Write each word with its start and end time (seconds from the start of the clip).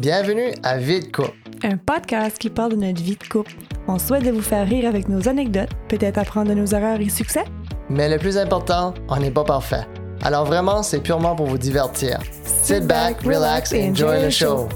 Bienvenue 0.00 0.52
à 0.62 0.76
Vie 0.78 1.00
de 1.00 1.10
couple. 1.10 1.34
Un 1.62 1.76
podcast 1.76 2.38
qui 2.38 2.50
parle 2.50 2.72
de 2.72 2.76
notre 2.76 3.02
vie 3.02 3.16
de 3.16 3.26
couple. 3.28 3.52
On 3.88 3.98
souhaite 3.98 4.24
de 4.24 4.30
vous 4.30 4.42
faire 4.42 4.66
rire 4.66 4.88
avec 4.88 5.08
nos 5.08 5.28
anecdotes, 5.28 5.70
peut-être 5.88 6.18
apprendre 6.18 6.50
de 6.50 6.54
nos 6.54 6.66
erreurs 6.66 7.00
et 7.00 7.08
succès. 7.08 7.44
Mais 7.90 8.08
le 8.08 8.18
plus 8.18 8.36
important, 8.38 8.94
on 9.08 9.16
n'est 9.18 9.30
pas 9.30 9.44
parfait. 9.44 9.82
Alors 10.22 10.44
vraiment, 10.44 10.82
c'est 10.82 11.00
purement 11.00 11.34
pour 11.34 11.46
vous 11.46 11.58
divertir. 11.58 12.18
Sit 12.44 12.86
back, 12.86 13.20
relax 13.22 13.72
et 13.72 13.88
enjoy 13.90 14.24
the 14.24 14.30
show. 14.30 14.68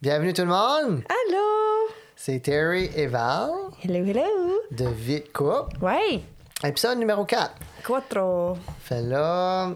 Bienvenue 0.00 0.32
tout 0.32 0.42
le 0.42 0.48
monde. 0.48 1.02
Allô? 1.08 1.92
C'est 2.16 2.40
Terry 2.40 2.90
et 2.96 3.06
Val 3.06 3.50
Hello, 3.84 4.04
hello. 4.04 4.22
de 4.70 4.86
Vie 4.88 5.20
de 5.20 5.28
couple. 5.32 5.76
Ouais. 5.80 6.22
Épisode 6.64 6.98
numéro 6.98 7.24
4. 7.24 7.52
Quattro. 7.84 8.56
Fait 8.82 9.02
là, 9.02 9.70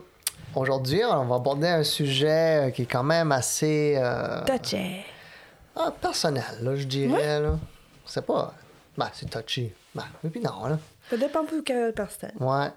aujourd'hui, 0.56 1.02
on 1.05 1.24
va 1.24 1.37
aborder 1.37 1.69
un 1.69 1.84
sujet 1.84 2.69
euh, 2.69 2.70
qui 2.70 2.83
est 2.83 2.87
quand 2.87 3.05
même 3.05 3.30
assez 3.33 3.95
euh, 3.97 4.45
Touché. 4.45 5.05
ah, 5.77 5.92
personnel, 6.01 6.45
là, 6.62 6.77
je 6.77 6.84
dirais. 6.84 7.42
C'est 8.05 8.24
pas. 8.24 8.55
Ben, 8.97 9.09
c'est 9.12 9.28
touchy. 9.28 9.73
Ben, 9.95 10.05
puis 10.30 10.41
non, 10.41 10.66
là. 10.66 10.78
Ça 11.11 11.16
dépend 11.16 11.45
pour 11.45 11.62
quelle 11.64 11.92
personne. 11.92 12.33
Ouais. 12.41 12.69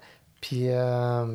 Puis, 0.42 0.70
euh, 0.70 1.26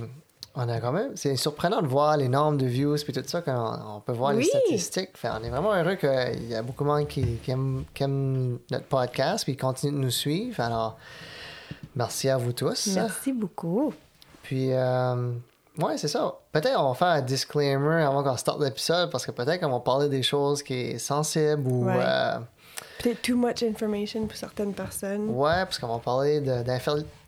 on 0.54 0.68
a 0.68 0.80
quand 0.80 0.92
même. 0.92 1.16
C'est 1.16 1.36
surprenant 1.36 1.82
de 1.82 1.86
voir 1.86 2.16
les 2.16 2.28
nombres 2.28 2.58
de 2.58 2.66
views 2.66 2.96
puis 3.02 3.12
tout 3.12 3.22
ça, 3.26 3.42
quand 3.42 3.96
on, 3.96 4.00
peut 4.00 4.12
voir 4.12 4.32
les 4.32 4.44
statistiques. 4.44 5.16
Fait, 5.16 5.28
on 5.30 5.42
est 5.42 5.50
vraiment 5.50 5.74
heureux 5.74 5.96
qu'il 5.96 6.48
y 6.48 6.54
a 6.54 6.62
beaucoup 6.62 6.84
de 6.84 6.88
monde 6.88 7.08
qui, 7.08 7.36
qui, 7.38 7.50
aime, 7.50 7.84
qui 7.92 8.02
aime 8.02 8.58
notre 8.70 8.86
podcast 8.86 9.44
puis 9.44 9.54
qui 9.54 9.58
continue 9.58 9.92
de 9.92 9.98
nous 9.98 10.10
suivre. 10.10 10.60
Alors, 10.60 10.98
merci 11.96 12.28
à 12.28 12.36
vous 12.36 12.52
tous. 12.52 12.88
Merci 12.94 13.32
beaucoup. 13.32 13.92
Puis, 14.42 14.72
euh, 14.72 15.32
ouais, 15.78 15.96
c'est 15.98 16.08
ça. 16.08 16.34
Peut-être 16.52 16.78
on 16.80 16.88
va 16.88 16.94
faire 16.94 17.08
un 17.08 17.20
disclaimer 17.22 18.02
avant 18.02 18.22
qu'on 18.22 18.36
starte 18.36 18.60
l'épisode 18.60 19.10
parce 19.10 19.24
que 19.26 19.30
peut-être 19.30 19.60
qu'on 19.60 19.70
va 19.70 19.80
parler 19.80 20.08
des 20.08 20.22
choses 20.22 20.62
qui 20.62 20.98
sont 20.98 21.16
sensibles 21.16 21.66
ou. 21.66 21.84
Ouais. 21.86 21.94
euh, 21.98 22.38
Peut-être 23.02 23.22
too 23.22 23.36
much 23.36 23.62
information 23.62 24.26
pour 24.26 24.36
certaines 24.36 24.72
personnes. 24.72 25.28
ouais, 25.30 25.64
parce 25.64 25.78
qu'on 25.78 25.88
va 25.88 25.98
parler 25.98 26.40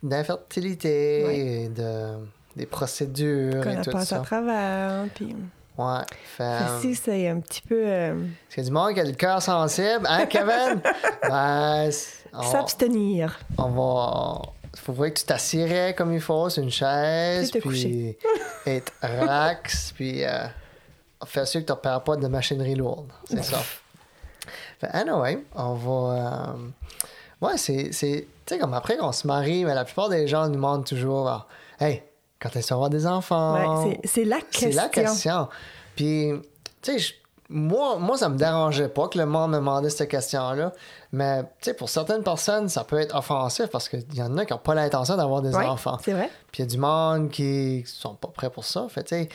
d'infertilité 0.03 1.23
Ouais. 1.25 1.37
et 1.37 1.69
de, 1.69 2.13
des 2.55 2.65
procédures 2.65 3.63
Qu'on 3.63 3.71
et 3.71 3.81
tout 3.81 3.91
ça. 4.03 4.17
à 4.17 4.19
travers. 4.19 5.05
Puis, 5.15 5.35
Ouais. 5.77 6.01
Fait, 6.35 6.57
si 6.81 6.95
c'est 6.95 7.27
un 7.29 7.39
petit 7.39 7.61
peu 7.61 7.79
euh, 7.85 8.15
a 8.57 8.61
du 8.63 8.71
monde 8.71 8.95
qui 8.95 8.99
a 8.99 9.03
le 9.03 9.11
cœur 9.11 9.39
sensible, 9.43 10.07
hein, 10.09 10.25
Kevin? 10.25 10.81
ben, 11.29 11.91
c'est- 11.91 12.23
on, 12.33 12.41
s'abstenir. 12.41 13.37
on 13.59 13.69
va. 13.69 14.41
Il 14.79 14.81
faudrait 14.93 15.11
que 15.11 15.19
tu 15.19 15.25
t'assirais 15.25 15.93
comme 15.97 16.13
il 16.13 16.21
faut 16.21 16.49
sur 16.49 16.63
une 16.63 16.69
chaise, 16.71 17.51
Puis 17.51 17.59
puis 17.61 18.17
être 18.65 18.93
relax, 19.01 19.91
puis 19.95 20.23
euh, 20.23 20.45
faire 21.25 21.47
sûr 21.47 21.65
que 21.65 21.71
tu 21.73 21.79
perds 21.81 22.03
pas 22.03 22.15
de 22.15 22.27
machinerie 22.27 22.75
lourde. 22.75 23.11
C'est 23.29 23.43
ça. 23.43 23.59
Fait, 24.79 24.87
anyway, 24.93 25.43
on 25.55 25.73
va. 25.73 26.53
euh, 26.53 27.45
ouais, 27.47 27.57
c'est. 27.57 27.91
c'est- 27.91 28.27
Tu 28.45 28.53
sais, 28.53 28.59
comme 28.59 28.73
après 28.73 28.95
qu'on 28.97 29.11
se 29.11 29.27
marie, 29.27 29.65
mais 29.65 29.73
la 29.73 29.83
plupart 29.83 30.07
des 30.09 30.27
gens 30.27 30.45
nous 30.47 30.53
demandent 30.55 30.85
toujours 30.85 31.27
ah, 31.27 31.47
Hey, 31.79 32.03
quand 32.39 32.55
est-ce 32.55 32.69
qu'on 32.69 32.75
va 32.75 32.85
avoir 32.85 32.89
des 32.91 33.05
enfants? 33.07 33.83
Ouais, 33.83 33.97
c'est- 34.01 34.07
c'est 34.07 34.23
la 34.25 34.37
C'est 34.51 34.65
question. 34.67 34.81
la 34.83 34.89
question. 34.89 35.47
Puis, 35.95 36.31
tu 36.81 36.91
sais, 36.93 36.99
je- 36.99 37.13
moi, 37.49 37.97
moi, 37.97 38.17
ça 38.17 38.27
me 38.29 38.37
dérangeait 38.37 38.89
pas 38.89 39.07
que 39.07 39.17
le 39.17 39.25
monde 39.25 39.51
me 39.51 39.55
demandait 39.57 39.89
cette 39.89 40.09
question-là. 40.09 40.73
Mais, 41.13 41.43
tu 41.43 41.47
sais, 41.61 41.73
pour 41.73 41.89
certaines 41.89 42.23
personnes, 42.23 42.67
ça 42.69 42.83
peut 42.83 42.99
être 42.99 43.15
offensif 43.15 43.67
parce 43.67 43.87
qu'il 43.87 44.03
y 44.13 44.21
en 44.21 44.37
a 44.37 44.45
qui 44.45 44.51
n'ont 44.53 44.59
pas 44.59 44.75
l'intention 44.75 45.15
d'avoir 45.15 45.41
des 45.41 45.55
Ouais, 45.55 45.65
enfants. 45.65 45.97
c'est 46.03 46.11
vrai. 46.13 46.29
Puis, 46.51 46.61
il 46.63 46.65
y 46.65 46.67
a 46.67 46.69
du 46.71 46.77
monde 46.77 47.29
qui 47.29 47.83
sont 47.85 48.15
pas 48.15 48.27
prêts 48.27 48.49
pour 48.49 48.65
ça. 48.65 48.87
Fait, 48.89 49.03
tu 49.03 49.15
sais, 49.15 49.29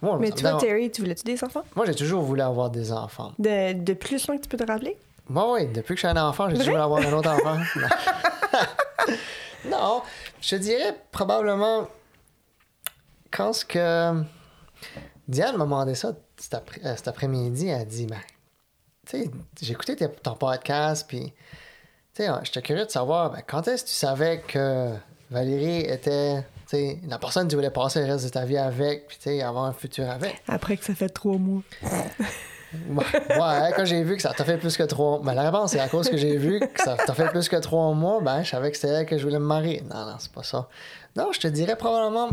moi, 0.00 0.16
Mais 0.20 0.30
toi, 0.30 0.50
dérange- 0.50 0.60
Terry, 0.62 0.90
tu 0.92 1.00
voulais-tu 1.02 1.24
des 1.24 1.42
enfants? 1.42 1.64
moi, 1.74 1.84
j'ai 1.86 1.94
toujours 1.96 2.22
voulu 2.22 2.40
avoir 2.42 2.70
des 2.70 2.92
enfants. 2.92 3.32
De, 3.40 3.72
de 3.72 3.92
plus 3.94 4.24
loin 4.28 4.36
que 4.36 4.42
tu 4.42 4.48
peux 4.48 4.56
te 4.56 4.70
rappeler? 4.70 4.96
Moi, 5.28 5.52
oui, 5.54 5.66
depuis 5.66 5.94
que 5.94 6.00
je 6.00 6.06
suis 6.06 6.16
un 6.18 6.22
enfant, 6.28 6.48
j'ai 6.48 6.56
toujours 6.56 6.70
voulu 6.74 6.82
avoir 6.82 7.00
un 7.02 7.12
autre 7.12 7.30
enfant. 7.30 7.56
non. 9.64 9.70
non, 9.70 10.02
je 10.40 10.50
te 10.50 10.54
dirais 10.56 10.96
probablement 11.10 11.88
quand 13.30 13.52
ce 13.52 13.64
que 13.64 14.22
Diane 15.26 15.56
m'a 15.56 15.64
demandé 15.64 15.94
ça 15.94 16.12
cet, 16.38 16.54
après- 16.54 16.80
euh, 16.84 16.96
cet 16.96 17.08
après-midi, 17.08 17.68
elle 17.68 17.80
a 17.80 17.84
dit, 17.84 18.06
ben, 18.06 18.20
tu 19.06 19.24
sais, 19.24 19.30
j'ai 19.62 19.72
écouté 19.72 19.96
tes- 19.96 20.08
ton 20.08 20.34
podcast, 20.34 21.04
puis, 21.08 21.32
tu 22.14 22.22
sais, 22.24 22.28
j'étais 22.44 22.62
curieux 22.62 22.84
de 22.86 22.90
savoir, 22.90 23.30
ben, 23.30 23.42
quand 23.46 23.66
est-ce 23.68 23.84
que 23.84 23.88
tu 23.88 23.94
savais 23.94 24.40
que 24.46 24.94
Valérie 25.30 25.80
était, 25.80 26.40
tu 26.42 26.76
sais, 26.76 26.98
la 27.08 27.18
personne 27.18 27.44
que 27.44 27.50
tu 27.50 27.56
voulais 27.56 27.70
passer 27.70 28.00
le 28.06 28.12
reste 28.12 28.24
de 28.24 28.30
ta 28.30 28.44
vie 28.44 28.58
avec, 28.58 29.06
puis, 29.08 29.16
tu 29.18 29.22
sais, 29.24 29.42
avoir 29.42 29.64
un 29.64 29.72
futur 29.72 30.08
avec? 30.10 30.42
Après 30.48 30.76
que 30.76 30.84
ça 30.84 30.94
fait 30.94 31.08
trois 31.08 31.36
mois. 31.38 31.62
Ouais, 32.90 33.02
ouais, 33.30 33.72
quand 33.74 33.86
j'ai 33.86 34.02
vu 34.04 34.14
que 34.16 34.20
ça 34.20 34.34
t'a 34.34 34.44
fait 34.44 34.58
plus 34.58 34.76
que 34.76 34.82
trois 34.82 35.22
Ben, 35.22 35.32
la 35.32 35.44
réponse, 35.44 35.70
c'est 35.72 35.80
à 35.80 35.88
cause 35.88 36.10
que 36.10 36.18
j'ai 36.18 36.36
vu 36.36 36.60
que 36.60 36.82
ça 36.82 36.98
t'a 36.98 37.14
fait 37.14 37.30
plus 37.30 37.48
que 37.48 37.56
trois 37.56 37.94
mois, 37.94 38.20
ben, 38.20 38.42
je 38.42 38.50
savais 38.50 38.70
que 38.70 38.76
c'était 38.76 38.92
elle 38.92 39.06
que 39.06 39.16
je 39.16 39.22
voulais 39.24 39.38
me 39.38 39.46
marier. 39.46 39.80
Non, 39.88 40.04
non, 40.04 40.16
c'est 40.18 40.30
pas 40.30 40.42
ça. 40.42 40.68
Non, 41.16 41.32
je 41.32 41.40
te 41.40 41.48
dirais 41.48 41.76
probablement. 41.76 42.28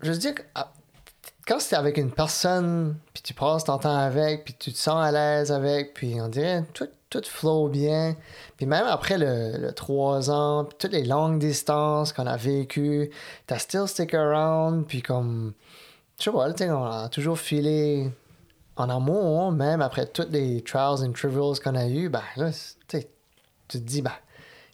Je 0.00 0.10
veux 0.10 0.18
dire 0.18 0.34
que 0.34 0.42
ah, 0.56 0.72
quand 1.46 1.60
c'est 1.60 1.76
avec 1.76 1.98
une 1.98 2.10
personne, 2.10 2.96
puis 3.12 3.22
tu 3.22 3.34
passes 3.34 3.64
ton 3.64 3.78
temps 3.78 3.96
avec, 3.96 4.44
puis 4.44 4.54
tu 4.58 4.72
te 4.72 4.78
sens 4.78 5.04
à 5.04 5.12
l'aise 5.12 5.52
avec, 5.52 5.94
puis 5.94 6.20
on 6.20 6.28
dirait 6.28 6.64
tout, 6.72 6.88
tout 7.10 7.22
flow 7.24 7.68
bien. 7.68 8.16
Puis 8.56 8.66
même 8.66 8.86
après 8.86 9.18
le, 9.18 9.58
le 9.58 9.72
trois 9.72 10.30
ans, 10.30 10.64
puis 10.64 10.76
toutes 10.78 10.92
les 10.92 11.04
longues 11.04 11.38
distances 11.38 12.12
qu'on 12.12 12.26
a 12.26 12.36
vécues, 12.36 13.10
t'as 13.46 13.58
still 13.58 13.86
stick 13.86 14.14
around, 14.14 14.86
puis 14.86 15.02
comme 15.02 15.52
je 16.18 16.24
sais 16.24 16.70
on 16.70 16.84
a 16.84 17.08
toujours 17.08 17.38
filé 17.38 18.10
en 18.76 18.88
amour, 18.88 19.52
même 19.52 19.82
après 19.82 20.06
toutes 20.06 20.30
les 20.30 20.62
trials 20.62 21.04
and 21.04 21.12
trivials 21.12 21.58
qu'on 21.62 21.74
a 21.74 21.86
eu, 21.86 22.08
ben 22.08 22.22
là, 22.36 22.50
tu 22.88 23.00
te 23.68 23.78
dis, 23.78 24.02
ben, 24.02 24.12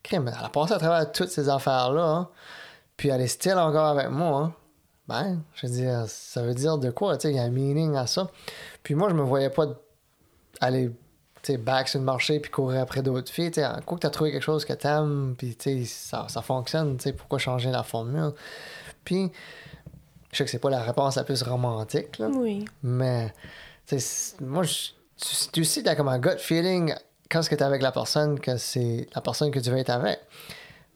crème, 0.02 0.28
elle 0.28 0.44
a 0.44 0.48
passé 0.48 0.72
à 0.74 0.78
travers 0.78 1.10
toutes 1.12 1.28
ces 1.28 1.48
affaires-là, 1.48 2.04
hein, 2.04 2.28
puis 2.96 3.08
elle 3.08 3.20
est 3.20 3.28
still 3.28 3.54
encore 3.54 3.86
avec 3.86 4.10
moi, 4.10 4.40
hein. 4.40 4.54
Ben, 5.10 5.40
je 5.54 5.66
veux 5.66 5.72
dire, 5.72 6.04
ça 6.06 6.40
veut 6.42 6.54
dire 6.54 6.78
de 6.78 6.90
quoi, 6.90 7.16
tu 7.16 7.22
sais, 7.22 7.32
il 7.34 7.36
y 7.36 7.40
a 7.40 7.42
un 7.42 7.50
meaning 7.50 7.96
à 7.96 8.06
ça. 8.06 8.30
Puis 8.84 8.94
moi, 8.94 9.08
je 9.10 9.14
me 9.14 9.22
voyais 9.22 9.50
pas 9.50 9.66
aller, 10.60 10.90
tu 11.42 11.52
sais, 11.52 11.58
back 11.58 11.88
sur 11.88 11.98
le 11.98 12.04
marché 12.04 12.38
puis 12.38 12.48
courir 12.50 12.80
après 12.82 13.02
d'autres 13.02 13.32
filles, 13.32 13.50
tu 13.50 13.60
coup 13.84 13.96
que 13.96 14.00
t'as 14.00 14.10
trouvé 14.10 14.30
quelque 14.30 14.44
chose 14.44 14.64
que 14.64 14.72
puis 15.36 15.56
tu 15.56 15.80
sais, 15.80 15.84
ça, 15.84 16.26
ça 16.28 16.42
fonctionne, 16.42 16.96
tu 16.96 17.02
pourquoi 17.12 17.38
changer 17.40 17.70
la 17.72 17.82
formule? 17.82 18.32
Puis, 19.04 19.32
je 20.30 20.36
sais 20.38 20.44
que 20.44 20.50
c'est 20.50 20.58
pas 20.60 20.70
la 20.70 20.82
réponse 20.82 21.16
la 21.16 21.24
plus 21.24 21.42
romantique, 21.42 22.18
là, 22.18 22.28
Oui. 22.28 22.64
mais 22.84 23.32
tu 23.86 23.98
moi, 24.40 24.62
je- 24.62 24.90
tu, 25.16 25.36
tu 25.52 25.64
sais, 25.64 25.82
t'as 25.82 25.96
comme 25.96 26.08
un 26.08 26.20
gut 26.20 26.38
feeling 26.38 26.94
quand 27.28 27.42
ce 27.42 27.50
que 27.50 27.56
t'es 27.56 27.64
avec 27.64 27.82
la 27.82 27.90
personne 27.92 28.38
que 28.38 28.56
c'est 28.56 29.08
la 29.14 29.20
personne 29.20 29.50
que 29.50 29.58
tu 29.58 29.70
veux 29.70 29.78
être 29.78 29.90
avec. 29.90 30.20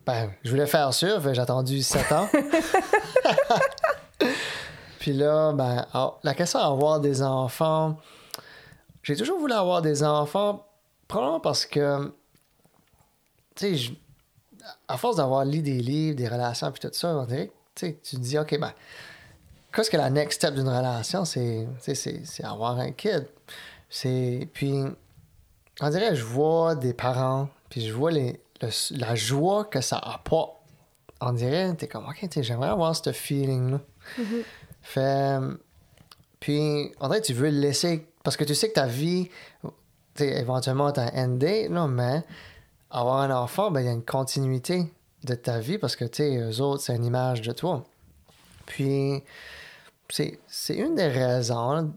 Ben, 0.06 0.30
je 0.44 0.50
voulais 0.50 0.66
faire 0.66 0.92
sûr, 0.92 1.18
j'ai 1.34 1.40
attendu 1.40 1.82
7 1.82 2.12
ans. 2.12 2.28
Puis 4.98 5.12
là, 5.12 5.52
ben, 5.52 5.86
ah, 5.92 6.14
la 6.22 6.34
question 6.34 6.58
d'avoir 6.58 7.00
des 7.00 7.22
enfants, 7.22 7.98
j'ai 9.02 9.16
toujours 9.16 9.38
voulu 9.38 9.52
avoir 9.52 9.82
des 9.82 10.02
enfants, 10.02 10.66
probablement 11.08 11.40
parce 11.40 11.66
que, 11.66 12.12
tu 13.54 13.76
sais, 13.76 13.92
à 14.88 14.96
force 14.96 15.16
d'avoir 15.16 15.44
lu 15.44 15.60
des 15.60 15.78
livres, 15.80 16.16
des 16.16 16.28
relations, 16.28 16.70
puis 16.72 16.80
tout 16.80 16.88
ça, 16.92 17.08
on 17.08 17.24
dirait 17.24 17.52
tu 17.74 17.94
te 17.94 18.16
dis, 18.16 18.38
OK, 18.38 18.58
ben, 18.58 18.72
qu'est-ce 19.72 19.90
que 19.90 19.96
la 19.96 20.10
next 20.10 20.40
step 20.40 20.54
d'une 20.54 20.68
relation, 20.68 21.24
c'est, 21.24 21.66
avoir 22.42 22.78
un 22.78 22.92
kid. 22.92 23.26
Puis, 24.52 24.84
on 25.80 25.90
dirait, 25.90 26.14
je 26.14 26.24
vois 26.24 26.74
des 26.74 26.94
parents, 26.94 27.48
puis 27.68 27.86
je 27.86 27.92
vois 27.92 28.10
les, 28.10 28.40
le- 28.62 28.96
la 28.98 29.14
joie 29.14 29.64
que 29.64 29.80
ça 29.80 29.98
apporte. 29.98 30.52
On 31.20 31.32
dirait, 31.32 31.74
t'es 31.74 31.88
comme, 31.88 32.06
OK, 32.06 32.28
j'aimerais 32.40 32.68
avoir 32.68 32.94
ce 32.94 33.12
feeling-là. 33.12 33.80
Fait, 34.82 35.38
puis, 36.40 36.92
dirait 37.00 37.20
que 37.20 37.26
tu 37.26 37.32
veux 37.32 37.50
le 37.50 37.58
laisser, 37.58 38.06
parce 38.22 38.36
que 38.36 38.44
tu 38.44 38.54
sais 38.54 38.68
que 38.68 38.74
ta 38.74 38.86
vie, 38.86 39.30
éventuellement, 40.18 40.92
t'as 40.92 41.10
un 41.14 41.24
end 41.24 41.36
date, 41.36 41.70
là, 41.70 41.86
mais 41.86 42.22
avoir 42.90 43.20
un 43.20 43.30
enfant, 43.30 43.70
ben, 43.70 43.80
il 43.80 43.86
y 43.86 43.88
a 43.88 43.92
une 43.92 44.04
continuité 44.04 44.92
de 45.24 45.34
ta 45.34 45.58
vie, 45.58 45.78
parce 45.78 45.96
que, 45.96 46.04
tu 46.04 46.16
sais, 46.16 46.36
eux 46.36 46.60
autres, 46.60 46.82
c'est 46.82 46.94
une 46.94 47.04
image 47.04 47.40
de 47.40 47.52
toi. 47.52 47.84
Puis, 48.66 49.22
c'est 50.08 50.76
une 50.76 50.94
des 50.94 51.08
raisons. 51.08 51.94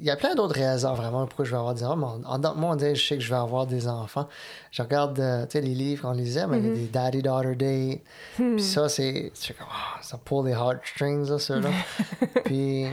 Il 0.00 0.06
y 0.06 0.10
a 0.10 0.16
plein 0.16 0.34
d'autres 0.34 0.54
raisons 0.54 0.94
vraiment 0.94 1.26
pourquoi 1.26 1.44
je 1.44 1.50
vais 1.50 1.56
avoir 1.56 1.74
des 1.74 1.84
enfants. 1.84 2.20
En, 2.24 2.38
dedans 2.38 2.54
de 2.54 2.60
moi, 2.60 2.70
on 2.72 2.76
dirait 2.76 2.94
je 2.94 3.06
sais 3.06 3.16
que 3.16 3.22
je 3.22 3.30
vais 3.30 3.38
avoir 3.40 3.66
des 3.66 3.88
enfants. 3.88 4.28
Je 4.70 4.82
regarde 4.82 5.18
euh, 5.20 5.46
les 5.54 5.60
livres 5.62 6.02
qu'on 6.02 6.12
lisait, 6.12 6.46
mais 6.46 6.58
il 6.58 6.66
y 6.66 6.70
a 6.70 6.74
des 6.74 6.86
daddy-daughter 6.88 7.54
dates. 7.54 8.00
Puis 8.36 8.62
ça, 8.62 8.88
c'est. 8.88 9.32
comme, 9.58 9.66
ah, 9.70 9.98
ça 10.02 10.18
pull 10.18 10.46
les 10.46 10.52
heartstrings, 10.52 11.28
là, 11.28 11.38
ceux-là. 11.38 11.70
Puis, 12.44 12.86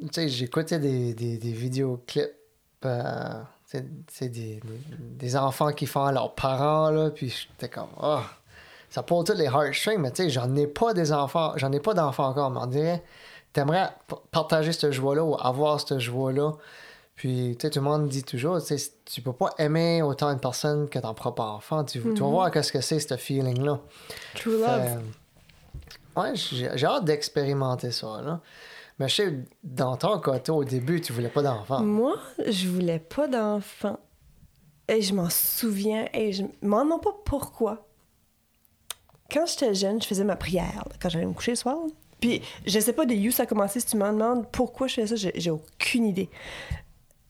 tu 0.00 0.08
sais, 0.12 0.28
j'écoutais 0.28 0.78
des, 0.78 1.14
des, 1.14 1.38
des 1.38 1.52
vidéoclips. 1.52 2.30
euh, 2.84 3.42
des, 4.20 4.28
des, 4.28 4.60
des 4.98 5.36
enfants 5.36 5.72
qui 5.72 5.86
font 5.86 6.04
à 6.04 6.12
leurs 6.12 6.34
parents, 6.34 6.90
là. 6.90 7.10
Puis 7.10 7.30
j'étais 7.30 7.68
comme, 7.72 7.88
ah. 8.00 8.24
ça 8.90 9.02
pull 9.02 9.24
tous 9.24 9.32
les 9.34 9.46
heartstrings, 9.46 9.98
mais 9.98 10.10
tu 10.10 10.24
sais, 10.24 10.30
j'en 10.30 10.54
ai 10.56 10.66
pas 10.66 10.92
des 10.92 11.12
enfants, 11.12 11.52
j'en 11.56 11.72
ai 11.72 11.80
pas 11.80 11.94
d'enfants 11.94 12.28
encore, 12.28 12.50
mais 12.50 12.60
on 12.60 12.66
dirait, 12.66 13.02
t'aimerais 13.52 13.90
partager 14.30 14.72
cette 14.72 14.92
joie-là 14.92 15.24
ou 15.24 15.36
avoir 15.36 15.80
cette 15.80 15.98
joie-là? 15.98 16.52
Puis, 17.14 17.56
tu 17.58 17.66
sais, 17.66 17.70
tout 17.70 17.78
le 17.80 17.84
monde 17.84 18.08
dit 18.08 18.24
toujours, 18.24 18.60
tu 18.64 18.76
sais, 18.76 18.92
tu 19.04 19.20
peux 19.20 19.32
pas 19.34 19.50
aimer 19.58 20.02
autant 20.02 20.30
une 20.30 20.40
personne 20.40 20.88
que 20.88 20.98
ton 20.98 21.14
propre 21.14 21.42
enfant. 21.42 21.84
Tu, 21.84 22.00
tu 22.00 22.08
vas 22.22 22.28
voir 22.28 22.50
qu'est-ce 22.50 22.72
que 22.72 22.80
c'est, 22.80 22.98
ce 22.98 23.16
feeling-là. 23.16 23.80
True 24.34 24.58
love. 24.58 24.98
Fait, 26.16 26.20
ouais, 26.20 26.32
j'ai 26.34 26.86
hâte 26.86 27.04
d'expérimenter 27.04 27.90
ça, 27.90 28.20
là. 28.22 28.40
Mais 28.98 29.08
je 29.08 29.14
sais, 29.14 29.38
dans 29.62 29.96
ton 29.96 30.18
cas, 30.20 30.38
toi, 30.38 30.56
au 30.56 30.64
début, 30.64 31.00
tu 31.00 31.12
voulais 31.12 31.28
pas 31.28 31.42
d'enfant. 31.42 31.80
Moi, 31.80 32.16
je 32.46 32.68
voulais 32.68 32.98
pas 32.98 33.28
d'enfant. 33.28 33.98
Et 34.88 35.00
je 35.02 35.14
m'en 35.14 35.30
souviens. 35.30 36.08
Et 36.12 36.32
je 36.32 36.44
m'en 36.62 36.84
demande 36.84 37.02
pas 37.02 37.16
pourquoi. 37.24 37.86
Quand 39.30 39.46
j'étais 39.46 39.74
jeune, 39.74 40.00
je 40.00 40.06
faisais 40.06 40.24
ma 40.24 40.36
prière 40.36 40.84
là, 40.88 40.96
quand 41.00 41.08
j'allais 41.08 41.26
me 41.26 41.32
coucher 41.32 41.52
le 41.52 41.56
soir. 41.56 41.76
là. 41.76 41.92
Puis 42.22 42.40
je 42.64 42.78
sais 42.78 42.92
pas 42.92 43.04
de 43.04 43.14
où 43.14 43.32
ça 43.32 43.42
a 43.42 43.46
commencé. 43.46 43.80
Si 43.80 43.86
tu 43.86 43.96
me 43.96 44.06
demandes 44.06 44.46
pourquoi 44.50 44.86
je 44.86 44.94
faisais 44.94 45.16
ça, 45.16 45.30
j'ai 45.34 45.50
aucune 45.50 46.06
idée. 46.06 46.30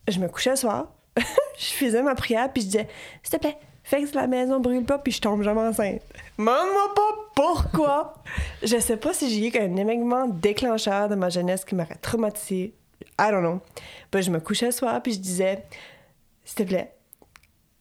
Je 0.07 0.21
me 0.21 0.29
couchais 0.29 0.51
le 0.51 0.57
soir, 0.57 0.93
je 1.17 1.65
faisais 1.65 2.03
ma 2.03 2.15
prière, 2.15 2.53
puis 2.53 2.63
je 2.63 2.67
disais 2.67 2.89
S'il 3.23 3.39
te 3.39 3.39
plaît, 3.39 3.57
fais 3.83 4.05
que 4.05 4.15
la 4.15 4.27
maison 4.27 4.61
brûle 4.61 4.85
pas, 4.85 4.99
puis 4.99 5.11
je 5.11 5.21
tombe 5.21 5.43
jamais 5.43 5.63
enceinte. 5.63 6.03
Demande-moi 6.39 6.95
pas 6.95 7.33
pourquoi. 7.35 8.15
je 8.63 8.79
sais 8.79 8.99
pas 8.99 9.15
si 9.15 9.31
j'ai 9.31 9.49
eu 9.49 9.63
un 9.63 9.77
événement 9.77 10.29
déclencheur 10.29 11.09
de 11.09 11.15
ma 11.15 11.31
jeunesse 11.31 11.65
qui 11.65 11.75
m'aurait 11.75 11.97
traumatisé. 11.97 12.75
I 13.19 13.31
don't 13.31 13.41
know. 13.41 13.61
Puis 14.11 14.23
je 14.23 14.31
me 14.31 14.41
couchais 14.41 14.67
le 14.67 14.73
soir, 14.73 15.03
puis 15.03 15.15
je 15.15 15.21
disais 15.21 15.65
S'il 16.45 16.57
te 16.57 16.63
plaît, 16.65 16.93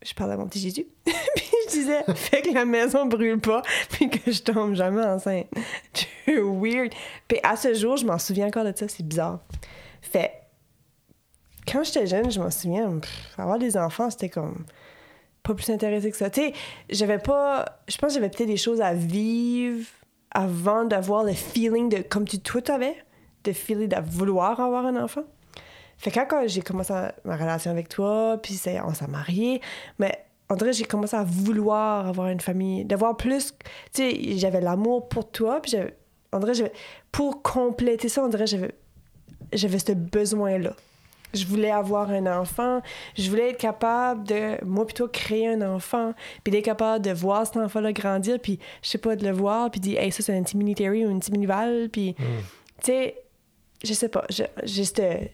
je 0.02 0.14
parlais 0.14 0.36
à 0.36 0.38
mon 0.38 0.48
petit 0.48 0.60
Jésus. 0.60 0.88
disais, 1.72 2.04
fais 2.16 2.42
que 2.42 2.54
la 2.54 2.66
maison 2.66 3.06
brûle 3.06 3.40
pas, 3.40 3.62
puis 3.92 4.10
que 4.10 4.32
je 4.32 4.42
tombe 4.42 4.76
jamais 4.76 5.04
enceinte. 5.04 5.48
C'est 5.94 6.40
weird. 6.40 6.94
Puis 7.28 7.40
à 7.44 7.56
ce 7.56 7.74
jour, 7.74 7.98
je 7.98 8.06
m'en 8.06 8.18
souviens 8.18 8.48
encore 8.48 8.64
de 8.64 8.74
ça, 8.76 8.88
c'est 8.88 9.06
bizarre. 9.06 9.40
Fait, 10.02 10.32
quand 11.68 11.84
j'étais 11.84 12.08
jeune, 12.08 12.32
je 12.32 12.40
m'en 12.40 12.52
souviens, 12.52 13.00
avoir 13.38 13.60
des 13.60 13.76
enfants, 13.76 14.10
c'était 14.10 14.30
comme 14.30 14.66
pas 15.44 15.54
plus 15.54 15.70
intéressé 15.70 16.12
que 16.12 16.18
ça. 16.18 16.30
Tu 16.30 16.42
sais, 16.42 16.54
j'avais 16.90 17.18
pas. 17.18 17.66
Je 17.88 17.98
pense 17.98 18.10
que 18.10 18.16
j'avais 18.16 18.30
peut-être 18.30 18.48
des 18.48 18.58
choses 18.58 18.82
à 18.82 18.94
vivre 18.94 19.88
avant 20.32 20.86
d'avoir 20.86 21.24
le 21.24 21.34
feeling 21.34 21.90
de, 21.90 21.98
comme 21.98 22.26
tu, 22.26 22.40
toi, 22.40 22.62
t'avais, 22.62 22.96
de 23.44 23.52
feeling 23.52 23.90
de 23.90 23.98
vouloir 24.06 24.60
avoir 24.60 24.86
un 24.86 25.02
enfant. 25.02 25.24
Fait 25.98 26.10
que 26.10 26.20
quand, 26.20 26.48
j'ai 26.48 26.62
commencé 26.62 26.94
ma 27.26 27.36
relation 27.36 27.70
avec 27.70 27.90
toi, 27.90 28.40
puis 28.42 28.60
on 28.86 28.94
s'est 28.94 29.08
mariés, 29.08 29.62
mais 30.00 30.26
on 30.52 30.56
dirait 30.56 30.74
j'ai 30.74 30.84
commencé 30.84 31.16
à 31.16 31.24
vouloir 31.24 32.08
avoir 32.08 32.28
une 32.28 32.42
famille, 32.42 32.84
d'avoir 32.84 33.16
plus... 33.16 33.54
Tu 33.94 34.04
sais, 34.04 34.38
j'avais 34.38 34.60
l'amour 34.60 35.08
pour 35.08 35.32
toi, 35.32 35.62
puis 35.62 35.72
j'avais... 35.72 35.96
On 36.34 36.40
dirait. 36.40 36.74
Pour 37.12 37.42
compléter 37.42 38.10
ça, 38.10 38.24
on 38.24 38.28
dirait 38.28 38.48
j'avais... 38.48 38.76
J'avais 39.54 39.80
ce 39.80 39.94
besoin-là. 39.94 40.74
Je 41.34 41.46
voulais 41.46 41.72
avoir 41.72 42.10
un 42.10 42.26
enfant, 42.28 42.82
je 43.18 43.30
voulais 43.30 43.52
être 43.52 43.58
capable 43.58 44.28
de, 44.28 44.62
moi 44.66 44.86
plutôt, 44.86 45.08
créer 45.08 45.48
un 45.48 45.62
enfant, 45.62 46.14
puis 46.44 46.52
d'être 46.52 46.66
capable 46.66 47.06
de 47.06 47.12
voir 47.12 47.48
cet 47.48 47.56
enfant-là 47.56 47.94
grandir, 47.94 48.38
puis, 48.38 48.60
je 48.82 48.90
sais 48.90 48.98
pas, 48.98 49.16
de 49.16 49.26
le 49.26 49.32
voir, 49.32 49.72
puis 49.72 49.80
dire, 49.80 50.02
hey, 50.02 50.12
ça, 50.12 50.22
c'est 50.24 50.38
un 50.38 50.44
petit 50.44 50.58
mini-Terry 50.58 51.06
ou 51.06 51.10
une 51.10 51.20
petite 51.20 51.32
mini-Val, 51.32 51.88
puis, 51.90 52.16
tu 52.16 52.24
sais, 52.84 53.16
je 53.82 53.94
sais 53.94 54.10
pas, 54.10 54.26
j'ai 54.30 54.84
ce 54.84 55.30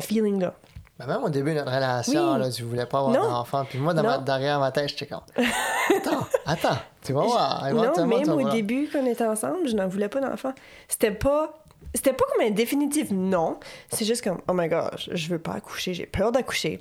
feeling-là. 0.00 0.54
Mais 1.00 1.06
même 1.06 1.24
au 1.24 1.28
début 1.30 1.50
de 1.54 1.58
notre 1.60 1.72
relation, 1.74 2.34
Oui. 2.34 2.38
là, 2.40 2.50
tu 2.50 2.62
voulais 2.62 2.86
pas 2.86 2.98
avoir 2.98 3.12
d'enfant. 3.14 3.64
Puis 3.68 3.78
moi, 3.78 3.94
dans 3.94 4.02
Non. 4.02 4.08
ma- 4.10 4.18
derrière 4.18 4.60
ma 4.60 4.70
tête, 4.70 4.88
j'étais 4.90 5.06
comme 5.06 5.20
Attends, 5.96 6.26
attends, 6.46 6.78
tu 7.02 7.12
vas 7.12 7.22
voir. 7.22 7.64
Non, 7.72 8.06
même 8.06 8.28
au 8.30 8.38
voir. 8.40 8.52
début, 8.52 8.88
quand 8.92 9.00
on 9.02 9.06
était 9.06 9.24
ensemble, 9.26 9.66
je 9.68 9.74
n'en 9.74 9.88
voulais 9.88 10.08
pas 10.08 10.20
d'enfant. 10.20 10.52
C'était 10.88 11.10
pas. 11.10 11.54
C'était 11.94 12.12
pas 12.12 12.24
comme 12.32 12.46
un 12.46 12.50
définitif 12.50 13.10
non. 13.10 13.58
C'est 13.88 14.04
juste 14.04 14.22
comme, 14.22 14.38
oh 14.48 14.52
my 14.52 14.68
gosh, 14.68 15.08
je 15.12 15.28
veux 15.28 15.38
pas 15.40 15.54
accoucher, 15.54 15.92
j'ai 15.94 16.06
peur 16.06 16.30
d'accoucher. 16.30 16.80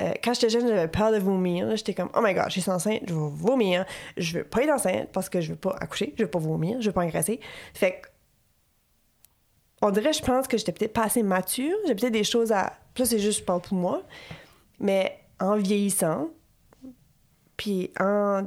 Euh, 0.00 0.12
quand 0.24 0.32
j'étais 0.34 0.48
jeune, 0.48 0.66
j'avais 0.66 0.88
peur 0.88 1.12
de 1.12 1.18
vomir. 1.18 1.76
J'étais 1.76 1.92
comme, 1.94 2.08
oh 2.16 2.20
my 2.22 2.32
gosh, 2.34 2.54
je 2.54 2.60
suis 2.60 2.70
enceinte, 2.70 3.02
je 3.06 3.12
vais 3.14 3.20
vomir. 3.32 3.84
Je 4.16 4.38
veux 4.38 4.44
pas 4.44 4.62
être 4.62 4.70
enceinte 4.70 5.08
parce 5.12 5.28
que 5.28 5.40
je 5.40 5.50
veux 5.52 5.58
pas 5.58 5.76
accoucher, 5.78 6.14
je 6.16 6.24
veux 6.24 6.30
pas 6.30 6.38
vomir, 6.38 6.80
je 6.80 6.86
veux 6.86 6.92
pas 6.92 7.02
engraisser. 7.02 7.38
Fait 7.74 8.00
que, 8.00 8.08
on 9.82 9.90
dirait, 9.90 10.12
je 10.12 10.22
pense 10.22 10.46
que 10.46 10.58
j'étais 10.58 10.72
peut-être 10.72 10.92
pas 10.92 11.04
assez 11.04 11.22
mature. 11.22 11.76
J'ai 11.86 11.94
peut-être 11.94 12.12
des 12.12 12.24
choses 12.24 12.52
à. 12.52 12.72
Ça, 12.96 13.06
c'est 13.06 13.18
juste, 13.18 13.40
je 13.40 13.44
parle 13.44 13.60
pour 13.62 13.78
moi. 13.78 14.02
Mais 14.78 15.18
en 15.38 15.56
vieillissant, 15.56 16.28
puis 17.56 17.90
en 17.98 18.44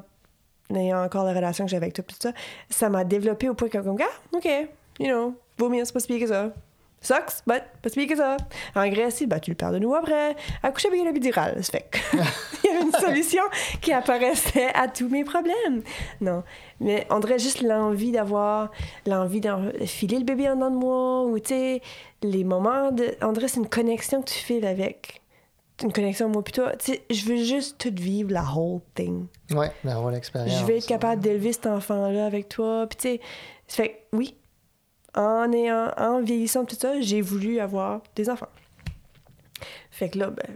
ayant 0.74 1.04
encore 1.04 1.24
la 1.24 1.34
relation 1.34 1.66
que 1.66 1.72
j'avais 1.72 1.86
avec 1.86 1.96
toi, 1.96 2.04
tout 2.04 2.16
ça, 2.20 2.34
ça 2.70 2.90
m'a 2.90 3.04
développé 3.04 3.50
au 3.50 3.54
point 3.54 3.70
que, 3.70 3.78
comme, 3.78 3.98
ah, 4.02 4.36
OK, 4.38 4.46
you 5.00 5.08
know, 5.08 5.36
vomir, 5.58 5.86
c'est 5.86 5.94
pas 5.94 6.20
que 6.20 6.28
ça. 6.28 6.52
Sucks, 7.04 7.44
but 7.46 7.62
pas 7.82 7.90
si 7.90 8.00
pire 8.00 8.08
que 8.08 8.16
ça. 8.16 8.38
Engraisser, 8.76 9.28
bah, 9.28 9.40
tu 9.40 9.52
le 9.52 9.56
perds 9.56 9.74
de 9.74 9.80
nouveau 9.80 9.96
après. 9.96 10.36
Accoucher 10.64 10.88
avec 10.88 11.02
une 11.02 11.08
épidurale. 11.08 11.62
Ça 11.62 11.74
fait 11.74 11.90
il 12.14 12.72
y 12.72 12.74
avait 12.74 12.86
une 12.86 12.94
solution 12.94 13.44
qui 13.82 13.92
apparaissait 13.92 14.74
à 14.74 14.88
tous 14.88 15.10
mes 15.10 15.26
problèmes. 15.26 15.84
Non. 16.22 16.44
Mais 16.80 17.06
on 17.10 17.20
dirait 17.20 17.40
juste 17.40 17.62
l'envie 17.62 18.12
d'avoir, 18.12 18.72
l'envie 19.06 19.42
de 19.42 19.50
filer 19.86 20.18
le 20.18 20.24
bébé 20.24 20.50
en 20.50 20.56
dedans 20.56 20.72
de 20.72 20.78
moi, 20.78 21.26
ou 21.26 21.38
tu 21.40 21.50
sais, 21.50 21.82
les 22.22 22.46
moments 22.46 22.92
de. 22.92 23.16
On 23.22 23.34
dirait 23.34 23.50
c'est 23.50 23.60
une 23.60 23.70
connexion 23.70 24.22
que 24.22 24.30
tu 24.30 24.40
files 24.40 24.66
avec. 24.66 25.22
Une 25.82 25.92
connexion, 25.92 26.30
moi, 26.30 26.44
plutôt. 26.44 26.64
Tu 26.80 26.94
sais, 26.94 27.02
je 27.10 27.26
veux 27.26 27.44
juste 27.44 27.78
tout 27.80 27.94
vivre, 27.94 28.32
la 28.32 28.44
whole 28.44 28.80
thing. 28.96 29.26
Ouais, 29.52 29.72
d'avoir 29.84 30.12
l'expérience. 30.12 30.58
Je 30.58 30.66
vais 30.66 30.78
être 30.78 30.86
capable 30.86 31.22
d'élever 31.22 31.52
cet 31.52 31.66
enfant-là 31.66 32.26
avec 32.26 32.48
toi. 32.48 32.86
Puis 32.88 32.98
tu 32.98 33.08
sais, 33.10 33.22
ça 33.68 33.84
fait 33.84 34.06
oui, 34.14 34.38
en, 35.16 35.52
ayant, 35.52 35.92
en 35.98 36.22
vieillissant 36.22 36.66
tout 36.66 36.76
ça, 36.76 37.00
j'ai 37.02 37.22
voulu 37.22 37.60
avoir 37.60 38.02
des 38.16 38.30
enfants. 38.30 38.48
Fait 39.92 40.10
que 40.10 40.20
là, 40.20 40.30
ben, 40.32 40.56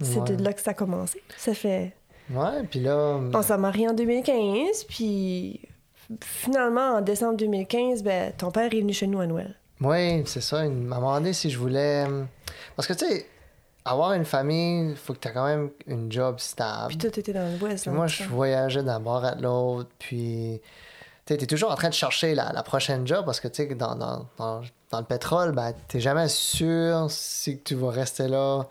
c'est 0.00 0.18
Ouais. 0.20 0.36
de 0.36 0.44
là 0.44 0.52
que 0.52 0.60
ça 0.60 0.70
a 0.70 0.74
commencé. 0.74 1.22
Ça 1.36 1.54
fait... 1.54 1.94
Ouais, 2.30 2.62
puis 2.70 2.80
là, 2.80 3.18
On 3.34 3.42
s'est 3.42 3.56
mariés 3.58 3.88
en 3.88 3.94
2015, 3.94 4.84
puis 4.84 5.60
finalement, 6.22 6.96
en 6.96 7.00
décembre 7.00 7.36
2015, 7.36 8.02
ben, 8.02 8.32
ton 8.36 8.50
père 8.50 8.72
est 8.72 8.80
venu 8.80 8.92
chez 8.92 9.06
nous 9.06 9.20
à 9.20 9.26
Noël. 9.26 9.56
oui, 9.80 10.22
c'est 10.26 10.40
ça. 10.42 10.64
Il 10.66 10.72
m'a 10.72 10.96
demandé 10.96 11.32
si 11.32 11.50
je 11.50 11.58
voulais. 11.58 12.04
Parce 12.76 12.86
que, 12.86 12.92
tu 12.92 13.06
sais, 13.06 13.26
avoir 13.84 14.12
une 14.12 14.24
famille, 14.26 14.90
il 14.90 14.96
faut 14.96 15.14
que 15.14 15.18
tu 15.20 15.28
aies 15.28 15.32
quand 15.32 15.46
même 15.46 15.70
une 15.86 16.12
job 16.12 16.38
stable. 16.38 16.88
Puis 16.88 16.98
toi, 16.98 17.10
t'étais 17.10 17.32
dans 17.32 17.58
l'Ouest. 17.58 17.88
Hein, 17.88 17.92
moi, 17.92 18.06
je 18.06 18.24
voyageais 18.24 18.82
d'un 18.82 19.00
bord 19.00 19.24
à 19.24 19.34
l'autre, 19.34 19.88
puis 19.98 20.60
tu 21.36 21.44
es 21.44 21.46
toujours 21.46 21.70
en 21.70 21.74
train 21.74 21.88
de 21.88 21.94
chercher 21.94 22.34
la, 22.34 22.52
la 22.52 22.62
prochaine 22.62 23.06
job 23.06 23.24
parce 23.24 23.40
que 23.40 23.48
tu 23.48 23.66
dans, 23.74 23.94
dans, 23.96 24.26
dans, 24.38 24.62
dans 24.90 24.98
le 25.00 25.04
pétrole, 25.04 25.52
ben, 25.52 25.72
t'es 25.88 26.00
jamais 26.00 26.28
sûr 26.28 27.06
si 27.10 27.58
tu 27.60 27.74
vas 27.74 27.90
rester 27.90 28.28
là. 28.28 28.64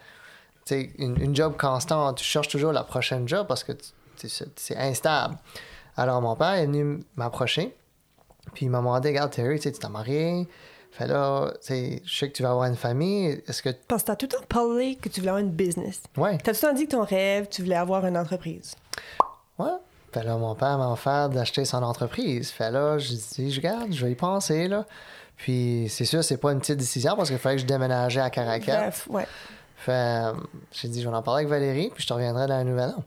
Tu 0.66 0.94
une, 0.98 1.22
une 1.22 1.36
job 1.36 1.56
constante, 1.58 2.18
tu 2.18 2.24
cherches 2.26 2.48
toujours 2.50 2.72
la 2.74 2.84
prochaine 2.84 3.28
job 3.28 3.46
parce 3.48 3.64
que 3.64 3.72
tu- 3.74 4.28
tu- 4.28 4.30
c'est 4.56 4.78
instable. 4.78 5.38
Alors, 5.96 6.22
mon 6.22 6.36
père 6.36 6.54
est 6.54 6.66
venu 6.66 7.04
m'approcher, 7.16 7.76
puis 8.54 8.66
il 8.66 8.70
m'a 8.70 8.80
demandé 8.80 9.10
Regarde, 9.10 9.32
Terry, 9.32 9.60
tu 9.60 9.72
tu 9.72 9.80
t'es 9.80 9.88
marié, 9.90 10.48
fait 10.92 11.08
là, 11.08 11.54
tu 11.66 12.02
je 12.04 12.18
sais 12.20 12.30
que 12.30 12.36
tu 12.36 12.44
vas 12.44 12.50
avoir 12.52 12.66
une 12.66 12.76
famille, 12.76 13.42
est-ce 13.48 13.62
que. 13.62 13.70
Parce 13.88 14.04
que 14.04 14.08
t'as 14.08 14.16
tout 14.16 14.26
le 14.32 14.38
temps 14.38 14.44
parlé 14.50 14.96
que 14.96 15.10
tu 15.10 15.20
voulais 15.22 15.30
avoir 15.30 15.44
une 15.44 15.52
business. 15.52 16.02
Ouais, 16.18 16.38
T'as 16.40 16.54
tout 16.54 16.60
le 16.64 16.70
temps 16.70 16.74
dit 16.76 16.86
que 16.86 16.92
ton 16.92 17.04
rêve, 17.04 17.48
tu 17.50 17.62
voulais 17.64 17.76
avoir 17.76 18.06
une 18.06 18.18
entreprise. 18.18 18.76
Ouais. 19.58 19.72
Fait 20.18 20.26
là, 20.26 20.36
mon 20.38 20.56
père 20.56 20.80
m'a 20.80 20.92
offert 20.92 21.30
d'acheter 21.30 21.64
son 21.64 21.84
entreprise. 21.84 22.50
Fait 22.50 22.72
là, 22.72 22.98
je 22.98 23.10
dis, 23.10 23.52
je 23.52 23.62
garde, 23.62 23.94
je 23.94 24.04
vais 24.04 24.14
y 24.14 24.16
penser, 24.16 24.68
là. 24.68 24.86
Puis, 25.36 25.86
c'est 25.90 26.06
sûr, 26.06 26.24
c'est 26.24 26.38
pas 26.38 26.54
une 26.54 26.60
petite 26.60 26.78
décision 26.78 27.16
parce 27.16 27.30
qu'il 27.30 27.38
fallait 27.38 27.58
que 27.58 27.62
je 27.62 27.68
déménageais 27.68 28.22
à 28.22 28.32
Caracal. 28.32 28.80
Bref, 28.80 29.08
ouais. 29.12 29.28
Fait, 29.76 29.92
euh, 29.92 30.34
j'ai 30.72 30.88
dit, 30.88 31.04
je 31.04 31.08
vais 31.08 31.14
en 31.16 31.22
parler 31.22 31.42
avec 31.46 31.50
Valérie, 31.50 31.92
puis 31.94 32.02
je 32.02 32.08
te 32.08 32.14
reviendrai 32.14 32.48
dans 32.48 32.58
la 32.58 32.64
nouvelle 32.64 32.96
an. 32.98 33.04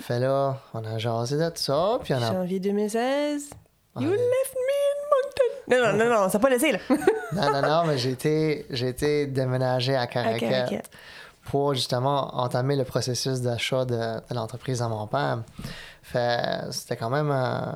Fait 0.00 0.20
là, 0.20 0.58
on 0.74 0.84
a 0.84 0.96
jasé 0.98 1.36
de 1.36 1.48
tout 1.48 1.56
ça, 1.56 1.98
puis 2.04 2.14
on 2.14 2.22
a. 2.22 2.32
Janvier 2.32 2.60
2016. 2.60 3.50
You 3.98 4.10
left 4.10 4.54
me 4.54 4.74
in 4.84 4.98
Moncton. 5.10 5.70
Non, 5.70 5.98
non, 5.98 6.04
non, 6.04 6.20
non, 6.22 6.28
ça 6.28 6.38
n'a 6.38 6.42
pas 6.42 6.50
laissé, 6.50 6.70
là. 6.70 6.78
Non, 7.32 7.52
non, 7.52 7.62
non, 7.62 7.84
mais 7.86 7.98
j'ai 7.98 8.10
été, 8.10 8.66
j'ai 8.70 8.88
été 8.88 9.26
déménagé 9.26 9.96
à 9.96 10.06
Caracal. 10.06 10.82
pour 11.50 11.74
justement 11.74 12.36
entamer 12.36 12.76
le 12.76 12.84
processus 12.84 13.40
d'achat 13.40 13.84
de, 13.84 13.94
de 13.94 14.34
l'entreprise 14.34 14.82
à 14.82 14.88
mon 14.88 15.08
père. 15.08 15.40
Fait, 16.06 16.70
c'était 16.70 16.96
quand 16.96 17.08
même 17.08 17.30
euh, 17.32 17.72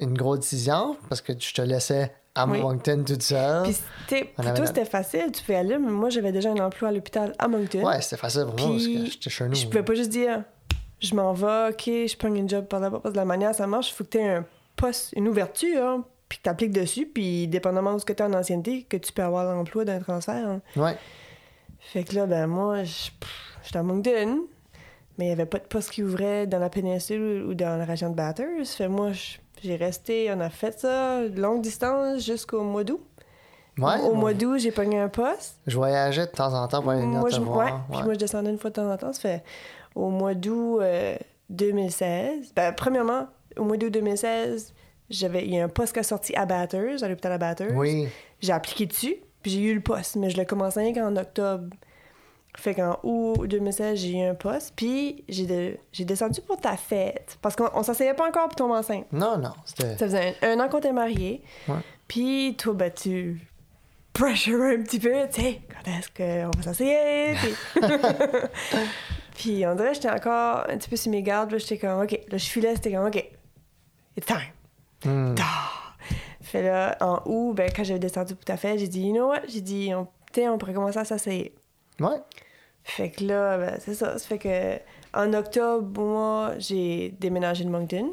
une 0.00 0.16
grosse 0.16 0.40
décision 0.40 0.96
parce 1.10 1.20
que 1.20 1.34
je 1.38 1.52
te 1.54 1.60
laissais 1.60 2.10
à 2.34 2.46
Oui. 2.46 2.60
Moncton 2.60 3.04
toute 3.06 3.22
seule. 3.22 3.64
Puis, 3.64 3.76
tu 4.08 4.26
toi, 4.34 4.66
c'était 4.66 4.84
facile, 4.86 5.30
tu 5.32 5.42
pouvais 5.42 5.56
aller, 5.58 5.76
mais 5.78 5.90
moi, 5.90 6.08
j'avais 6.08 6.32
déjà 6.32 6.50
un 6.50 6.56
emploi 6.58 6.88
à 6.88 6.92
l'hôpital 6.92 7.34
à 7.38 7.48
Moncton. 7.48 7.82
Ouais, 7.86 8.00
c'était 8.00 8.16
facile 8.16 8.44
pour 8.46 8.58
moi 8.58 8.70
parce 8.70 8.86
que 8.86 8.92
Puis, 9.02 9.10
j'étais 9.10 9.30
chez 9.30 9.46
nous. 9.48 9.54
Je 9.54 9.66
pouvais 9.66 9.82
pas 9.82 9.94
juste 9.94 10.08
dire, 10.10 10.42
je 11.00 11.14
m'en 11.14 11.32
vais, 11.34 11.68
ok, 11.70 11.84
je 11.86 12.16
prends 12.16 12.34
une 12.34 12.48
job 12.48 12.64
par 12.66 12.80
là-bas. 12.80 13.00
Parce 13.02 13.12
que 13.12 13.18
la 13.18 13.24
manière 13.26 13.54
ça 13.54 13.66
marche, 13.66 13.90
il 13.90 13.94
faut 13.94 14.04
que 14.04 14.10
tu 14.10 14.18
aies 14.18 14.28
un 14.36 14.44
poste, 14.74 15.12
une 15.14 15.28
ouverture, 15.28 15.82
hein, 15.84 16.04
puis 16.30 16.38
que 16.38 16.44
tu 16.44 16.48
appliques 16.50 16.72
dessus, 16.72 17.06
puis 17.06 17.46
dépendamment 17.46 17.92
de 17.94 17.98
ce 18.00 18.04
que 18.06 18.12
tu 18.14 18.22
as 18.22 18.26
en 18.26 18.32
ancienneté, 18.32 18.84
que 18.84 18.96
tu 18.96 19.12
peux 19.12 19.22
avoir 19.22 19.44
l'emploi 19.54 19.84
d'un 19.84 20.00
transfert. 20.00 20.34
hein. 20.48 20.60
Ouais. 20.76 20.96
Fait 21.80 22.04
que 22.04 22.14
là, 22.14 22.26
ben 22.26 22.46
moi, 22.46 22.82
j'étais 22.84 23.78
à 23.78 23.82
Moncton. 23.82 24.40
Mais 25.18 25.24
il 25.24 25.28
n'y 25.28 25.32
avait 25.32 25.46
pas 25.46 25.58
de 25.58 25.64
poste 25.64 25.90
qui 25.90 26.02
ouvrait 26.02 26.46
dans 26.46 26.58
la 26.58 26.68
péninsule 26.70 27.44
ou 27.48 27.54
dans 27.54 27.76
la 27.78 27.84
région 27.84 28.10
de 28.10 28.14
Bathurst. 28.14 28.74
Fait 28.74 28.88
moi, 28.88 29.10
j'ai 29.62 29.76
resté, 29.76 30.30
on 30.34 30.40
a 30.40 30.50
fait 30.50 30.78
ça 30.78 31.22
longue 31.34 31.62
distance 31.62 32.24
jusqu'au 32.24 32.62
mois 32.62 32.84
d'août. 32.84 33.00
Ouais, 33.78 33.98
Au 34.00 34.12
moi, 34.12 34.14
mois 34.14 34.34
d'août, 34.34 34.58
j'ai 34.58 34.70
pogné 34.72 34.98
un 34.98 35.08
poste. 35.08 35.58
Je 35.66 35.76
voyageais 35.76 36.26
de 36.26 36.30
temps 36.30 36.52
en 36.54 36.66
temps 36.66 36.80
pour 36.80 36.92
aller 36.92 37.02
Moi 37.02 37.28
je, 37.30 37.40
voir. 37.40 37.58
ouais, 37.66 37.72
puis 37.92 38.02
moi, 38.04 38.14
je 38.14 38.18
descendais 38.18 38.50
une 38.50 38.58
fois 38.58 38.70
de 38.70 38.74
temps 38.76 38.90
en 38.90 38.96
temps. 38.96 39.12
Ça 39.12 39.20
fait 39.20 39.42
au 39.94 40.08
mois 40.08 40.34
d'août 40.34 40.78
euh, 40.80 41.14
2016. 41.50 42.52
Ben, 42.54 42.72
premièrement, 42.72 43.26
au 43.58 43.64
mois 43.64 43.76
d'août 43.76 43.90
2016, 43.90 44.72
j'avais, 45.10 45.44
il 45.44 45.54
y 45.54 45.60
a 45.60 45.64
un 45.64 45.68
poste 45.68 45.92
qui 45.92 45.98
a 46.00 46.02
sorti 46.02 46.34
à 46.34 46.46
Bathurst, 46.46 47.02
à 47.04 47.08
l'hôpital 47.08 47.32
à 47.32 47.38
Bathurst. 47.38 47.74
Oui, 47.76 48.08
J'ai 48.40 48.52
appliqué 48.52 48.86
dessus, 48.86 49.16
puis 49.42 49.50
j'ai 49.50 49.60
eu 49.60 49.74
le 49.74 49.80
poste, 49.82 50.16
mais 50.16 50.30
je 50.30 50.36
l'ai 50.36 50.46
commencé 50.46 50.80
rien 50.80 50.94
qu'en 50.94 51.14
octobre. 51.16 51.64
Fait 52.56 52.74
qu'en 52.74 52.98
août 53.02 53.46
2016, 53.46 53.98
j'ai 53.98 54.18
eu 54.18 54.22
un 54.28 54.34
poste, 54.34 54.72
puis 54.74 55.24
j'ai, 55.28 55.46
de- 55.46 55.76
j'ai 55.92 56.04
descendu 56.04 56.40
pour 56.40 56.56
ta 56.58 56.76
fête. 56.76 57.38
Parce 57.42 57.54
qu'on 57.54 57.68
on 57.74 57.82
s'asseyait 57.82 58.14
pas 58.14 58.26
encore 58.26 58.46
pour 58.48 58.56
tomber 58.56 58.74
enceinte. 58.74 59.06
non, 59.12 59.36
non, 59.38 59.52
c'était... 59.64 59.90
Ça 59.96 60.06
faisait 60.06 60.34
un, 60.42 60.58
un 60.58 60.64
an 60.64 60.68
qu'on 60.68 60.78
était 60.78 60.92
mariés. 60.92 61.42
Ouais. 61.68 61.74
Puis 62.08 62.54
toi, 62.58 62.72
ben, 62.74 62.90
tu 62.90 63.40
pressure 64.14 64.62
un 64.62 64.82
petit 64.82 64.98
peu, 64.98 65.12
tu 65.30 65.42
sais, 65.42 65.60
quand 65.68 65.90
est-ce 65.90 66.08
qu'on 66.10 66.50
va 66.56 66.62
s'asseoir? 66.62 67.36
Puis... 67.42 67.80
puis 69.36 69.66
on 69.66 69.74
dirait 69.74 69.92
j'étais 69.94 70.10
encore 70.10 70.64
un 70.68 70.78
petit 70.78 70.88
peu 70.88 70.96
sur 70.96 71.10
mes 71.10 71.22
gardes. 71.22 71.50
Là, 71.52 71.58
j'étais 71.58 71.78
comme, 71.78 72.00
OK. 72.02 72.12
Là, 72.12 72.38
je 72.38 72.46
filais, 72.46 72.74
c'était 72.74 72.92
comme, 72.92 73.06
OK, 73.06 73.16
it's 74.16 74.26
time. 74.26 75.34
Ah! 75.38 75.72
Fait 76.40 76.62
là, 76.62 76.96
en 77.00 77.20
août, 77.26 77.54
ben, 77.54 77.70
quand 77.74 77.84
j'avais 77.84 77.98
descendu 77.98 78.34
pour 78.34 78.44
ta 78.44 78.56
fête, 78.56 78.78
j'ai 78.78 78.88
dit, 78.88 79.02
you 79.08 79.12
know 79.12 79.28
what? 79.28 79.40
J'ai 79.48 79.60
dit, 79.60 79.90
on, 79.94 80.06
on 80.48 80.58
pourrait 80.58 80.74
commencer 80.74 80.98
à 80.98 81.04
s'asseoir. 81.04 81.34
Ouais, 82.00 82.16
Fait 82.86 83.10
que 83.10 83.24
là, 83.24 83.58
ben, 83.58 83.78
c'est 83.80 83.94
ça. 83.94 84.18
Ça 84.18 84.26
fait 84.26 84.38
que 84.38 84.78
en 85.18 85.32
octobre, 85.34 86.00
moi, 86.00 86.52
j'ai 86.58 87.14
déménagé 87.20 87.64
de 87.64 87.70
Moncton. 87.70 88.12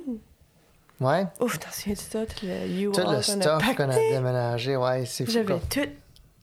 ouais. 0.99 1.25
Ouf, 1.39 1.59
t'en 1.59 1.69
souviens 1.71 1.93
de 1.93 1.97
ça? 1.99 2.25
Tout 2.25 2.45
le 2.45 2.67
U-Haul 2.81 2.93
Tout 2.93 3.11
le 3.11 3.21
stuff 3.21 3.75
qu'on 3.75 3.89
a 3.89 3.95
déménagé, 3.95 4.75
ouais, 4.77 5.05
c'est 5.05 5.25
fou. 5.25 5.31
J'avais 5.31 5.59
tout 5.69 5.89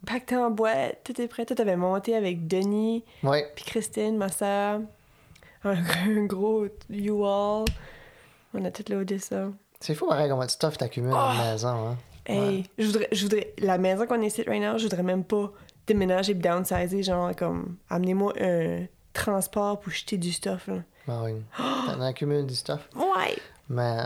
pacté 0.07 0.37
en 0.37 0.51
boîte, 0.51 0.99
tout 1.05 1.21
est 1.21 1.29
prêt. 1.29 1.45
Tout 1.45 1.61
avait 1.61 1.77
monté 1.77 2.15
avec 2.15 2.47
Denis, 2.47 3.05
Ouais, 3.23 3.51
puis 3.55 3.65
Christine, 3.65 4.17
ma 4.17 4.29
soeur. 4.29 4.81
Un, 5.65 5.77
un 6.07 6.25
gros 6.25 6.67
U-Haul. 6.89 7.65
On 8.55 8.65
a 8.65 8.71
tout 8.71 8.85
loadé 8.93 9.19
ça. 9.19 9.49
c'est 9.81 9.95
fou 9.95 10.07
pareil 10.09 10.29
comment 10.31 10.45
de 10.47 10.51
stuff 10.51 10.79
t'accumules 10.79 11.11
dans 11.11 11.33
la 11.35 11.53
maison, 11.53 11.69
hein. 11.89 11.97
Hey, 12.27 12.65
je 12.79 12.87
voudrais, 12.87 13.09
je 13.13 13.23
voudrais. 13.25 13.55
La 13.59 13.77
maison 13.79 14.07
qu'on 14.07 14.21
est 14.23 14.27
ici 14.27 14.43
right 14.47 14.63
now, 14.63 14.79
je 14.79 14.85
voudrais 14.85 15.03
même 15.03 15.25
pas 15.25 15.51
déménager 15.93 16.33
et 16.33 16.35
downsizer, 16.35 17.03
genre 17.03 17.35
comme 17.37 17.77
amenez-moi 17.89 18.33
un 18.41 18.87
transport 19.13 19.81
pour 19.81 19.93
jeter 19.93 20.17
du 20.19 20.33
stuff. 20.33 20.69
Là. 20.69 20.75
Ben 21.07 21.23
oui. 21.25 21.33
T'en 21.87 22.01
accumules 22.01 22.47
du 22.47 22.55
stuff? 22.55 22.89
Ouais! 22.95 23.37
Mais, 23.69 23.99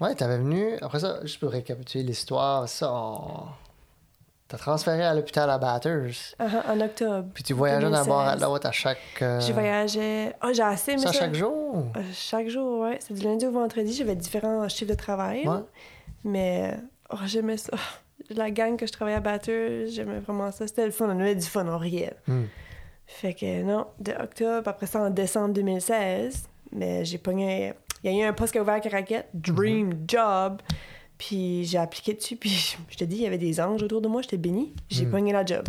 ouais, 0.00 0.14
t'avais 0.14 0.38
venu. 0.38 0.74
Après 0.80 1.00
ça, 1.00 1.20
juste 1.22 1.40
pour 1.40 1.50
récapituler 1.50 2.04
l'histoire, 2.04 2.68
ça, 2.68 2.92
on... 2.92 3.46
T'as 4.48 4.56
transféré 4.56 5.04
à 5.04 5.12
l'hôpital 5.14 5.50
à 5.50 5.58
Bathurst. 5.58 6.34
Uh-huh, 6.40 6.70
en 6.72 6.80
octobre. 6.80 7.28
Puis 7.34 7.42
tu 7.44 7.52
voyageais 7.52 7.90
d'un 7.90 8.04
bord 8.06 8.20
à 8.20 8.34
2016. 8.36 8.42
l'autre 8.48 8.66
à 8.66 8.72
chaque. 8.72 8.98
euh, 9.20 9.40
J'ai 9.40 9.52
voyagé. 9.52 10.32
Oh, 10.42 10.48
j'ai 10.54 10.62
assez 10.62 10.92
aimé 10.92 11.02
Ça, 11.02 11.12
ça. 11.12 11.18
chaque 11.18 11.34
jour? 11.34 11.84
Euh, 11.96 12.00
chaque 12.14 12.48
jour, 12.48 12.80
ouais. 12.80 12.98
C'est 13.02 13.12
du 13.12 13.22
lundi 13.24 13.46
au 13.46 13.50
vendredi. 13.52 13.92
J'avais 13.92 14.16
différents 14.16 14.66
chiffres 14.70 14.90
de 14.90 14.96
travail. 14.96 15.46
Ouais. 15.46 15.58
Mais 16.24 16.78
oh, 17.10 17.16
j'aimais 17.26 17.58
ça. 17.58 17.72
La 18.30 18.50
gang 18.50 18.76
que 18.76 18.86
je 18.86 18.92
travaillais 18.92 19.16
à 19.16 19.20
Bathurst, 19.20 19.94
j'aimais 19.94 20.18
vraiment 20.20 20.50
ça. 20.52 20.66
C'était 20.66 20.84
le 20.84 20.90
fun. 20.92 21.06
On 21.08 21.18
avait 21.20 21.34
du 21.34 21.46
fun, 21.46 21.66
on 21.66 21.78
riait. 21.78 22.12
Hmm. 22.26 22.44
Fait 23.06 23.32
que 23.32 23.62
non, 23.62 23.86
de 24.00 24.12
octobre, 24.12 24.68
après 24.68 24.86
ça 24.86 25.00
en 25.00 25.08
décembre 25.10 25.54
2016, 25.54 26.48
mais 26.72 27.04
j'ai 27.06 27.16
pogné. 27.18 27.72
Il 28.04 28.12
y 28.12 28.20
a 28.22 28.24
eu 28.26 28.28
un 28.28 28.32
poste 28.34 28.52
qui 28.52 28.58
a 28.58 28.62
ouvert 28.62 28.74
à 28.74 28.80
Caraquette, 28.80 29.28
Dream 29.32 30.04
Job. 30.06 30.60
Puis 31.16 31.64
j'ai 31.64 31.78
appliqué 31.78 32.12
dessus, 32.14 32.36
puis 32.36 32.76
je 32.88 32.96
te 32.96 33.02
dis, 33.04 33.16
il 33.16 33.22
y 33.22 33.26
avait 33.26 33.38
des 33.38 33.60
anges 33.60 33.82
autour 33.82 34.00
de 34.00 34.06
moi, 34.08 34.22
j'étais 34.22 34.36
bénie. 34.36 34.72
J'ai 34.88 35.04
Hmm. 35.06 35.10
pogné 35.10 35.32
la 35.32 35.44
job. 35.44 35.64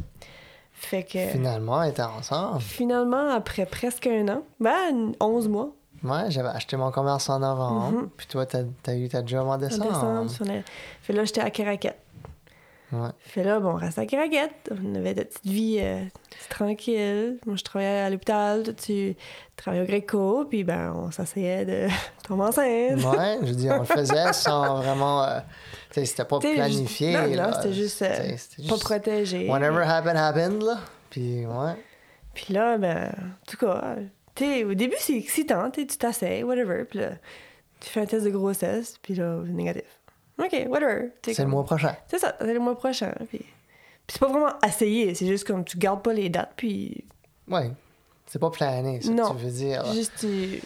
Fait 0.73 1.03
que 1.03 1.17
Finalement, 1.27 1.77
on 1.79 1.83
était 1.83 2.03
ensemble. 2.03 2.61
finalement, 2.61 3.29
après 3.31 3.65
presque 3.65 4.05
un 4.07 4.27
an, 4.27 4.43
ben 4.59 5.13
11 5.19 5.47
mois, 5.47 5.71
Ouais, 6.01 6.29
j'avais 6.31 6.47
acheté 6.47 6.77
mon 6.77 6.91
commerce 6.91 7.29
en 7.29 7.39
novembre. 7.39 7.91
Mhm. 8.03 8.09
Puis 8.15 8.25
toi, 8.27 8.45
t'as 8.45 8.59
as 8.87 8.95
eu 8.95 9.09
ta 9.09 9.25
job 9.25 9.45
en 9.45 9.55
en 9.55 9.57
décembre. 9.57 9.83
décembre, 9.89 10.29
sur 10.31 10.45
la- 10.45 10.61
fait 11.01 11.11
là, 11.11 11.25
j'étais 11.25 11.41
à 11.41 11.49
Caraquette. 11.49 11.97
Ouais. 12.91 13.09
Fait 13.19 13.43
là, 13.43 13.59
bon, 13.59 13.69
on 13.71 13.75
restait 13.75 14.01
à. 14.01 14.49
On 14.71 14.95
avait 14.95 15.13
de 15.13 15.21
petites 15.23 15.45
vies 15.45 15.77
euh, 15.79 16.03
tranquilles. 16.49 17.37
Moi, 17.45 17.55
je 17.55 17.63
travaillais 17.63 17.99
à 18.01 18.09
l'hôpital. 18.09 18.63
Toi, 18.63 18.73
tu 18.73 19.15
travaillais 19.55 19.83
au 19.83 19.87
Greco. 19.87 20.45
Puis, 20.49 20.63
ben, 20.63 20.93
on 20.95 21.11
s'asseyait 21.11 21.65
de 21.65 21.87
tomber 22.27 22.43
enceinte. 22.43 23.03
Ouais, 23.03 23.37
je 23.41 23.47
veux 23.47 23.55
dire, 23.55 23.73
on 23.75 23.79
le 23.79 23.85
faisait 23.85 24.33
sans 24.33 24.75
vraiment. 24.81 25.23
euh, 25.23 25.39
tu 25.89 25.99
sais, 25.99 26.05
c'était 26.05 26.25
pas 26.25 26.39
T'sais, 26.39 26.55
planifié. 26.55 27.11
juste- 27.11 27.21
non, 27.23 27.29
non, 27.29 27.35
là. 27.35 27.53
c'était 27.61 27.73
juste, 27.73 28.01
euh, 28.01 28.67
Pas 28.69 28.77
protégé. 28.77 29.47
Whatever 29.49 29.83
happened, 29.83 30.17
happened, 30.17 30.63
là. 30.63 30.79
Puis, 31.11 31.45
ouais. 31.45 31.73
Puis 32.33 32.53
là, 32.53 32.77
ben, 32.77 33.11
en 33.13 33.45
tout 33.51 33.57
cas, 33.57 33.95
tu 34.35 34.45
sais, 34.45 34.63
au 34.63 34.73
début, 34.73 34.95
c'est 34.99 35.17
excitant. 35.17 35.69
Tu 35.69 35.85
t'asseyes, 35.85 36.43
whatever. 36.43 36.85
Puis 36.85 36.99
là, 36.99 37.09
tu 37.81 37.89
fais 37.89 38.01
un 38.01 38.05
test 38.05 38.25
de 38.25 38.29
grossesse. 38.31 38.97
Puis 39.01 39.13
là, 39.15 39.41
négatif. 39.45 39.83
OK, 40.39 40.65
whatever. 40.69 41.09
T'sais, 41.21 41.33
C'est 41.33 41.43
le 41.43 41.49
mois 41.49 41.63
prochain. 41.65 41.95
C'est 42.07 42.19
ça, 42.19 42.35
c'est 42.39 42.53
le 42.53 42.59
mois 42.59 42.75
prochain. 42.77 43.11
Puis, 43.29 43.39
puis 43.39 43.47
c'est 44.07 44.19
pas 44.19 44.27
vraiment 44.27 44.53
essayer. 44.65 45.13
C'est 45.15 45.27
juste 45.27 45.45
comme 45.45 45.63
tu 45.65 45.77
gardes 45.77 46.01
pas 46.01 46.13
les 46.13 46.29
dates. 46.29 46.53
Puis 46.55 47.03
Ouais. 47.47 47.71
C'est 48.27 48.39
pas 48.39 48.49
plané, 48.51 49.01
ça, 49.01 49.09
Non. 49.11 49.31
que 49.33 49.39
tu 49.39 49.45
veux 49.45 49.51
dire. 49.51 49.83
juste 49.93 50.13
tu. 50.19 50.61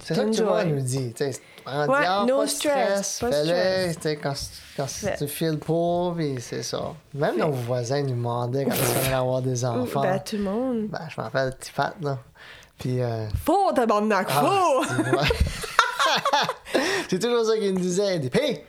C'est 0.00 0.14
ça 0.14 0.24
que 0.24 0.34
tout 0.36 0.42
le 0.42 0.48
monde 0.48 0.66
nous 0.76 0.80
dit. 0.82 1.12
Tu 1.14 1.24
sais, 1.32 1.40
prends 1.64 1.86
Ouais, 1.86 2.00
diable, 2.00 2.28
no 2.30 2.36
pas 2.38 2.46
stress, 2.46 3.12
stress, 3.14 3.34
fais-le. 3.34 3.44
stress. 3.46 3.96
tu 3.96 4.02
sais, 4.02 4.16
Quand, 4.16 4.34
quand 4.76 4.86
Fait. 4.86 5.16
tu 5.16 5.28
files 5.28 5.58
pour, 5.58 6.14
puis 6.14 6.36
c'est 6.40 6.62
ça. 6.62 6.94
Même 7.14 7.38
nos 7.38 7.50
voisins 7.50 8.02
nous 8.02 8.10
demandaient 8.10 8.64
quand 8.66 8.72
ils 8.74 9.06
allaient 9.06 9.14
avoir 9.14 9.40
des 9.42 9.64
enfants. 9.64 10.02
Ben, 10.02 10.18
tout 10.20 10.36
le 10.36 10.42
monde. 10.42 10.86
Ben, 10.88 11.00
je 11.08 11.20
m'appelle 11.20 11.54
Petit 11.58 11.70
Fat, 11.70 11.94
là. 12.02 12.18
Puis, 12.78 13.00
euh, 13.02 13.26
Faut, 13.44 13.72
tabarnak, 13.72 14.26
ah, 14.30 14.40
faut! 14.42 14.84
c'est- 14.84 15.10
ouais. 15.10 15.28
c'est 17.08 17.18
toujours 17.18 17.44
ça 17.44 17.56
qu'ils 17.56 17.74
nous 17.74 17.80
disaient. 17.80 18.18
Des 18.18 18.30
Hey, 18.38 18.62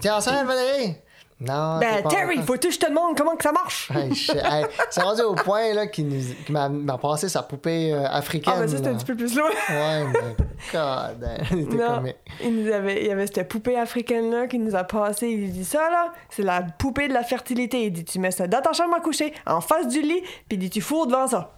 t'es 0.00 0.10
enceinte, 0.10 0.46
Valérie? 0.46 0.96
Non. 1.40 1.78
ben, 1.80 2.02
Terry, 2.08 2.34
encore. 2.36 2.46
faut 2.46 2.56
que 2.58 2.70
je 2.70 2.78
te 2.78 2.86
demande 2.88 3.18
comment 3.18 3.34
que 3.34 3.42
ça 3.42 3.50
marche! 3.50 3.90
Hey, 3.90 4.14
je- 4.14 4.30
hey, 4.32 4.64
c'est 4.88 5.02
rendu 5.02 5.20
au 5.22 5.34
point 5.34 5.74
là, 5.74 5.88
qu'il 5.88 6.06
nous- 6.08 6.24
m'a 6.48 6.96
passé 6.96 7.28
sa 7.28 7.42
poupée 7.42 7.92
euh, 7.92 8.06
africaine. 8.08 8.54
Ah, 8.56 8.60
ben 8.60 8.68
ça, 8.68 8.76
c'était 8.76 8.88
un 8.90 8.94
petit 8.94 9.04
peu 9.04 9.16
plus 9.16 9.36
loin. 9.36 9.50
Ouais, 9.68 10.04
mais 10.12 10.36
God, 10.72 11.18
damn, 11.18 11.58
il 11.58 11.64
était 11.64 11.76
Non, 11.76 11.96
comique. 11.96 12.16
il, 12.40 12.62
nous 12.64 12.72
avait, 12.72 13.02
il 13.02 13.08
y 13.08 13.10
avait 13.10 13.26
cette 13.26 13.48
poupée 13.48 13.76
africaine-là 13.76 14.46
qui 14.46 14.60
nous 14.60 14.76
a 14.76 14.84
passé. 14.84 15.26
Il 15.28 15.52
dit 15.52 15.64
ça, 15.64 15.90
là, 15.90 16.12
c'est 16.30 16.42
la 16.44 16.62
poupée 16.62 17.08
de 17.08 17.12
la 17.12 17.24
fertilité. 17.24 17.84
Il 17.86 17.92
dit, 17.92 18.04
tu 18.04 18.20
mets 18.20 18.30
ça 18.30 18.46
dans 18.46 18.62
ta 18.62 18.72
chambre 18.72 18.94
à 18.94 19.00
coucher, 19.00 19.34
en 19.44 19.60
face 19.60 19.88
du 19.88 20.00
lit, 20.02 20.20
puis 20.48 20.52
il 20.52 20.58
dit, 20.58 20.70
tu 20.70 20.80
fourres 20.80 21.08
devant 21.08 21.26
ça. 21.26 21.50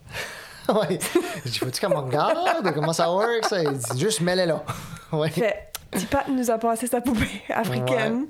ouais. 0.71 0.99
Je 1.45 1.50
dis, 1.50 1.59
faut-tu 1.59 1.87
qu'on 1.87 1.93
me 1.93 2.00
regarde? 2.00 2.73
Comment 2.75 2.95
ça 2.95 3.12
work, 3.12 3.45
ça? 3.45 3.62
Il 3.62 3.76
dit, 3.76 4.00
juste 4.00 4.23
mets-les 4.23 4.47
là. 4.47 4.64
ouais. 5.12 5.31
Fait, 5.31 5.69
petit 5.96 6.06
Pat 6.06 6.28
nous 6.28 6.50
a 6.50 6.58
passé 6.58 6.86
sa 6.86 7.00
poupée 7.00 7.42
africaine. 7.48 8.26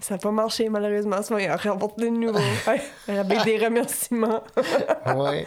Ça 0.00 0.14
n'a 0.14 0.18
pas 0.18 0.30
marché, 0.30 0.68
malheureusement. 0.68 1.22
Souvent, 1.22 1.38
il 1.38 1.48
a 1.48 1.56
remporté 1.56 2.04
de 2.04 2.08
nouveau. 2.10 2.38
Avec 3.08 3.44
des 3.44 3.64
remerciements. 3.64 4.42
ouais. 5.16 5.46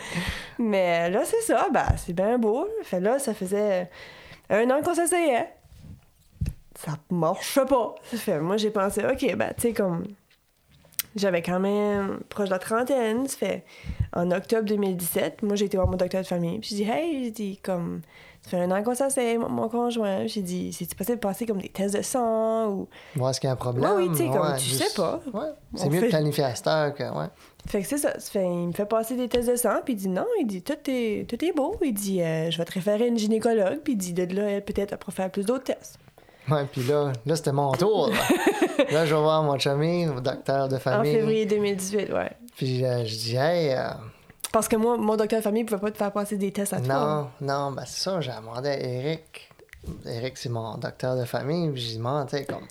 Mais 0.57 1.09
là, 1.09 1.23
c'est 1.23 1.41
ça. 1.41 1.67
Ben, 1.71 1.85
c'est 1.97 2.13
bien 2.13 2.37
beau. 2.37 2.67
Fait 2.83 2.99
là, 2.99 3.19
ça 3.19 3.33
faisait 3.33 3.89
un 4.49 4.69
an 4.71 4.81
qu'on 4.81 4.95
s'essayait. 4.95 5.53
Ça 6.75 6.93
marche 7.11 7.59
pas. 7.65 7.95
Fait, 8.03 8.39
moi, 8.39 8.57
j'ai 8.57 8.71
pensé, 8.71 9.05
OK, 9.05 9.35
ben, 9.35 9.53
tu 9.55 9.61
sais, 9.61 9.73
comme. 9.73 10.07
J'avais 11.15 11.41
quand 11.41 11.59
même 11.59 12.19
proche 12.29 12.49
de 12.49 12.53
la 12.53 12.59
trentaine. 12.59 13.27
Ça 13.27 13.37
fait 13.37 13.65
en 14.13 14.31
octobre 14.31 14.63
2017, 14.63 15.43
moi, 15.43 15.55
j'ai 15.55 15.65
été 15.65 15.77
voir 15.77 15.89
mon 15.89 15.97
docteur 15.97 16.21
de 16.21 16.27
famille. 16.27 16.59
Puis 16.59 16.69
j'ai 16.71 16.83
dit, 16.83 16.89
hey, 16.89 17.23
j'ai 17.25 17.31
dit, 17.31 17.59
comme. 17.61 18.01
Ça 18.43 18.51
fait 18.51 18.61
un 18.61 18.71
an 18.71 18.81
qu'on 18.83 18.95
s'essaye, 18.95 19.37
mon, 19.37 19.49
mon 19.49 19.67
conjoint. 19.69 20.25
J'ai 20.25 20.41
dit, 20.41 20.71
c'est-tu 20.73 20.95
possible 20.95 21.17
de 21.17 21.21
passer 21.21 21.45
comme 21.45 21.59
des 21.61 21.69
tests 21.69 21.95
de 21.95 22.01
sang 22.01 22.67
ou. 22.69 22.87
Voir 23.15 23.35
ce 23.35 23.39
qu'il 23.39 23.47
y 23.47 23.49
a 23.49 23.53
un 23.53 23.57
problème? 23.57 23.83
Ouais, 23.91 24.03
oui, 24.03 24.09
tu 24.11 24.17
sais, 24.17 24.27
comme 24.29 24.41
ouais, 24.47 24.57
tu 24.57 24.63
juste- 24.65 24.83
sais 24.83 24.95
pas. 24.95 25.19
Ouais. 25.33 25.47
C'est 25.75 25.89
mieux 25.89 25.99
fait- 25.99 26.05
de 26.05 26.09
planifier 26.09 26.43
à 26.45 26.55
cette 26.55 26.67
heure 26.67 26.93
que. 26.93 27.03
Ouais. 27.03 27.25
Fait 27.67 27.81
que 27.81 27.87
c'est 27.87 27.97
ça. 27.97 28.13
Fait, 28.19 28.45
il 28.45 28.67
me 28.67 28.71
fait 28.71 28.85
passer 28.85 29.15
des 29.17 29.27
tests 29.27 29.49
de 29.49 29.55
sang, 29.57 29.81
puis 29.83 29.93
il 29.93 29.97
dit 29.97 30.07
non, 30.07 30.25
il 30.39 30.47
dit 30.47 30.61
tout 30.61 30.73
est, 30.87 31.29
tout 31.29 31.43
est 31.43 31.51
beau. 31.51 31.75
Il 31.83 31.93
dit 31.93 32.21
euh, 32.21 32.49
je 32.49 32.57
vais 32.57 32.65
te 32.65 32.71
référer 32.71 33.03
à 33.03 33.07
une 33.07 33.17
gynécologue, 33.19 33.79
puis 33.83 33.93
il 33.93 33.97
dit 33.97 34.13
de 34.13 34.23
là, 34.35 34.43
elle, 34.49 34.63
peut-être, 34.63 34.93
elle 34.93 34.97
pourra 34.97 35.11
faire 35.11 35.29
plus 35.29 35.45
d'autres 35.45 35.65
tests. 35.65 35.99
Ouais, 36.49 36.65
puis 36.71 36.81
là, 36.83 37.11
là 37.25 37.35
c'était 37.35 37.51
mon 37.51 37.71
tour. 37.73 38.09
Là. 38.09 38.15
Là, 38.91 39.05
je 39.05 39.13
vais 39.13 39.21
voir 39.21 39.43
mon 39.43 39.59
chummy, 39.59 40.05
mon 40.05 40.21
docteur 40.21 40.69
de 40.69 40.77
En 40.77 40.79
famille. 40.79 41.11
février 41.13 41.45
2018, 41.45 42.13
ouais. 42.13 42.31
Puis 42.55 42.85
euh, 42.85 43.03
je 43.05 43.13
dis, 43.17 43.35
hey, 43.35 43.73
euh, 43.73 43.89
Parce 44.51 44.67
que 44.67 44.75
moi, 44.75 44.97
mon 44.97 45.15
docteur 45.15 45.39
de 45.39 45.43
famille 45.43 45.63
pouvait 45.63 45.79
pas 45.79 45.91
te 45.91 45.97
faire 45.97 46.11
passer 46.11 46.37
des 46.37 46.51
tests 46.51 46.73
à 46.73 46.79
toi. 46.81 47.31
non, 47.41 47.47
non, 47.47 47.71
ben 47.71 47.83
c'est 47.85 48.01
ça, 48.01 48.19
j'ai 48.21 48.31
demandé 48.31 48.69
à 48.69 48.79
Eric. 48.79 49.49
Eric, 50.05 50.37
c'est 50.37 50.49
mon 50.49 50.77
docteur 50.77 51.15
de 51.15 51.25
famille. 51.25 51.69
Puis 51.71 51.81
j'ai 51.81 51.97
demandé, 51.97 52.29
tu 52.29 52.37
sais, 52.37 52.45
comme, 52.45 52.65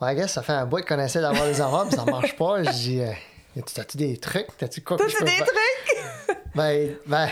ouais, 0.00 0.14
gars, 0.16 0.28
ça 0.28 0.42
fait 0.42 0.52
un 0.52 0.66
bout 0.66 0.84
qu'on 0.84 0.98
essaie 0.98 1.20
d'avoir 1.20 1.44
des 1.46 1.60
enfants, 1.60 1.86
puis 1.86 1.96
ça 1.96 2.04
marche 2.04 2.36
pas. 2.36 2.62
Je 2.64 2.70
dis, 2.70 3.00
euh, 3.00 3.12
t'as-tu 3.74 3.96
des 3.96 4.16
trucs? 4.16 4.48
T'as-tu 4.58 4.80
quoi 4.82 4.96
T'as-tu 4.96 5.22
des 5.24 5.36
trucs? 5.36 6.36
Ben, 6.54 6.96
ben, 7.06 7.28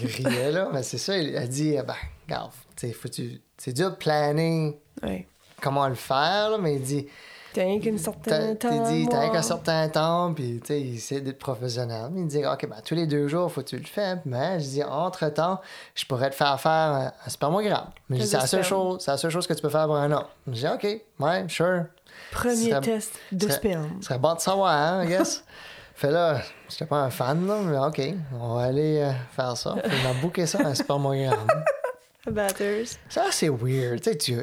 il 0.00 0.06
riait 0.06 0.50
là, 0.50 0.68
mais 0.72 0.82
c'est 0.82 0.98
ça, 0.98 1.16
il 1.16 1.36
a 1.36 1.46
dit, 1.46 1.78
euh, 1.78 1.82
ben, 1.82 1.94
regarde. 2.26 2.50
C'est 2.76 3.72
dur 3.72 3.90
de 3.92 3.96
planer 3.96 4.78
Ouais. 5.02 5.26
comment 5.62 5.86
le 5.88 5.94
faire, 5.94 6.50
là, 6.50 6.58
mais 6.58 6.74
il 6.76 6.82
dit. 6.82 7.06
T'as 7.54 7.62
rien 7.62 7.78
qu'une 7.80 7.96
T'as 7.96 8.02
certaine 8.02 8.58
t'as 8.58 8.68
temps. 8.68 8.90
dit, 8.90 9.06
t'as 9.08 9.20
rien 9.20 9.30
qu'un 9.30 9.42
certain 9.42 9.88
temps, 9.88 10.34
puis 10.34 10.60
tu 10.60 10.66
sais, 10.66 10.80
il 10.80 10.96
essaie 10.96 11.20
d'être 11.20 11.38
professionnel. 11.38 12.10
Il 12.16 12.26
dit, 12.26 12.44
OK, 12.44 12.66
ben, 12.68 12.76
tous 12.84 12.94
les 12.96 13.06
deux 13.06 13.28
jours, 13.28 13.50
faut 13.50 13.62
que 13.62 13.68
tu 13.68 13.78
le 13.78 13.84
fais. 13.86 14.16
Mais 14.26 14.58
je 14.60 14.64
dis, 14.66 14.82
entre-temps, 14.84 15.60
je 15.94 16.04
pourrais 16.04 16.30
te 16.30 16.34
faire 16.34 16.60
faire 16.60 16.70
un, 16.72 17.12
un 17.24 17.28
spermogramme. 17.30 17.86
Mais 18.08 18.20
c'est 18.26 18.36
la, 18.36 18.46
seule 18.46 18.64
chose, 18.64 19.00
c'est 19.04 19.12
la 19.12 19.16
seule 19.16 19.30
chose 19.30 19.46
que 19.46 19.54
tu 19.54 19.62
peux 19.62 19.68
faire 19.70 19.86
pour 19.86 19.96
un 19.96 20.10
homme. 20.10 20.24
Je 20.48 20.52
dis, 20.52 20.66
OK, 20.66 20.84
ouais, 21.20 21.44
sure. 21.48 21.84
Premier 22.32 22.70
Ça- 22.70 22.80
test 22.80 23.12
de 23.32 23.48
ça- 23.48 23.54
sperme. 23.54 23.98
Ce 24.00 24.08
serait 24.08 24.18
bon 24.18 24.34
de 24.34 24.40
savoir, 24.40 24.72
hein, 24.72 25.04
I 25.04 25.08
guess. 25.08 25.44
fait 25.94 26.10
là, 26.10 26.40
j'étais 26.68 26.86
pas 26.86 26.96
un 27.02 27.10
fan, 27.10 27.46
là, 27.46 27.58
mais 27.64 27.78
OK, 27.78 28.02
on 28.40 28.56
va 28.56 28.62
aller 28.64 28.98
euh, 29.00 29.12
faire 29.30 29.56
ça. 29.56 29.76
Fait, 29.76 29.88
il 29.96 30.02
m'a 30.02 30.20
booké 30.20 30.44
ça, 30.46 30.58
un 30.64 30.74
spermogramme. 30.74 31.46
Batters. 32.30 32.86
C'est 33.08 33.20
assez 33.20 33.48
weird. 33.48 34.00
Tu 34.00 34.10
sais, 34.10 34.16
tu 34.16 34.42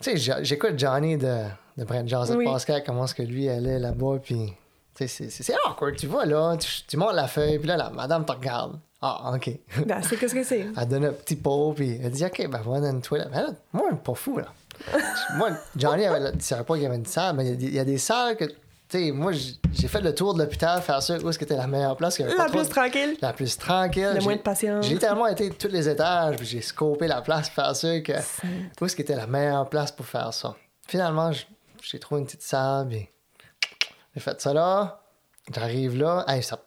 sais, 0.00 0.44
j'écoute 0.44 0.78
Johnny 0.78 1.16
de, 1.16 1.44
de 1.76 1.84
Brent 1.84 2.06
Joseph 2.08 2.36
Oui. 2.36 2.44
Pascal, 2.44 2.82
comment 2.84 3.04
est-ce 3.04 3.14
que 3.14 3.22
lui 3.22 3.48
allait 3.48 3.78
là-bas, 3.78 4.18
puis 4.22 4.52
tu 4.94 5.06
sais, 5.08 5.28
c'est- 5.30 5.54
awkward. 5.66 5.96
Tu 5.96 6.06
vois, 6.06 6.24
là, 6.24 6.56
tu, 6.56 6.68
tu 6.86 6.96
montes 6.96 7.14
la 7.14 7.28
feuille, 7.28 7.58
puis 7.58 7.68
là, 7.68 7.76
la 7.76 7.90
madame 7.90 8.24
te 8.24 8.32
regarde. 8.32 8.78
Ah, 9.02 9.30
OK. 9.34 9.50
Ben, 9.86 10.00
c'est 10.02 10.16
qu'est-ce 10.16 10.34
que 10.34 10.42
c'est? 10.42 10.66
Elle 10.74 10.88
donne 10.88 11.04
un 11.04 11.12
petit 11.12 11.36
pot, 11.36 11.72
puis 11.76 12.00
elle 12.02 12.10
dit, 12.10 12.24
OK, 12.24 12.48
ben, 12.50 12.60
va 12.62 12.80
dans 12.80 12.90
une 12.90 13.02
toilette. 13.02 13.28
Ben 13.30 13.42
là, 13.42 13.48
moi, 13.72 13.84
je 13.90 13.94
suis 13.94 14.02
pas 14.04 14.14
fou, 14.14 14.38
là. 14.38 14.46
moi, 15.36 15.50
Johnny, 15.76 16.06
avait, 16.06 16.30
il 16.34 16.42
savait 16.42 16.64
pas 16.64 16.74
qu'il 16.74 16.82
y 16.84 16.86
avait 16.86 16.96
une 16.96 17.06
salle, 17.06 17.36
mais 17.36 17.44
il 17.46 17.50
y 17.50 17.52
a 17.52 17.56
des, 17.56 17.66
il 17.66 17.74
y 17.74 17.78
a 17.78 17.84
des 17.84 17.98
salles 17.98 18.36
que, 18.36 18.44
tu 18.44 18.54
sais, 18.88 19.10
moi, 19.12 19.32
j'ai 19.32 19.88
fait 19.88 20.00
le 20.00 20.14
tour 20.14 20.32
de 20.34 20.38
l'hôpital, 20.42 20.80
faire 20.80 21.02
ça, 21.02 21.18
où 21.18 21.28
est-ce 21.28 21.38
que 21.38 21.44
était 21.44 21.56
la 21.56 21.66
meilleure 21.66 21.96
place. 21.96 22.18
La 22.18 22.34
pas 22.34 22.48
plus 22.48 22.62
de- 22.62 22.68
tranquille. 22.68 23.16
la 23.20 23.32
plus 23.34 23.58
tranquille. 23.58 24.12
Le 24.14 24.22
moins 24.22 24.36
de 24.36 24.40
patience. 24.40 24.86
J'ai 24.86 24.94
littéralement 24.94 25.26
été 25.26 25.50
tous 25.50 25.68
les 25.68 25.88
étages, 25.88 26.36
puis 26.36 26.46
j'ai 26.46 26.62
scopé 26.62 27.06
la 27.06 27.20
place 27.20 27.48
pour 27.50 27.64
faire 27.64 27.76
sûr 27.76 28.02
que 28.02 28.12
où 28.80 28.84
est-ce 28.86 28.96
qui 28.96 29.02
était 29.02 29.16
la 29.16 29.26
meilleure 29.26 29.68
place 29.68 29.92
pour 29.92 30.06
faire 30.06 30.32
ça. 30.32 30.54
Finalement, 30.88 31.32
j- 31.32 31.46
j'ai 31.90 31.98
trouvé 31.98 32.20
une 32.20 32.26
petite 32.26 32.42
salle, 32.42 32.88
puis 32.88 33.08
j'ai 34.14 34.20
fait 34.20 34.40
ça 34.40 34.52
là. 34.52 35.00
J'arrive 35.54 35.96
là. 35.96 36.24
Hey, 36.26 36.42
ça- 36.42 36.58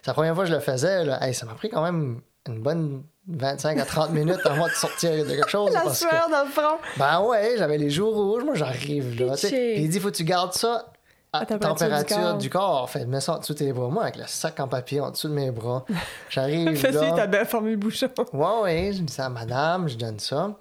c'est 0.00 0.08
la 0.08 0.14
première 0.14 0.34
fois 0.34 0.44
que 0.44 0.50
je 0.50 0.54
le 0.54 0.60
faisais. 0.60 1.04
Là. 1.04 1.22
Hey, 1.26 1.34
ça 1.34 1.44
m'a 1.46 1.54
pris 1.54 1.68
quand 1.68 1.82
même 1.82 2.20
une 2.48 2.60
bonne 2.62 3.02
25 3.28 3.78
à 3.78 3.84
30 3.84 4.10
minutes 4.10 4.40
avant 4.44 4.66
de 4.66 4.72
sortir 4.72 5.10
de 5.12 5.28
quelque 5.30 5.48
chose. 5.48 5.70
La 5.74 5.82
parce 5.82 6.00
que- 6.02 6.08
sueur 6.08 6.28
dans 6.30 6.42
le 6.44 6.50
front. 6.50 6.78
ben 6.96 7.20
ouais, 7.20 7.54
j'avais 7.58 7.78
les 7.78 7.90
joues 7.90 8.10
rouges. 8.10 8.42
Moi, 8.44 8.54
j'arrive 8.54 9.20
là. 9.20 9.34
il 9.52 9.88
dit, 9.88 10.00
faut 10.00 10.10
que 10.10 10.16
tu 10.16 10.24
gardes 10.24 10.54
ça 10.54 10.86
à, 11.32 11.40
À 11.40 11.46
température 11.46 11.86
température, 11.86 12.16
du 12.16 12.22
corps. 12.24 12.38
du 12.38 12.50
corps. 12.50 12.90
Fait, 12.90 13.04
mets 13.06 13.20
ça 13.20 13.34
en 13.34 13.38
dessous 13.38 13.52
de 13.54 13.58
tes 13.58 13.72
bras. 13.72 13.88
Moi, 13.88 14.02
avec 14.02 14.16
le 14.16 14.24
sac 14.26 14.58
en 14.60 14.68
papier 14.68 15.00
en 15.00 15.10
dessous 15.10 15.28
de 15.28 15.34
mes 15.34 15.50
bras, 15.50 15.84
j'arrive 16.30 16.82
là. 16.92 17.12
t'as 17.14 17.26
bien 17.26 17.44
formé 17.44 17.70
le 17.72 17.76
bouchon. 17.76 18.08
Ouais, 18.32 18.60
ouais, 18.62 18.90
je 18.94 19.02
dis 19.02 19.12
ça 19.12 19.26
à 19.26 19.28
madame, 19.28 19.88
je 19.88 19.96
donne 19.96 20.18
ça. 20.18 20.52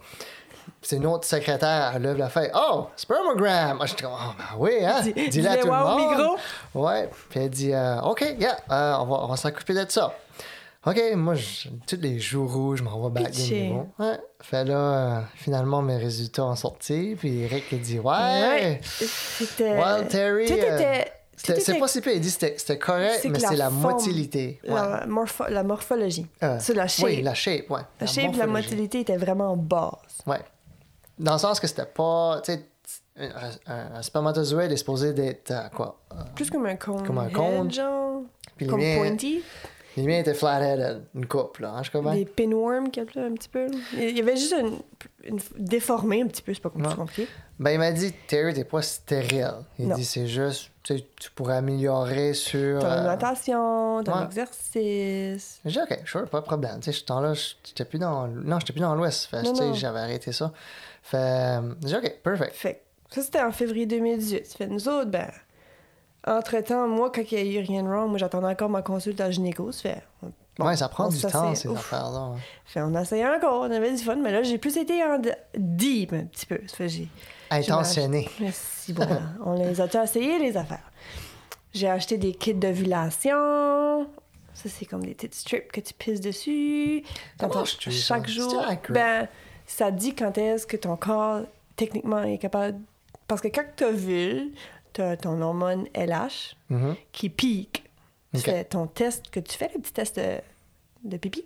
C'est 0.83 0.95
une 0.95 1.05
autre 1.05 1.27
secrétaire, 1.27 1.93
elle 1.95 2.01
lève 2.01 2.17
la 2.17 2.29
feuille. 2.29 2.49
Oh, 2.55 2.87
spermogram! 2.95 3.77
Ah, 3.81 3.85
je 3.85 3.93
dis, 3.95 4.03
oh, 4.05 4.09
ben 4.37 4.43
oui, 4.57 4.71
hein? 4.83 5.01
Dis- 5.01 5.29
Dis-le 5.29 5.47
à 5.49 5.57
tout 5.57 5.67
le 5.67 5.71
wow 5.73 5.87
monde. 5.97 6.17
micro. 6.17 6.37
Ouais, 6.73 7.09
puis 7.29 7.39
elle 7.39 7.49
dit, 7.51 7.71
euh, 7.73 8.01
OK, 8.01 8.21
yeah, 8.39 8.57
euh, 8.71 8.95
on 8.99 9.05
va, 9.05 9.15
on 9.23 9.27
va 9.27 9.35
s'occuper 9.37 9.73
de 9.75 9.85
ça. 9.89 10.11
OK, 10.83 10.99
moi, 11.15 11.35
je- 11.35 11.69
tous 11.85 12.01
les 12.01 12.17
jours 12.19 12.51
rouges, 12.51 12.79
je 12.79 12.83
m'envoie 12.83 13.11
back 13.11 13.31
niveau. 13.31 13.87
Ouais. 13.99 14.17
Fait 14.41 14.63
là, 14.65 14.73
euh, 14.75 15.19
finalement, 15.35 15.83
mes 15.83 15.97
résultats 15.97 16.45
ont 16.45 16.55
sorti, 16.55 17.15
puis 17.17 17.41
Eric, 17.43 17.65
il 17.71 17.81
dit, 17.81 17.99
ouais, 17.99 18.11
Ouais. 18.11 18.79
C'était. 18.81 19.77
Well, 19.77 20.07
Terry, 20.07 20.47
c'est 21.37 21.77
pas 21.79 21.87
si 21.87 22.01
pire. 22.01 22.13
Il 22.13 22.21
dit, 22.21 22.31
c'était 22.31 22.55
c'était 22.57 22.79
correct, 22.79 23.23
mais 23.29 23.37
c'est 23.39 23.55
la 23.55 23.69
motilité. 23.69 24.59
Ouais. 24.63 24.73
La, 24.73 25.05
morpho- 25.07 25.47
la 25.49 25.61
morphologie. 25.63 26.25
C'est 26.59 26.73
la 26.73 26.87
shape. 26.87 27.05
Oui, 27.05 27.21
la 27.21 27.35
shape, 27.35 27.69
ouais. 27.69 27.81
la 27.99 28.07
shape, 28.07 28.35
la 28.35 28.47
motilité 28.47 29.01
était 29.01 29.17
vraiment 29.17 29.55
basse. 29.55 30.21
Ouais. 30.25 30.39
Dans 31.19 31.33
le 31.33 31.39
sens 31.39 31.59
que 31.59 31.67
c'était 31.67 31.85
pas. 31.85 32.41
Tu 32.43 32.53
sais, 32.53 32.65
un, 33.17 33.73
un- 33.73 33.95
un 33.95 34.01
spermatozoïde 34.01 34.71
est 34.71 34.77
supposé 34.77 35.13
d'être 35.13 35.51
euh, 35.51 35.67
quoi? 35.75 35.99
Euh, 36.13 36.15
Plus 36.35 36.49
comme 36.49 36.65
un 36.65 36.75
cône. 36.75 37.05
Comme 37.05 37.17
un 37.19 37.29
genre. 37.69 38.21
Puis 38.57 38.65
les 38.65 38.69
Comme 38.71 38.79
miens- 38.79 38.97
pointy. 38.97 39.41
Les 39.97 40.03
miens 40.03 40.19
étaient 40.19 40.33
flatheaded, 40.33 41.03
une 41.15 41.25
coupe, 41.25 41.57
là. 41.57 41.73
Hein, 41.75 41.83
je 41.83 41.91
comprends. 41.91 42.13
Des 42.13 42.23
pinworms 42.23 42.87
là, 42.95 43.23
un 43.25 43.33
petit 43.33 43.49
peu. 43.49 43.65
là. 43.67 43.77
Il 43.97 44.17
y 44.17 44.21
avait 44.21 44.37
juste 44.37 44.55
une, 44.57 44.77
une 45.25 45.39
déformé 45.57 46.21
un 46.21 46.27
petit 46.27 46.41
peu, 46.41 46.53
c'est 46.53 46.61
pas 46.61 46.69
comme 46.69 46.83
compliqué. 46.95 47.27
Ben, 47.59 47.71
il 47.71 47.77
m'a 47.79 47.91
dit, 47.91 48.13
Terry, 48.25 48.53
t'es 48.53 48.63
pas 48.63 48.81
stérile. 48.81 49.51
Il 49.77 49.89
Non. 49.89 49.95
dit, 49.95 50.05
c'est 50.05 50.27
juste, 50.27 50.71
tu 50.83 50.95
pourrais 51.35 51.57
améliorer 51.57 52.33
sur. 52.33 52.79
Ton 52.79 52.85
euh, 52.87 52.99
alimentation, 52.99 54.01
ton 54.05 54.17
ouais. 54.17 54.23
exercice. 54.23 55.59
J'ai 55.65 55.71
dit, 55.71 55.79
OK, 55.79 55.99
sure, 56.05 56.29
pas 56.29 56.39
de 56.39 56.45
problème. 56.45 56.79
Tu 56.79 56.85
sais, 56.93 56.97
ce 56.97 57.03
temps-là, 57.03 57.33
j'étais 57.33 57.83
plus 57.85 57.99
dans. 57.99 58.27
Non, 58.27 58.59
j'étais 58.59 58.71
plus 58.73 58.79
dans 58.81 58.95
l'Ouest. 58.95 59.29
J'avais 59.73 59.99
arrêté 59.99 60.31
ça. 60.31 60.53
Fait, 61.01 61.17
euh, 61.17 61.73
j'ai 61.85 61.97
OK, 61.97 62.13
perfect. 62.23 62.55
Fait 62.55 62.83
que 63.09 63.15
ça, 63.15 63.21
c'était 63.21 63.41
en 63.41 63.51
février 63.51 63.85
2018. 63.85 64.55
Fait 64.57 64.67
nous 64.67 64.87
autres, 64.87 65.09
ben, 65.09 65.29
entre-temps, 66.25 66.87
moi, 66.87 67.11
quand 67.13 67.23
il 67.31 67.51
y 67.51 67.57
a 67.57 67.61
eu 67.61 67.63
rien 67.63 67.83
de 67.83 67.87
wrong, 67.87 68.09
moi, 68.09 68.17
j'attendais 68.17 68.47
encore 68.47 68.69
ma 68.69 68.81
consulte 68.81 69.19
à 69.21 69.31
gynéco. 69.31 69.71
Ça 69.71 69.81
fait, 69.81 70.03
bon, 70.57 70.65
ouais, 70.65 70.75
ça 70.75 70.87
prend 70.87 71.07
on 71.07 71.09
du 71.09 71.21
temps, 71.21 71.55
ces 71.55 71.69
affaires-là. 71.69 72.35
fait, 72.65 72.81
on 72.81 72.95
essayait 72.95 73.27
encore, 73.27 73.61
on 73.61 73.71
avait 73.71 73.91
du 73.91 74.03
fun, 74.03 74.15
mais 74.17 74.31
là, 74.31 74.43
j'ai 74.43 74.57
plus 74.57 74.77
été 74.77 75.03
en 75.03 75.19
deep 75.57 76.13
un 76.13 76.25
petit 76.25 76.45
peu. 76.45 76.59
Ça 76.67 76.75
fait, 76.75 76.89
j'ai... 76.89 77.07
Intentionné. 77.49 78.29
Merci, 78.39 78.93
bon, 78.93 79.07
on 79.45 79.53
les 79.55 79.81
a 79.81 80.03
essayé, 80.03 80.39
les 80.39 80.55
affaires? 80.55 80.91
J'ai 81.73 81.89
acheté 81.89 82.17
des 82.17 82.33
kits 82.33 82.53
d'ovulation. 82.53 84.07
Ça, 84.53 84.69
c'est 84.69 84.85
comme 84.85 85.03
des 85.03 85.15
petites 85.15 85.35
strips 85.35 85.71
que 85.71 85.81
tu 85.81 85.93
pisses 85.93 86.21
dessus. 86.21 87.03
Chaque 87.89 88.27
jour. 88.27 88.65
Ben, 88.89 89.27
ça 89.67 89.91
dit 89.91 90.13
quand 90.15 90.37
est-ce 90.37 90.65
que 90.67 90.77
ton 90.77 90.95
corps, 90.97 91.41
techniquement, 91.75 92.23
est 92.23 92.37
capable. 92.37 92.79
Parce 93.27 93.41
que 93.41 93.47
quand 93.47 93.63
tu 93.75 93.83
ovules, 93.85 94.51
tu 94.93 95.01
as 95.01 95.15
ton 95.17 95.41
hormone 95.41 95.87
LH 95.93 96.55
Mhm. 96.69 96.95
qui 97.11 97.29
pique. 97.29 97.83
Tu 98.33 98.39
Ok. 98.39 98.45
fais 98.45 98.63
ton 98.65 98.87
test 98.87 99.29
que 99.29 99.39
tu 99.39 99.57
fais, 99.57 99.69
le 99.75 99.81
petit 99.81 99.93
test 99.93 100.17
de, 100.19 100.39
de 101.03 101.17
pipi. 101.17 101.45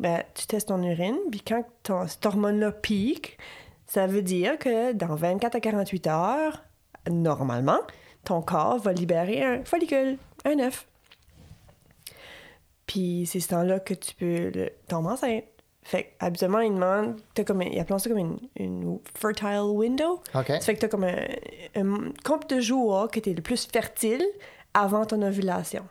Ben, 0.00 0.22
tu 0.34 0.46
testes 0.46 0.68
ton 0.68 0.82
urine, 0.82 1.18
puis 1.30 1.40
quand 1.42 1.64
ton, 1.82 2.06
cette 2.08 2.24
hormone-là 2.24 2.72
pique, 2.72 3.38
ça 3.86 4.06
veut 4.06 4.22
dire 4.22 4.58
que 4.58 4.92
dans 4.92 5.14
24 5.14 5.54
à 5.56 5.60
48 5.60 6.06
heures, 6.06 6.62
normalement, 7.10 7.78
ton 8.24 8.40
corps 8.42 8.78
va 8.78 8.92
libérer 8.92 9.42
un 9.44 9.64
follicule, 9.64 10.16
un 10.44 10.58
œuf. 10.60 10.86
Puis 12.86 13.24
c'est 13.26 13.40
ce 13.40 13.48
temps-là 13.48 13.80
que 13.80 13.94
tu 13.94 14.14
peux 14.14 14.50
tomber 14.88 15.10
enceinte. 15.10 15.44
Fait 15.84 16.04
que, 16.04 16.08
habituellement, 16.24 16.60
ils 16.60 16.72
demandent, 16.72 17.16
t'as 17.34 17.42
comme, 17.44 17.60
un- 17.60 17.64
ils 17.66 17.80
appellent 17.80 17.98
ça 17.98 18.08
comme 18.08 18.18
une, 18.18 18.38
une 18.56 18.98
fertile 19.18 19.60
window. 19.64 20.20
OK. 20.34 20.46
Ça 20.46 20.60
fait 20.60 20.74
que 20.76 20.80
t'as 20.80 20.88
comme 20.88 21.04
un, 21.04 21.16
un 21.74 22.12
compte 22.24 22.48
de 22.50 22.60
jours 22.60 23.08
que 23.10 23.18
t'es 23.20 23.32
le 23.34 23.42
plus 23.42 23.66
fertile 23.66 24.24
avant 24.74 25.04
ton 25.04 25.20
ovulation. 25.22 25.82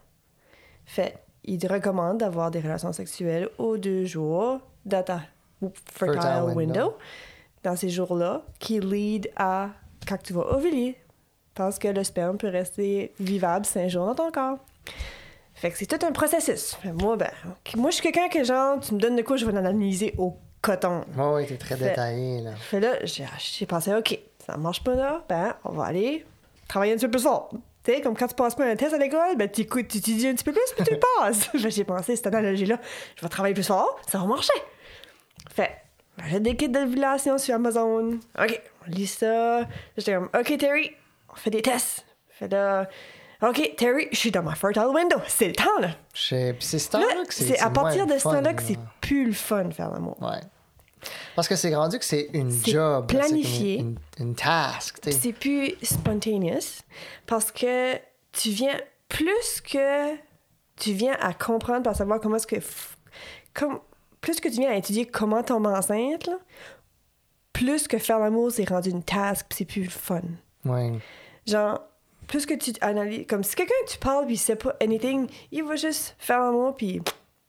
Fait, 0.86 1.18
ils 1.44 1.58
te 1.60 1.68
recommandent 1.72 2.20
d'avoir 2.20 2.52
des 2.52 2.60
relations 2.62 2.94
sexuelles 2.94 3.50
aux 3.58 3.78
deux 3.78 4.06
jours 4.06 4.60
dans 4.86 5.04
ta 5.04 5.22
fertile, 5.60 6.22
Fertile 6.22 6.44
window. 6.56 6.56
window, 6.56 6.94
dans 7.64 7.76
ces 7.76 7.90
jours-là, 7.90 8.44
qui 8.60 8.80
lead 8.80 9.30
à 9.36 9.70
quand 10.08 10.18
tu 10.24 10.34
vas 10.34 10.54
ovuler. 10.54 10.96
Parce 11.54 11.78
que 11.78 11.90
le 11.90 12.04
sperme 12.06 12.38
peut 12.38 12.48
rester 12.48 13.14
vivable 13.20 13.66
cinq 13.66 13.90
jours 13.90 14.06
dans 14.06 14.16
ton 14.16 14.32
corps. 14.32 14.58
Fait 15.62 15.70
que 15.70 15.78
c'est 15.78 15.86
tout 15.86 16.04
un 16.04 16.12
processus. 16.12 16.74
Fait, 16.82 16.92
moi, 16.92 17.16
ben, 17.18 17.30
moi, 17.76 17.92
je 17.92 17.96
suis 17.98 18.04
quelqu'un 18.04 18.30
que, 18.30 18.44
genre, 18.44 18.80
tu 18.80 18.96
me 18.96 19.00
donnes 19.00 19.16
de 19.16 19.22
quoi, 19.22 19.38
je 19.38 19.46
vais 19.46 19.52
l'analyser 19.52 20.16
au 20.18 20.36
coton. 20.60 21.06
Ouais, 21.16 21.26
ouais, 21.34 21.46
t'es 21.46 21.58
très 21.58 21.78
Fait- 21.78 21.90
détaillé, 21.90 22.42
là. 22.42 22.52
Fait 22.56 22.80
là, 22.80 22.94
j'ai 23.04 23.26
j'ai 23.38 23.66
pensé, 23.68 23.94
OK, 23.94 24.18
ça 24.44 24.58
marche 24.58 24.84
pas 24.84 24.96
là, 24.96 25.24
ben, 25.30 25.56
on 25.64 25.74
va 25.74 25.86
aller 25.86 26.26
travailler 26.68 26.94
un 26.94 26.96
petit 26.96 27.06
peu 27.06 27.12
plus 27.12 27.22
fort. 27.24 27.50
Tu 27.84 27.94
sais, 27.94 28.02
comme 28.02 28.18
quand 28.18 28.28
tu 28.28 28.34
passes 28.34 28.56
pas 28.56 28.66
un 28.66 28.76
test 28.76 28.94
à 28.94 28.98
l'école, 28.98 29.36
ben, 29.38 29.50
tu 29.52 29.62
écoutes, 29.62 29.88
tu 29.88 30.00
étudies 30.00 30.28
un 30.30 30.34
petit 30.34 30.44
peu 30.44 30.52
plus, 30.52 30.62
puis 30.76 30.84
tu 30.84 30.94
le 30.96 31.00
passes. 31.20 31.48
Que 31.52 31.70
j'ai 31.70 31.84
pensé, 31.84 32.16
cette 32.16 32.26
analogie-là, 32.26 32.80
je 33.16 33.22
vais 33.22 33.30
travailler 33.30 33.54
plus 33.54 33.68
fort, 33.68 34.00
ça 34.08 34.18
va 34.18 34.26
marcher. 34.26 34.54
Fait, 35.54 35.72
ben, 36.18 36.24
j'ai 36.30 36.40
des 36.40 36.56
kits 36.56 36.70
d'ovulation 36.70 37.38
sur 37.38 37.54
Amazon. 37.54 38.20
OK, 38.40 38.62
on 38.88 38.90
lit 38.90 39.06
ça. 39.08 39.68
J'étais 39.96 40.16
comme, 40.16 40.30
OK, 40.36 40.58
Terry, 40.58 40.92
on 41.32 41.36
fait 41.36 41.50
des 41.52 41.62
tests. 41.62 42.04
Fait 42.30 42.48
là, 42.48 42.88
OK, 43.42 43.74
Terry, 43.78 44.08
je 44.12 44.18
suis 44.18 44.32
dans 44.32 44.44
ma 44.44 44.54
fertile 44.56 44.86
window. 44.94 45.18
C'est 45.28 45.48
le 45.48 45.54
temps, 45.54 45.80
là. 45.80 45.90
C'est 46.14 46.56
ce 46.62 46.78
Là, 46.98 47.04
temps-là 47.08 47.26
que 47.26 47.34
c'est. 47.34 47.46
c'est 47.46 47.60
à 47.60 47.70
partir 47.72 48.06
de 48.06 48.18
ce 48.18 48.24
temps-là 48.24 48.54
que 48.54 48.62
c'est 48.62 48.78
plus 49.02 49.26
le 49.26 49.34
fun 49.34 49.66
de 49.66 49.74
faire 49.74 49.90
l'amour. 49.92 50.16
Ouais. 50.22 50.40
Parce 51.36 51.48
que 51.48 51.56
c'est 51.56 51.74
rendu 51.76 51.98
que 51.98 52.06
c'est 52.06 52.30
une 52.34 52.52
job. 52.52 53.08
planifié. 53.08 53.80
Une, 53.80 53.98
une 54.20 54.36
task, 54.36 55.00
Puis 55.02 55.12
sais. 55.12 55.20
c'est 55.20 55.34
plus 55.34 55.74
spontaneous 55.82 56.84
parce 57.26 57.52
que 57.52 57.96
tu 58.32 58.50
viens 58.50 58.78
plus 59.10 59.62
que 59.62 60.16
tu 60.76 60.94
viens 60.94 61.18
à 61.20 61.34
comprendre 61.34 61.90
à 61.90 61.94
savoir 61.96 62.20
comment 62.20 62.36
est-ce 62.36 62.46
que 62.48 62.58
comme 63.56 63.80
plus 64.22 64.40
que 64.40 64.48
tu 64.50 64.60
viens 64.60 64.70
à 64.72 64.76
étudier 64.76 65.06
comment 65.08 65.42
tomber 65.44 65.70
enceinte 65.70 66.28
là, 66.28 66.38
plus 67.54 67.88
que 67.88 67.98
faire 67.98 68.20
l'amour 68.20 68.52
c'est 68.52 68.70
rendu 68.70 68.90
une 68.92 69.04
task 69.04 69.48
c'est 69.54 69.66
plus 69.66 69.84
le 69.84 69.90
fun 69.90 70.22
Ouais. 70.66 70.94
genre 71.48 71.82
plus 72.32 72.46
que 72.48 72.54
tu 72.56 72.72
analyses 72.82 73.28
comme 73.28 73.44
si 73.44 73.56
quelqu'un 73.56 73.74
que 73.86 73.92
tu 73.92 73.98
parles 74.00 74.26
puis 74.26 74.34
il 74.36 74.38
sait 74.38 74.56
pas 74.56 74.76
anything 74.82 75.28
il 75.52 75.64
va 75.64 75.76
juste 75.76 76.16
faire 76.18 76.40
l'amour 76.40 76.76
puis 76.76 77.02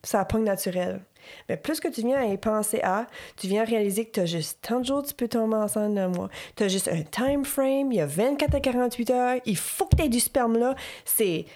ça 0.03 0.25
pogne 0.27 0.45
naturel 0.45 1.01
Mais 1.49 1.57
plus 1.57 1.79
que 1.81 1.87
tu 1.89 2.01
viens 2.03 2.19
à 2.21 2.25
y 2.25 2.37
penser 2.37 2.81
à, 2.83 3.07
tu 3.37 3.47
viens 3.47 3.63
à 3.63 3.65
réaliser 3.65 4.05
que 4.07 4.11
tu 4.11 4.21
as 4.21 4.27
juste 4.27 4.59
tant 4.61 4.81
de 4.81 4.85
jours, 4.85 5.05
tu 5.05 5.15
peux 5.15 5.29
tomber 5.29 5.55
enceinte 5.55 5.95
d'un 5.95 6.09
mois. 6.09 6.29
Tu 6.57 6.65
as 6.65 6.69
juste 6.69 6.89
un 6.89 7.03
time 7.03 7.45
frame, 7.45 7.93
il 7.93 7.99
y 7.99 8.01
a 8.01 8.07
24 8.07 8.55
à 8.57 8.61
48 8.61 9.11
heures, 9.11 9.37
il 9.47 9.57
faut 9.57 9.87
que 9.87 9.95
tu 9.95 10.03
aies 10.03 10.09
du 10.09 10.19
sperme 10.19 10.59
là. 10.59 10.75
C'est. 11.05 11.47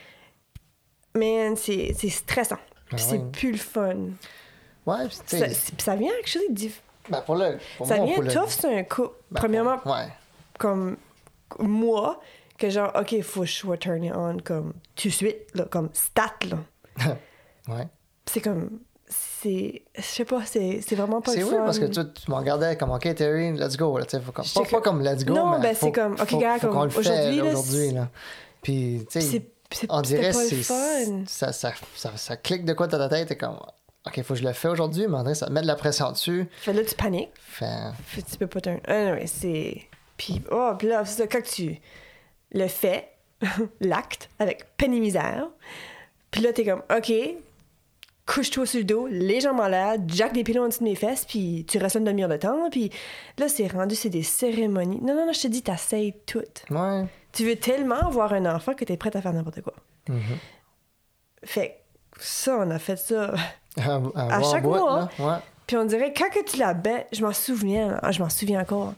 Man, 1.15 1.57
c'est 1.57 1.93
stressant. 2.09 2.59
Puis 2.87 2.95
Ah 2.95 2.99
c'est 2.99 3.33
plus 3.33 3.53
le 3.53 3.59
fun. 3.59 3.97
Ouais, 4.87 5.09
puis 5.09 5.19
tu 5.27 5.39
Ça, 5.39 5.47
ça 5.79 5.97
vient 5.97 6.13
quelque 6.13 6.29
chose 6.29 6.43
de 6.51 6.69
ben, 7.09 7.21
pour 7.23 7.35
le. 7.35 7.59
Pour 7.77 7.87
Ça 7.89 7.97
moi, 7.97 8.07
vient 8.07 8.15
pour 8.15 8.23
le- 8.25 8.33
tough 8.33 8.49
sur 8.51 8.69
un 8.71 8.85
couple. 8.85 9.15
ben, 9.33 9.41
Premièrement, 9.41 9.79
pour- 9.79 9.93
Ouais. 9.93 10.07
comme 10.59 10.97
moi, 11.59 12.21
que 12.59 12.71
genre, 12.71 12.93
OK, 12.99 13.21
faut 13.23 13.41
que 13.41 13.47
je 13.47 13.77
turn 13.77 14.13
on 14.15 14.39
comme 14.39 14.73
tout 14.95 15.09
de 15.09 15.13
suite, 15.13 15.37
là, 15.55 15.65
comme 15.65 15.91
stat, 15.93 16.35
là. 16.51 16.59
ouais. 17.69 17.87
C'est 18.27 18.41
comme. 18.41 18.81
C'est. 19.09 19.83
Je 19.97 20.03
sais 20.03 20.25
pas, 20.25 20.45
c'est 20.45 20.81
c'est 20.87 20.97
vraiment 20.97 21.21
pas 21.21 21.33
C'est 21.33 21.41
le 21.41 21.45
oui 21.47 21.51
fun. 21.53 21.65
parce 21.65 21.79
que 21.79 21.85
tu, 21.85 22.01
tu 22.13 22.31
me 22.31 22.37
regardais 22.37 22.77
comme 22.77 22.91
OK 22.91 23.15
Terry, 23.15 23.53
let's 23.53 23.77
go. 23.77 23.97
Là, 23.99 24.05
tu 24.05 24.17
sais, 24.17 24.21
faut 24.21 24.33
comme, 24.33 24.45
pas, 24.45 24.61
pas 24.63 24.79
que- 24.79 24.83
comme 24.85 25.01
let's 25.03 25.25
go, 25.25 25.35
Non, 25.35 25.51
mais 25.59 25.61
ben, 25.69 25.77
c'est 25.77 25.93
comme, 25.93 26.15
OK, 26.15 26.39
gars, 26.39 26.59
comme 26.59 26.77
aujourd'hui, 26.77 27.37
là, 27.37 27.45
aujourd'hui 27.45 27.91
là. 27.93 28.09
Puis 28.63 29.07
tu 29.11 29.21
sais, 29.21 29.21
c'est- 29.21 29.51
c'est- 29.71 29.87
on 29.91 30.01
dirait 30.01 30.33
pas 30.33 30.45
c'est 30.45 30.57
fun. 30.57 31.23
ça, 31.27 31.53
ça, 31.53 31.73
ça, 31.95 32.17
ça 32.17 32.37
clique 32.37 32.65
de 32.65 32.73
quoi 32.73 32.89
dans 32.89 32.99
ta 32.99 33.09
tête, 33.09 33.29
t'es 33.29 33.37
comme 33.37 33.59
OK, 34.07 34.23
faut 34.23 34.35
que 34.35 34.41
je 34.41 34.45
le 34.45 34.53
fais 34.53 34.69
aujourd'hui, 34.69 35.07
mais 35.09 35.35
ça 35.35 35.47
te 35.47 35.53
met 35.53 35.63
de 35.63 35.67
la 35.67 35.75
pression 35.77 36.11
dessus. 36.13 36.49
Fait 36.61 36.73
là, 36.73 36.83
tu 36.85 36.95
paniques. 36.97 37.31
Fait 37.37 37.67
Fait 38.07 38.23
tu 38.23 38.37
peux 38.39 38.47
pas 38.49 38.61
turn. 38.61 38.81
Anyway, 38.87 39.27
c'est. 39.27 39.83
Puis, 40.17 40.43
oh, 40.51 40.73
puis 40.79 40.89
là, 40.89 41.05
c'est 41.05 41.23
ça, 41.23 41.27
quand 41.29 41.43
tu 41.43 41.81
le 42.57 42.69
fais, 42.69 43.09
l'acte, 43.81 44.31
avec 44.39 44.77
peine 44.77 44.95
et 44.95 45.01
misère, 45.01 45.49
puis 46.31 46.43
là, 46.43 46.53
t'es 46.53 46.65
comme, 46.65 46.83
OK, 46.95 47.13
couche-toi 48.27 48.67
sur 48.67 48.79
le 48.79 48.85
dos, 48.85 49.07
les 49.07 49.41
jambes 49.41 49.61
en 49.61 49.69
l'air, 49.69 49.97
jack 50.07 50.33
des 50.33 50.45
pilons 50.45 50.65
en 50.65 50.69
dessous 50.69 50.81
de 50.81 50.89
mes 50.89 50.95
fesses, 50.97 51.25
puis 51.25 51.65
tu 51.69 51.79
restes 51.79 51.97
une 51.97 52.05
demi-heure 52.05 52.29
de 52.29 52.37
temps, 52.37 52.69
puis 52.71 52.91
là, 53.39 53.49
c'est 53.49 53.69
rendu, 53.69 53.95
c'est 53.95 54.11
des 54.11 54.23
cérémonies. 54.23 55.01
Non, 55.03 55.15
non, 55.15 55.27
non, 55.27 55.33
je 55.33 55.43
te 55.43 55.49
dis, 55.49 55.63
t'essayes 55.63 56.15
tout. 56.27 56.43
ouais. 56.71 57.05
Tu 57.33 57.45
veux 57.45 57.57
tellement 57.57 57.97
avoir 57.97 58.33
un 58.33 58.47
enfant 58.47 58.73
que 58.73 58.85
t'es 58.87 58.97
prête 58.97 59.15
à 59.15 59.21
faire 59.21 59.35
n'importe 59.35 59.61
quoi. 59.61 59.75
Mhm. 60.09 60.39
Fait 61.45 61.81
ça, 62.19 62.57
on 62.59 62.71
a 62.71 62.79
fait 62.79 62.97
ça. 62.97 63.35
À, 63.79 64.43
chaque 64.43 64.63
bout, 64.63 64.71
mois. 64.71 65.11
Puis 65.67 65.77
on 65.77 65.85
dirait, 65.85 66.15
quand 66.17 66.31
que 66.31 66.43
tu 66.51 66.57
la 66.57 66.73
bais, 66.73 67.07
je 67.13 67.23
m'en 67.23 67.35
souviens. 67.35 67.99
Ah, 68.03 68.11
je 68.11 68.23
m'en 68.23 68.31
souviens 68.31 68.63
encore. 68.63 68.95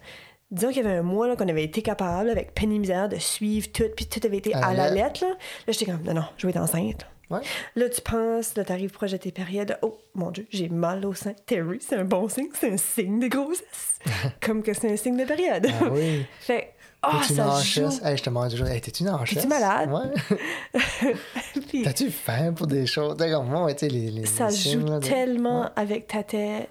Disons 0.50 0.68
qu'il 0.68 0.82
y 0.82 0.86
avait 0.86 0.96
un 0.96 1.02
mois 1.02 1.36
qu'on 1.36 1.48
avait 1.48 1.64
été 1.64 1.82
capable, 1.82 2.30
avec 2.30 2.54
peine 2.54 2.72
et 2.72 2.78
misère, 2.78 3.08
de 3.08 3.16
suivre 3.16 3.68
tout, 3.70 3.84
puis 3.94 4.06
tout 4.06 4.20
avait 4.24 4.38
été 4.38 4.54
À 4.54 4.68
à, 4.68 4.74
la 4.74 4.90
lettre. 4.90 5.22
Là, 5.24 5.30
là 5.30 5.72
j'étais 5.72 5.86
comme, 5.86 6.02
non, 6.02 6.14
non, 6.14 6.24
je 6.38 6.46
vais 6.46 6.50
être 6.50 6.60
enceinte. 6.60 7.06
Ouais. 7.30 7.40
Là, 7.76 7.88
tu 7.90 8.00
penses, 8.00 8.56
là, 8.56 8.64
t'arrives 8.64 8.90
proche 8.90 9.10
de 9.12 9.18
tes 9.18 9.32
périodes. 9.32 9.78
Oh, 9.82 9.98
mon 10.14 10.30
Dieu, 10.30 10.46
j'ai 10.50 10.70
mal 10.70 11.04
au 11.04 11.12
sein. 11.12 11.34
Terry, 11.44 11.78
c'est 11.80 11.96
un 11.96 12.04
bon 12.04 12.28
signe, 12.28 12.48
c'est 12.54 12.72
un 12.72 12.76
signe 12.78 13.20
de 13.20 13.28
grossesse. 13.28 13.98
Comme 14.40 14.62
que 14.62 14.72
c'est 14.72 14.90
un 14.90 14.96
signe 14.96 15.18
de 15.18 15.24
période. 15.24 15.66
Ah 15.68 15.84
oui. 15.90 16.24
fait, 16.40 16.72
oh, 17.06 17.08
T'es-tu 17.20 17.32
une 17.32 17.36
ça 17.36 17.60
joue. 17.60 18.06
Hey, 18.06 18.16
je 18.16 18.22
te 18.22 18.30
demande 18.30 18.50
toujours, 18.50 18.68
hey, 18.68 18.80
t'es-tu 18.80 19.02
une 19.02 19.10
enchesse? 19.10 19.36
T'es-tu 19.36 19.48
malade? 19.48 19.90
Ouais. 19.92 21.12
Puis 21.68 21.82
T'as-tu 21.82 22.10
faim 22.10 22.54
pour 22.54 22.66
des 22.66 22.86
choses? 22.86 23.14
Comme 23.18 23.48
moi, 23.48 23.74
tu 23.74 23.80
sais, 23.80 23.88
les, 23.88 24.10
les. 24.10 24.24
ça 24.24 24.48
les 24.48 24.56
joue 24.56 24.86
là, 24.86 24.98
tellement 25.00 25.62
Ouais. 25.62 25.68
avec 25.76 26.06
ta 26.06 26.22
tête. 26.22 26.70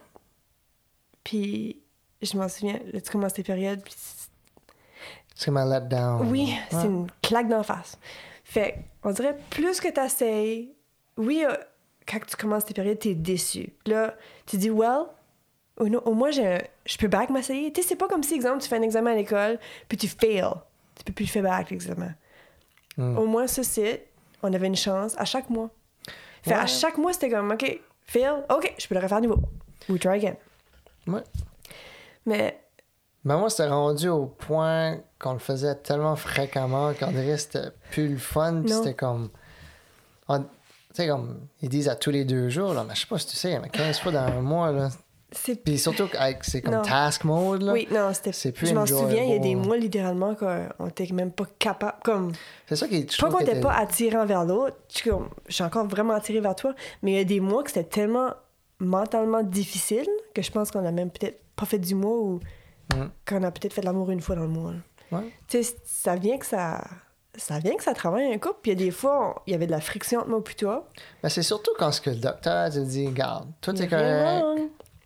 Puis 1.24 1.84
je 2.32 2.38
m'en 2.38 2.48
souviens, 2.50 2.80
là, 2.94 3.02
tu 3.02 3.12
commences 3.12 3.34
tes 3.34 3.44
périodes, 3.44 3.82
puis 3.84 3.94
C'est 5.36 5.46
comme 5.46 5.58
un 5.58 5.66
letdown. 5.80 6.28
Oui, 6.32 6.46
Ouais. 6.48 6.58
c'est 6.82 6.86
une 6.88 7.08
claque 7.22 7.48
d'en 7.48 7.64
face. 7.64 7.98
Fait 8.44 8.80
on 9.04 9.12
dirait 9.12 9.38
plus 9.50 9.80
que 9.80 9.88
t'essayes, 9.90 10.74
oui, 11.18 11.46
euh, 11.48 11.54
quand 12.08 12.20
tu 12.26 12.36
commences 12.36 12.66
tes 12.66 12.74
périodes, 12.74 13.00
t'es 13.00 13.14
déçu. 13.14 13.74
Là, 13.86 14.16
tu 14.46 14.58
dis, 14.58 14.70
well, 14.70 15.04
au, 15.78 15.88
no- 15.90 16.02
au 16.06 16.14
moins, 16.14 16.32
j'ai 16.32 16.48
un- 16.56 16.62
je 16.86 16.98
peux 16.98 17.08
back 17.08 17.30
m'essayer. 17.30 17.72
Tu 17.72 17.82
sais, 17.82 17.90
c'est 17.90 17.96
pas 17.96 18.08
comme 18.08 18.24
si, 18.24 18.34
exemple, 18.34 18.62
tu 18.64 18.68
fais 18.70 18.78
un 18.78 18.82
examen 18.82 19.12
à 19.12 19.16
l'école, 19.16 19.60
puis 19.88 19.98
tu 19.98 20.08
fail. 20.08 20.46
Tu 20.96 21.04
peux 21.04 21.14
plus 21.14 21.26
le 21.26 21.30
faire 21.30 21.44
back, 21.44 21.70
l'examen. 21.70 22.16
Mm. 22.98 23.18
Au 23.18 23.26
moins, 23.28 23.46
ça, 23.48 23.64
c'est, 23.64 24.08
on 24.42 24.52
avait 24.54 24.68
une 24.68 24.76
chance 24.76 25.14
à 25.20 25.26
chaque 25.26 25.50
mois. 25.52 25.70
Fait 26.42 26.54
à 26.54 26.62
Ouais. 26.62 26.68
chaque 26.68 26.98
mois, 26.98 27.14
c'était 27.14 27.30
comme, 27.30 27.52
OK, 27.52 27.80
fail, 28.06 28.44
OK, 28.50 28.74
je 28.80 28.88
peux 28.88 28.96
le 28.96 29.02
refaire 29.02 29.18
à 29.18 29.22
nouveau. 29.22 29.40
We 29.90 30.00
try 30.00 30.14
again. 30.16 30.36
Ouais. 31.06 31.22
Mais 32.28 32.60
Mais 33.24 33.36
moi, 33.36 33.50
c'était 33.50 33.68
rendu 33.70 34.08
au 34.10 34.26
point 34.28 34.98
qu'on 35.20 35.34
le 35.34 35.40
faisait 35.40 35.76
tellement 35.76 36.16
fréquemment 36.16 36.94
qu'on 36.94 37.12
dirait 37.12 37.38
c'était 37.38 37.72
plus 37.92 38.08
le 38.10 38.18
fun. 38.18 38.62
Puis 38.64 38.74
c'était 38.74 38.94
comme. 38.94 39.30
on- 40.28 40.40
Tu 40.40 41.04
sais, 41.04 41.08
comme. 41.08 41.42
Ils 41.62 41.70
disent 41.70 41.90
à 41.90 41.96
tous 41.96 42.12
les 42.12 42.26
deux 42.26 42.50
jours, 42.50 42.74
là. 42.74 42.84
Mais 42.88 42.96
je 42.96 43.02
sais 43.02 43.08
pas 43.08 43.18
si 43.20 43.28
tu 43.28 43.36
sais, 43.36 43.60
mais 43.60 43.70
15 43.70 44.00
fois 44.00 44.12
dans 44.12 44.20
un 44.22 44.42
mois, 44.42 44.72
là. 44.72 44.90
c'est 45.32 45.62
Puis 45.64 45.78
surtout 45.78 46.08
c'est 46.42 46.62
comme 46.62 46.76
Non. 46.76 46.82
task 46.82 47.24
mode, 47.26 47.62
là. 47.64 47.74
Oui, 47.74 47.88
non, 47.92 48.12
c'était. 48.14 48.32
C'est 48.32 48.52
plus 48.52 48.68
Je 48.68 48.74
m'en 48.74 48.86
souviens, 48.86 49.24
il 49.24 49.32
y 49.32 49.36
a 49.36 49.40
des 49.40 49.56
mois 49.56 49.78
littéralement 49.78 50.34
qu'on 50.36 50.88
était 50.88 51.08
même 51.14 51.32
pas 51.32 51.46
capable. 51.60 51.98
Comme, 52.04 52.32
C'est 52.68 52.76
ça 52.78 52.88
qui 52.88 52.96
est. 52.98 53.20
pas 53.20 53.30
qu'on 53.30 53.38
que 53.38 53.44
était 53.44 53.54
t'es- 53.56 53.60
pas 53.62 53.74
attiré 53.74 54.18
envers 54.18 54.46
l'autre. 54.46 54.78
Je 54.94 55.12
suis 55.50 55.64
encore 55.64 55.88
vraiment 55.88 56.14
attiré 56.16 56.40
vers 56.40 56.56
toi. 56.56 56.74
Mais 57.04 57.12
il 57.12 57.18
y 57.18 57.22
a 57.22 57.24
des 57.26 57.40
mois 57.42 57.64
que 57.64 57.70
c'était 57.72 57.84
tellement 57.90 58.32
mentalement 58.80 59.44
difficile 59.44 60.08
que 60.34 60.42
je 60.42 60.52
pense 60.52 60.72
qu'on 60.72 60.86
a 60.86 60.92
même 60.92 61.10
peut-être 61.10 61.40
pas 61.56 61.66
fait 61.66 61.80
du 61.80 61.96
mois 61.96 62.18
ou 62.18 62.40
Mm. 62.94 63.10
qu'on 63.28 63.44
a 63.44 63.52
peut-être 63.52 63.74
fait 63.74 63.82
de 63.82 63.86
l'amour 63.86 64.12
une 64.12 64.22
fois 64.22 64.36
dans 64.36 64.44
le 64.44 64.48
mois. 64.48 64.74
Ouais. 65.12 65.30
Tu 65.48 65.62
sais, 65.64 65.76
ça 65.86 66.16
vient 66.16 66.38
que 66.38 66.46
ça. 66.46 66.82
Ça 67.36 67.60
vient 67.60 67.76
que 67.76 67.84
ça 67.84 67.94
travaille 67.94 68.34
un 68.34 68.38
couple. 68.40 68.60
Puis 68.64 68.72
il 68.72 68.80
y 68.80 68.82
a 68.84 68.86
des 68.86 68.92
fois, 68.92 69.30
on- 69.36 69.42
il 69.46 69.52
y 69.52 69.56
avait 69.56 69.68
de 69.68 69.72
la 69.72 69.82
friction 69.82 70.22
entre 70.22 70.30
moi 70.30 70.42
et 70.50 70.54
toi. 70.56 70.88
Mais 71.22 71.30
c'est 71.30 71.44
surtout 71.44 71.72
quand 71.78 71.92
ce 71.92 72.02
que 72.02 72.10
le 72.10 72.16
docteur 72.16 72.72
te 72.72 72.80
dit, 72.80 73.06
regarde, 73.08 73.48
tout 73.62 73.80
est 73.80 73.88
correct. 73.88 74.44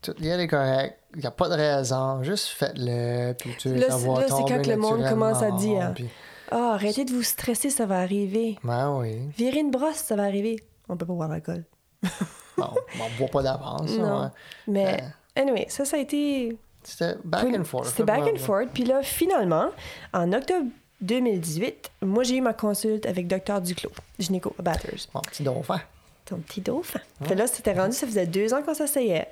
Tout 0.01 0.13
est 0.23 0.47
correct. 0.47 0.97
Il 1.15 1.19
n'y 1.21 1.25
a 1.25 1.31
pas 1.31 1.49
de 1.49 1.55
raison. 1.55 2.23
Juste 2.23 2.47
faites-le. 2.49 3.33
Puis 3.33 3.51
tu 3.59 3.73
Là, 3.75 3.87
c'est- 3.89 4.07
va 4.07 4.21
là, 4.21 4.27
c'est 4.29 4.43
quand 4.53 4.65
le 4.67 4.77
monde 4.77 5.03
commence 5.09 5.41
à 5.43 5.51
dire. 5.51 5.91
puis- 5.93 6.07
Ah, 6.51 6.73
arrêtez 6.75 7.03
de 7.05 7.11
vous 7.11 7.23
stresser, 7.23 7.69
ça 7.69 7.85
va 7.85 7.99
arriver. 7.99 8.57
Ben 8.63 8.95
oui. 8.97 9.27
Virer 9.37 9.59
une 9.59 9.71
brosse, 9.71 9.97
ça 9.97 10.15
va 10.15 10.23
arriver. 10.23 10.57
On 10.87 10.95
peut 10.97 11.05
pas 11.05 11.13
boire 11.13 11.29
d'alcool. 11.29 11.63
Bon, 12.73 13.03
on 13.05 13.09
ne 13.09 13.17
boit 13.17 13.27
pas 13.27 13.43
d'avance. 13.43 13.91
Non. 13.91 14.21
ouais. 14.23 14.27
Mais, 14.67 15.03
anyway, 15.35 15.65
ça, 15.69 15.85
ça 15.85 15.97
a 15.97 15.99
été 15.99 16.57
C'était 16.83 17.15
back 17.23 17.45
and 17.45 17.63
forth. 17.63 17.87
C'était 17.87 18.03
back 18.03 18.21
and 18.21 18.37
forth. 18.37 18.69
Puis 18.73 18.83
là, 18.85 19.01
finalement, 19.03 19.69
en 20.13 20.31
octobre 20.33 20.67
2018, 21.01 21.91
moi, 22.03 22.23
j'ai 22.23 22.37
eu 22.37 22.41
ma 22.41 22.53
consulte 22.53 23.05
avec 23.05 23.27
Dr. 23.27 23.61
Duclos, 23.61 23.91
gynéco 24.19 24.55
Batters. 24.59 25.07
Mon 25.13 25.21
petit 25.21 25.43
dauphin. 25.43 25.81
Ton 26.25 26.37
petit 26.37 26.61
dauphin. 26.61 26.99
Fait 27.23 27.35
là, 27.35 27.47
c'était 27.47 27.73
rendu, 27.73 27.93
ça 27.95 28.05
faisait 28.05 28.27
deux 28.27 28.53
ans 28.53 28.61
qu'on 28.61 28.73
s'asseyait. 28.75 29.27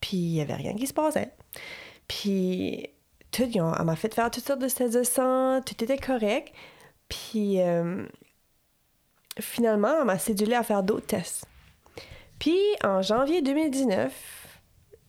Puis 0.00 0.16
il 0.16 0.32
n'y 0.32 0.40
avait 0.40 0.54
rien 0.54 0.74
qui 0.74 0.86
se 0.86 0.92
passait. 0.94 1.30
Puis 2.08 2.88
tout, 3.30 3.44
ils 3.44 3.60
ont- 3.60 3.74
elle 3.74 3.84
m'a 3.84 3.94
fait 3.96 4.12
faire 4.12 4.30
toutes 4.30 4.44
sortes 4.44 4.60
de 4.60 4.68
tests 4.68 4.94
de 4.94 5.02
sang, 5.02 5.60
tout 5.64 5.82
était 5.84 5.98
correct. 5.98 6.52
Puis 7.08 7.60
euh, 7.60 8.04
finalement, 9.40 10.00
elle 10.00 10.06
m'a 10.06 10.18
cédulé 10.18 10.54
à 10.54 10.62
faire 10.62 10.82
d'autres 10.82 11.06
tests. 11.06 11.44
Puis 12.42 12.58
en 12.82 13.02
janvier 13.02 13.40
2019, 13.40 14.12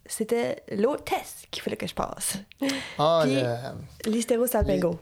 c'était 0.06 0.62
l'autre 0.72 1.04
test 1.04 1.48
qu'il 1.50 1.64
fallait 1.64 1.78
que 1.78 1.88
je 1.88 1.96
passe. 1.96 2.38
Ah, 3.00 3.22
Puis- 3.26 3.34
le. 3.34 4.12
L'hystérosalpingo. 4.12 5.00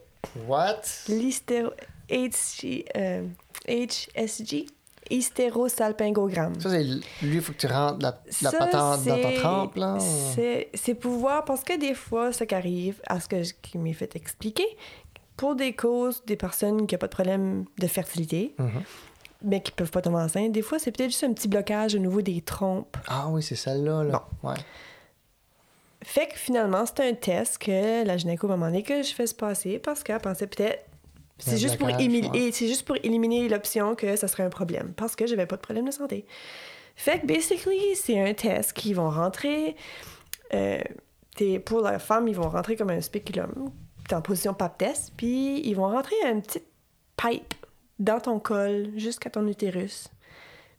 What? 0.47 0.81
L'hystéro... 1.09 1.71
HG, 2.09 2.85
euh, 2.95 3.25
HSG. 3.67 4.65
Hystérosalpingogramme. 5.09 6.59
Ça, 6.59 6.69
c'est 6.69 6.83
lui, 6.83 7.01
il 7.21 7.41
faut 7.41 7.51
que 7.53 7.57
tu 7.57 7.67
rentres 7.67 7.99
la, 8.01 8.21
la 8.41 8.49
Ça, 8.51 8.57
patente 8.57 9.03
dans 9.05 9.15
ta 9.21 9.29
c'est- 9.29 9.33
trempe, 9.39 9.75
là. 9.75 9.97
C'est, 9.99 10.69
c'est 10.73 10.95
pouvoir, 10.95 11.43
parce 11.43 11.63
que 11.63 11.77
des 11.77 11.93
fois, 11.93 12.31
ce 12.31 12.43
qui 12.45 12.55
arrive, 12.55 13.01
à 13.07 13.19
ce 13.19 13.27
que 13.27 13.43
je- 13.43 13.53
qui 13.61 13.77
m'est 13.77 13.93
fait 13.93 14.15
expliquer, 14.15 14.77
pour 15.35 15.55
des 15.55 15.73
causes, 15.75 16.23
des 16.25 16.35
personnes 16.37 16.85
qui 16.87 16.95
n'ont 16.95 16.99
pas 16.99 17.07
de 17.07 17.13
problème 17.13 17.65
de 17.79 17.87
fertilité, 17.87 18.53
Mhm. 18.57 18.83
Mais 19.43 19.61
qui 19.61 19.71
peuvent 19.71 19.91
pas 19.91 20.01
tomber 20.01 20.17
enceinte, 20.19 20.51
des 20.51 20.61
fois, 20.61 20.79
c'est 20.79 20.91
peut-être 20.91 21.09
juste 21.11 21.23
un 21.23 21.33
petit 21.33 21.47
blocage 21.47 21.95
au 21.95 21.99
niveau 21.99 22.21
des 22.21 22.41
trompes. 22.41 22.97
Ah 23.07 23.27
oui, 23.29 23.41
c'est 23.43 23.55
celle-là, 23.55 24.03
là. 24.03 24.27
Ouais. 24.43 24.55
Fait 26.03 26.27
que 26.27 26.35
finalement, 26.35 26.83
c'est 26.85 27.07
un 27.07 27.13
test 27.13 27.59
que 27.59 28.03
la 28.05 28.17
gynéco 28.17 28.47
m'a 28.47 28.55
demandé 28.55 28.81
que 28.81 29.03
je 29.03 29.13
fasse 29.13 29.33
passer 29.33 29.77
parce 29.79 30.03
qu'elle 30.03 30.19
pensait 30.19 30.47
peut-être. 30.47 30.83
C'est 31.37 31.57
juste, 31.57 31.77
pour 31.77 31.87
blocage, 31.87 32.05
émi- 32.05 32.29
ouais. 32.31 32.39
et 32.39 32.51
c'est 32.51 32.67
juste 32.67 32.85
pour 32.85 32.95
éliminer 32.97 33.49
l'option 33.49 33.95
que 33.95 34.15
ça 34.15 34.27
serait 34.27 34.43
un 34.43 34.49
problème 34.49 34.93
parce 34.95 35.15
que 35.15 35.25
j'avais 35.25 35.45
pas 35.47 35.55
de 35.57 35.61
problème 35.61 35.85
de 35.85 35.91
santé. 35.91 36.25
Fait 36.95 37.19
que, 37.19 37.25
basically, 37.25 37.95
c'est 37.95 38.19
un 38.19 38.33
test 38.33 38.73
qui 38.73 38.93
vont 38.93 39.09
rentrer. 39.09 39.75
euh, 40.53 40.79
t'es- 41.35 41.59
pour 41.59 41.81
la 41.81 41.97
femme, 41.97 42.27
ils 42.27 42.35
vont 42.35 42.49
rentrer 42.49 42.75
comme 42.75 42.89
un 42.89 42.99
spéculum. 43.01 43.71
T'es 44.07 44.15
en 44.15 44.21
position 44.21 44.53
pap 44.53 44.77
test. 44.77 45.13
Puis 45.17 45.61
ils 45.67 45.73
vont 45.75 45.87
rentrer 45.89 46.15
une 46.29 46.41
petite 46.41 46.65
pipe 47.15 47.53
dans 48.01 48.19
ton 48.19 48.39
col 48.39 48.89
jusqu'à 48.97 49.29
ton 49.29 49.47
utérus. 49.47 50.09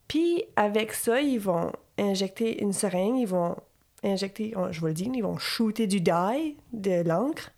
Puis 0.07 0.43
avec 0.55 0.93
ça, 0.93 1.21
ils 1.21 1.39
vont 1.39 1.71
injecter 1.97 2.61
une 2.61 2.73
seringue, 2.73 3.17
ils 3.17 3.27
vont 3.27 3.55
injecter, 4.03 4.53
je 4.71 4.79
vous 4.79 4.87
le 4.87 4.93
dis, 4.93 5.09
ils 5.13 5.23
vont 5.23 5.37
shooter 5.37 5.87
du 5.87 6.01
dye, 6.01 6.57
de 6.73 7.01
l'encre. 7.07 7.51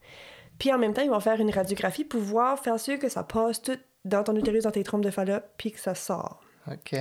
Puis 0.59 0.71
en 0.71 0.77
même 0.77 0.93
temps, 0.93 1.01
ils 1.01 1.09
vont 1.09 1.19
faire 1.19 1.41
une 1.41 1.49
radiographie 1.49 2.05
pour 2.05 2.21
voir, 2.21 2.59
faire 2.59 2.79
sûr 2.79 2.99
que 2.99 3.09
ça 3.09 3.23
passe 3.23 3.61
tout 3.61 3.77
dans 4.05 4.23
ton 4.23 4.35
utérus, 4.35 4.63
dans 4.63 4.71
tes 4.71 4.83
trompes 4.83 5.03
de 5.03 5.09
Fallope, 5.09 5.43
puis 5.57 5.71
que 5.71 5.79
ça 5.79 5.95
sort. 5.95 6.39
OK. 6.71 6.95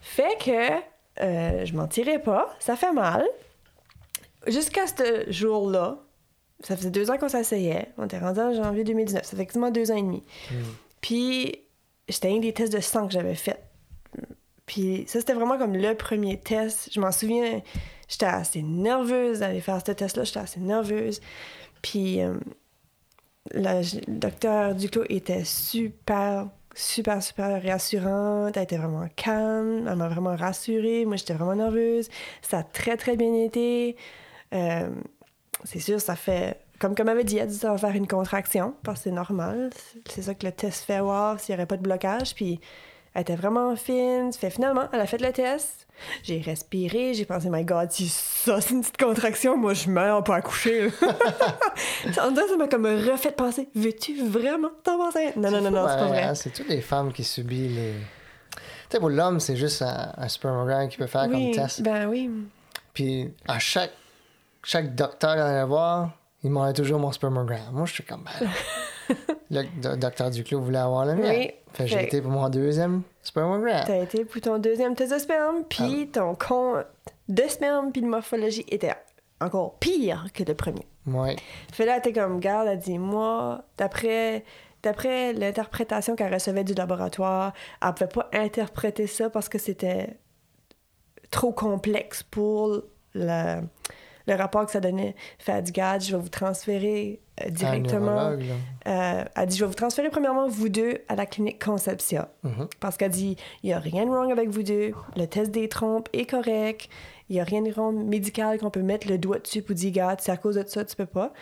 Fait 0.00 0.38
que 0.38 0.96
Euh, 1.22 1.64
je 1.64 1.74
m'en 1.74 1.86
tirais 1.88 2.18
pas. 2.18 2.54
Ça 2.58 2.76
fait 2.76 2.92
mal. 2.92 3.24
Jusqu'à 4.46 4.86
ce 4.86 5.30
jour-là, 5.30 5.98
ça 6.60 6.76
faisait 6.76 6.90
deux 6.90 7.10
ans 7.10 7.16
qu'on 7.16 7.30
s'asseyait. 7.30 7.88
On 7.96 8.04
était 8.04 8.18
rendu 8.18 8.40
en 8.40 8.52
janvier 8.52 8.84
2019. 8.84 9.24
Ça 9.24 9.30
fait 9.30 9.36
effectivement 9.36 9.70
deux 9.70 9.90
ans 9.90 9.96
et 9.96 10.02
demi. 10.02 10.22
Puis, 11.00 11.58
c'était 12.08 12.30
un 12.30 12.38
des 12.38 12.52
tests 12.52 12.72
de 12.72 12.80
sang 12.80 13.06
que 13.06 13.12
j'avais 13.12 13.34
fait. 13.34 13.60
Puis, 14.66 15.04
ça, 15.06 15.20
c'était 15.20 15.34
vraiment 15.34 15.58
comme 15.58 15.76
le 15.76 15.94
premier 15.94 16.38
test. 16.38 16.90
Je 16.92 17.00
m'en 17.00 17.12
souviens, 17.12 17.62
j'étais 18.08 18.26
assez 18.26 18.62
nerveuse 18.62 19.40
d'aller 19.40 19.60
faire 19.60 19.80
ce 19.84 19.92
test-là. 19.92 20.24
J'étais 20.24 20.40
assez 20.40 20.60
nerveuse. 20.60 21.20
Puis, 21.82 22.20
euh, 22.20 22.34
le 23.52 23.82
docteur 24.08 24.74
Duclos 24.74 25.04
était 25.08 25.44
super, 25.44 26.48
super, 26.74 27.22
super 27.22 27.62
rassurante. 27.62 28.56
Elle 28.56 28.64
était 28.64 28.76
vraiment 28.76 29.08
calme. 29.14 29.86
Elle 29.88 29.96
m'a 29.96 30.08
vraiment 30.08 30.34
rassurée. 30.34 31.04
Moi, 31.04 31.16
j'étais 31.16 31.34
vraiment 31.34 31.54
nerveuse. 31.54 32.08
Ça 32.42 32.58
a 32.58 32.62
très, 32.64 32.96
très 32.96 33.16
bien 33.16 33.34
été. 33.34 33.96
Euh, 34.52 34.90
c'est 35.64 35.80
sûr, 35.80 36.00
ça 36.00 36.16
fait. 36.16 36.60
Comme, 36.78 36.94
comme 36.94 37.08
elle 37.08 37.14
avait 37.14 37.24
dit, 37.24 37.38
elle 37.38 37.48
dit 37.48 37.56
ça 37.56 37.70
va 37.72 37.78
faire 37.78 37.94
une 37.94 38.06
contraction, 38.06 38.74
parce 38.82 38.98
que 39.00 39.04
c'est 39.04 39.10
normal. 39.14 39.70
C'est 40.10 40.22
ça 40.22 40.34
que 40.34 40.44
le 40.44 40.52
test 40.52 40.84
fait 40.84 41.00
voir 41.00 41.40
s'il 41.40 41.54
n'y 41.54 41.58
aurait 41.60 41.66
pas 41.66 41.76
de 41.76 41.82
blocage. 41.82 42.34
Puis 42.34 42.60
elle 43.14 43.22
était 43.22 43.36
vraiment 43.36 43.74
fine. 43.76 44.32
Fait 44.32 44.50
finalement, 44.50 44.84
elle 44.92 45.00
a 45.00 45.06
fait 45.06 45.20
le 45.20 45.32
test. 45.32 45.86
J'ai 46.22 46.42
respiré, 46.42 47.14
j'ai 47.14 47.24
pensé, 47.24 47.48
my 47.48 47.64
god, 47.64 47.90
si 47.90 48.06
ça 48.10 48.60
c'est 48.60 48.74
une 48.74 48.82
petite 48.82 48.98
contraction, 48.98 49.56
moi 49.56 49.72
je 49.72 49.88
meurs 49.88 50.22
pas 50.22 50.36
accoucher. 50.36 50.90
ça 52.12 52.30
ça 52.34 52.56
m'a 52.58 52.68
comme 52.68 52.84
refait 52.84 53.32
penser, 53.32 53.68
veux-tu 53.74 54.22
vraiment 54.22 54.68
tomber 54.84 55.04
enceinte? 55.04 55.36
Non, 55.36 55.50
non, 55.50 55.62
non, 55.62 55.70
non, 55.70 55.86
c'est 55.88 55.96
pas 55.96 56.06
vrai. 56.08 56.22
hein, 56.24 56.34
C'est 56.34 56.50
toutes 56.50 56.68
les 56.68 56.82
femmes 56.82 57.12
qui 57.14 57.24
subissent 57.24 57.74
les. 57.74 57.94
Tu 58.52 58.60
sais, 58.90 58.98
pour 59.00 59.08
l'homme, 59.08 59.40
c'est 59.40 59.56
juste 59.56 59.80
un, 59.82 60.12
un 60.16 60.28
spermogramme 60.28 60.88
qu'il 60.88 60.98
peut 60.98 61.06
faire 61.06 61.26
oui, 61.30 61.52
comme 61.54 61.64
test. 61.64 61.82
ben 61.82 62.06
oui. 62.08 62.30
Puis 62.92 63.32
à 63.48 63.58
chaque, 63.58 63.92
chaque 64.62 64.94
docteur 64.94 65.30
à 65.30 65.46
aller 65.48 65.66
voir, 65.66 66.10
il 66.42 66.48
demandait 66.50 66.72
toujours 66.74 66.98
mon 67.00 67.12
spermogramme. 67.12 67.72
Moi, 67.72 67.86
je 67.86 67.94
suis 67.94 68.04
comme, 68.04 68.24
ben, 68.24 68.48
le 69.50 69.62
do- 69.80 69.96
docteur 69.96 70.30
Duclos 70.30 70.60
voulait 70.60 70.78
avoir 70.78 71.06
le 71.06 71.14
mien. 71.14 71.30
Oui. 71.30 71.50
Fait, 71.72 71.86
j'ai 71.86 72.04
été 72.04 72.20
pour 72.22 72.30
mon 72.30 72.48
deuxième 72.48 73.02
spermogramme. 73.22 73.84
T'as 73.86 74.02
été 74.02 74.24
pour 74.24 74.40
ton 74.40 74.58
deuxième 74.58 74.94
test 74.94 75.12
de 75.12 75.18
sperme, 75.18 75.64
puis 75.68 76.08
ton 76.08 76.34
compte 76.34 76.86
de 77.28 77.42
sperme 77.48 77.92
puis 77.92 78.00
de 78.02 78.06
morphologie 78.06 78.64
était 78.68 78.94
encore 79.40 79.74
pire 79.78 80.26
que 80.32 80.42
le 80.44 80.54
premier. 80.54 80.86
Ouais. 81.06 81.36
Fait 81.72 81.84
là, 81.84 82.00
t'es 82.00 82.12
comme, 82.12 82.40
garde, 82.40 82.68
elle 82.68 82.78
dit, 82.78 82.98
moi, 82.98 83.62
d'après, 83.76 84.44
d'après 84.82 85.32
l'interprétation 85.34 86.16
qu'elle 86.16 86.32
recevait 86.32 86.64
du 86.64 86.74
laboratoire, 86.74 87.52
elle 87.82 87.92
pouvait 87.94 88.08
pas 88.08 88.30
interpréter 88.32 89.06
ça 89.06 89.28
parce 89.28 89.48
que 89.48 89.58
c'était 89.58 90.16
trop 91.30 91.52
complexe 91.52 92.22
pour 92.22 92.82
le, 93.14 93.60
le 94.26 94.34
rapport 94.34 94.66
que 94.66 94.72
ça 94.72 94.80
donnait. 94.80 95.14
Fait, 95.38 95.52
elle 95.52 95.62
dit, 95.62 95.72
garde, 95.72 96.02
je 96.02 96.14
vais 96.14 96.22
vous 96.22 96.28
transférer 96.28 97.20
euh, 97.44 97.50
directement. 97.50 98.36
Euh, 98.86 99.24
elle 99.34 99.46
dit, 99.46 99.56
je 99.56 99.64
vais 99.64 99.68
vous 99.68 99.74
transférer 99.74 100.10
premièrement 100.10 100.48
vous 100.48 100.68
deux 100.68 100.98
à 101.08 101.16
la 101.16 101.26
clinique 101.26 101.64
Concepcia. 101.64 102.28
Mhm. 102.42 102.68
Parce 102.80 102.96
qu'elle 102.96 103.10
dit, 103.10 103.36
il 103.62 103.66
n'y 103.68 103.72
a 103.72 103.78
rien 103.78 104.04
de 104.04 104.10
wrong 104.10 104.30
avec 104.30 104.48
vous 104.48 104.62
deux. 104.62 104.92
Le 105.16 105.26
test 105.26 105.50
des 105.50 105.68
trompes 105.68 106.08
est 106.12 106.26
correct. 106.28 106.88
Il 107.28 107.34
n'y 107.34 107.40
a 107.40 107.44
rien 107.44 107.62
de 107.62 107.72
wrong 107.72 108.04
médical 108.04 108.58
qu'on 108.58 108.70
peut 108.70 108.82
mettre 108.82 109.08
le 109.08 109.18
doigt 109.18 109.38
dessus 109.38 109.62
pour 109.62 109.74
dire, 109.74 109.92
gars, 109.92 110.16
c'est 110.18 110.32
à 110.32 110.36
cause 110.36 110.56
de 110.56 110.64
ça, 110.66 110.84
tu 110.84 110.96
peux 110.96 111.06
pas. 111.06 111.32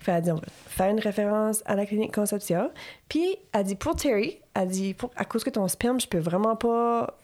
Fait, 0.00 0.12
elle 0.12 0.22
dit, 0.22 0.30
on 0.30 0.36
va 0.36 0.42
faire 0.66 0.90
une 0.90 1.00
référence 1.00 1.62
à 1.66 1.74
la 1.76 1.86
clinique 1.86 2.14
Concepcia. 2.14 2.70
Puis, 3.08 3.36
elle 3.52 3.64
dit, 3.64 3.74
pour 3.74 3.96
Terry, 3.96 4.40
elle 4.54 4.68
dit, 4.68 4.94
pour, 4.94 5.10
à 5.16 5.24
cause 5.24 5.44
que 5.44 5.50
ton 5.50 5.66
sperme, 5.68 6.00
je 6.00 6.08
peux 6.08 6.18
vraiment 6.18 6.56
pas 6.56 7.16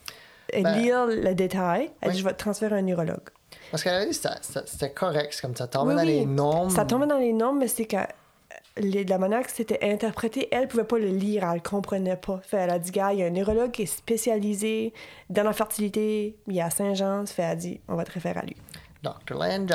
Ben, 0.52 0.78
lire 0.78 1.06
le 1.06 1.34
détail. 1.34 1.90
Elle 2.00 2.08
oui. 2.08 2.14
dit, 2.14 2.20
je 2.20 2.24
vais 2.24 2.32
te 2.32 2.38
transférer 2.38 2.74
à 2.74 2.78
un 2.78 2.82
neurologue. 2.82 3.30
Parce 3.74 3.82
qu'elle 3.82 3.94
avait 3.94 4.06
dit 4.08 4.20
que 4.20 4.28
c'était- 4.66 4.90
correct. 4.92 5.30
C'est 5.32 5.42
comme 5.42 5.56
ça 5.56 5.66
tombait 5.66 5.94
Oui, 5.94 5.96
dans 5.96 6.06
oui. 6.06 6.18
les 6.20 6.26
normes. 6.26 6.70
Ça 6.70 6.84
tombait 6.84 7.08
dans 7.08 7.18
les 7.18 7.32
normes, 7.32 7.58
mais 7.58 7.66
c'est 7.66 7.86
que 7.86 7.96
les- 8.76 9.02
la 9.02 9.18
manière 9.18 9.42
que 9.42 9.50
c'était 9.50 9.80
interprété, 9.92 10.46
elle 10.52 10.68
pouvait 10.68 10.84
pas 10.84 10.96
le 10.96 11.08
lire, 11.08 11.42
elle 11.48 11.56
le 11.56 11.60
comprenait 11.68 12.14
pas. 12.16 12.40
Fait, 12.44 12.58
elle 12.58 12.70
a 12.70 12.78
dit, 12.78 12.92
gars, 12.92 13.12
il 13.12 13.18
y 13.18 13.22
a 13.24 13.26
un 13.26 13.30
neurologue 13.30 13.72
qui 13.72 13.82
est 13.82 13.86
spécialisé 13.86 14.92
dans 15.28 15.42
la 15.42 15.52
fertilité, 15.52 16.36
il 16.46 16.56
est 16.56 16.60
à 16.60 16.70
Saint-Jean, 16.70 17.26
fait, 17.26 17.42
elle 17.42 17.50
a 17.50 17.56
dit, 17.56 17.80
on 17.88 17.96
va 17.96 18.04
te 18.04 18.12
référer 18.12 18.38
à 18.38 18.42
lui. 18.44 18.56
Dr. 19.02 19.34
Langell. 19.36 19.68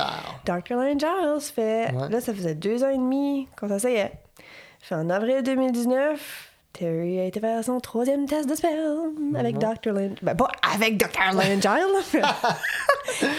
Dr. 0.46 0.76
Lane 0.78 0.98
Giles 0.98 1.42
fait, 1.54 1.92
Ouais. 1.94 2.08
là, 2.10 2.22
ça 2.22 2.34
faisait 2.34 2.56
deux 2.56 2.86
ans 2.86 2.90
et 2.90 2.98
demi 2.98 3.50
qu'on 3.60 3.68
s'essayait. 3.68 4.14
Fait, 4.80 4.96
en 4.96 5.10
avril 5.10 5.44
2019, 5.44 6.49
Terry 6.74 7.20
a 7.20 7.26
été 7.26 7.40
faire 7.40 7.64
son 7.64 7.80
troisième 7.80 8.26
test 8.26 8.48
de 8.48 8.56
sperme 8.56 9.36
avec 9.36 9.58
Dr. 9.58 9.92
Lane. 9.92 10.16
Ben, 10.22 10.36
pas 10.36 10.50
avec 10.74 10.98
Dr. 10.98 11.34
Lane 11.36 11.62
Giles, 11.62 12.22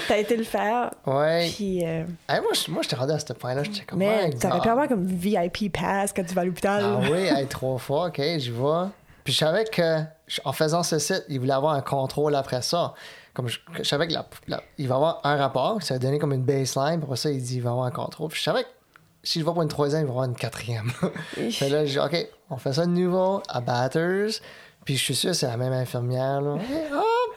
T'as 0.09 0.19
été 0.19 0.37
le 0.37 0.45
faire. 0.45 0.90
Ouais. 1.07 1.49
Puis, 1.55 1.85
euh, 1.87 2.05
Hey, 2.29 2.40
moi, 2.40 2.51
je- 2.55 2.71
moi, 2.71 2.83
j'étais 2.83 2.97
rendu 2.97 3.12
à 3.12 3.19
ce 3.21 3.33
point-là. 3.33 3.62
J'étais 3.62 3.85
comme, 3.85 4.01
mais 4.01 4.31
t'aurais 4.31 4.61
pu 4.61 4.69
avoir 4.69 4.88
comme 4.88 5.07
VIP 5.07 5.71
pass 5.73 6.12
quand 6.12 6.25
tu 6.27 6.35
vas 6.35 6.43
à 6.43 6.45
l'hôpital. 6.45 6.83
Ah 6.85 6.99
oui, 7.11 7.19
hey, 7.19 7.47
trois 7.49 7.79
fois, 7.79 8.09
ok, 8.09 8.21
je 8.38 8.51
vois. 8.51 8.90
Puis 9.23 9.33
je 9.33 9.38
savais 9.38 9.64
que 9.64 10.01
en 10.45 10.53
faisant 10.53 10.83
ce 10.83 10.99
site, 10.99 11.25
il 11.29 11.38
voulait 11.38 11.53
avoir 11.53 11.75
un 11.75 11.83
contrôle 11.83 12.35
après 12.35 12.62
ça. 12.62 12.95
Comme 13.33 13.47
je, 13.49 13.59
savais 13.85 14.09
que 14.09 14.12
la- 14.12 14.27
la- 14.49 14.62
il 14.77 14.88
va 14.88 14.97
avoir 14.97 15.21
un 15.23 15.37
rapport, 15.37 15.81
ça 15.83 15.95
va 15.95 15.99
donner 15.99 16.19
comme 16.19 16.33
une 16.33 16.43
baseline, 16.43 16.97
puis 16.97 17.05
après 17.05 17.16
ça, 17.16 17.31
il 17.31 17.40
dit 17.40 17.57
il 17.57 17.62
va 17.62 17.71
avoir 17.71 17.87
un 17.87 17.90
contrôle. 17.93 18.29
Puis 18.31 18.38
je 18.40 18.45
savais 18.45 18.64
que 18.64 18.69
si 19.23 19.38
je 19.38 19.45
vais 19.45 19.53
pour 19.53 19.62
une 19.62 19.69
troisième, 19.69 20.03
il 20.03 20.07
va 20.07 20.11
avoir 20.11 20.25
une 20.25 20.35
quatrième. 20.35 20.90
fait 21.53 21.69
là, 21.69 21.85
j'ai 21.85 21.93
dit, 21.93 21.99
ok, 22.01 22.27
on 22.51 22.57
fait 22.57 22.73
ça 22.73 22.85
de 22.87 22.91
nouveau 22.91 23.43
à 23.49 23.61
Batters. 23.61 24.41
Puis 24.85 24.97
je 24.97 25.05
suis 25.05 25.15
sûr 25.15 25.31
que 25.31 25.37
c'est 25.37 25.47
la 25.47 25.57
même 25.57 25.73
infirmière, 25.73 26.41
là. 26.41 26.57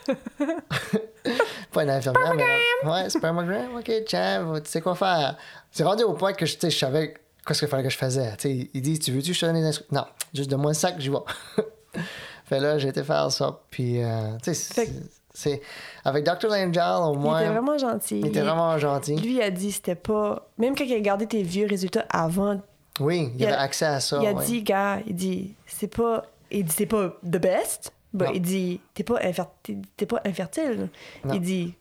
Pas 1.71 1.83
une 1.83 1.89
infirmière, 1.89 2.33
mais. 2.35 2.89
Ouais, 2.89 3.09
spermogramme, 3.09 3.75
ok, 3.77 3.91
tiens, 4.05 4.53
tu 4.63 4.69
sais 4.69 4.81
quoi 4.81 4.95
faire? 4.95 5.37
C'est 5.71 5.83
rendu 5.83 6.03
au 6.03 6.13
point 6.13 6.33
que 6.33 6.45
je, 6.45 6.55
savais 6.69 7.13
qu'est-ce 7.45 7.59
qu'il 7.59 7.67
fallait 7.67 7.83
que 7.83 7.89
je 7.89 7.97
faisais. 7.97 8.31
Tu 8.37 8.49
sais, 8.49 8.69
il 8.73 8.81
dit, 8.81 8.99
tu 8.99 9.11
veux-tu 9.11 9.29
que 9.29 9.33
je 9.33 9.39
te 9.41 9.45
donne 9.45 9.55
des 9.55 9.65
instructions? 9.65 9.95
Non, 9.97 10.05
juste 10.33 10.49
de 10.51 10.55
moi 10.55 10.71
le 10.71 10.75
sac, 10.75 10.95
j'y 10.99 11.09
vais. 11.09 11.17
fait 12.45 12.59
là, 12.59 12.77
j'ai 12.77 12.89
été 12.89 13.03
faire 13.03 13.31
ça. 13.31 13.59
Puis, 13.69 14.03
euh, 14.03 14.37
tu 14.43 14.53
sais, 14.53 14.73
c'est- 15.33 15.57
que-. 15.57 15.63
Avec 16.05 16.23
Dr. 16.25 16.47
Langell, 16.47 17.01
au 17.01 17.13
Il 17.13 17.19
moins. 17.19 17.39
était 17.39 17.49
vraiment 17.49 17.77
gentil. 17.77 18.19
il 18.19 18.27
était 18.27 18.41
vraiment 18.41 18.77
gentil. 18.77 19.15
Lui 19.15 19.41
a 19.41 19.49
dit 19.49 19.71
c'était 19.71 19.95
pas. 19.95 20.47
Même 20.59 20.75
quand 20.75 20.83
il 20.83 20.93
a 20.93 20.99
gardé 20.99 21.25
tes 21.25 21.41
vieux 21.41 21.65
résultats 21.67 22.05
avant, 22.11 22.61
Oui, 22.99 23.31
il, 23.35 23.41
il 23.41 23.45
avait 23.45 23.55
a- 23.55 23.61
accès 23.61 23.85
à 23.85 23.99
ça. 23.99 24.19
il 24.21 24.27
a 24.27 24.33
ouais. 24.33 24.45
dit, 24.45 24.61
gars, 24.63 24.99
il 25.07 25.15
dit, 25.15 25.55
c'est 25.67 25.87
pas. 25.87 26.25
Il 26.51 26.63
dit, 26.65 26.73
c'est 26.77 26.85
pas 26.85 27.09
the 27.23 27.37
best. 27.37 27.91
Il 28.33 28.41
dit, 28.41 28.79
t'es 28.93 29.03
pas, 29.03 29.19
infer- 29.21 29.47
t'es- 29.63 29.77
t'es 29.97 30.05
pas 30.05 30.21
infertile. 30.25 30.89
Il 31.33 31.41
dit, 31.41 31.73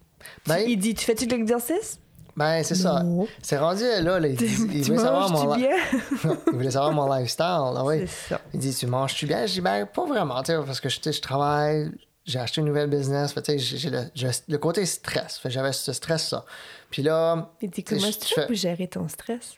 Ben, 0.46 0.64
tu- 0.64 0.70
il 0.70 0.77
dit, 0.79 0.94
tu 0.94 1.05
fais-tu 1.05 1.27
de 1.27 1.35
l'exercice? 1.37 1.98
Ben, 2.35 2.62
c'est 2.64 2.75
ça. 2.77 3.03
C'est 3.42 3.59
rendu 3.59 3.83
là, 3.83 4.18
là 4.18 4.27
il, 4.27 4.37
dit- 4.37 4.46
il 4.46 4.81
tu 4.83 4.90
voulait 4.92 4.98
savoir 5.05 5.29
mon 5.31 5.55
bien? 5.55 5.68
il 6.46 6.53
voulait 6.55 6.70
savoir 6.70 6.92
mon 6.92 7.12
lifestyle. 7.14 7.44
ah 7.46 7.85
oui. 7.85 8.07
C'est 8.07 8.31
ça. 8.35 8.40
Il 8.55 8.61
dit 8.61 8.75
Tu 8.75 8.87
manges-tu 8.87 9.27
bien? 9.27 9.44
Je 9.44 9.53
dis 9.53 9.61
Ben, 9.61 9.85
pas 9.85 10.07
vraiment, 10.07 10.42
tu 10.42 10.53
sais, 10.53 10.59
parce 10.64 10.81
que 10.81 10.88
je, 10.88 10.98
tu 11.01 11.12
je 11.12 11.20
travaille, 11.20 11.90
j'ai 12.25 12.38
acheté 12.38 12.62
une 12.62 12.68
nouvelle 12.68 12.88
business, 12.88 13.33
fait, 13.35 13.42
tu 13.42 13.59
sais, 13.59 13.77
j'ai 13.77 13.90
le, 13.90 14.05
le 14.48 14.57
côté 14.59 14.87
stress. 14.87 15.38
J'avais 15.44 15.72
ce 15.75 15.92
stress, 15.92 16.29
ça. 16.29 16.46
Puis 16.90 17.03
là, 17.03 17.51
Il 17.61 17.68
dit, 17.68 17.85
tu 17.85 17.94
comment 17.94 18.11
tu 18.11 18.35
fais- 18.35 18.46
pour 18.46 18.55
gérer 18.55 18.88
ton 18.88 19.07
stress? 19.09 19.57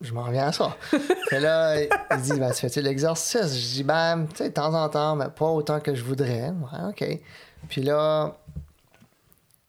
Je 0.00 0.12
m'en 0.12 0.24
reviens 0.24 0.48
à 0.48 0.52
ça. 0.52 0.76
Fait 1.30 1.40
là, 1.40 1.82
il 1.82 2.22
dit 2.22 2.38
ben, 2.38 2.50
Tu 2.50 2.60
fais-tu 2.60 2.80
de 2.80 2.84
l'exercice? 2.84 3.54
Je 3.56 3.74
dis 3.74 3.84
Ben, 3.84 4.26
tu 4.30 4.36
sais, 4.36 4.48
de 4.48 4.54
temps 4.54 4.74
en 4.74 4.88
temps, 4.88 5.16
mais 5.16 5.28
pas 5.28 5.46
autant 5.46 5.80
que 5.80 5.94
je 5.94 6.04
voudrais. 6.04 6.50
Ouais, 6.50 6.88
OK. 6.88 7.20
Puis 7.68 7.82
là, 7.82 8.36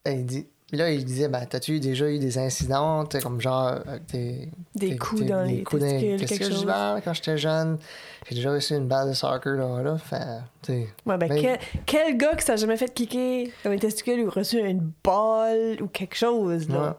il 0.06 0.26
dit. 0.26 0.48
Puis 0.68 0.78
là, 0.78 0.90
il 0.90 1.06
disait, 1.06 1.28
ben, 1.28 1.46
t'as-tu 1.46 1.80
déjà 1.80 2.10
eu 2.10 2.18
des 2.18 2.38
incidents, 2.40 3.06
comme 3.22 3.40
genre, 3.40 3.76
tes, 4.08 4.50
Des 4.74 4.98
coups 4.98 5.24
dans 5.26 5.44
les 5.44 5.64
coups 5.64 5.82
dans 5.84 6.00
quelque 6.00 6.44
Je 6.44 6.50
dis, 6.58 6.66
ben, 6.66 7.00
quand 7.06 7.14
j'étais 7.14 7.38
jeune, 7.38 7.78
j'ai 8.28 8.36
déjà 8.36 8.52
reçu 8.52 8.74
une 8.74 8.88
balle 8.88 9.10
de 9.10 9.14
soccer, 9.14 9.54
là, 9.54 9.84
là, 9.84 9.98
fait, 10.00 10.18
tu 10.64 10.72
sais. 10.74 10.88
Ouais, 11.06 11.18
ben, 11.18 11.30
Mais- 11.30 11.40
quel, 11.42 11.60
quel 11.86 12.18
gars 12.18 12.36
qui 12.36 12.44
s'est 12.46 12.58
jamais 12.58 12.78
fait 12.78 12.92
kicker 12.92 13.52
dans 13.64 13.70
les 13.70 13.78
testicules 13.80 14.22
ou 14.26 14.30
reçu 14.32 14.60
une 14.60 14.92
balle 15.04 15.78
ou 15.82 15.88
quelque 15.88 16.16
chose, 16.16 16.68
là? 16.68 16.82
Ouais. 16.82 16.94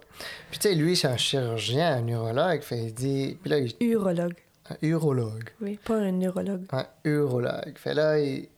Puis, 0.51 0.59
tu 0.61 0.69
sais, 0.69 0.75
lui, 0.77 0.97
c'est 0.97 1.09
un 1.09 1.17
chirurgien, 1.17 1.97
un 1.97 2.03
neurologue, 2.03 2.63
fait, 2.63 2.79
il 2.85 2.95
dit, 2.95 3.37
puis 3.43 3.51
là, 3.51 3.59
il, 3.59 3.75
Urologue. 3.81 4.37
un 4.71 4.77
urologue. 4.83 5.51
Oui, 5.61 5.77
pas 5.85 5.97
un 5.97 6.13
neurologue. 6.13 6.67
Un 6.71 6.87
urologue. 7.05 7.77
Fait 7.77 7.95
là, 7.95 8.19
il, 8.21 8.49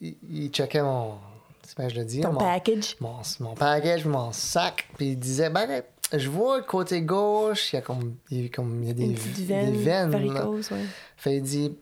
il, 0.00 0.16
il 0.30 0.48
checkait 0.50 0.82
mon. 0.82 1.14
C'est 1.66 1.78
bien, 1.78 1.88
je 1.88 1.96
le 1.96 2.04
dis. 2.04 2.20
Ton 2.20 2.32
mon, 2.32 2.38
package. 2.38 2.96
Mon, 3.00 3.16
mon 3.40 3.54
package, 3.54 4.04
mon 4.04 4.32
sac. 4.32 4.86
Puis 4.96 5.08
il 5.08 5.18
disait, 5.18 5.50
ben, 5.50 5.82
je 6.12 6.28
vois 6.28 6.58
le 6.58 6.62
côté 6.62 7.02
gauche, 7.02 7.72
il 7.72 7.76
y 7.76 7.78
a 7.78 7.82
comme, 7.82 8.16
il 8.30 8.42
y 8.42 8.46
a, 8.46 8.48
comme, 8.48 8.82
il 8.82 8.88
y 8.88 8.90
a 8.90 8.94
des, 8.94 9.74
veines. 9.74 10.10
là. 10.12 10.18
varicose, 10.18 10.70
ouais. 10.70 10.84
Fait 11.16 11.36
il 11.36 11.42
dit, 11.42 11.76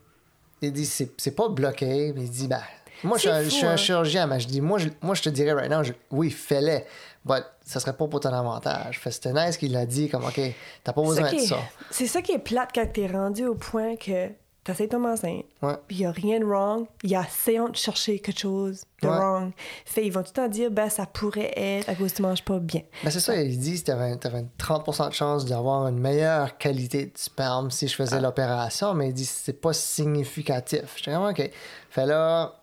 il 0.62 0.73
dit, 0.73 0.87
c'est, 0.87 1.37
pas 1.37 1.49
bloqué. 1.49 2.12
Mais 2.16 2.23
il 2.23 2.31
dit, 2.31 2.49
ben, 2.49 2.62
moi, 3.03 3.18
je 3.18 3.23
suis 3.23 3.31
un, 3.31 3.42
fou, 3.42 3.44
je 3.44 3.51
suis 3.51 3.66
un 3.66 3.73
hein. 3.73 3.77
chirurgien, 3.77 4.27
mais 4.27 4.40
je 4.40 4.49
dis, 4.49 4.62
moi, 4.62 4.79
je, 4.79 4.88
moi, 5.03 5.14
je 5.14 5.23
te 5.23 5.29
dirais 5.29 5.53
right 5.53 5.70
now, 5.70 5.83
je- 5.83 5.92
oui, 6.11 6.31
fais-le. 6.31 6.81
Mais 7.27 7.40
ça 7.62 7.81
serait 7.81 7.97
pas 7.97 8.07
pour 8.07 8.20
ton 8.20 8.33
avantage. 8.33 8.99
Fait 8.99 9.11
c'était 9.11 9.33
nice 9.33 9.59
qu'il 9.59 9.77
a 9.77 9.85
dit, 9.85 10.09
comme, 10.09 10.25
OK, 10.25 10.40
t'as 10.83 10.92
pas 10.92 11.03
besoin 11.03 11.31
de 11.31 11.38
ça. 11.38 11.59
C'est 11.90 12.07
ça 12.07 12.23
qui 12.23 12.33
est 12.33 12.38
plate 12.38 12.70
quand 12.75 12.87
t'es 12.90 13.07
rendu 13.07 13.47
au 13.47 13.55
point 13.55 13.97
que 13.97 14.31
t'essayes 14.64 14.88
tomber 14.88 15.09
enceinte. 15.09 15.44
Ouais. 15.62 15.74
Puis 15.87 15.96
il 15.96 16.00
n'y 16.00 16.07
a 16.07 16.11
rien 16.11 16.40
de 16.40 16.44
wrong. 16.44 16.87
Il 17.03 17.11
y 17.11 17.16
a 17.16 17.22
essayant 17.22 17.68
de 17.68 17.77
chercher 17.77 18.18
quelque 18.18 18.38
chose 18.40 18.83
de 19.03 19.09
Ouais. 19.09 19.14
wrong. 19.16 19.53
Fait, 19.85 20.07
ils 20.07 20.11
vont 20.11 20.22
tout 20.22 20.31
le 20.31 20.42
temps 20.42 20.48
dire, 20.48 20.70
ben, 20.70 20.88
ça 20.88 21.05
pourrait 21.07 21.53
être 21.57 21.88
à 21.88 21.94
cause 21.94 22.11
que 22.12 22.16
tu 22.16 22.22
manges 22.22 22.42
pas 22.44 22.59
bien. 22.59 22.81
Ben 23.05 23.11
c'est 23.11 23.20
ça, 23.20 23.37
ils 23.37 23.59
disent 23.59 23.85
t'avais, 23.85 24.16
t'avais 24.16 24.40
une 24.40 24.48
30% 24.59 25.09
de 25.09 25.14
chance 25.14 25.44
d'avoir 25.44 25.87
une 25.88 25.98
meilleure 25.98 26.57
qualité 26.59 27.07
de 27.07 27.12
sperme 27.18 27.70
si 27.70 27.87
je 27.88 27.94
Ah. 27.94 28.05
faisais 28.05 28.20
l'opération, 28.20 28.94
mais 28.94 29.09
ils 29.09 29.14
disent 29.14 29.31
c'est 29.31 29.61
pas 29.61 29.72
significatif. 29.74 30.94
J'étais 30.96 31.12
comme, 31.12 31.27
OK. 31.29 31.50
Fait 31.90 32.07
là, 32.07 32.55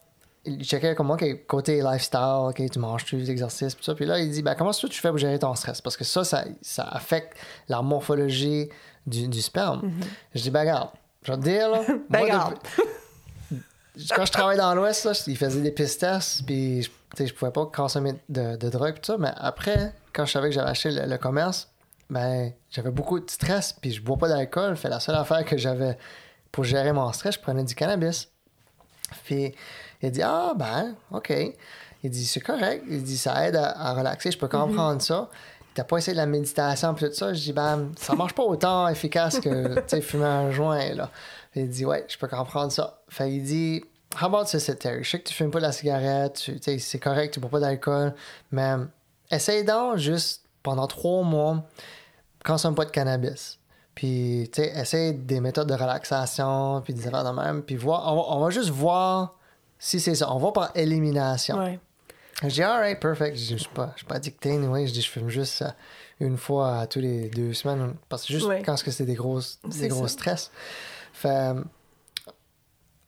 il 0.45 0.63
checkait 0.63 0.95
comme, 0.95 1.11
OK, 1.11 1.45
côté 1.45 1.81
lifestyle, 1.83 2.47
OK, 2.49 2.61
tu 2.71 2.79
manges-tu, 2.79 3.15
des 3.17 3.29
exercices, 3.29 3.75
tout 3.75 3.83
ça. 3.83 3.93
Puis 3.93 4.05
là, 4.05 4.19
il 4.19 4.31
dit, 4.31 4.41
ben 4.41 4.55
comment 4.55 4.71
est-ce 4.71 4.87
que 4.87 4.91
tu 4.91 4.99
fais 4.99 5.09
pour 5.09 5.17
gérer 5.19 5.37
ton 5.37 5.53
stress? 5.53 5.81
Parce 5.81 5.95
que 5.97 6.03
ça, 6.03 6.23
ça, 6.23 6.45
ça 6.61 6.83
affecte 6.83 7.37
la 7.69 7.81
morphologie 7.83 8.69
du, 9.05 9.27
du 9.27 9.41
sperme. 9.41 9.91
Je 10.33 10.41
dis, 10.41 10.49
ben 10.49 10.61
regarde, 10.61 10.89
je 11.23 11.31
vais 11.31 11.37
te 11.37 11.43
dire, 11.43 11.69
là. 11.69 11.81
Ben 12.09 12.19
moi, 12.27 12.53
depuis- 12.53 13.61
quand 14.15 14.25
je 14.25 14.31
travaillais 14.31 14.59
dans 14.59 14.73
l'Ouest, 14.75 15.05
là, 15.05 15.11
ils 15.27 15.37
faisaient 15.37 15.61
des 15.61 15.73
tests, 15.73 16.45
puis 16.45 16.81
je, 16.83 16.89
je 17.25 17.33
pouvais 17.33 17.51
pas 17.51 17.65
consommer 17.65 18.13
de, 18.29 18.55
de 18.55 18.69
drogue, 18.69 18.95
tout 18.95 19.11
ça. 19.13 19.17
Mais 19.17 19.31
après, 19.37 19.93
quand 20.13 20.25
je 20.25 20.31
savais 20.31 20.49
que 20.49 20.55
j'avais 20.55 20.69
acheté 20.69 20.91
le, 20.91 21.05
le 21.05 21.17
commerce, 21.17 21.69
ben, 22.09 22.51
j'avais 22.69 22.91
beaucoup 22.91 23.19
de 23.19 23.29
stress, 23.29 23.73
puis 23.73 23.91
je 23.91 24.01
bois 24.01 24.17
pas 24.17 24.27
d'alcool. 24.27 24.75
Fait 24.75 24.89
la 24.89 24.99
seule 24.99 25.15
affaire 25.15 25.45
que 25.45 25.57
j'avais 25.57 25.97
pour 26.51 26.63
gérer 26.63 26.91
mon 26.91 27.11
stress, 27.13 27.35
je 27.35 27.39
prenais 27.39 27.63
du 27.63 27.75
cannabis. 27.75 28.27
Puis 29.25 29.53
il 30.01 30.11
dit 30.11 30.21
Ah, 30.21 30.53
ben, 30.55 30.95
OK. 31.11 31.31
Il 32.03 32.09
dit 32.09 32.25
C'est 32.25 32.39
correct. 32.41 32.83
Il 32.89 33.03
dit 33.03 33.17
Ça 33.17 33.47
aide 33.47 33.55
à, 33.55 33.69
à 33.79 33.93
relaxer, 33.93 34.31
je 34.31 34.37
peux 34.37 34.47
comprendre 34.47 35.01
ça. 35.01 35.29
T'as 35.73 35.83
pas 35.83 35.97
essayé 35.97 36.13
de 36.13 36.17
la 36.17 36.25
méditation 36.25 36.93
puis 36.93 37.07
tout 37.07 37.13
ça? 37.13 37.33
Je 37.33 37.39
dis 37.39 37.53
Ben, 37.53 37.91
ça 37.97 38.13
marche 38.15 38.33
pas 38.33 38.43
autant 38.43 38.87
efficace 38.87 39.39
que 39.39 39.75
tu 39.81 39.81
sais, 39.87 40.01
fumer 40.01 40.25
un 40.25 40.51
joint, 40.51 40.93
là. 40.93 41.09
Il 41.55 41.69
dit 41.69 41.85
Ouais, 41.85 42.05
je 42.07 42.17
peux 42.17 42.27
comprendre 42.27 42.71
ça. 42.71 43.01
Fait 43.09 43.31
il 43.31 43.43
dit 43.43 43.83
How 44.21 44.25
about 44.25 44.45
this, 44.45 44.69
Terry? 44.79 45.03
Je 45.03 45.09
sais 45.09 45.19
que 45.19 45.27
tu 45.27 45.33
fumes 45.33 45.51
pas 45.51 45.59
de 45.59 45.65
la 45.65 45.71
cigarette, 45.71 46.51
c'est 46.79 46.99
correct, 46.99 47.33
tu 47.33 47.39
bois 47.39 47.49
pas 47.49 47.59
d'alcool, 47.61 48.13
mais 48.51 48.75
essaye 49.29 49.63
donc 49.63 49.97
juste 49.97 50.43
pendant 50.63 50.87
trois 50.87 51.23
mois, 51.23 51.63
consomme 52.43 52.75
pas 52.75 52.85
de 52.85 52.91
cannabis. 52.91 53.57
Puis, 53.95 54.49
tu 54.53 54.61
sais, 54.61 54.71
essaye 54.77 55.13
des 55.13 55.39
méthodes 55.39 55.67
de 55.67 55.73
relaxation, 55.73 56.81
puis 56.81 56.93
des 56.93 57.07
affaires 57.07 57.23
de 57.23 57.39
même, 57.39 57.61
puis 57.61 57.75
voir, 57.75 58.11
on 58.11 58.15
va, 58.15 58.21
on 58.35 58.39
va 58.39 58.49
juste 58.49 58.69
voir 58.69 59.35
si 59.79 59.99
c'est 59.99 60.15
ça. 60.15 60.31
On 60.31 60.37
va 60.37 60.51
par 60.51 60.71
élimination. 60.75 61.57
Ouais. 61.57 61.79
Je 62.43 62.47
dis, 62.47 62.63
alright, 62.63 62.99
perfect. 62.99 63.37
Je 63.37 63.51
je 63.51 63.57
suis 63.57 63.69
pas, 63.69 63.93
pas 64.07 64.15
addicté, 64.15 64.51
anyway. 64.51 64.87
Je 64.87 64.93
dis, 64.93 65.01
je 65.01 65.09
fume 65.09 65.29
juste 65.29 65.61
euh, 65.61 65.69
une 66.19 66.37
fois 66.37 66.79
à 66.79 66.87
tous 66.87 66.99
les 66.99 67.29
deux 67.29 67.53
semaines, 67.53 67.93
parce 68.09 68.25
que 68.25 68.33
juste 68.33 68.47
Ouais. 68.47 68.61
quand 68.65 68.75
c'est 68.77 69.05
des 69.05 69.13
grosses, 69.15 69.59
C'est 69.69 69.81
des 69.81 69.87
gros 69.89 70.07
ça. 70.07 70.13
stress. 70.13 70.51
Fait, 71.13 71.29
euh, 71.29 71.63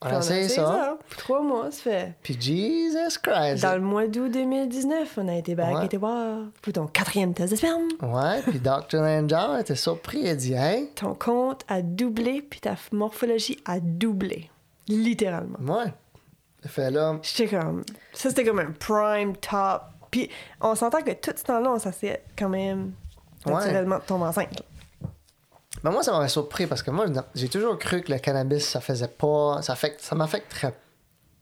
on 0.06 0.08
Puis 0.08 0.16
a 0.16 0.20
essayé 0.20 0.50
ça. 0.50 0.98
Trois 1.18 1.42
mois, 1.42 1.72
ça 1.72 1.82
fait. 1.82 2.14
Puis, 2.22 2.38
Jesus 2.40 3.18
Christ. 3.24 3.64
Dans 3.64 3.76
le 3.76 3.82
mois 3.82 4.06
d'août 4.08 4.30
2019, 4.30 5.18
on 5.18 5.28
a 5.30 5.36
été 5.36 5.56
back 5.56 5.76
Ouais. 5.76 5.84
et 5.84 5.86
été 5.86 5.96
voir 5.98 6.40
pour 6.62 6.74
ton 6.74 6.88
quatrième 6.88 7.34
test 7.34 7.52
de 7.52 7.56
sperme. 7.56 7.88
Ouais, 8.02 8.42
puis 8.42 8.60
Dr. 8.60 9.02
Lanjar 9.02 9.60
était 9.60 9.76
surpris. 9.78 10.20
Il 10.24 10.28
a 10.28 10.36
dit, 10.36 10.54
hey, 10.54 10.90
Ton 10.96 11.16
compte 11.16 11.64
a 11.70 11.82
doublé, 11.82 12.42
puis 12.42 12.60
ta 12.60 12.76
morphologie 12.92 13.58
a 13.66 13.80
doublé. 13.80 14.50
Littéralement. 14.90 15.58
ouais. 15.62 15.94
Fait 16.66 16.92
là, 16.92 17.18
J'étais 17.22 17.58
comme. 17.58 17.84
Ça, 18.14 18.30
c'était 18.30 18.46
comme 18.46 18.60
un 18.60 18.72
prime 18.72 19.36
top. 19.38 19.82
Puis 20.12 20.30
on 20.62 20.76
s'entend 20.76 21.02
que 21.02 21.12
tout 21.12 21.32
ce 21.36 21.44
temps-là, 21.44 21.72
on 21.72 21.80
s'assied 21.80 22.20
quand 22.38 22.50
même 22.50 22.94
Ouais. 23.46 23.54
naturellement 23.54 23.98
de 23.98 24.04
tomber 24.04 24.26
enceinte. 24.26 24.54
là. 24.58 24.66
Ben 25.84 25.92
moi, 25.92 26.02
ça 26.04 26.14
m'avait 26.14 26.30
surpris 26.30 26.66
parce 26.68 26.82
que 26.82 26.92
moi, 26.92 27.06
j'ai 27.36 27.50
toujours 27.50 27.78
cru 27.78 28.02
que 28.02 28.12
le 28.12 28.20
cannabis, 28.20 28.66
ça 28.70 28.80
faisait 28.80 29.08
pas. 29.10 29.62
Ça, 29.62 29.74
affecte, 29.74 30.00
ça 30.02 30.16
m'affecte 30.16 30.50
très. 30.50 30.74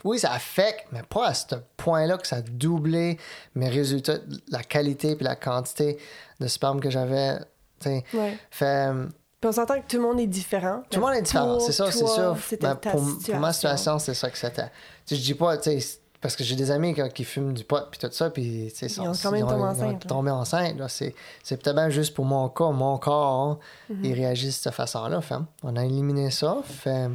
Oui, 0.04 0.18
ça 0.18 0.32
affecte, 0.32 0.88
mais 0.92 1.04
pas 1.04 1.28
à 1.28 1.34
ce 1.36 1.46
point-là 1.78 2.18
que 2.18 2.26
ça 2.26 2.38
a 2.38 2.42
doublé 2.42 3.20
mes 3.54 3.70
résultats, 3.70 4.18
la 4.50 4.64
qualité 4.64 5.16
puis 5.16 5.26
la 5.26 5.36
quantité 5.36 6.00
de 6.40 6.48
sperme 6.48 6.80
que 6.80 6.90
j'avais. 6.90 7.38
Ouais. 7.86 8.04
Fait. 8.50 8.66
euh, 8.90 9.06
Puis 9.40 9.48
on 9.48 9.52
s'entend 9.52 9.80
que 9.80 9.86
tout 9.88 9.98
le 9.98 10.04
monde 10.04 10.20
est 10.20 10.26
différent. 10.28 10.82
Tout 10.90 11.00
le 11.00 11.06
monde 11.06 11.16
est 11.16 11.22
différent, 11.22 11.60
c'est 11.60 11.72
ça, 11.72 11.92
c'est 11.92 12.08
ça. 12.08 12.36
c'était 12.48 12.66
Ben, 12.68 12.76
pour, 12.78 13.02
pour 13.24 13.36
ma 13.38 13.54
situation, 13.54 14.00
c'est 14.00 14.16
ça 14.16 14.30
que 14.32 14.38
c'était. 14.40 14.72
Je 15.10 15.16
dis 15.16 15.34
pas, 15.34 15.58
tu 15.58 15.80
sais, 15.80 16.00
parce 16.22 16.36
que 16.36 16.44
j'ai 16.44 16.56
des 16.56 16.70
amis 16.72 16.94
qui, 16.94 17.02
qui 17.10 17.24
fument 17.24 17.54
du 17.54 17.64
pot 17.64 17.90
puis 17.90 18.00
tout 18.00 18.12
ça, 18.12 18.30
puis 18.30 18.72
tu 18.72 18.88
sais, 18.88 19.02
Ils 19.02 19.08
ont 19.08 19.14
quand 19.14 19.32
même 19.32 19.42
ils 19.46 19.50
tombé 19.50 19.56
ils 19.58 19.64
ont 19.64 19.68
enceinte, 19.70 20.04
là. 20.04 20.08
tombé 20.10 20.32
enceinte, 20.32 20.78
là. 20.78 20.88
C'est, 20.88 21.16
c'est 21.44 21.62
peut-être 21.62 21.90
juste 21.90 22.14
pour 22.14 22.26
mon 22.26 22.48
cas, 22.50 22.70
mon 22.70 22.98
corps, 22.98 23.40
hein, 23.50 23.60
Mhm. 23.90 24.06
il 24.06 24.14
réagit 24.14 24.46
de 24.48 24.52
cette 24.52 24.74
façon-là. 24.74 25.20
Fait, 25.22 25.36
on 25.64 25.76
a 25.76 25.84
éliminé 25.86 26.30
ça, 26.32 26.58
fait, 26.64 27.10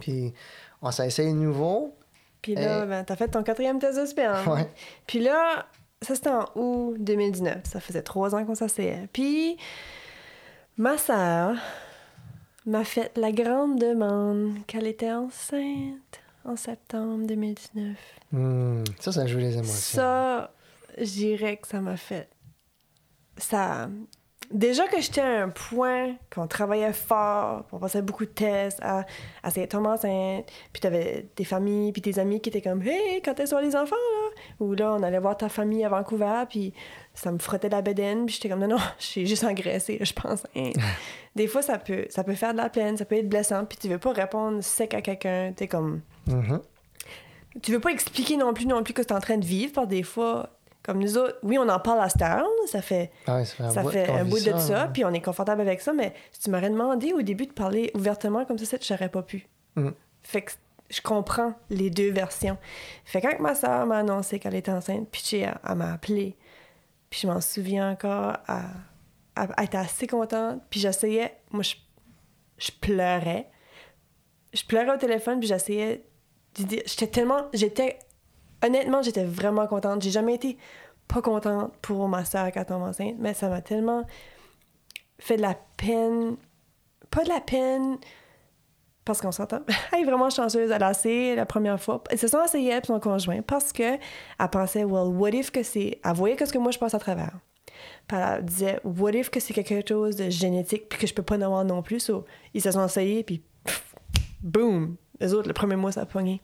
puis 0.00 0.32
on 0.82 0.90
s'est 0.90 1.06
essayé 1.06 1.30
de 1.32 1.36
nouveau. 1.38 1.94
Puis 2.42 2.54
là, 2.54 2.84
ben, 2.86 3.04
t'as 3.04 3.16
fait 3.16 3.28
ton 3.28 3.42
quatrième 3.42 3.78
test 3.78 3.98
de 3.98 4.06
sperme. 4.06 4.46
Ouais. 4.52 4.70
Puis 5.06 5.20
là, 5.20 5.66
ça 6.02 6.14
c'était 6.14 6.30
en 6.30 6.44
août 6.56 6.96
2019. 6.98 7.58
Ça 7.64 7.80
faisait 7.80 8.02
trois 8.02 8.34
ans 8.34 8.44
qu'on 8.44 8.54
s'asseyait. 8.54 9.08
Puis 9.12 9.56
ma 10.76 10.98
sœur 10.98 11.56
m'a 12.66 12.84
fait 12.84 13.10
la 13.16 13.32
grande 13.32 13.78
demande 13.78 14.54
qu'elle 14.66 14.86
était 14.86 15.12
enceinte 15.12 16.20
en 16.44 16.56
septembre 16.56 17.26
2019. 17.26 17.96
Hmm, 18.32 18.84
ça, 19.00 19.12
ça 19.12 19.26
joue 19.26 19.38
les 19.38 19.54
émotions. 19.54 19.72
Ça, 19.72 20.52
je 20.98 21.04
dirais 21.04 21.56
que 21.56 21.68
ça 21.68 21.80
m'a 21.80 21.96
fait. 21.96 22.28
Ça. 23.36 23.88
Déjà 24.50 24.86
que 24.86 25.00
j'étais 25.00 25.22
à 25.22 25.42
un 25.42 25.48
point 25.48 26.16
qu'on 26.32 26.46
travaillait 26.46 26.92
fort, 26.92 27.64
on 27.72 27.78
passait 27.78 28.02
beaucoup 28.02 28.26
de 28.26 28.30
tests 28.30 28.78
à, 28.82 29.06
à 29.42 29.50
tomber 29.66 29.88
enceinte, 29.88 30.52
puis 30.70 30.80
t'avais 30.82 31.30
des 31.34 31.44
familles, 31.44 31.92
puis 31.92 32.02
des 32.02 32.18
amis 32.18 32.42
qui 32.42 32.50
étaient 32.50 32.60
comme 32.60 32.82
Hey, 32.82 33.22
quand 33.22 33.40
est-ce 33.40 33.58
les 33.62 33.74
enfants, 33.74 33.96
là? 33.96 34.42
Ou 34.60 34.74
là, 34.74 34.92
on 34.92 35.02
allait 35.02 35.18
voir 35.18 35.38
ta 35.38 35.48
famille 35.48 35.82
à 35.82 35.88
Vancouver, 35.88 36.44
puis 36.48 36.74
ça 37.14 37.32
me 37.32 37.38
frottait 37.38 37.70
la 37.70 37.80
bedaine, 37.80 38.26
puis 38.26 38.34
j'étais 38.34 38.50
comme 38.50 38.60
Non, 38.60 38.68
non, 38.68 38.82
j'ai 38.98 39.24
juste 39.24 39.44
engraissé, 39.44 39.98
je 40.00 40.12
pense. 40.12 40.46
Hein. 40.54 40.72
des 41.34 41.46
fois, 41.46 41.62
ça 41.62 41.78
peut, 41.78 42.04
ça 42.10 42.22
peut 42.22 42.34
faire 42.34 42.52
de 42.52 42.58
la 42.58 42.68
peine, 42.68 42.98
ça 42.98 43.06
peut 43.06 43.16
être 43.16 43.28
blessant, 43.28 43.64
puis 43.64 43.78
tu 43.78 43.88
veux 43.88 43.98
pas 43.98 44.12
répondre 44.12 44.62
sec 44.62 44.92
à 44.92 45.00
quelqu'un, 45.00 45.54
t'es 45.56 45.68
comme 45.68 46.02
Mhm. 46.26 46.60
tu 47.62 47.72
veux 47.72 47.80
pas 47.80 47.90
expliquer 47.90 48.36
non 48.36 48.52
plus 48.54 48.66
non 48.66 48.82
plus 48.82 48.94
que 48.94 49.02
tu 49.02 49.08
es 49.08 49.12
en 49.12 49.20
train 49.20 49.36
de 49.38 49.44
vivre 49.44 49.72
par 49.72 49.86
des 49.86 50.02
fois 50.02 50.50
comme 50.82 50.98
nous 50.98 51.16
autres 51.16 51.36
oui 51.42 51.56
on 51.58 51.68
en 51.68 51.78
parle 51.80 52.00
à 52.00 52.08
cette 52.08 52.22
heure 52.22 52.46
ça 52.66 52.82
fait 52.82 53.10
Ah 53.26 53.44
ça 53.44 53.54
fait 53.54 53.62
un 53.64 53.70
ça 53.70 53.82
bout 53.82 53.90
fait 53.90 54.06
qu'on 54.06 54.16
un 54.16 54.24
vit 54.24 54.30
bout 54.30 54.38
de 54.38 54.42
ça, 54.44 54.58
ça 54.58 54.82
hein. 54.82 54.90
puis 54.92 55.04
on 55.04 55.12
est 55.12 55.20
confortable 55.22 55.60
avec 55.60 55.80
ça 55.80 55.92
mais 55.92 56.12
si 56.32 56.40
tu 56.40 56.50
m'aurais 56.50 56.70
demandé 56.70 57.12
au 57.12 57.22
début 57.22 57.46
de 57.46 57.52
parler 57.52 57.90
ouvertement 57.94 58.44
comme 58.44 58.58
ça 58.58 58.64
c'est 58.66 58.84
j'aurais 58.84 59.08
pas 59.08 59.22
pu 59.22 59.46
Mm. 59.76 59.90
fait 60.22 60.42
que 60.42 60.52
je 60.90 61.00
comprends 61.00 61.54
les 61.70 61.90
deux 61.90 62.10
versions 62.12 62.56
fait 63.04 63.20
que 63.20 63.26
quand 63.28 63.40
ma 63.40 63.54
soeur 63.54 63.86
m'a 63.86 63.98
annoncé 63.98 64.38
qu'elle 64.38 64.54
était 64.54 64.70
enceinte 64.70 65.08
puis 65.10 65.22
elle, 65.36 65.58
elle 65.68 65.74
m'a 65.76 65.92
appelé 65.94 66.36
puis 67.10 67.20
je 67.22 67.26
m'en 67.26 67.40
souviens 67.40 67.90
encore 67.90 68.36
elle, 68.48 68.54
elle- 69.36 69.54
elle 69.58 69.64
était 69.64 69.76
assez 69.78 70.06
contente 70.06 70.60
puis 70.70 70.78
j'essayais 70.80 71.34
moi 71.50 71.62
je, 71.62 71.74
je 72.58 72.70
pleurais 72.80 73.48
je 74.52 74.64
pleurais 74.64 74.94
au 74.94 74.98
téléphone 74.98 75.38
puis 75.40 75.48
j'essayais 75.48 76.04
j'étais 76.56 77.06
tellement 77.06 77.46
j'étais 77.52 77.98
honnêtement 78.64 79.02
j'étais 79.02 79.24
vraiment 79.24 79.66
contente. 79.66 80.02
J'ai 80.02 80.10
jamais 80.10 80.34
été 80.34 80.58
pas 81.08 81.22
contente 81.22 81.72
pour 81.82 82.08
ma 82.08 82.24
soeur 82.24 82.46
quand 82.52 82.60
elle 82.60 82.66
tombe 82.66 82.82
enceinte 82.82 83.16
mais 83.18 83.34
ça 83.34 83.48
m'a 83.48 83.60
tellement 83.60 84.04
fait 85.18 85.36
de 85.36 85.42
la 85.42 85.56
peine 85.76 86.36
pas 87.10 87.24
de 87.24 87.28
la 87.28 87.40
peine 87.40 87.98
parce 89.04 89.20
qu'on 89.20 89.32
s'entend 89.32 89.60
elle 89.92 90.00
est 90.00 90.04
vraiment 90.04 90.30
chanceuse 90.30 90.70
elle 90.70 90.82
a 90.82 90.92
la 91.36 91.46
première 91.46 91.80
fois 91.80 92.02
ils 92.10 92.18
se 92.18 92.26
sont 92.26 92.42
essayés 92.42 92.72
avec 92.72 92.86
son 92.86 92.98
conjoint 93.00 93.42
parce 93.42 93.72
que 93.72 93.82
elle 93.82 94.50
pensait 94.50 94.84
well 94.84 95.08
what 95.08 95.30
if 95.30 95.50
que 95.50 95.62
c'est 95.62 96.00
elle 96.02 96.14
voyait 96.14 96.36
que 96.36 96.46
ce 96.46 96.52
que 96.52 96.58
moi 96.58 96.70
je 96.70 96.78
passe 96.78 96.94
à 96.94 96.98
travers. 96.98 97.38
Puis 98.06 98.16
elle 98.16 98.44
disait 98.44 98.80
what 98.84 99.12
if 99.12 99.30
que 99.30 99.40
c'est 99.40 99.52
quelque 99.52 99.86
chose 99.86 100.16
de 100.16 100.30
génétique 100.30 100.88
puis 100.88 100.98
que 100.98 101.06
je 101.06 101.14
peux 101.14 101.22
pas 101.22 101.36
en 101.36 101.42
avoir 101.42 101.64
non 101.64 101.82
plus 101.82 102.10
ils 102.54 102.62
se 102.62 102.70
sont 102.70 102.84
essayés 102.84 103.24
puis 103.24 103.42
pff, 103.64 103.94
les 105.20 105.34
autres 105.34 105.48
le 105.48 105.54
premier 105.54 105.76
mois 105.76 105.92
ça 105.92 106.02
a 106.02 106.06
pogné. 106.06 106.40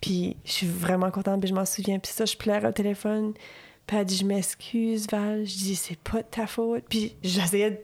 Puis 0.00 0.36
je 0.44 0.52
suis 0.52 0.66
vraiment 0.66 1.10
contente 1.10 1.40
puis 1.40 1.48
je 1.48 1.54
m'en 1.54 1.64
souviens. 1.64 1.98
Puis 1.98 2.12
ça 2.12 2.24
je 2.24 2.36
pleure 2.36 2.64
au 2.64 2.72
téléphone. 2.72 3.34
Puis 3.86 3.96
elle 3.96 4.04
dit 4.04 4.16
je 4.16 4.24
m'excuse 4.26 5.06
Val. 5.10 5.44
Je 5.46 5.54
dis 5.56 5.76
c'est 5.76 5.98
pas 5.98 6.18
de 6.22 6.26
ta 6.30 6.46
faute. 6.46 6.84
Puis 6.88 7.16
j'essayais 7.22 7.70
de- 7.70 7.78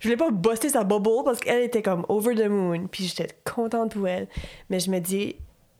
je 0.00 0.08
voulais 0.08 0.16
pas 0.16 0.30
bosser 0.30 0.68
sa 0.70 0.84
bubble 0.84 1.24
parce 1.24 1.38
qu'elle 1.40 1.62
était 1.62 1.82
comme 1.82 2.04
over 2.08 2.34
the 2.34 2.48
moon. 2.48 2.86
Puis 2.90 3.04
j'étais 3.04 3.28
contente 3.44 3.92
pour 3.92 4.06
elle. 4.08 4.28
Mais 4.70 4.80
je 4.80 4.90
me 4.90 4.98
dis 5.00 5.36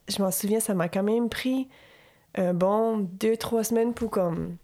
je 0.09 0.23
m'en 0.23 0.31
souviens 0.31 0.61
ça 0.61 0.75
m'a 0.75 0.89
quand 0.89 1.03
même 1.03 1.29
pris 1.29 1.69
un 2.35 2.53
bon 2.53 2.99
deux 2.99 3.37
trois 3.37 3.65
semaines 3.65 3.95
pour 3.95 4.11
comme 4.11 4.57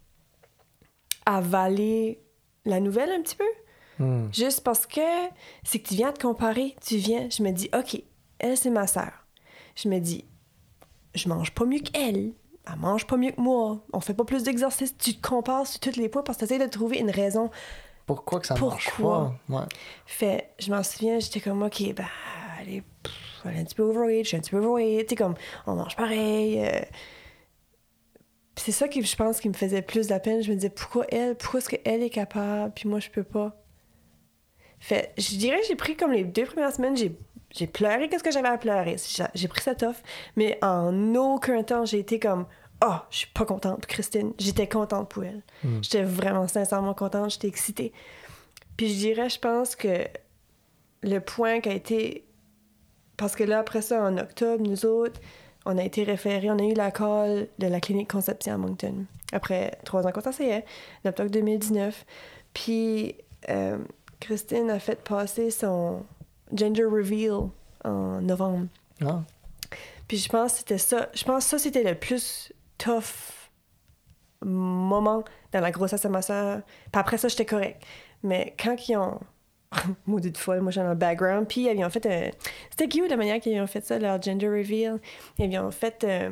avaler 1.27 2.21
la 2.65 2.81
nouvelle 2.81 3.11
un 3.11 3.23
petit 3.23 3.37
peu. 3.37 3.45
Hmm. 3.99 4.29
Juste 4.33 4.63
parce 4.63 4.87
que 4.87 5.01
c'est 5.63 5.79
que 5.79 5.89
tu 5.89 5.95
viens 5.95 6.13
te 6.13 6.21
comparer. 6.21 6.75
Tu 6.85 6.97
viens, 6.97 7.29
je 7.31 7.43
me 7.43 7.51
dis, 7.51 7.69
OK, 7.77 8.03
elle, 8.43 8.57
c'est 8.57 8.71
ma 8.71 8.87
sœur. 8.87 9.13
Je 9.75 9.89
me 9.89 9.99
dis, 9.99 10.25
je 11.15 11.29
mange 11.29 11.53
pas 11.53 11.65
mieux 11.65 11.79
qu'elle. 11.81 12.33
Elle 12.71 12.79
mange 12.79 13.07
pas 13.07 13.17
mieux 13.17 13.33
que 13.33 13.41
moi. 13.41 13.85
On 13.93 14.01
fait 14.01 14.15
pas 14.15 14.25
plus 14.25 14.43
d'exercices. 14.45 14.97
Tu 14.99 15.15
te 15.15 15.27
compares 15.27 15.67
sur 15.67 15.81
tous 15.81 15.97
les 15.97 16.09
points 16.09 16.23
parce 16.23 16.39
que 16.39 16.45
tu 16.45 16.59
de 16.59 16.67
trouver 16.67 16.99
une 16.99 17.11
raison. 17.11 17.51
Pourquoi 18.07 18.41
que 18.41 18.47
ça 18.47 18.55
marche 18.55 18.91
Pourquoi? 18.91 19.37
pas? 19.49 19.61
Ouais. 19.61 19.67
Fait, 20.07 20.51
je 20.59 20.71
m'en 20.73 20.83
souviens, 20.83 21.19
j'étais 21.19 21.41
comme, 21.41 21.63
OK, 21.63 21.83
ben, 21.95 22.05
elle 22.61 22.69
est, 22.69 22.83
pff, 23.03 23.41
elle 23.45 23.57
est 23.57 23.61
un 23.61 23.65
petit 23.65 23.75
peu 23.75 23.83
overweight, 23.83 24.25
je 24.25 24.29
suis 24.29 24.37
un 24.37 24.41
petit 24.41 24.51
peu 24.51 24.59
overweight, 24.59 25.09
tu 25.09 25.15
comme, 25.15 25.35
on 25.67 25.75
mange 25.75 25.97
pareil. 25.97 26.61
euh. 26.65 26.81
C'est 28.57 28.73
ça 28.73 28.87
qui, 28.87 29.03
je 29.03 29.17
pense, 29.17 29.41
qui 29.41 29.49
me 29.49 29.55
faisait 29.55 29.83
plus 29.83 30.07
de 30.07 30.11
la 30.13 30.21
peine. 30.21 30.43
Je 30.43 30.51
me 30.51 30.57
disais, 30.57 30.69
pourquoi 30.71 31.07
elle, 31.11 31.37
pourquoi 31.37 31.59
est-ce 31.59 31.69
qu'elle 31.71 32.03
est 32.03 32.11
capable, 32.11 32.73
puis 32.75 32.89
moi, 32.89 33.01
je 33.01 33.09
peux 33.11 33.25
pas? 33.25 33.57
Fait, 34.79 35.13
je 35.17 35.37
dirais 35.37 35.61
que 35.61 35.67
j'ai 35.67 35.77
pris 35.77 35.97
comme 35.97 36.13
les 36.13 36.25
deux 36.25 36.45
premières 36.45 36.73
semaines, 36.73 36.97
j'ai, 36.97 37.17
j'ai 37.55 37.67
pleuré 37.67 38.09
qu'est-ce 38.09 38.25
que 38.25 38.31
j'avais 38.31 38.49
à 38.49 38.59
pleurer. 38.59 38.97
J'ai, 39.35 39.49
pris 39.49 39.61
ça 39.61 39.75
tough, 39.75 39.97
mais 40.37 40.59
en 40.63 41.15
aucun 41.15 41.63
temps, 41.63 41.85
j'ai 41.85 41.99
été 41.99 42.19
comme, 42.19 42.47
oh, 42.85 42.95
je 43.11 43.19
suis 43.19 43.27
pas 43.29 43.45
contente 43.45 43.81
pour 43.81 43.87
Christine. 43.87 44.33
J'étais 44.39 44.69
contente 44.69 45.09
pour 45.09 45.25
elle. 45.25 45.43
J'étais 45.83 46.03
vraiment 46.03 46.49
sincèrement 46.49 46.95
contente, 46.95 47.31
j'étais 47.31 47.49
excitée. 47.49 47.93
Puis 48.77 48.89
je 48.89 48.95
dirais, 48.95 49.29
je 49.29 49.39
pense 49.39 49.77
que 49.77 50.07
le 51.03 51.19
point 51.19 51.61
qui 51.61 51.69
a 51.69 51.75
été. 51.75 52.25
Parce 53.17 53.37
que 53.37 53.45
là, 53.45 53.59
après 53.59 53.83
ça, 53.83 54.03
en 54.03 54.17
octobre, 54.17 54.65
nous 54.65 54.87
autres, 54.87 55.21
on 55.67 55.79
a 55.79 55.85
été 55.85 56.03
référés, 56.03 56.51
on 56.51 56.59
a 56.59 56.65
eu 56.65 56.75
la 56.75 56.91
call 56.91 57.49
de 57.59 57.67
la 57.67 57.81
clinique 57.81 58.11
Conception 58.11 58.55
à 58.55 58.57
Moncton. 58.57 59.05
Après 59.33 59.79
trois 59.85 60.07
ans 60.07 60.11
qu'on 60.11 60.23
s'essayait, 60.23 60.65
en 61.05 61.11
octobre 61.11 61.31
2019. 61.31 62.05
Puis 62.55 63.15
euh, 63.51 63.79
Christine 64.21 64.71
a 64.71 64.79
fait 64.79 65.03
passer 65.03 65.51
son 65.51 66.05
gender 66.55 66.85
reveal 66.85 67.51
en 67.85 68.21
novembre. 68.21 68.67
Ah. 69.05 69.23
Puis 70.09 70.19
je 70.19 70.29
pense 70.29 70.53
que 70.53 70.59
c'était 70.59 70.79
ça. 70.79 71.09
Je 71.15 71.25
pense 71.25 71.45
que 71.45 71.51
ça, 71.51 71.59
c'était 71.59 71.83
le 71.83 71.95
plus 71.95 72.53
tough 72.79 73.49
moment 74.45 75.25
dans 75.53 75.61
la 75.61 75.71
grossesse 75.71 76.03
de 76.03 76.09
ma 76.09 76.23
soeur. 76.23 76.63
Puis 76.67 77.01
après 77.01 77.19
ça, 77.19 77.29
j'étais 77.29 77.47
correct. 77.47 77.83
Mais 78.23 78.55
quand 78.63 78.89
ils 78.89 78.97
ont. 78.97 79.21
Maudite 80.07 80.37
folle, 80.37 80.61
moi 80.61 80.71
j'ai 80.71 80.83
un 80.83 80.95
background. 80.95 81.47
Puis 81.49 81.63
ils 81.63 81.85
ont 81.85 81.91
fait 81.91 82.05
un. 82.07 82.31
C'était 82.71 82.89
cute 82.89 83.09
la 83.09 83.17
manière 83.17 83.41
qu'ils 83.41 83.59
ont 83.61 83.67
fait 83.67 83.85
ça, 83.85 83.99
leur 83.99 84.21
gender 84.21 84.49
reveal. 84.49 85.01
Ils 85.39 85.59
ont 85.59 85.71
fait 85.71 86.05
euh, 86.05 86.31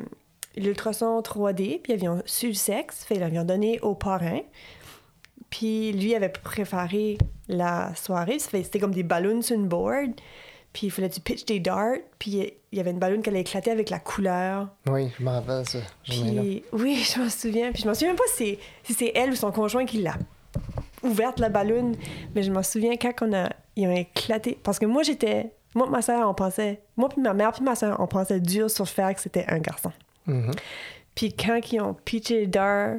l'ultrason 0.57 1.21
3D, 1.21 1.81
puis 1.81 1.95
ils 1.95 2.09
ont 2.09 2.23
su 2.27 2.49
le 2.49 2.55
sexe. 2.55 3.05
Fait 3.05 3.17
ils 3.17 3.35
l'ont 3.35 3.45
donné 3.45 3.81
au 3.81 3.95
parrain. 3.95 4.41
Puis 5.51 5.93
lui 5.93 6.15
avait 6.15 6.29
préparé 6.29 7.19
la 7.49 7.95
soirée. 7.95 8.39
C'était 8.39 8.79
comme 8.79 8.95
des 8.95 9.03
ballons 9.03 9.43
sur 9.43 9.57
une 9.57 9.67
board. 9.67 10.13
Puis 10.73 10.87
il 10.87 10.91
fallait 10.91 11.09
que 11.09 11.15
tu 11.15 11.21
pitches 11.21 11.45
des 11.47 11.59
darts? 11.59 11.97
Puis 12.19 12.53
il 12.71 12.77
y 12.77 12.81
avait 12.81 12.93
une 12.93 13.01
ballon 13.01 13.21
qui 13.21 13.29
allait 13.29 13.41
éclater 13.41 13.73
avec 13.73 13.91
la 13.91 13.99
couleur. 13.99 14.69
Oui, 14.89 15.11
je 15.19 15.25
me 15.25 15.31
rappelle 15.31 15.67
ça. 15.67 15.81
Puis 16.05 16.63
oui, 16.73 17.05
je 17.15 17.21
m'en 17.21 17.29
souviens. 17.29 17.73
Puis 17.73 17.83
je 17.83 17.89
m'en 17.89 17.95
souviens 17.95 18.11
même 18.11 18.17
pas 18.17 18.25
si 18.29 18.37
c'est, 18.37 18.59
si 18.85 18.95
c'est 18.95 19.13
elle 19.15 19.31
ou 19.31 19.35
son 19.35 19.51
conjoint 19.51 19.85
qui 19.85 19.99
l'a 19.99 20.15
ouverte 21.03 21.39
la 21.41 21.49
ballonne, 21.49 21.97
mais 22.35 22.43
je 22.43 22.53
m'en 22.53 22.63
souviens 22.63 22.97
quand 22.97 23.13
on 23.23 23.33
a 23.33 23.51
ils 23.77 23.87
ont 23.87 23.97
éclaté 23.97 24.59
parce 24.63 24.79
que 24.79 24.87
moi 24.87 25.03
j'étais 25.03 25.53
moi 25.75 25.87
et 25.87 25.91
ma 25.91 26.03
soeur 26.03 26.29
on 26.29 26.35
pensait 26.35 26.83
moi 26.97 27.09
puis 27.09 27.21
ma 27.21 27.33
mère 27.33 27.53
puis 27.53 27.63
ma 27.63 27.75
soeur 27.75 27.99
on 28.01 28.07
pensait 28.07 28.41
dur 28.41 28.71
sur 28.71 28.85
le 28.85 28.89
fait 28.89 29.15
que 29.15 29.21
c'était 29.21 29.47
un 29.49 29.59
garçon. 29.59 29.93
Mhm. 30.27 30.51
Puis 31.15 31.33
quand 31.33 31.61
ils 31.73 31.81
ont 31.81 31.95
pitché 31.95 32.43
le 32.43 32.47
dard 32.47 32.97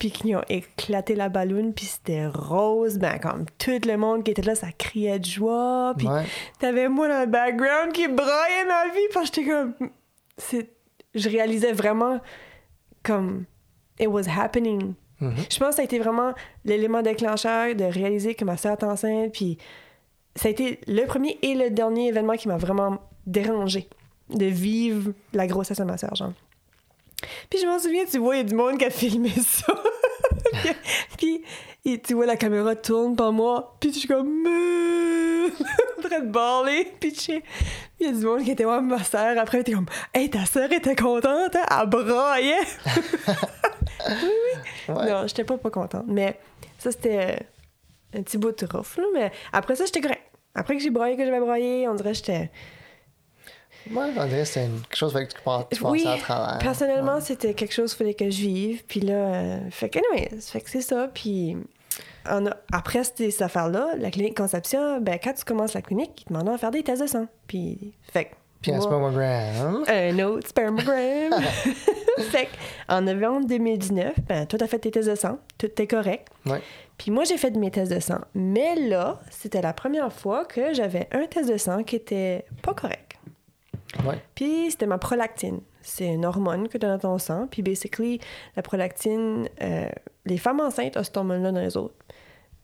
puis 0.00 0.10
qu'ils 0.10 0.34
ont 0.34 0.42
éclaté 0.48 1.14
la 1.14 1.28
ballonne 1.28 1.72
puis 1.72 1.84
c'était 1.84 2.26
rose 2.26 2.98
ben 2.98 3.18
comme 3.20 3.44
tout 3.58 3.78
le 3.86 3.96
monde 3.96 4.24
qui 4.24 4.32
était 4.32 4.42
là 4.42 4.56
ça 4.56 4.72
criait 4.72 5.20
de 5.20 5.24
joie 5.24 5.94
puis 5.96 6.08
Ouais. 6.08 6.24
T'avais 6.58 6.88
moi 6.88 7.06
dans 7.08 7.20
le 7.20 7.26
background 7.26 7.92
qui 7.92 8.08
braillait 8.08 8.64
ma 8.66 8.92
vie 8.92 9.06
parce 9.14 9.30
que 9.30 9.36
j'étais 9.42 9.50
comme. 9.50 9.74
C'est... 10.38 10.70
Je 11.14 11.28
réalisais 11.28 11.72
vraiment 11.72 12.20
comme. 13.02 13.44
It 14.00 14.08
was 14.08 14.28
happening. 14.28 14.94
Mhm. 15.20 15.34
Je 15.50 15.58
pense 15.58 15.68
que 15.68 15.74
ça 15.76 15.82
a 15.82 15.84
été 15.84 15.98
vraiment 15.98 16.32
l'élément 16.64 17.02
déclencheur 17.02 17.74
de 17.74 17.84
réaliser 17.84 18.34
que 18.34 18.44
ma 18.44 18.56
soeur 18.56 18.72
est 18.72 18.84
enceinte. 18.84 19.32
Puis 19.32 19.58
ça 20.34 20.48
a 20.48 20.50
été 20.50 20.80
le 20.86 21.04
premier 21.06 21.38
et 21.42 21.54
le 21.54 21.70
dernier 21.70 22.08
événement 22.08 22.34
qui 22.34 22.48
m'a 22.48 22.56
vraiment 22.56 22.98
dérangé 23.26 23.88
de 24.30 24.46
vivre 24.46 25.12
la 25.34 25.46
grossesse 25.46 25.78
de 25.78 25.84
ma 25.84 25.98
soeur, 25.98 26.14
genre. 26.14 26.32
Puis 27.48 27.60
je 27.60 27.66
m'en 27.66 27.78
souviens, 27.78 28.04
tu 28.04 28.18
vois, 28.18 28.36
il 28.36 28.38
y 28.38 28.40
a 28.40 28.44
du 28.44 28.54
monde 28.54 28.78
qui 28.78 28.84
a 28.84 28.90
filmé 28.90 29.30
ça. 29.46 29.74
puis 31.18 31.42
et 31.84 31.98
tu 31.98 32.14
vois 32.14 32.26
la 32.26 32.36
caméra 32.36 32.76
tourne 32.76 33.16
par 33.16 33.32
moi, 33.32 33.76
puis 33.80 33.92
je 33.92 34.00
suis 34.00 34.08
comme 34.08 34.46
en 35.98 36.02
train 36.02 36.20
de 36.20 36.98
pitché. 36.98 37.40
Puis 37.40 37.48
il 38.00 38.06
y 38.06 38.08
a 38.10 38.12
du 38.12 38.24
monde 38.24 38.44
qui 38.44 38.50
était 38.50 38.64
voir 38.64 38.82
ma 38.82 39.02
soeur. 39.02 39.38
Après, 39.38 39.58
elle 39.58 39.62
était 39.62 39.72
comme 39.72 39.86
Hey, 40.12 40.28
ta 40.28 40.44
soeur 40.44 40.70
était 40.70 40.96
contente, 40.96 41.56
hein? 41.56 41.80
Elle 41.82 41.88
braillait. 41.88 42.54
Ouais. 44.88 45.10
Non, 45.10 45.26
j'étais 45.26 45.44
pas 45.44 45.58
pas 45.58 45.70
contente. 45.70 46.04
Mais 46.08 46.38
ça, 46.78 46.90
c'était 46.90 47.36
euh, 48.14 48.18
un 48.18 48.22
petit 48.22 48.38
bout 48.38 48.50
de 48.58 48.66
rough, 48.66 48.96
là. 48.96 49.04
Mais 49.12 49.30
après 49.52 49.76
ça, 49.76 49.84
j'étais 49.84 50.00
correct. 50.00 50.22
Après 50.54 50.76
que 50.76 50.82
j'ai 50.82 50.90
broyé, 50.90 51.16
que 51.16 51.24
j'avais 51.24 51.38
broyé, 51.38 51.86
on 51.86 51.94
dirait 51.94 52.12
que 52.12 52.16
j'étais. 52.16 52.50
Moi, 53.88 54.06
on 54.16 54.26
dirait 54.26 54.42
que 54.44 54.58
une- 54.60 54.80
quelque 54.82 54.96
chose 54.96 55.12
que 55.14 55.20
tu 55.24 55.76
tu 55.78 55.84
Oui, 55.86 56.04
à 56.06 56.16
travers. 56.18 56.58
personnellement, 56.58 57.20
c'était 57.20 57.54
quelque 57.54 57.72
chose 57.72 57.94
qu'il 57.94 57.98
fallait 57.98 58.14
que 58.14 58.30
je 58.30 58.40
vive. 58.42 58.84
Puis 58.86 59.00
là, 59.00 59.14
euh, 59.14 59.58
fait 59.70 59.88
que, 59.88 59.98
anyway, 59.98 60.28
fait 60.40 60.60
que 60.60 60.70
c'est 60.70 60.82
ça. 60.82 61.08
Puis 61.12 61.56
on 62.30 62.46
a- 62.46 62.56
après 62.72 63.02
cette, 63.04 63.30
cette 63.30 63.42
affaire-là, 63.42 63.94
la 63.98 64.10
clinique 64.10 64.36
Conception, 64.36 65.00
ben, 65.00 65.18
quand 65.22 65.32
tu 65.32 65.44
commences 65.44 65.74
la 65.74 65.82
clinique, 65.82 66.22
ils 66.22 66.24
te 66.24 66.32
demandent 66.32 66.52
de 66.52 66.58
faire 66.58 66.70
des 66.70 66.82
tests 66.82 67.02
de 67.02 67.06
sang. 67.06 67.26
Puis, 67.46 67.94
fait 68.12 68.26
que, 68.26 68.30
Puis 68.60 68.72
un 68.72 68.80
spermogramme. 68.80 69.84
un 69.88 70.18
autre 70.20 70.48
spermogramme. 70.48 71.32
fait 72.18 72.44
que, 72.46 72.50
en 72.92 73.00
novembre 73.02 73.46
2019, 73.46 74.12
ben, 74.28 74.46
toi, 74.46 74.58
t'as 74.58 74.66
fait 74.66 74.78
tes 74.78 74.90
tests 74.90 75.08
de 75.08 75.14
sang. 75.14 75.38
Tout 75.58 75.66
était 75.66 75.86
correct. 75.86 76.28
Ouais. 76.46 76.60
Puis 76.98 77.10
moi, 77.10 77.24
j'ai 77.24 77.38
fait 77.38 77.50
mes 77.56 77.70
tests 77.70 77.90
de 77.92 78.00
sang. 78.00 78.18
Mais 78.34 78.74
là, 78.76 79.20
c'était 79.30 79.62
la 79.62 79.72
première 79.72 80.12
fois 80.12 80.44
que 80.44 80.74
j'avais 80.74 81.08
un 81.12 81.24
test 81.26 81.50
de 81.50 81.56
sang 81.56 81.82
qui 81.82 81.96
était 81.96 82.44
pas 82.62 82.74
correct. 82.74 83.09
Ouais. 84.04 84.22
Puis 84.34 84.70
c'était 84.70 84.86
ma 84.86 84.98
prolactine. 84.98 85.60
C'est 85.82 86.06
une 86.06 86.24
hormone 86.24 86.68
que 86.68 86.78
tu 86.78 86.86
as 86.86 86.90
dans 86.90 86.98
ton 86.98 87.18
sang. 87.18 87.48
Puis 87.50 87.62
basically, 87.62 88.20
la 88.56 88.62
prolactine, 88.62 89.48
euh, 89.62 89.88
les 90.26 90.38
femmes 90.38 90.60
enceintes 90.60 90.96
ont 90.96 91.02
cette 91.02 91.16
hormone-là 91.16 91.52
dans 91.52 91.60
les 91.60 91.76
autres. 91.76 91.94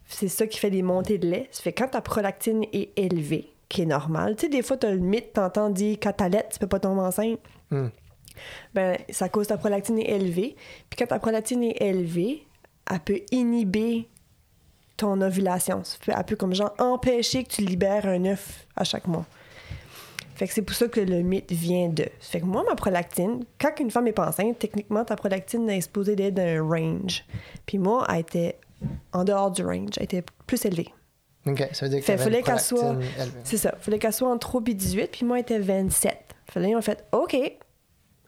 C'est 0.07 0.29
ça 0.29 0.47
qui 0.47 0.59
fait 0.59 0.71
des 0.71 0.83
montées 0.83 1.19
de 1.19 1.29
lait. 1.29 1.49
Ça 1.51 1.63
fait 1.63 1.73
que 1.73 1.83
quand 1.83 1.91
ta 1.91 2.01
prolactine 2.01 2.65
est 2.73 2.93
élevée, 2.97 3.53
qui 3.69 3.83
est 3.83 3.87
normal, 3.87 4.37
tu 4.37 4.43
sais, 4.43 4.49
des 4.49 4.63
fois, 4.63 4.77
tu 4.77 4.87
as 4.87 4.93
le 4.93 5.01
mythe, 5.01 5.33
t'entends 5.33 5.71
dire 5.71 5.97
quand 6.01 6.13
t'allaites, 6.13 6.51
tu 6.53 6.59
peux 6.61 6.69
pas 6.69 6.79
tomber 6.79 7.01
enceinte. 7.01 7.41
Hmm. 7.71 7.89
Ben, 8.75 8.99
ça 9.09 9.29
cause 9.29 9.49
ta 9.49 9.57
prolactine 9.57 9.99
est 9.99 10.11
élevée. 10.11 10.55
Puis 10.89 10.99
quand 10.99 11.07
ta 11.07 11.19
prolactine 11.19 11.65
est 11.65 11.83
élevée, 11.83 12.47
elle 12.89 13.01
peut 13.01 13.21
inhiber 13.33 14.09
ton 14.97 15.21
ovulation. 15.21 15.83
Elle 16.07 16.25
peut 16.25 16.37
comme 16.37 16.55
genre 16.55 16.75
empêcher 16.79 17.45
que 17.45 17.49
tu 17.49 17.63
libères 17.63 18.07
un 18.07 18.25
œuf 18.27 18.67
à 18.77 18.85
chaque 18.85 19.07
mois. 19.07 19.27
Fait 20.37 20.47
que 20.47 20.53
c'est 20.53 20.63
pour 20.63 20.77
ça 20.77 20.87
que 20.87 21.01
le 21.01 21.23
mythe 21.23 21.51
vient 21.51 21.89
de. 21.89 22.05
Ça 22.21 22.33
fait 22.33 22.41
que 22.41 22.45
moi, 22.45 22.63
ma 22.69 22.75
prolactine, 22.75 23.45
quand 23.59 23.73
une 23.81 23.91
femme 23.91 24.07
est 24.07 24.13
pas 24.13 24.29
enceinte, 24.29 24.59
techniquement, 24.59 25.03
ta 25.05 25.17
prolactine 25.17 25.69
est 25.71 25.81
supposée 25.81 26.15
d'être 26.15 26.35
dans 26.35 26.43
un 26.43 26.63
range. 26.63 27.25
Puis 27.65 27.79
moi, 27.79 28.07
elle 28.11 28.21
était 28.21 28.59
en 29.13 29.25
dehors 29.25 29.51
du 29.51 29.65
range. 29.65 29.93
Elle 29.97 30.05
était 30.05 30.25
plus 30.47 30.63
élevée. 30.67 30.93
OK, 31.47 31.67
ça 31.73 31.87
veut 31.87 31.91
dire 31.91 32.01
que 32.01 32.05
Fait 32.05 32.19
fallait 32.19 32.43
qu'elle 32.43 32.61
soit-. 32.61 32.97
C'est 33.45 33.57
ça. 33.57 33.75
Fallait 33.81 33.99
qu'elle 33.99 34.13
soit 34.13 34.29
entre 34.29 34.47
3 34.49 34.63
et 34.67 34.75
18, 34.75 35.11
puis 35.11 35.25
moi, 35.25 35.39
elle 35.39 35.43
était 35.43 35.59
27. 35.59 36.19
Fallait, 36.51 36.75
en 36.75 36.83
fait, 36.83 37.05
OK, 37.13 37.35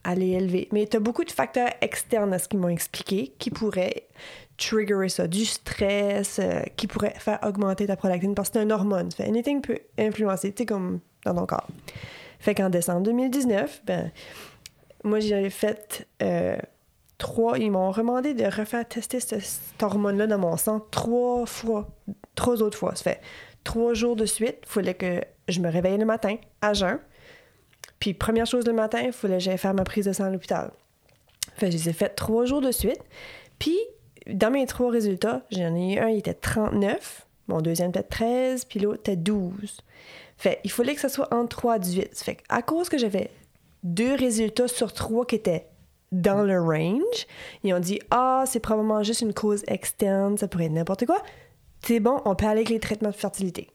elle 0.05 0.23
est 0.23 0.31
élevée. 0.31 0.69
Mais 0.73 0.87
t'as 0.87 1.01
beaucoup 1.01 1.25
de 1.25 1.31
facteurs 1.31 1.71
externes 1.83 2.33
à 2.33 2.39
ce 2.39 2.49
qu'ils 2.49 2.59
m'ont 2.59 2.69
expliqué 2.69 3.35
qui 3.39 3.51
pourraient 3.51 4.07
triggerer 4.57 5.09
ça. 5.11 5.27
Du 5.27 5.45
stress, 5.45 6.39
euh, 6.39 6.63
qui 6.77 6.87
pourrait 6.87 7.15
faire 7.19 7.39
augmenter 7.43 7.87
ta 7.87 7.97
prolactine 7.97 8.35
parce 8.35 8.49
que 8.49 8.59
c'est 8.59 8.63
une 8.63 8.73
hormone. 8.73 9.13
Fait 9.13 9.25
anything 9.25 9.61
peut 9.61 9.79
influencer, 9.99 10.53
tu 10.53 10.63
sais, 10.63 10.67
comme 10.67 11.01
dans 11.33 11.41
ton 11.41 11.47
corps. 11.47 11.67
Fait 12.41 12.55
qu'en 12.55 12.71
décembre 12.71 13.01
2019, 13.03 13.83
ben, 13.85 14.11
moi, 15.05 15.21
j'avais 15.21 15.51
fait 15.51 16.07
euh, 16.23 16.57
trois. 17.19 17.59
Ils 17.59 17.71
m'ont 17.71 17.91
demandé 17.93 18.35
de 18.35 18.45
refaire 18.45 18.87
tester 18.87 19.21
ce- 19.21 19.41
cette 19.41 19.83
hormone-là 19.83 20.27
dans 20.27 20.39
mon 20.39 20.57
sang 20.57 20.81
trois 20.91 21.47
fois, 21.47 21.89
trois 22.35 22.63
autres 22.63 22.79
fois. 22.79 22.95
Ça 22.95 23.05
fait 23.05 23.21
trois 23.65 23.95
jours 23.95 24.17
de 24.17 24.25
suite. 24.27 24.59
Il 24.63 24.69
fallait 24.69 24.95
que 24.95 25.21
je 25.49 25.61
me 25.61 25.69
réveille 25.71 25.99
le 25.99 26.05
matin 26.05 26.37
à 26.61 26.75
jeun. 26.75 26.99
Puis, 27.99 28.15
première 28.15 28.47
chose 28.47 28.67
le 28.67 28.73
matin, 28.73 29.01
il 29.05 29.13
fallait 29.13 29.39
que 29.39 29.43
j'aille 29.45 29.59
faire 29.59 29.75
ma 29.75 29.85
prise 29.85 30.07
de 30.07 30.13
sang 30.13 30.25
à 30.25 30.31
l'hôpital. 30.31 30.71
Fait 31.57 31.67
que 31.67 31.73
je 31.73 31.77
les 31.79 31.89
ai 31.89 31.93
fait 31.93 32.11
trois 32.11 32.45
jours 32.45 32.61
de 32.61 32.71
suite. 32.71 33.01
Puis, 33.59 33.77
dans 34.29 34.51
mes 34.53 34.65
trois 34.67 34.91
résultats, 34.91 35.43
j'en 35.51 35.75
ai 35.75 35.95
eu 35.95 35.99
un, 35.99 36.09
il 36.09 36.19
était 36.19 36.35
39. 36.35 37.27
Mon 37.49 37.61
deuxième 37.61 37.89
était 37.91 38.03
13, 38.05 38.67
puis 38.67 38.79
l'autre 38.79 39.01
était 39.01 39.17
12. 39.17 39.79
Fait, 40.39 40.61
il 40.65 40.71
fallait 40.71 40.95
que 40.95 41.01
ça 41.01 41.09
soit 41.09 41.33
entre 41.35 41.49
3 41.49 41.77
et 41.77 41.81
18. 41.81 42.15
Ça 42.15 42.25
Fait 42.25 42.39
à 42.49 42.63
cause 42.63 42.89
que 42.89 42.97
j'avais 42.97 43.31
deux 43.83 44.15
résultats 44.15 44.69
sur 44.69 44.93
trois 44.93 45.27
qui 45.27 45.35
étaient 45.35 45.67
dans 46.11 46.43
le 46.43 46.61
range, 46.61 47.27
ils 47.65 47.75
ont 47.75 47.81
dit 47.81 48.01
Ah, 48.11 48.45
c'est 48.47 48.61
probablement 48.61 49.03
juste 49.03 49.21
une 49.21 49.35
cause 49.35 49.63
externe, 49.67 50.39
ça 50.39 50.49
pourrait 50.49 50.67
être 50.67 50.73
n'importe 50.73 51.05
quoi. 51.05 51.23
C'est 51.83 52.01
bon, 52.01 52.21
on 52.25 52.35
peut 52.35 52.47
aller 52.47 52.61
avec 52.61 52.71
les 52.71 52.81
traitements 52.81 53.11
de 53.11 53.15
fertilité. 53.15 53.69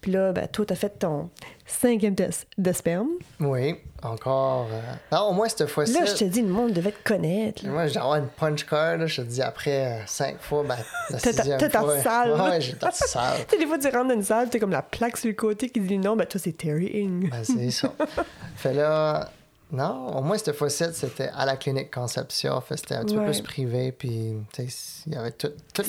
Puis 0.00 0.12
là, 0.12 0.32
ben, 0.32 0.46
toi, 0.46 0.64
t'as 0.64 0.76
fait 0.76 0.90
ton 0.98 1.28
cinquième 1.66 2.14
test 2.14 2.46
de 2.56 2.72
sperme. 2.72 3.08
Oui, 3.40 3.74
encore. 4.02 4.68
euh, 4.72 4.80
Non, 5.10 5.22
au 5.30 5.32
moins 5.32 5.48
cette 5.48 5.66
fois-ci. 5.66 5.92
Là, 5.92 6.04
je 6.04 6.14
te 6.14 6.24
dis, 6.24 6.40
le 6.42 6.48
monde 6.48 6.72
devait 6.72 6.92
te 6.92 7.02
connaître. 7.02 7.64
là. 7.64 7.72
Moi, 7.72 7.86
j'ai 7.88 7.98
avoir 7.98 8.14
une 8.16 8.28
punch 8.28 8.64
card, 8.64 8.98
là, 8.98 9.06
je 9.06 9.22
te 9.22 9.26
dis, 9.26 9.42
après 9.42 9.86
euh, 9.86 10.06
cinq 10.06 10.40
fois, 10.40 10.62
ben, 10.62 10.76
la 11.10 11.18
sixième 11.18 11.58
ta 11.58 11.80
fois. 11.80 12.00
salle. 12.00 12.40
Ouais, 12.40 12.60
j'ai 12.60 12.74
ta 12.74 12.92
salle. 12.92 13.38
Tu 13.48 13.56
sais, 13.56 13.58
des 13.58 13.66
fois, 13.66 13.78
tu 13.78 13.88
rentres 13.88 14.08
dans 14.08 14.14
une 14.14 14.22
salle, 14.22 14.48
t'as 14.50 14.58
comme 14.60 14.70
la 14.70 14.82
plaque 14.82 15.16
sur 15.16 15.28
le 15.28 15.34
côté 15.34 15.68
qui 15.68 15.80
dit 15.80 15.98
non, 15.98 16.14
ben 16.14 16.26
toi, 16.26 16.40
c'est 16.42 16.52
Terry 16.52 16.86
Ing. 16.94 17.28
Ben, 17.30 17.42
c'est 17.42 17.70
ça. 17.72 17.92
fait 18.56 18.74
là, 18.74 19.28
non, 19.70 20.16
au 20.16 20.22
moins 20.22 20.38
cette 20.38 20.54
fois-ci, 20.56 20.84
c'était 20.94 21.28
à 21.34 21.44
la 21.44 21.56
clinique 21.56 21.90
Conception. 21.92 22.62
C'était 22.74 22.94
un 22.94 23.04
petit 23.04 23.16
Ouais. 23.18 23.26
peu 23.26 23.32
plus 23.32 23.42
privé, 23.42 23.92
puis 23.92 24.34
il 24.58 25.12
y 25.12 25.16
avait 25.16 25.32
tout. 25.32 25.48
Tout 25.74 25.82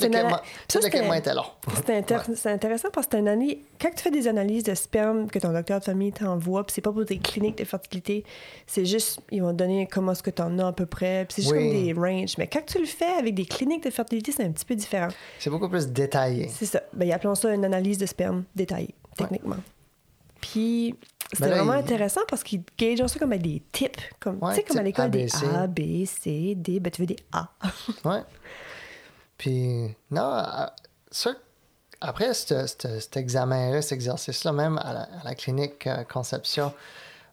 l'équipement 0.82 1.14
était 1.14 1.32
là. 1.32 1.44
C'est 1.86 2.00
intér- 2.00 2.34
c'est 2.34 2.50
intéressant 2.50 2.88
parce 2.92 3.06
que 3.06 3.12
c'est 3.12 3.18
une 3.20 3.28
analyse. 3.28 3.56
Quand 3.80 3.90
tu 3.96 4.02
fais 4.02 4.10
des 4.10 4.28
analyses 4.28 4.64
de 4.64 4.74
sperme 4.74 5.30
que 5.30 5.38
ton 5.38 5.52
docteur 5.52 5.78
de 5.80 5.84
famille 5.84 6.12
t'envoie, 6.12 6.64
puis 6.66 6.74
c'est 6.74 6.80
pas 6.82 6.92
pour 6.92 7.04
des 7.04 7.18
cliniques 7.18 7.56
de 7.58 7.64
fertilité, 7.64 8.24
c'est 8.66 8.84
juste, 8.84 9.20
ils 9.30 9.40
vont 9.42 9.52
te 9.52 9.56
donner 9.56 9.86
comment 9.86 10.12
est-ce 10.12 10.22
que 10.22 10.30
tu 10.30 10.42
en 10.42 10.58
as 10.58 10.66
à 10.68 10.72
peu 10.72 10.86
près, 10.86 11.24
puis 11.26 11.36
c'est 11.36 11.42
juste 11.42 11.54
Oui. 11.54 11.70
comme 11.70 11.82
des 11.84 11.92
ranges. 12.20 12.36
Mais 12.36 12.46
quand 12.48 12.64
tu 12.66 12.78
le 12.78 12.86
fais 12.86 13.12
avec 13.18 13.34
des 13.34 13.46
cliniques 13.46 13.84
de 13.84 13.90
fertilité, 13.90 14.32
c'est 14.32 14.44
un 14.44 14.52
petit 14.52 14.66
peu 14.66 14.74
différent. 14.74 15.08
C'est 15.38 15.48
beaucoup 15.50 15.68
plus 15.70 15.88
détaillé. 15.88 16.48
C'est 16.48 16.66
ça. 16.66 16.82
Ben, 16.92 17.06
ils 17.06 17.12
appellent 17.12 17.34
ça 17.36 17.54
une 17.54 17.64
analyse 17.64 17.96
de 17.98 18.06
sperme 18.06 18.44
détaillée, 18.54 18.94
techniquement. 19.16 19.56
Puis, 20.40 20.94
c'était 21.32 21.44
Ben 21.44 21.50
là, 21.50 21.56
vraiment 21.58 21.74
il- 21.74 21.80
intéressant 21.80 22.20
parce 22.28 22.42
qu'ils 22.42 22.62
gagent 22.78 23.06
ça 23.06 23.18
comme 23.18 23.36
des 23.36 23.62
types. 23.72 23.96
Comme, 24.18 24.38
Ouais, 24.42 24.50
tu 24.50 24.56
sais, 24.56 24.62
comme 24.64 24.78
à 24.78 24.82
l'école, 24.82 25.10
des. 25.10 25.28
A, 25.54 25.66
B, 25.66 26.04
C, 26.06 26.54
D. 26.56 26.80
Ben, 26.80 26.90
tu 26.90 27.02
veux 27.02 27.06
des 27.06 27.16
A. 27.32 27.48
Ouais. 28.04 28.22
Puis, 29.38 29.94
non, 30.10 30.42
ça, 31.10 31.30
après 32.00 32.34
ce- 32.34 32.66
ce- 32.66 33.00
cet 33.00 33.16
examen-là, 33.16 33.80
cet 33.82 33.92
exercice-là, 33.92 34.52
même 34.52 34.78
à 34.78 34.92
la, 34.92 35.00
à 35.02 35.24
la 35.24 35.34
clinique 35.34 35.86
euh, 35.86 36.04
Conception, 36.04 36.72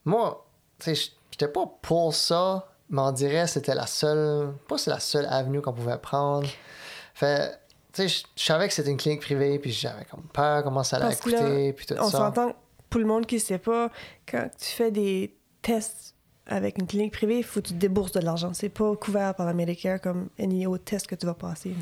moi, 0.05 0.45
tu 0.79 0.95
sais, 0.95 1.11
j'étais 1.31 1.47
pas 1.49 1.65
pour 1.81 2.13
ça, 2.13 2.67
mais 2.89 3.01
on 3.01 3.11
dirait 3.11 3.43
que 3.43 3.49
c'était 3.49 3.75
la 3.75 3.87
seule, 3.87 4.53
pas 4.69 4.77
c'est 4.77 4.89
la 4.91 4.99
seule 4.99 5.25
avenue 5.25 5.61
qu'on 5.61 5.73
pouvait 5.73 5.97
prendre. 5.97 6.47
Fait, 7.13 7.59
tu 7.91 8.07
sais, 8.07 8.23
je- 8.37 8.41
savais 8.43 8.67
que 8.69 8.73
c'était 8.73 8.91
une 8.91 8.97
clinique 8.97 9.21
privée, 9.21 9.59
puis 9.59 9.71
j'avais 9.71 10.05
comme 10.05 10.23
peur 10.31 10.63
comment 10.63 10.83
ça 10.83 10.97
allait 10.97 11.15
coûter, 11.15 11.73
puis 11.73 11.85
tout 11.87 11.95
On 11.99 12.09
ça. 12.09 12.17
s'entend, 12.19 12.53
pour 12.89 12.99
le 12.99 13.07
monde 13.07 13.25
qui 13.25 13.35
ne 13.35 13.39
sait 13.39 13.57
pas, 13.57 13.89
quand 14.29 14.47
tu 14.57 14.65
fais 14.65 14.91
des 14.91 15.35
tests 15.61 16.15
avec 16.45 16.77
une 16.79 16.88
clinique 16.88 17.11
privée, 17.11 17.39
il 17.39 17.43
faut 17.43 17.61
que 17.61 17.67
tu 17.67 17.73
débourses 17.73 18.13
de 18.13 18.21
l'argent. 18.21 18.51
C'est 18.53 18.69
pas 18.69 18.95
couvert 18.95 19.35
par 19.35 19.45
la 19.45 19.53
Medicare 19.53 19.99
comme 19.99 20.29
any 20.39 20.65
autre 20.65 20.85
test 20.85 21.07
que 21.07 21.15
tu 21.15 21.25
vas 21.25 21.33
passer. 21.33 21.73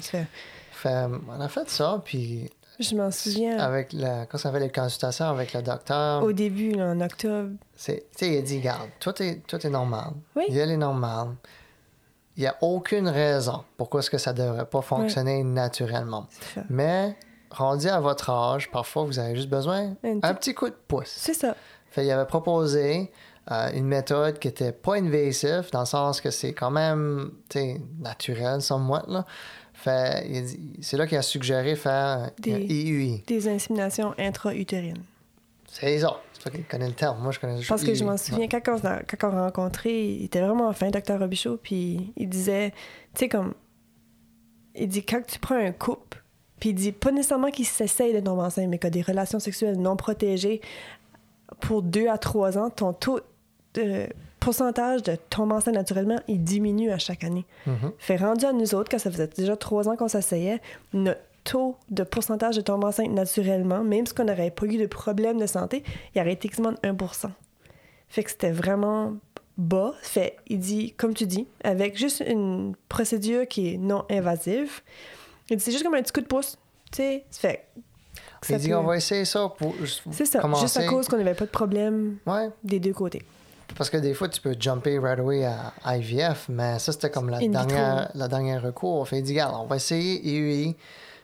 Fait, 0.72 1.06
on 1.30 1.40
a 1.40 1.48
fait 1.48 1.70
ça, 1.70 2.02
puis 2.04 2.50
Je 2.80 2.96
m'en 2.96 3.12
souviens. 3.12 3.60
avec 3.60 3.94
la, 3.94 4.26
quand 4.26 4.38
ça 4.38 4.52
fait 4.52 4.60
les 4.60 4.72
consultations 4.72 5.28
avec 5.28 5.54
le 5.54 5.62
docteur, 5.62 6.24
Au 6.24 6.34
début, 6.34 6.72
là, 6.72 6.88
en 6.90 7.00
octobre, 7.02 7.52
tu 7.78 7.94
sais, 7.94 8.06
il 8.22 8.38
a 8.38 8.42
dit, 8.42 8.58
regarde, 8.58 8.90
tout 9.00 9.22
est, 9.22 9.44
tout 9.48 9.66
est 9.66 9.70
normal. 9.70 10.12
Oui. 10.36 10.46
Il 10.50 10.58
est 10.58 10.78
normal. 10.78 11.36
Il 12.36 12.42
n'y 12.42 12.48
a 12.48 12.58
aucune 12.62 13.08
raison 13.08 13.64
pourquoi 13.78 14.02
est-ce 14.02 14.10
que 14.10 14.18
ça 14.18 14.34
ne 14.34 14.40
devrait 14.40 14.66
pas 14.66 14.82
fonctionner 14.82 15.44
naturellement. 15.44 16.28
c'est 16.30 16.56
ça. 16.56 16.66
Mais, 16.70 17.16
rendu 17.56 17.88
à 17.88 18.00
votre 18.00 18.30
âge, 18.30 18.70
parfois, 18.72 19.04
vous 19.04 19.20
avez 19.20 19.36
juste 19.36 19.50
besoin 19.50 19.96
Un 20.04 20.18
un 20.22 20.34
petit- 20.34 20.52
petit 20.52 20.54
coup 20.54 20.70
de 20.70 20.76
pouce. 20.88 21.14
C'est 21.16 21.34
ça. 21.34 21.56
Fait, 21.90 22.06
il 22.06 22.12
avait 22.12 22.26
proposé 22.26 23.12
euh, 23.52 23.72
une 23.74 23.86
méthode 23.86 24.40
qui 24.40 24.48
était 24.48 24.72
pas 24.72 24.96
invasive, 24.96 25.70
dans 25.72 25.82
le 25.82 25.86
sens 25.86 26.20
que 26.20 26.32
c'est 26.32 26.54
quand 26.54 26.72
même, 26.72 27.32
naturel, 28.00 28.62
somewhat, 28.62 29.04
là. 29.08 29.26
Fait, 29.74 30.46
c'est 30.82 30.98
là 30.98 31.06
qu'il 31.06 31.18
a 31.18 31.22
suggéré 31.22 31.76
faire 31.76 32.32
Des- 32.40 32.54
un 32.54 32.58
IUI. 32.60 33.24
Des 33.28 33.48
inséminations 33.48 34.16
intra-utérines. 34.18 35.04
C'est 35.70 36.00
ça. 36.00 36.20
C'est 36.34 36.42
toi 36.42 36.52
qui 36.52 36.64
connais 36.64 36.88
le 36.88 36.94
terme. 36.94 37.22
Moi, 37.22 37.32
je 37.34 37.40
connais 37.40 37.58
juste 37.58 37.68
Parce 37.70 37.84
que 37.84 37.94
je 37.94 38.04
m'en 38.06 38.18
souviens, 38.18 38.48
quand 38.48 38.62
on, 38.68 38.88
a- 38.88 39.04
quand 39.04 39.28
on 39.34 39.36
rencontré, 39.44 40.14
il 40.16 40.24
était 40.26 40.40
vraiment 40.42 40.72
fin, 40.74 40.90
Dr. 40.90 41.20
Robichaud, 41.20 41.58
puis 41.62 42.14
il 42.18 42.30
disait, 42.30 42.72
tu 43.14 43.20
sais, 43.20 43.30
comme, 43.30 43.54
il 44.74 44.88
dit, 44.88 45.04
quand 45.06 45.22
tu 45.26 45.38
prends 45.40 45.56
un 45.58 45.72
couple, 45.72 46.24
puis 46.66 46.72
il 46.72 46.74
dit, 46.74 46.92
pas 46.92 47.12
nécessairement 47.12 47.52
qu'il 47.52 47.68
s'essaye 47.68 48.12
de 48.12 48.20
tomber 48.22 48.42
enceinte, 48.42 48.68
mais 48.70 48.80
qu'il 48.80 48.88
a 48.88 48.90
des 48.90 49.04
relations 49.04 49.40
sexuelles 49.40 49.80
non 49.80 49.96
protégées 49.96 50.62
pour 51.60 51.84
deux 51.84 52.08
à 52.08 52.18
trois 52.18 52.58
ans, 52.58 52.72
ton 52.72 52.92
taux 52.92 53.20
de 53.76 54.08
pourcentage 54.40 55.04
de 55.04 55.16
tomber 55.30 55.54
enceinte 55.54 55.76
naturellement, 55.76 56.20
il 56.28 56.44
diminue 56.44 56.90
à 56.90 56.98
chaque 56.98 57.24
année. 57.24 57.46
Mhm. 57.68 57.92
Fait 58.00 58.18
rendu 58.18 58.46
à 58.46 58.52
nous 58.52 58.74
autres, 58.74 58.90
quand 58.90 58.98
ça 58.98 59.12
faisait 59.12 59.28
déjà 59.28 59.56
trois 59.56 59.88
ans 59.88 59.96
qu'on 59.96 60.08
s'essayait, 60.08 60.60
notre 60.92 61.22
taux 61.44 61.76
de 61.92 62.02
pourcentage 62.02 62.56
de 62.56 62.62
tomber 62.62 62.88
enceinte 62.88 63.12
naturellement, 63.12 63.84
même 63.84 64.08
si 64.08 64.14
on 64.18 64.24
n'aurait 64.24 64.50
pas 64.50 64.66
eu 64.66 64.78
de 64.78 64.88
problème 64.88 65.38
de 65.38 65.46
santé, 65.46 65.84
il 66.16 66.22
aurait 66.22 66.34
été 66.34 66.50
quasiment 66.50 66.72
de 66.72 66.80
1 66.82 66.96
Fait 68.08 68.24
que 68.24 68.32
c'était 68.32 68.50
vraiment 68.50 69.14
bas. 69.60 69.94
Fait, 70.02 70.38
il 70.48 70.58
dit, 70.58 70.96
comme 70.98 71.14
tu 71.14 71.28
dis, 71.28 71.46
avec 71.64 71.96
juste 71.96 72.24
une 72.28 72.74
procédure 72.90 73.48
qui 73.48 73.76
est 73.76 73.78
non 73.78 74.04
invasive, 74.10 74.82
il 75.50 75.58
dit, 75.58 75.64
c'est 75.64 75.72
juste 75.72 75.84
comme 75.84 75.96
un 75.96 76.02
petit 76.02 76.12
coup 76.14 76.22
de 76.22 76.28
pouce. 76.28 76.58
Tu 76.92 76.98
sais, 76.98 77.26
fait. 77.32 77.66
Il 78.50 78.58
dit, 78.58 78.70
peut- 78.70 78.76
on 78.76 78.84
va 78.84 78.98
essayer 78.98 79.26
ça 79.26 79.50
pour 79.58 79.76
juste 79.78 80.04
C'est 80.12 80.26
ça, 80.26 80.40
commencer. 80.40 80.62
juste 80.64 80.78
à 80.78 80.86
cause 80.86 81.08
qu'on 81.08 81.18
n'avait 81.18 81.34
pas 81.34 81.46
de 81.46 81.50
problème 81.52 82.18
Ouais, 82.28 82.50
des 82.64 82.80
deux 82.80 82.94
côtés. 82.94 83.24
parce 83.76 83.90
que 83.90 83.98
des 83.98 84.14
fois, 84.14 84.30
tu 84.30 84.40
peux 84.40 84.56
jumper 84.60 85.00
right 85.00 85.20
away 85.20 85.44
à 85.46 85.74
IVF, 85.98 86.46
mais 86.50 86.78
ça, 86.80 86.92
c'était 86.92 87.10
comme 87.10 87.30
la 87.30 87.38
In 87.38 87.40
vitro. 87.42 87.54
dernière, 87.66 88.12
la 88.14 88.28
dernière 88.28 88.62
recours. 88.62 89.08
Fait 89.08 89.18
il 89.18 89.24
dit, 89.24 89.32
regarde, 89.32 89.56
on 89.60 89.66
va 89.66 89.78
essayer 89.78 90.22
IUI. 90.28 90.76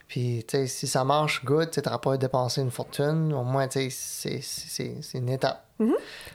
Puis, 0.07 0.43
tu 0.45 0.57
sais, 0.57 0.67
si 0.67 0.88
ça 0.88 1.05
marche, 1.05 1.45
good, 1.45 1.69
tu 1.72 1.80
n'auras 1.80 1.99
pas 1.99 2.13
à 2.13 2.17
dépenser 2.17 2.59
une 2.61 2.72
fortune. 2.72 3.32
Au 3.34 3.43
moins, 3.43 3.67
tu 3.69 3.89
sais, 3.91 4.39
c'est- 4.41 5.17
une 5.17 5.30
étape. 5.30 5.63
Puis 5.78 5.88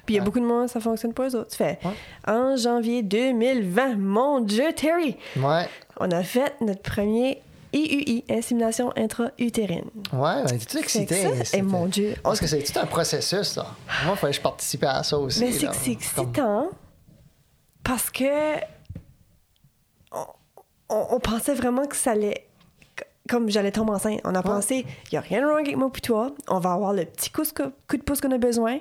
il 0.08 0.14
y 0.14 0.18
a 0.18 0.20
Ouais. 0.20 0.24
beaucoup 0.24 0.40
de 0.40 0.46
monde, 0.46 0.68
ça 0.68 0.80
fonctionne 0.80 1.12
pas 1.12 1.28
eux 1.28 1.36
autres. 1.36 1.50
Tu 1.50 1.56
fais, 1.56 1.78
Ouais. 1.84 1.92
en 2.26 2.56
janvier 2.56 3.02
2020, 3.02 3.96
mon 3.96 4.40
Dieu, 4.40 4.72
Terry, 4.74 5.16
Ouais, 5.36 5.68
on 6.00 6.10
a 6.10 6.22
fait 6.22 6.54
notre 6.62 6.82
premier 6.82 7.42
IUI, 7.72 8.24
insémination 8.30 8.92
intra-utérine. 8.96 9.90
ouais, 10.12 10.42
ben, 10.44 10.46
t'es-tu 10.58 10.78
excité? 10.78 11.44
C'était- 11.44 11.62
mon 11.62 11.86
Dieu. 11.86 12.14
Parce 12.22 12.40
que 12.40 12.46
c'est 12.46 12.62
tout 12.62 12.78
un 12.78 12.86
processus, 12.86 13.56
là. 13.56 13.66
Moi, 14.04 14.14
il 14.14 14.18
fallait 14.18 14.32
que 14.32 14.36
je 14.38 14.42
participe 14.42 14.84
à 14.84 15.02
ça 15.02 15.18
aussi. 15.18 15.40
Mais 15.40 15.52
c'est 15.52 15.66
que 15.66 15.74
c'est 15.74 15.84
Comme- 15.84 15.92
excitant 15.94 16.70
parce 17.84 18.10
que 18.10 18.56
on, 20.12 20.24
on- 20.88 21.06
on 21.10 21.20
pensait 21.20 21.54
vraiment 21.54 21.86
que 21.86 21.96
ça 21.96 22.12
allait. 22.12 22.46
Comme 23.28 23.50
j'allais 23.50 23.72
tomber 23.72 23.90
enceinte. 23.92 24.20
On 24.24 24.34
a 24.36 24.42
pensé, 24.42 24.86
il 24.86 25.08
n'y 25.12 25.18
a 25.18 25.20
rien 25.20 25.40
de 25.40 25.46
wrong 25.46 25.60
avec 25.60 25.76
moi 25.76 25.90
puis 25.92 26.00
toi. 26.00 26.30
On 26.46 26.60
va 26.60 26.72
avoir 26.74 26.92
le 26.92 27.04
petit 27.06 27.30
coup, 27.30 27.42
coup 27.42 27.96
de 27.96 28.02
pouce 28.02 28.20
qu'on 28.20 28.30
a 28.30 28.38
besoin. 28.38 28.78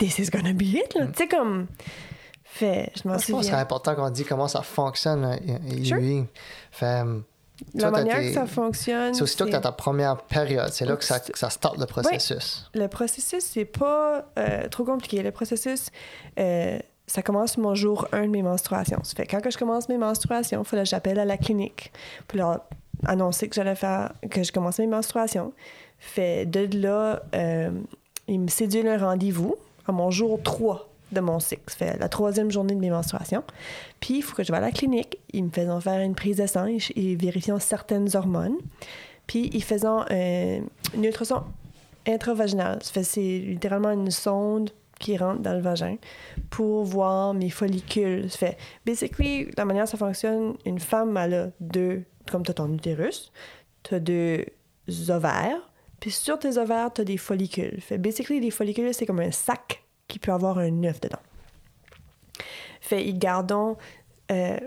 This 0.00 0.18
is 0.18 0.28
gonna 0.30 0.52
be 0.52 0.62
it, 0.62 0.94
là. 0.96 1.06
Tu 1.06 1.12
sais, 1.18 1.28
comme. 1.28 1.66
Fait, 2.42 2.90
je 2.96 3.02
m'en 3.06 3.12
Moi, 3.14 3.18
je 3.18 3.26
pense 3.26 3.26
que 3.26 3.26
c'est 3.26 3.32
souviens. 3.50 3.58
important 3.58 3.94
qu'on 3.94 4.10
dise 4.10 4.26
comment 4.28 4.48
ça 4.48 4.62
fonctionne, 4.62 5.22
un 5.24 5.36
IUI. 5.68 6.24
Fait, 6.72 7.02
La 7.74 7.88
toi, 7.88 7.90
manière 7.90 8.20
que 8.20 8.32
ça 8.32 8.46
fonctionne. 8.46 9.14
C'est 9.14 9.22
aussitôt 9.22 9.44
que 9.44 9.50
tu 9.50 9.56
as 9.56 9.60
ta 9.60 9.72
première 9.72 10.18
période. 10.18 10.70
C'est 10.72 10.84
là 10.84 10.96
que 10.96 11.04
ça, 11.04 11.20
que 11.20 11.38
ça 11.38 11.50
starte 11.50 11.78
le 11.78 11.86
processus. 11.86 12.70
Le 12.74 12.86
processus, 12.86 13.44
c'est 13.44 13.64
pas 13.64 14.26
euh, 14.38 14.68
trop 14.68 14.84
compliqué. 14.84 15.22
Le 15.22 15.32
processus, 15.32 15.90
euh, 16.38 16.78
ça 17.06 17.22
commence 17.22 17.58
mon 17.58 17.74
jour 17.74 18.06
1 18.12 18.22
de 18.22 18.26
mes 18.28 18.42
menstruations. 18.42 19.02
Ça 19.02 19.14
fait 19.16 19.26
quand 19.26 19.40
que 19.40 19.50
je 19.50 19.58
commence 19.58 19.88
mes 19.88 19.98
menstruations, 19.98 20.62
il 20.62 20.68
fallait 20.68 20.84
que 20.84 20.88
j'appelle 20.88 21.18
à 21.18 21.24
la 21.24 21.36
clinique 21.36 21.92
pour 22.28 22.38
leur 22.38 22.60
annoncer 23.06 23.48
que 23.48 23.54
j'allais 23.54 23.74
faire, 23.74 24.12
que 24.30 24.42
je 24.42 24.52
commençais 24.52 24.82
mes 24.82 24.94
menstruations. 24.94 25.52
Fait 25.98 26.46
de 26.46 26.68
là, 26.80 27.22
euh, 27.34 27.70
ils 28.28 28.40
me 28.40 28.48
séduisent 28.48 28.86
un 28.86 28.98
rendez-vous 28.98 29.56
à 29.86 29.92
mon 29.92 30.10
jour 30.10 30.40
3 30.42 30.87
de 31.12 31.20
mon 31.20 31.40
cycle. 31.40 31.62
Ça 31.66 31.76
fait 31.76 31.98
la 31.98 32.08
troisième 32.08 32.50
journée 32.50 32.74
de 32.74 32.80
mes 32.80 32.90
menstruations. 32.90 33.44
Puis, 34.00 34.18
il 34.18 34.22
faut 34.22 34.36
que 34.36 34.42
je 34.42 34.52
vais 34.52 34.58
à 34.58 34.62
la 34.62 34.70
clinique. 34.70 35.18
Ils 35.32 35.44
me 35.44 35.50
faisaient 35.50 35.80
faire 35.80 36.00
une 36.00 36.14
prise 36.14 36.36
de 36.36 36.98
et, 36.98 37.16
vérifiant 37.16 37.58
certaines 37.58 38.14
hormones. 38.14 38.56
Puis, 39.26 39.50
ils 39.52 39.62
faisaient 39.62 39.86
euh, 39.86 40.60
une 40.94 41.04
ultrason 41.04 41.42
intravaginale. 42.06 42.78
Fait 42.82 43.02
c'est 43.02 43.38
littéralement 43.38 43.90
une 43.90 44.10
sonde 44.10 44.70
qui 44.98 45.16
rentre 45.16 45.40
dans 45.40 45.54
le 45.54 45.60
vagin 45.60 45.96
pour 46.50 46.84
voir 46.84 47.34
mes 47.34 47.50
follicules. 47.50 48.30
Ça 48.30 48.38
fait, 48.38 48.56
basically, 48.84 49.50
la 49.56 49.64
manière 49.64 49.84
dont 49.84 49.90
ça 49.90 49.96
fonctionne, 49.96 50.54
une 50.64 50.80
femme, 50.80 51.16
a 51.16 51.28
deux, 51.60 52.04
comme 52.30 52.42
tu 52.42 52.50
as 52.50 52.54
ton 52.54 52.72
utérus, 52.72 53.32
tu 53.84 53.94
as 53.94 54.00
deux 54.00 54.44
ovaires, 55.08 55.70
puis 56.00 56.10
sur 56.10 56.38
tes 56.38 56.58
ovaires, 56.58 56.92
tu 56.92 57.00
as 57.00 57.04
des 57.04 57.16
follicules. 57.16 57.80
Fait, 57.80 57.98
basically, 57.98 58.40
les 58.40 58.50
follicules, 58.50 58.92
c'est 58.94 59.06
comme 59.06 59.20
un 59.20 59.32
sac 59.32 59.82
qui 60.08 60.18
peut 60.18 60.32
avoir 60.32 60.58
un 60.58 60.84
œuf 60.84 61.00
dedans. 61.00 61.20
Fait, 62.80 63.04
ils 63.04 63.18
gardent 63.18 63.76
euh, 64.30 64.58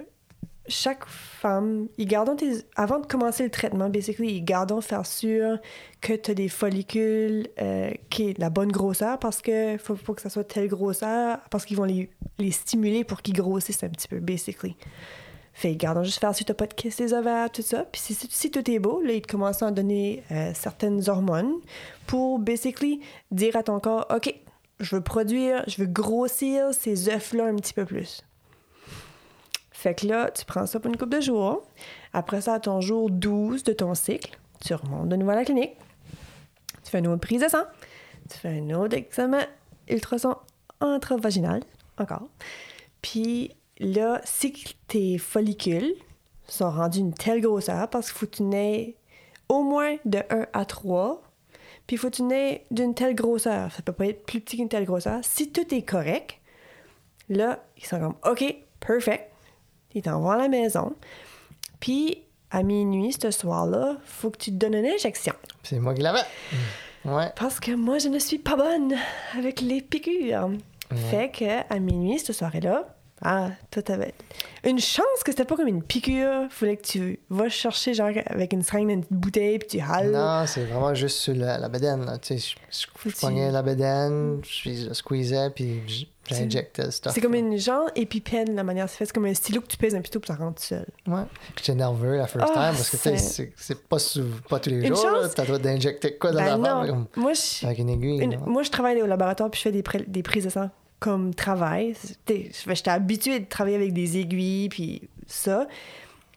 chaque 0.68 1.06
femme, 1.06 1.88
ils 1.98 2.08
gardent 2.08 2.38
tes, 2.38 2.54
avant 2.76 3.00
de 3.00 3.06
commencer 3.06 3.44
le 3.44 3.50
traitement, 3.50 3.90
basically, 3.90 4.36
ils 4.36 4.44
gardent 4.44 4.82
faire 4.82 5.06
sûr 5.06 5.58
que 6.02 6.14
tu 6.14 6.32
as 6.32 6.34
des 6.34 6.50
follicules 6.50 7.48
euh, 7.60 7.92
qui 8.10 8.30
est 8.30 8.38
la 8.38 8.50
bonne 8.50 8.72
grosseur 8.72 9.20
parce 9.20 9.42
que 9.42 9.78
faut 9.78 9.96
pas 9.96 10.14
que 10.14 10.22
ça 10.22 10.30
soit 10.30 10.44
telle 10.44 10.68
grosseur 10.68 11.40
parce 11.50 11.66
qu'ils 11.66 11.78
vont 11.78 11.86
les, 11.86 12.10
stimuler 12.52 13.04
pour 13.04 13.22
qu'ils 13.22 13.36
grossissent 13.36 13.84
un 13.84 13.90
petit 13.90 14.08
peu, 14.08 14.20
basically. 14.20 14.76
Fait, 15.54 15.76
gardons 15.76 16.04
juste 16.04 16.20
faire 16.20 16.34
si 16.34 16.46
t'as 16.46 16.54
pas 16.54 16.68
de 16.68 16.74
kyste 16.74 17.00
des 17.00 17.14
ovaires, 17.14 17.52
tout 17.52 17.62
ça. 17.62 17.84
Puis 17.92 18.02
si, 18.02 18.14
si 18.14 18.52
tout 18.52 18.72
est 18.72 18.80
beau, 18.80 19.02
là, 19.02 19.14
ils 19.14 19.22
te 19.22 19.28
commencent 19.28 19.62
à 19.62 19.72
donner 19.72 20.24
euh, 20.32 20.52
certaines 20.54 21.10
hormones 21.10 21.56
pour, 22.08 22.40
basically, 22.40 23.02
dire 23.32 23.56
à 23.58 23.64
ton 23.64 23.80
corps, 23.80 24.08
OK, 24.16 24.34
je 24.82 24.96
veux 24.96 25.02
produire, 25.02 25.64
je 25.68 25.78
veux 25.78 25.88
grossir 25.88 26.74
ces 26.74 27.10
œufs-là 27.10 27.46
un 27.46 27.56
petit 27.56 27.74
peu 27.74 27.86
plus. 27.86 28.24
Fait 29.72 29.96
que 29.96 30.06
là, 30.06 30.30
tu 30.30 30.46
prends 30.46 30.66
ça 30.66 30.80
pour 30.80 30.92
une 30.92 30.98
couple 30.98 31.16
de 31.16 31.22
jours. 31.22 31.64
Après 32.14 32.42
ça, 32.42 32.56
à 32.56 32.60
ton 32.60 32.82
jour 32.82 33.10
12 33.10 33.64
de 33.64 33.74
ton 33.74 33.96
cycle, 33.96 34.38
tu 34.64 34.74
remontes 34.74 35.10
de 35.10 35.16
nouveau 35.16 35.32
à 35.32 35.36
la 35.36 35.46
clinique. 35.46 35.76
Tu 36.84 36.92
fais 36.92 37.00
une 37.00 37.08
autre 37.08 37.22
prise 37.22 37.42
de 37.42 37.48
sang. 37.48 37.64
Tu 38.30 38.38
fais 38.38 38.60
un 38.60 38.70
autre 38.72 38.96
examen 38.96 39.44
ultrason 39.90 40.36
intravaginal, 40.80 41.64
encore. 41.98 42.28
Puis 43.02 43.56
là, 43.80 44.22
si 44.24 44.54
tes 44.88 45.18
follicules 45.18 45.96
sont 46.48 46.70
rendus 46.70 47.00
une 47.00 47.14
telle 47.14 47.42
grosseur, 47.42 47.90
parce 47.90 48.12
qu'il 48.12 48.20
faut 48.20 48.26
que 48.28 48.38
tu 48.38 48.44
naies 48.44 48.96
au 49.50 49.64
moins 49.64 49.98
de 50.06 50.20
1 50.30 50.48
à 50.54 50.66
3, 50.66 51.22
puis 51.92 51.98
il 51.98 52.00
faut 52.00 52.10
que 52.10 52.16
tu 52.16 52.24
naies 52.24 52.64
d'une 52.72 52.96
telle 52.96 53.16
grosseur. 53.16 53.70
Ça 53.74 53.82
peut 53.82 53.92
pas 53.92 54.06
être 54.06 54.26
plus 54.26 54.40
petit 54.40 54.56
qu'une 54.56 54.70
telle 54.70 54.86
grosseur. 54.86 55.20
Si 55.24 55.52
tout 55.52 55.76
est 55.76 55.82
correct, 55.82 56.40
là, 57.28 57.66
ils 57.76 57.86
sont 57.86 58.00
comme 58.00 58.16
OK, 58.24 58.46
perfect. 58.80 59.30
Ils 59.94 60.02
t'envoient 60.02 60.36
à 60.36 60.38
la 60.38 60.48
maison. 60.48 60.96
Puis, 61.82 62.24
à 62.50 62.64
minuit, 62.64 63.12
ce 63.12 63.30
soir-là, 63.30 63.98
faut 64.06 64.30
que 64.30 64.38
tu 64.38 64.52
te 64.52 64.56
donnes 64.56 64.76
une 64.76 64.86
injection. 64.86 65.34
C'est 65.64 65.80
moi 65.80 65.94
qui 65.94 66.02
l'avais. 66.02 66.24
Ouais. 67.04 67.30
Parce 67.36 67.60
que 67.60 67.74
moi, 67.74 67.98
je 67.98 68.08
ne 68.08 68.20
suis 68.20 68.40
pas 68.40 68.56
bonne 68.56 68.96
avec 69.38 69.60
les 69.60 69.82
piqûres. 69.82 70.50
Fait 71.10 71.30
que 71.30 71.74
à 71.74 71.80
minuit, 71.80 72.20
cette 72.20 72.38
soirée-là, 72.38 72.96
ah, 73.24 73.50
toi, 73.70 73.84
t'avais 73.84 74.14
une 74.64 74.80
chance 74.80 75.06
que 75.24 75.32
c'était 75.32 75.46
pas 75.46 75.56
comme 75.56 75.68
une 75.68 75.84
piqûre. 75.84 76.48
Fallait 76.50 76.78
que 76.78 76.82
tu 76.88 77.20
vas 77.30 77.50
chercher, 77.50 77.94
genre, 77.94 78.10
avec 78.26 78.54
une 78.54 78.64
seringue 78.64 78.90
une 78.90 79.04
bouteille, 79.12 79.60
puis 79.60 79.68
tu 79.68 79.80
hales. 79.80 80.12
Non, 80.12 80.46
c'est 80.48 80.66
vraiment 80.66 80.94
juste 80.96 81.18
sur 81.18 81.36
la, 81.36 81.58
la. 81.58 81.70
Tu 81.70 82.40
sais, 82.40 82.56
je, 82.72 82.88
je, 83.06 83.16
tu- 83.16 83.52
la 83.52 83.62
bedaine, 83.62 84.42
je, 84.44 84.88
je 84.88 84.94
squeezais, 84.94 85.50
puis 85.52 86.08
j'injectais 86.28 86.84
le 86.86 86.92
stuff. 86.92 87.14
C'est 87.14 87.22
comme 87.22 87.36
une 87.36 87.58
genre 87.58 87.90
épipène, 87.96 88.56
la 88.56 88.64
manière 88.64 88.90
c'est. 88.90 89.06
C'est 89.06 89.14
comme 89.14 89.26
un 89.26 89.34
stylo 89.34 89.62
que 89.62 89.68
tu 89.68 89.78
pèses 89.78 89.94
un 89.96 90.02
pitot, 90.02 90.20
puis 90.20 90.28
ça 90.28 90.36
rentre 90.36 90.60
tout 90.62 90.68
seul. 90.68 90.86
Ouais. 91.08 91.22
J'étais 91.58 91.76
nerveux 91.76 92.18
la 92.18 92.28
first 92.28 92.48
Ah, 92.50 92.54
time 92.54 92.76
parce 92.78 92.90
que 92.90 92.98
tu 92.98 93.18
sais, 93.18 93.52
c'est- 93.56 93.82
pas, 93.88 93.98
pas 94.50 94.60
tous 94.60 94.70
les 94.70 94.78
Une 94.78 94.88
jours. 94.96 94.98
chance- 95.02 95.36
T'as 95.36 95.46
droit 95.46 95.60
d'injecter 95.60 96.18
quoi 96.18 96.32
dans 96.32 96.40
Ben 96.40 96.46
la 96.46 96.58
non, 96.58 96.88
comme 96.88 97.06
moi, 97.18 97.34
je... 97.34 97.66
avec 97.66 97.80
une 97.80 97.90
aiguille. 97.90 98.22
Une- 98.24 98.40
moi, 98.46 98.64
je 98.64 98.70
travaille 98.72 99.02
au 99.02 99.06
laboratoire 99.08 99.50
puis 99.52 99.60
je 99.60 99.64
fais 99.70 99.72
des, 99.72 99.84
des 100.08 100.24
prises 100.24 100.46
de 100.46 100.50
sang 100.50 100.70
comme 101.02 101.34
travail. 101.34 101.96
T'sais, 102.26 102.52
J'étais 102.68 102.90
habituée 102.92 103.40
de 103.42 103.46
travailler 103.46 103.76
avec 103.76 103.92
des 103.92 104.18
aiguilles 104.20 104.70
puis 104.70 105.10
ça, 105.28 105.68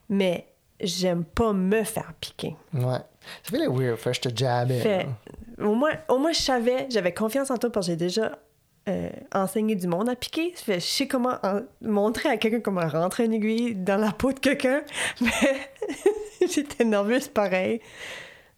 mais 0.09 0.47
j'aime 0.81 1.23
pas 1.25 1.53
me 1.53 1.85
faire 1.85 2.13
piquer. 2.21 2.57
Ouais. 2.73 2.99
Ça 3.45 3.51
fait 3.51 3.59
les 3.59 3.69
weird. 3.69 3.97
Fait 3.99 4.15
je 4.15 4.21
te 4.23 4.37
jabbais. 4.37 4.81
Fait, 4.81 5.07
au, 5.61 5.75
moins, 5.75 5.93
au 6.09 6.19
moins, 6.19 6.33
je 6.33 6.41
savais, 6.41 6.87
j'avais 6.91 7.13
confiance 7.13 7.51
en 7.51 7.59
toi 7.59 7.71
parce 7.71 7.87
que 7.87 7.93
j'ai 7.93 7.97
déjà 7.97 8.39
euh, 8.89 9.11
enseigné 9.35 9.75
du 9.77 9.87
monde 9.87 10.09
à 10.09 10.17
piquer. 10.17 10.53
Fait, 10.57 10.81
je 10.81 10.87
sais 10.87 11.07
comment 11.07 11.37
en- 11.43 11.61
montrer 11.83 12.31
à 12.31 12.37
quelqu'un 12.39 12.61
comment 12.61 12.87
rentrer 12.89 13.27
une 13.27 13.35
aiguille 13.35 13.75
dans 13.75 13.97
la 13.99 14.13
peau 14.13 14.33
de 14.33 14.39
quelqu'un, 14.41 14.83
mais 15.21 15.31
j'étais 16.51 16.85
nerveuse 16.85 17.29
pareil. 17.29 17.81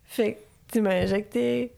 Fait 0.04 0.34
que 0.34 0.38
tu 0.72 0.80
m'as 0.80 0.94
injecté. 1.02 1.72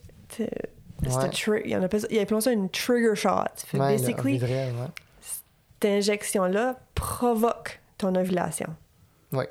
Ouais. 1.02 1.28
tri- 1.30 1.62
Il 1.64 1.70
y 1.70 1.76
en 1.76 1.80
ça- 1.82 2.06
il 2.10 2.18
appelait 2.18 2.40
ça 2.40 2.52
une 2.52 2.68
trigger 2.70 3.14
shot. 3.14 3.30
Fait 3.56 3.78
Ouais, 3.78 3.92
basically, 3.96 4.40
ouais. 4.42 4.72
cette 5.20 5.84
injection-là 5.90 6.76
provoque 6.94 7.80
ton 7.98 8.14
ovulation. 8.14 8.68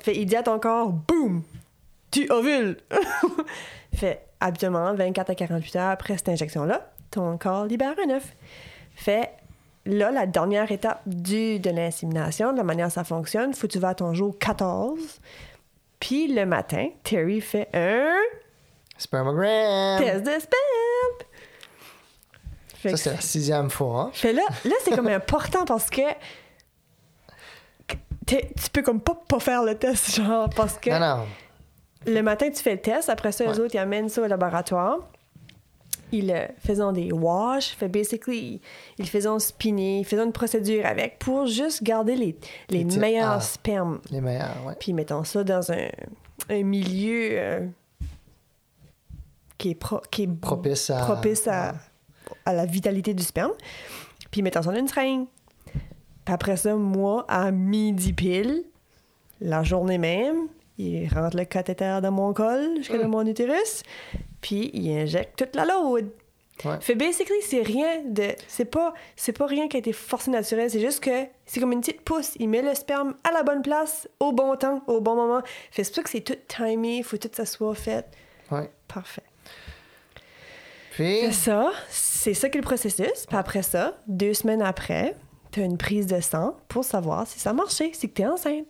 Fait, 0.00 0.16
il 0.16 0.26
dit 0.26 0.36
à 0.36 0.42
ton 0.42 0.58
corps, 0.58 0.92
boum, 0.92 1.42
tu 2.10 2.30
ovules. 2.30 2.76
fait, 3.94 4.26
habituellement, 4.40 4.92
24 4.94 5.30
à 5.30 5.34
48 5.34 5.76
heures 5.76 5.90
après 5.90 6.16
cette 6.16 6.28
injection-là, 6.28 6.90
ton 7.10 7.38
corps 7.38 7.64
libère 7.66 7.94
un 8.06 8.10
œuf. 8.10 8.34
Fait, 8.94 9.30
là, 9.86 10.10
la 10.10 10.26
dernière 10.26 10.70
étape 10.72 11.00
du, 11.06 11.60
de 11.60 11.70
l'insémination, 11.70 12.52
de 12.52 12.58
la 12.58 12.64
manière 12.64 12.88
dont 12.88 12.92
ça 12.92 13.04
fonctionne, 13.04 13.54
faut 13.54 13.66
que 13.68 13.72
tu 13.72 13.78
vas 13.78 13.90
à 13.90 13.94
ton 13.94 14.12
jour 14.14 14.36
14. 14.38 15.20
Puis 16.00 16.32
le 16.32 16.44
matin, 16.44 16.88
Terry 17.04 17.40
fait 17.40 17.68
un 17.72 18.14
Spermogram. 18.98 19.98
test 20.02 20.24
de 20.24 20.30
sperme. 20.40 21.28
Fait 22.78 22.90
Ça, 22.90 22.96
c'est 22.96 23.10
la 23.14 23.20
sixième 23.20 23.70
fois. 23.70 24.02
hein. 24.02 24.10
fait 24.12 24.32
là, 24.32 24.42
là 24.64 24.74
c'est 24.84 24.94
comme 24.94 25.08
important 25.08 25.64
parce 25.64 25.90
que 25.90 26.02
tu 28.26 28.70
peux 28.72 28.82
comme 28.82 29.00
pas 29.00 29.18
pas 29.28 29.40
faire 29.40 29.64
le 29.64 29.74
test, 29.76 30.14
genre, 30.16 30.48
parce 30.50 30.78
que 30.78 30.90
Non, 30.90 31.00
non. 31.18 31.24
le 32.06 32.20
matin, 32.22 32.48
tu 32.50 32.62
fais 32.62 32.72
le 32.74 32.80
test, 32.80 33.08
après 33.08 33.32
ça, 33.32 33.44
les 33.44 33.50
Ouais. 33.52 33.60
autres, 33.60 33.74
ils 33.74 33.78
amènent 33.78 34.08
ça 34.08 34.22
au 34.22 34.26
laboratoire. 34.26 34.98
Ils 36.12 36.30
euh, 36.30 36.46
faisaient 36.64 36.92
des 36.94 37.12
wash, 37.12 37.76
fait 37.76 37.88
basically, 37.88 38.62
ils 38.98 39.08
faisaient 39.08 39.28
spinner, 39.40 39.98
ils 40.00 40.04
faisaient 40.06 40.24
une 40.24 40.32
procédure 40.32 40.86
avec 40.86 41.18
pour 41.18 41.46
juste 41.46 41.82
garder 41.82 42.16
les, 42.16 42.38
les 42.70 42.84
Les 42.84 42.98
meilleurs 42.98 43.32
ah. 43.32 43.40
spermes. 43.40 44.00
Les 44.10 44.20
meilleurs, 44.22 44.56
ouais. 44.66 44.74
Puis 44.80 44.92
mettons 44.94 45.24
ça 45.24 45.44
dans 45.44 45.70
un, 45.70 45.88
un 46.48 46.62
milieu 46.62 47.30
euh, 47.32 47.66
qui 49.58 49.70
est, 49.70 49.74
pro- 49.74 50.00
qui 50.10 50.22
est 50.22 50.28
Propice 50.28 50.88
à. 50.90 50.98
propice 51.00 51.46
à, 51.48 51.70
à 51.70 51.74
la 52.46 52.66
vitalité 52.66 53.14
du 53.14 53.22
sperme. 53.22 53.52
Puis 54.30 54.42
mettons 54.42 54.62
ça 54.62 54.70
dans 54.72 54.78
une 54.78 54.88
seringue. 54.88 55.26
Puis 56.24 56.34
après 56.34 56.56
ça, 56.56 56.74
moi, 56.74 57.24
à 57.28 57.50
midi 57.50 58.12
pile, 58.12 58.64
la 59.40 59.62
journée 59.62 59.98
même, 59.98 60.48
il 60.76 61.08
rentre 61.08 61.36
le 61.36 61.44
cathéter 61.44 61.98
dans 62.02 62.12
mon 62.12 62.32
col 62.32 62.76
jusqu'à 62.76 62.98
Mm. 62.98 63.02
dans 63.02 63.08
mon 63.08 63.26
utérus, 63.26 63.82
puis 64.40 64.70
il 64.74 64.90
injecte 64.96 65.38
toute 65.38 65.56
la 65.56 65.64
load. 65.64 66.10
Ouais. 66.64 66.76
Fait 66.80 66.96
basically, 66.96 67.40
c'est 67.42 67.62
rien 67.62 68.02
de. 68.04 68.34
C'est 68.48 68.64
pas, 68.64 68.92
c'est 69.14 69.32
pas 69.32 69.46
rien 69.46 69.68
qui 69.68 69.76
a 69.76 69.78
été 69.78 69.92
forcé 69.92 70.30
naturel, 70.30 70.68
c'est 70.68 70.80
juste 70.80 71.00
que 71.02 71.26
c'est 71.46 71.60
comme 71.60 71.70
une 71.72 71.80
petite 71.80 72.00
pousse. 72.02 72.32
Il 72.40 72.48
met 72.48 72.62
le 72.62 72.74
sperme 72.74 73.14
à 73.22 73.30
la 73.30 73.44
bonne 73.44 73.62
place, 73.62 74.08
au 74.18 74.32
bon 74.32 74.56
temps, 74.56 74.82
au 74.88 75.00
bon 75.00 75.14
moment. 75.14 75.40
Fait 75.70 75.84
c'est 75.84 75.90
pour 75.90 75.96
ça 75.96 76.02
que 76.02 76.10
c'est 76.10 76.20
tout 76.20 76.36
timé, 76.48 77.02
faut 77.04 77.16
tout 77.16 77.28
que 77.28 77.36
ça 77.36 77.46
soit 77.46 77.76
fait. 77.76 78.04
Ouais. 78.50 78.68
Parfait. 78.88 79.22
Puis, 80.98 81.32
ça, 81.32 81.70
c'est 81.90 82.34
ça 82.34 82.48
qui 82.48 82.58
est 82.58 82.60
le 82.60 82.66
processus. 82.66 83.24
Puis 83.28 83.36
après 83.36 83.62
ça, 83.62 83.94
deux 84.06 84.34
semaines 84.34 84.62
après, 84.62 85.14
tu 85.52 85.60
as 85.60 85.64
une 85.64 85.78
prise 85.78 86.06
de 86.06 86.20
sang 86.20 86.56
pour 86.68 86.84
savoir 86.84 87.26
si 87.26 87.38
ça 87.38 87.52
marchait, 87.52 87.90
si 87.94 88.10
tu 88.10 88.22
es 88.22 88.26
enceinte. 88.26 88.66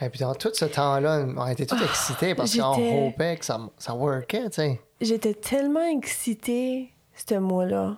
et 0.00 0.08
puis 0.08 0.20
dans 0.20 0.34
tout 0.34 0.50
ce 0.52 0.64
temps-là, 0.64 1.26
on 1.36 1.46
était 1.46 1.66
tous 1.66 1.82
excités 1.82 2.34
parce 2.34 2.56
qu'on 2.56 3.06
hopait 3.08 3.36
que 3.36 3.44
ça, 3.44 3.60
ça 3.78 3.94
workait, 3.94 4.50
tu 4.50 4.56
sais. 4.56 4.80
J'étais 5.00 5.34
tellement 5.34 5.86
excitée 5.96 6.90
ce 7.14 7.34
mois-là. 7.36 7.96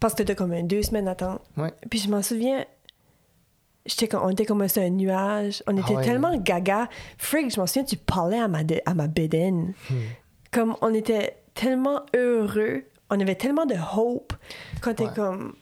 Parce 0.00 0.14
que 0.14 0.22
t'as 0.22 0.34
comme 0.34 0.52
un 0.52 0.62
deux 0.64 0.82
semaines 0.82 1.06
d'attente. 1.06 1.40
Ouais. 1.56 1.72
Puis 1.88 2.00
je 2.00 2.10
m'en 2.10 2.22
souviens, 2.22 2.64
comme, 4.10 4.22
on 4.24 4.30
était 4.30 4.44
comme 4.44 4.66
sur 4.68 4.82
un 4.82 4.90
nuage. 4.90 5.62
On 5.66 5.76
était 5.76 5.84
Ah 5.90 5.98
ouais. 5.98 6.04
tellement 6.04 6.36
gaga. 6.36 6.88
Freak, 7.18 7.54
je 7.54 7.60
m'en 7.60 7.66
souviens, 7.66 7.84
tu 7.84 7.96
parlais 7.96 8.38
à 8.38 8.48
ma, 8.48 8.64
de- 8.64 8.82
à 8.84 8.92
ma 8.94 9.06
bédaine. 9.06 9.72
Hmm. 9.88 9.94
Comme 10.52 10.76
on 10.82 10.92
était 10.92 11.36
tellement 11.54 12.02
heureux. 12.14 12.82
On 13.10 13.20
avait 13.20 13.34
tellement 13.36 13.66
de 13.66 13.76
hope. 13.96 14.32
Quand 14.80 14.94
t'es 14.94 15.04
Ouais. 15.04 15.10
comme, 15.14 15.54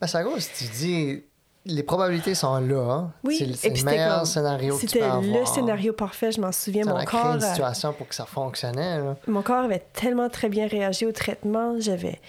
Ben, 0.00 0.06
c'est 0.06 0.18
à 0.18 0.24
cause, 0.24 0.48
tu 0.56 0.64
dis, 0.64 1.22
les 1.64 1.82
probabilités 1.84 2.34
sont 2.34 2.58
là. 2.58 2.80
Hein? 2.92 3.12
Oui, 3.24 3.36
c'est 3.56 3.68
le, 3.68 3.84
meilleur 3.84 4.16
comme- 4.18 4.24
scénario 4.26 4.78
C'était 4.78 5.02
avoir. 5.02 5.22
le 5.22 5.44
scénario 5.46 5.92
parfait, 5.92 6.32
je 6.32 6.40
m'en 6.40 6.50
souviens. 6.50 6.82
Ça 6.84 6.90
Mon 6.90 6.96
a 6.96 7.04
créé 7.04 7.20
corps, 7.20 7.34
une 7.36 7.42
euh, 7.44 7.48
situation 7.50 7.92
pour 7.92 8.08
que 8.08 8.14
ça 8.14 8.26
fonctionnait. 8.26 8.98
Là. 8.98 9.16
mon 9.28 9.42
corps 9.42 9.64
avait 9.64 9.84
tellement 9.92 10.28
très 10.28 10.48
bien 10.48 10.66
réagi 10.66 11.06
au 11.06 11.12
traitement. 11.12 11.76
J'avais 11.78 12.20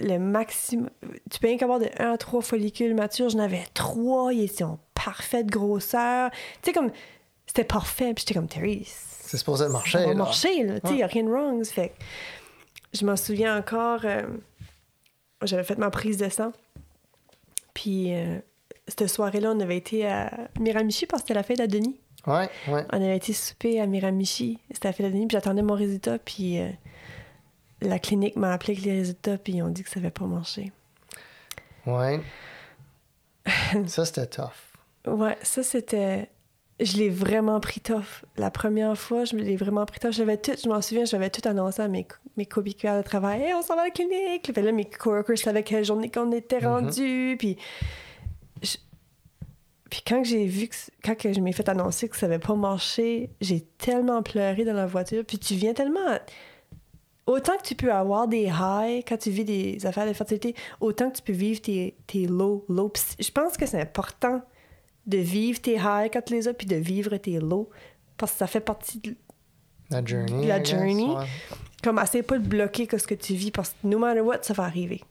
le 0.00 0.18
maximum. 0.18 0.88
Tu 1.30 1.38
peux 1.38 1.46
rien 1.48 1.58
qu'avoir 1.58 1.78
de 1.78 1.88
1 1.98 2.12
à 2.12 2.16
3 2.18 2.40
follicules 2.42 2.94
matures. 2.94 3.28
J'en 3.28 3.38
avais 3.40 3.64
3. 3.74 4.32
Ils 4.32 4.44
étaient 4.44 4.64
en 4.64 4.78
parfaite 4.94 5.46
grosseur. 5.46 6.30
Tu 6.62 6.70
sais, 6.70 6.72
comme. 6.72 6.90
C'était 7.46 7.64
parfait. 7.64 8.14
Puis 8.14 8.24
j'étais 8.26 8.34
comme, 8.34 8.48
Terry. 8.48 8.84
C'est 8.88 9.36
supposé 9.36 9.68
marcher. 9.68 9.98
Ça 9.98 10.06
va 10.06 10.14
marcher, 10.14 10.64
là. 10.64 10.80
Tu 10.80 10.80
sais, 10.80 10.86
Ouais. 10.88 10.92
il 10.94 10.96
n'y 10.96 11.02
a 11.02 11.06
rien 11.06 11.22
de 11.24 11.28
wrong. 11.30 11.62
Ça 11.64 11.72
Fait 11.74 11.92
je 12.92 13.04
m'en 13.06 13.16
souviens 13.16 13.56
encore. 13.58 14.00
euh, 14.04 14.22
J'avais 15.42 15.64
fait 15.64 15.78
ma 15.78 15.90
prise 15.90 16.18
de 16.18 16.28
sang. 16.28 16.52
Puis 17.74 18.14
euh, 18.14 18.38
cette 18.86 19.08
soirée-là, 19.08 19.52
on 19.54 19.60
avait 19.60 19.76
été 19.76 20.06
à 20.06 20.30
Miramichi 20.60 21.06
parce 21.06 21.22
que 21.22 21.28
c'était 21.28 21.34
la 21.38 21.42
fête 21.42 21.60
à 21.60 21.66
Denis. 21.66 21.98
Ouais, 22.26 22.48
ouais. 22.68 22.84
On 22.92 22.96
avait 22.96 23.16
été 23.16 23.32
souper 23.32 23.80
à 23.80 23.86
Miramichi. 23.86 24.58
C'était 24.70 24.88
la 24.88 24.92
fête 24.92 25.06
à 25.06 25.10
Denis. 25.10 25.26
Puis 25.26 25.34
j'attendais 25.36 25.62
mon 25.62 25.74
résultat. 25.74 26.18
Puis 26.18 26.60
euh, 26.60 26.68
la 27.80 27.98
clinique 27.98 28.36
m'a 28.36 28.52
appelé 28.52 28.74
avec 28.74 28.84
les 28.84 28.92
résultats. 28.92 29.38
Puis 29.38 29.54
ils 29.54 29.62
ont 29.62 29.68
dit 29.70 29.82
que 29.82 29.90
ça 29.90 29.98
n'avait 30.00 30.10
pas 30.12 30.26
marché. 30.26 30.70
Ouais. 31.86 32.20
ça, 33.86 34.04
c'était 34.04 34.26
tough. 34.26 34.50
Ouais, 35.06 35.36
ça 35.42 35.62
c'était. 35.64 36.28
Je 36.84 36.96
l'ai 36.96 37.08
vraiment 37.10 37.60
pris 37.60 37.80
tough. 37.80 38.24
La 38.36 38.50
première 38.50 38.96
fois, 38.98 39.24
je 39.24 39.36
l'ai 39.36 39.56
vraiment 39.56 39.86
pris 39.86 40.00
tough. 40.00 40.12
J'avais 40.12 40.36
tout, 40.36 40.52
je 40.62 40.68
m'en 40.68 40.82
souviens, 40.82 41.04
j'avais 41.04 41.30
tout 41.30 41.46
annoncé 41.48 41.80
à 41.80 41.88
mes, 41.88 42.06
mes 42.36 42.46
coéquipiers 42.46 42.96
de 42.96 43.02
travail. 43.02 43.42
Hey, 43.42 43.54
on 43.54 43.62
s'en 43.62 43.76
va 43.76 43.82
à 43.82 43.84
la 43.84 43.90
clinique. 43.90 44.50
Puis 44.52 44.62
là, 44.62 44.72
mes 44.72 44.84
coworkers 44.86 45.38
savaient 45.38 45.62
quelle 45.62 45.84
journée 45.84 46.10
qu'on 46.10 46.32
était 46.32 46.60
Mhm. 46.60 46.66
rendu. 46.66 47.36
Puis. 47.38 47.56
je- 48.62 48.76
Puis 49.90 50.02
quand 50.06 50.24
j'ai 50.24 50.46
vu 50.46 50.68
que, 50.68 50.74
quand 51.04 51.14
que 51.16 51.32
je 51.32 51.40
m'ai 51.40 51.52
fait 51.52 51.68
annoncer 51.68 52.08
que 52.08 52.16
ça 52.16 52.26
avait 52.26 52.38
pas 52.38 52.54
marché, 52.54 53.30
j'ai 53.40 53.60
tellement 53.78 54.22
pleuré 54.22 54.64
dans 54.64 54.72
la 54.72 54.86
voiture. 54.86 55.22
Puis 55.24 55.38
tu 55.38 55.54
viens 55.54 55.74
tellement. 55.74 56.18
Autant 57.26 57.56
que 57.58 57.62
tu 57.62 57.76
peux 57.76 57.92
avoir 57.92 58.26
des 58.26 58.46
highs 58.48 59.04
quand 59.06 59.16
tu 59.18 59.30
vis 59.30 59.44
des 59.44 59.86
affaires 59.86 60.06
de 60.08 60.12
fertilité, 60.12 60.56
autant 60.80 61.08
que 61.10 61.16
tu 61.18 61.22
peux 61.22 61.32
vivre 61.32 61.60
tes, 61.60 61.94
tes 62.08 62.26
lows. 62.26 62.64
Puis 62.68 63.02
je 63.20 63.30
pense 63.30 63.56
que 63.56 63.66
c'est 63.66 63.80
important 63.80 64.42
de 65.06 65.18
vivre 65.18 65.60
tes 65.60 65.78
highs 65.78 66.10
quand 66.12 66.22
tu 66.22 66.34
les 66.34 66.48
as, 66.48 66.54
puis 66.54 66.66
de 66.66 66.76
vivre 66.76 67.16
tes 67.16 67.38
lows. 67.38 67.68
Parce 68.16 68.32
que 68.32 68.38
ça 68.38 68.46
fait 68.46 68.60
partie 68.60 68.98
de 69.00 69.14
La 69.90 70.04
journey. 70.04 70.46
La 70.46 70.60
guess, 70.60 70.70
journey. 70.70 71.04
ouais. 71.04 71.26
comme 71.82 71.98
assez 71.98 72.22
pas 72.22 72.38
de 72.38 72.46
bloquer 72.46 72.86
que 72.86 72.98
ce 72.98 73.06
que 73.06 73.14
tu 73.14 73.34
vis 73.34 73.50
parce 73.50 73.70
que 73.70 73.86
no 73.86 73.98
matter 73.98 74.20
what, 74.20 74.38
ça 74.42 74.52
va 74.54 74.64
arriver. 74.64 75.02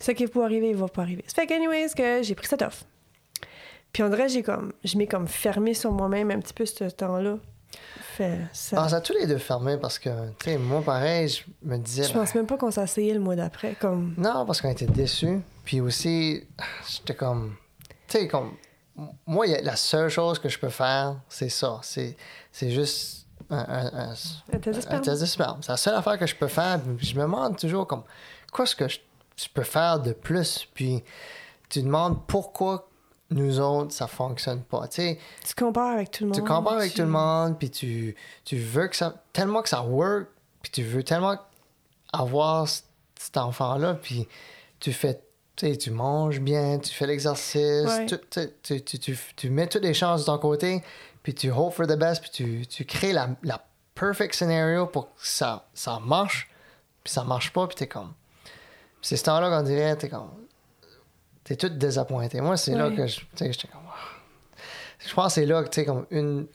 Ce 0.00 0.12
qui 0.12 0.26
peut 0.26 0.44
arriver, 0.44 0.70
il 0.70 0.76
va 0.76 0.88
pas 0.88 1.02
arriver. 1.02 1.24
Ça 1.26 1.34
fait 1.42 1.46
qu'anyways, 1.46 1.90
que 1.96 2.22
j'ai 2.22 2.34
pris 2.34 2.46
cette 2.46 2.62
offre. 2.62 2.84
Puis 3.92 4.02
on 4.02 4.08
dirait, 4.08 4.28
j'ai 4.28 4.42
comme, 4.42 4.72
je 4.84 4.96
m'ai 4.98 5.06
comme 5.06 5.26
fermé 5.26 5.74
sur 5.74 5.92
moi-même 5.92 6.30
un 6.30 6.38
petit 6.40 6.54
peu 6.54 6.66
ce 6.66 6.84
temps-là. 6.84 7.38
Fait 8.16 8.38
ça. 8.52 8.82
Ah, 8.82 8.88
ça 8.88 8.96
a 8.96 9.00
tous 9.00 9.12
les 9.14 9.26
deux 9.26 9.38
fermé 9.38 9.76
parce 9.76 9.98
que, 9.98 10.10
tu 10.38 10.50
sais, 10.50 10.58
moi, 10.58 10.82
pareil, 10.82 11.28
je 11.28 11.42
me 11.62 11.76
disais. 11.78 12.04
je 12.04 12.12
pense 12.12 12.34
même 12.34 12.46
pas 12.46 12.56
qu'on 12.56 12.70
s'asseyait 12.70 13.14
le 13.14 13.20
mois 13.20 13.36
d'après. 13.36 13.74
Comme, 13.80 14.14
Non, 14.16 14.44
parce 14.46 14.60
qu'on 14.60 14.70
était 14.70 14.86
déçus. 14.86 15.40
Puis 15.64 15.80
aussi, 15.80 16.42
j'étais 16.88 17.14
comme. 17.14 17.54
Tu 18.08 18.18
sais, 18.18 18.28
comme. 18.28 18.52
Moi, 19.26 19.46
la 19.62 19.76
seule 19.76 20.08
chose 20.08 20.38
que 20.38 20.48
je 20.48 20.58
peux 20.58 20.68
faire, 20.70 21.16
c'est 21.28 21.48
ça. 21.48 21.78
C'est 21.82 22.16
c'est 22.52 22.70
juste 22.70 23.26
un, 23.50 23.58
un- 23.58 24.08
un- 24.10 24.14
Un 24.90 25.00
test 25.00 25.20
de 25.20 25.26
sperme. 25.26 25.62
C'est 25.62 25.70
la 25.72 25.76
seule 25.76 25.94
affaire 25.94 26.18
que 26.18 26.26
je 26.26 26.34
peux 26.34 26.48
faire. 26.48 26.80
Je 26.98 27.14
me 27.14 27.22
demande 27.22 27.56
toujours, 27.56 27.86
comme, 27.86 28.02
quoi 28.52 28.64
est-ce 28.64 28.74
que 28.76 28.88
je, 28.88 28.98
je 29.36 29.46
peux 29.54 29.62
faire 29.62 30.00
de 30.00 30.12
plus? 30.12 30.66
Puis 30.74 31.02
tu 31.68 31.82
demandes 31.82 32.26
pourquoi 32.26 32.88
nous 33.30 33.60
autres, 33.60 33.92
ça 33.92 34.06
fonctionne 34.06 34.62
pas. 34.62 34.88
Tu 34.88 34.96
sais, 35.02 35.18
tu 35.46 35.54
compares 35.54 35.92
avec 35.94 36.10
tout 36.10 36.24
le 36.24 36.30
monde. 36.30 36.36
tu 36.38 36.42
compares 36.44 36.78
avec 36.78 36.90
tu- 36.90 36.96
tout 36.96 37.02
le 37.02 37.08
monde, 37.08 37.58
puis 37.58 37.70
tu, 37.70 38.16
tu 38.44 38.56
veux 38.58 38.88
que 38.88 38.96
ça. 38.96 39.14
tellement 39.32 39.62
que 39.62 39.68
ça 39.68 39.82
work, 39.82 40.26
puis 40.62 40.72
tu 40.72 40.82
veux 40.82 41.04
tellement 41.04 41.36
avoir 42.12 42.66
cet 42.68 43.36
enfant-là, 43.36 43.94
puis 43.94 44.26
tu 44.80 44.92
fais. 44.92 45.20
Tu 45.58 45.66
sais, 45.66 45.76
tu 45.76 45.90
manges 45.90 46.38
bien, 46.40 46.78
tu 46.78 46.94
fais 46.94 47.06
l'exercice, 47.06 47.58
Ouais. 47.86 48.06
tu, 48.06 48.16
tu, 48.62 48.80
tu, 48.82 48.98
tu, 49.00 49.18
tu 49.34 49.50
mets 49.50 49.66
toutes 49.66 49.82
les 49.82 49.92
chances 49.94 50.20
de 50.20 50.26
ton 50.26 50.38
côté, 50.38 50.84
puis 51.24 51.34
tu 51.34 51.50
hope 51.50 51.74
for 51.74 51.86
the 51.86 51.98
best, 51.98 52.20
puis 52.22 52.30
tu, 52.30 52.66
tu 52.66 52.84
crées 52.84 53.12
la, 53.12 53.30
la 53.42 53.64
perfect 53.94 54.34
scenario 54.34 54.86
pour 54.86 55.06
que 55.06 55.20
ça, 55.26 55.66
ça 55.74 55.98
marche, 55.98 56.48
puis 57.02 57.12
ça 57.12 57.24
marche 57.24 57.52
pas, 57.52 57.66
puis 57.66 57.74
t'es 57.74 57.88
comme. 57.88 58.12
C'est 59.02 59.16
ce 59.16 59.24
temps-là 59.24 59.50
qu'on 59.50 59.64
dirait, 59.64 59.96
t'es 59.96 60.08
comme. 60.08 60.30
T'es 61.42 61.56
tout 61.56 61.68
désappointé. 61.70 62.40
Moi, 62.40 62.56
c'est 62.56 62.74
là 62.74 62.90
que 62.90 63.06
je. 63.06 63.20
J'étais 63.36 63.68
comme. 63.68 63.80
Je 65.06 65.14
pense 65.14 65.34
que 65.34 65.40
c'est 65.40 65.46
là 65.46 65.62
que, 65.64 65.68
tu 65.70 65.84
comme 65.84 66.06
une. 66.10 66.46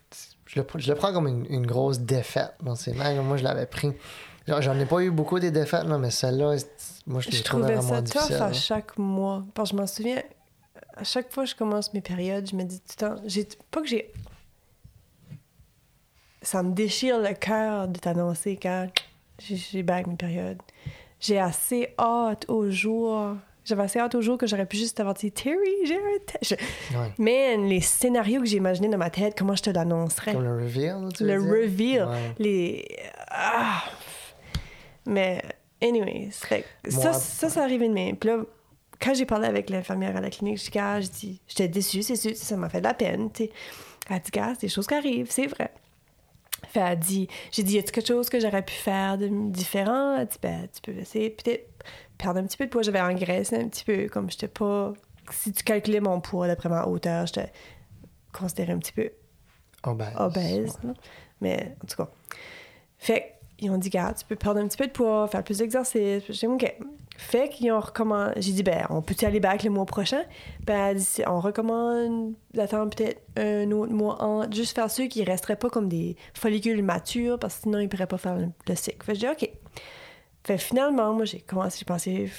Je 0.45 0.59
le, 0.61 0.67
je 0.77 0.89
le 0.91 0.95
prends 0.95 1.11
comme 1.11 1.27
une, 1.27 1.45
une 1.49 1.65
grosse 1.65 1.99
défaite. 1.99 2.53
Donc, 2.61 2.77
c'est 2.77 2.93
moi, 2.93 3.37
je 3.37 3.43
l'avais 3.43 3.65
pris. 3.65 3.91
J'en 4.47 4.77
ai 4.79 4.85
pas 4.85 4.99
eu 5.01 5.09
beaucoup 5.11 5.39
des 5.39 5.51
défaites, 5.51 5.85
là, 5.85 5.97
mais 5.97 6.11
celle-là, 6.11 6.55
moi, 7.07 7.21
je 7.21 7.31
Je 7.31 7.43
trouvais 7.43 7.81
ça 7.81 8.01
tough 8.01 8.31
à 8.33 8.39
là. 8.47 8.53
chaque 8.53 8.97
mois. 8.97 9.43
Parce 9.53 9.71
que 9.71 9.77
je 9.77 9.81
m'en 9.81 9.87
souviens, 9.87 10.21
à 10.95 11.03
chaque 11.03 11.31
fois 11.31 11.43
que 11.43 11.49
je 11.49 11.55
commence 11.55 11.93
mes 11.93 12.01
périodes, 12.01 12.49
je 12.49 12.55
me 12.55 12.63
dis 12.63 12.79
tout 12.79 12.85
le 13.05 13.15
temps, 13.15 13.21
j'ai 13.25 13.47
pas 13.71 13.81
que 13.81 13.87
j'ai. 13.87 14.11
Ça 16.41 16.61
me 16.61 16.73
déchire 16.73 17.19
le 17.19 17.33
cœur 17.33 17.87
de 17.87 17.97
t'annoncer 17.99 18.57
quand 18.61 18.87
j'ai- 19.39 19.83
bague 19.83 20.07
mes 20.07 20.15
périodes. 20.15 20.61
J'ai 21.21 21.39
assez 21.39 21.93
hâte 21.97 22.45
au 22.49 22.69
jour. 22.69 23.35
J'avais 23.63 23.83
assez 23.83 23.97
hâte 23.99 24.13
au 24.15 24.21
jour 24.21 24.37
que 24.37 24.45
j'aurais 24.45 24.65
pu 24.65 24.75
juste 24.75 24.97
t'avoir 24.97 25.15
dit 25.15 25.31
Terry, 25.31 25.55
j'ai 25.85 25.95
un 25.95 26.19
test. 26.25 26.57
Je- 26.91 26.97
Ouais. 26.97 27.13
Man, 27.17 27.69
les 27.69 27.79
scénarios 27.79 28.41
que 28.41 28.45
j'ai 28.45 28.57
imaginés 28.57 28.89
dans 28.89 28.97
ma 28.97 29.09
tête, 29.09 29.35
comment 29.37 29.55
je 29.55 29.63
te 29.63 29.69
l'annoncerais? 29.69 30.33
Comme 30.33 30.43
le 30.43 30.55
reveal, 30.55 31.07
tu 31.15 31.23
Le 31.23 31.37
veux 31.37 31.65
dire? 31.69 32.07
reveal. 32.07 32.07
Ouais. 32.09 32.35
Les. 32.39 32.97
Ah! 33.29 33.83
Mais, 35.05 35.41
anyways, 35.81 36.31
fait 36.31 36.65
ça, 36.87 37.13
ça, 37.13 37.49
c'est 37.49 37.59
arrivé 37.59 37.87
de 37.87 37.93
même. 37.93 38.15
Puis 38.17 38.29
là, 38.29 38.43
quand 38.99 39.13
j'ai 39.13 39.25
parlé 39.25 39.47
avec 39.47 39.69
l'infirmière 39.69 40.15
à 40.15 40.21
la 40.21 40.29
clinique, 40.29 40.57
j'ai 40.57 40.69
dit, 40.69 41.01
j'ai 41.01 41.09
dit, 41.09 41.41
j'étais 41.47 41.67
déçue, 41.67 42.03
c'est 42.03 42.15
sûr, 42.15 42.35
ça 42.35 42.55
m'a 42.55 42.69
fait 42.69 42.79
de 42.79 42.85
la 42.85 42.93
peine. 42.93 43.29
Elle 43.39 43.49
a 44.15 44.19
dit, 44.19 44.31
gars, 44.31 44.53
c'est 44.53 44.67
des 44.67 44.69
choses 44.69 44.87
qui 44.87 44.93
arrivent, 44.93 45.29
c'est 45.29 45.47
vrai. 45.47 45.71
Fait, 46.69 46.79
elle 46.79 46.85
a 46.85 46.95
dit, 46.95 47.27
j'ai 47.51 47.63
dit, 47.63 47.75
y 47.75 47.79
a-t-il 47.79 47.91
quelque 47.91 48.07
chose 48.07 48.29
que 48.29 48.39
j'aurais 48.39 48.63
pu 48.63 48.73
faire 48.73 49.17
de 49.17 49.27
différent? 49.49 50.17
Elle 50.17 50.27
dit, 50.27 50.37
ben, 50.41 50.67
tu 50.73 50.81
peux 50.81 50.97
essayer 50.97 51.29
peut-être 51.29 51.69
perdre 52.17 52.39
un 52.39 52.45
petit 52.45 52.57
peu 52.57 52.65
de 52.65 52.69
poids. 52.69 52.81
J'avais 52.81 53.01
engraissé 53.01 53.57
un 53.57 53.67
petit 53.67 53.83
peu, 53.83 54.07
comme 54.07 54.31
j'étais 54.31 54.47
pas. 54.47 54.93
Si 55.31 55.51
tu 55.51 55.63
calculais 55.63 55.99
mon 55.99 56.21
poids 56.21 56.47
d'après 56.47 56.69
ma 56.69 56.85
hauteur, 56.85 57.27
j'étais 57.27 57.51
considérée 58.31 58.73
un 58.73 58.79
petit 58.79 58.93
peu 58.93 59.11
Obèse. 59.83 60.15
obèse. 60.17 60.79
Mais 61.41 61.75
en 61.83 61.87
tout 61.87 61.97
cas. 61.97 62.09
Fait 62.97 63.33
qu'ils 63.63 63.71
ont 63.71 63.77
dit, 63.77 63.89
garde, 63.89 64.15
tu 64.17 64.25
peux 64.25 64.35
perdre 64.35 64.59
un 64.59 64.67
petit 64.67 64.77
peu 64.77 64.87
de 64.87 64.91
poids, 64.91 65.27
faire 65.27 65.43
plus 65.43 65.57
d'exercice. 65.57 66.23
J'ai 66.29 66.47
dit, 66.47 66.47
OK. 66.47 66.75
Fait 67.15 67.49
qu'ils 67.49 67.71
ont 67.71 67.79
recommandé. 67.79 68.33
J'ai 68.37 68.53
dit, 68.53 68.63
ben, 68.63 68.85
on 68.89 69.01
peut-y 69.01 69.25
aller 69.25 69.39
back 69.39 69.63
le 69.63 69.69
mois 69.69 69.85
prochain? 69.85 70.23
Ben, 70.65 70.87
elle 70.89 70.97
dit, 70.97 71.21
on 71.27 71.39
recommande 71.39 72.33
d'attendre 72.53 72.95
peut-être 72.95 73.21
un 73.37 73.69
autre 73.71 73.93
mois. 73.93 74.47
Juste 74.51 74.75
faire 74.75 74.89
ceux 74.89 75.05
qui 75.05 75.23
resteraient 75.23 75.55
pas 75.55 75.69
comme 75.69 75.87
des 75.89 76.15
follicules 76.33 76.81
matures, 76.83 77.37
parce 77.39 77.55
que 77.55 77.61
sinon, 77.63 77.79
ils 77.79 77.89
pourraient 77.89 78.07
pas 78.07 78.17
faire 78.17 78.37
le, 78.37 78.47
le 78.67 78.75
cycle. 78.75 79.03
Fait 79.03 79.13
que 79.13 79.19
j'ai 79.19 79.27
dit, 79.27 79.33
OK. 79.33 79.51
Fait 80.43 80.57
finalement, 80.57 81.13
moi, 81.13 81.25
j'ai 81.25 81.39
commencé, 81.39 81.79
j'ai 81.79 81.85
pensé, 81.85 82.29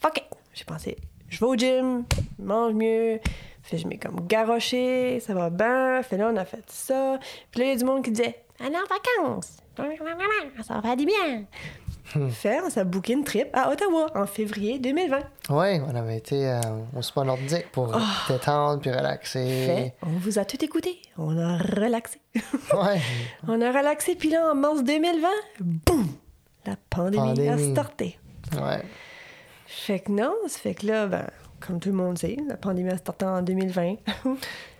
fuck 0.00 0.18
it. 0.18 0.24
J'ai 0.52 0.64
pensé, 0.64 0.96
je 1.28 1.38
vais 1.38 1.46
au 1.46 1.54
gym, 1.54 2.04
je 2.38 2.44
mange 2.44 2.74
mieux. 2.74 3.20
Fait 3.62 3.78
je 3.78 3.86
m'ai 3.86 3.98
comme 3.98 4.26
garoché, 4.26 5.20
ça 5.20 5.34
va 5.34 5.50
bien. 5.50 6.02
Fait 6.02 6.16
là, 6.16 6.30
on 6.32 6.36
a 6.36 6.44
fait 6.44 6.64
ça. 6.68 7.18
Puis 7.50 7.60
là, 7.60 7.66
il 7.66 7.68
y 7.68 7.72
a 7.72 7.76
du 7.76 7.84
monde 7.84 8.02
qui 8.02 8.10
disait, 8.10 8.44
allez 8.58 8.76
en 8.76 9.26
vacances. 9.26 9.58
Ça 10.62 10.74
va 10.74 10.82
faire 10.82 10.96
du 10.96 11.06
bien. 11.06 11.44
Fait, 12.30 12.60
on 12.64 12.70
s'est 12.70 12.84
booké 12.84 13.12
une 13.12 13.24
trip 13.24 13.48
à 13.52 13.70
Ottawa 13.70 14.06
en 14.14 14.26
février 14.26 14.78
2020. 14.78 15.18
Ouais, 15.50 15.80
on 15.86 15.94
avait 15.94 16.16
été 16.16 16.48
euh, 16.48 16.58
au 16.96 17.02
spa 17.02 17.22
nordique 17.22 17.70
pour 17.70 17.94
détendre 18.28 18.80
puis 18.80 18.90
relaxer. 18.90 19.38
Ah. 19.40 19.66
Fait, 19.66 19.94
on 20.02 20.18
vous 20.18 20.38
a 20.38 20.44
tout 20.44 20.62
écouté. 20.64 21.00
On 21.18 21.36
a 21.38 21.58
relaxé. 21.58 22.20
Ouais. 22.72 23.00
on 23.46 23.60
a 23.60 23.68
relaxé, 23.70 24.14
puis 24.14 24.30
là, 24.30 24.50
en 24.50 24.54
mars 24.54 24.82
2020, 24.84 25.28
boum! 25.60 26.06
La 26.66 26.76
pandémie, 26.88 27.48
a 27.48 27.58
starté. 27.58 28.18
Ouais. 28.54 28.82
Fait 29.66 30.00
que 30.00 30.12
non, 30.12 30.34
ça 30.46 30.58
fait 30.58 30.74
que 30.74 30.86
là, 30.86 31.06
ben, 31.06 31.26
comme 31.60 31.80
tout 31.80 31.90
le 31.90 31.94
monde 31.94 32.18
sait, 32.18 32.36
la 32.46 32.56
pandémie 32.56 32.90
a 32.90 32.96
starté 32.96 33.24
en 33.26 33.42
2020. 33.42 33.96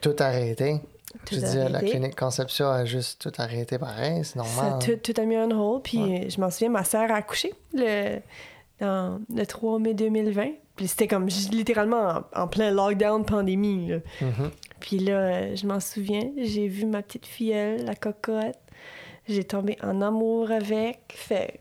Tout 0.01 0.17
arrêté. 0.19 0.81
Tout 1.27 1.35
je 1.35 1.41
veux 1.41 1.51
dire, 1.51 1.69
la 1.69 1.79
arrêté. 1.79 1.93
clinique 1.93 2.17
Conception 2.17 2.69
a 2.69 2.85
juste 2.85 3.21
tout 3.21 3.33
arrêté 3.39 3.79
pareil, 3.79 4.25
c'est 4.25 4.39
Ça, 4.39 4.45
normal. 4.45 4.79
tout, 4.83 4.97
tout 5.13 5.21
a 5.21 5.25
mis 5.25 5.37
en 5.37 5.51
hold. 5.51 5.83
Puis 5.83 6.31
je 6.31 6.41
m'en 6.41 6.51
souviens, 6.51 6.71
ma 6.71 6.85
sœur 6.85 7.11
a 7.11 7.15
accouché 7.17 7.53
le, 7.75 8.19
dans, 8.81 9.21
le 9.35 9.45
3 9.47 9.79
mai 9.79 9.95
2020. 9.95 10.51
Puis 10.77 10.89
c'était 10.89 11.09
comme 11.09 11.27
littéralement 11.27 12.23
en, 12.35 12.43
en 12.43 12.47
plein 12.49 12.71
lockdown 12.71 13.25
pandémie. 13.25 13.89
là. 13.89 13.97
Mhm. 14.21 14.51
Puis 14.81 14.99
là, 15.01 15.55
je 15.55 15.67
m'en 15.67 15.81
souviens, 15.81 16.31
j'ai 16.37 16.69
vu 16.69 16.87
ma 16.87 17.03
petite 17.03 17.27
filleule, 17.27 17.85
la 17.85 17.95
cocotte. 17.97 18.57
J'ai 19.27 19.45
tombé 19.45 19.77
en 19.83 20.01
amour 20.01 20.51
avec. 20.51 21.01
Fait 21.15 21.61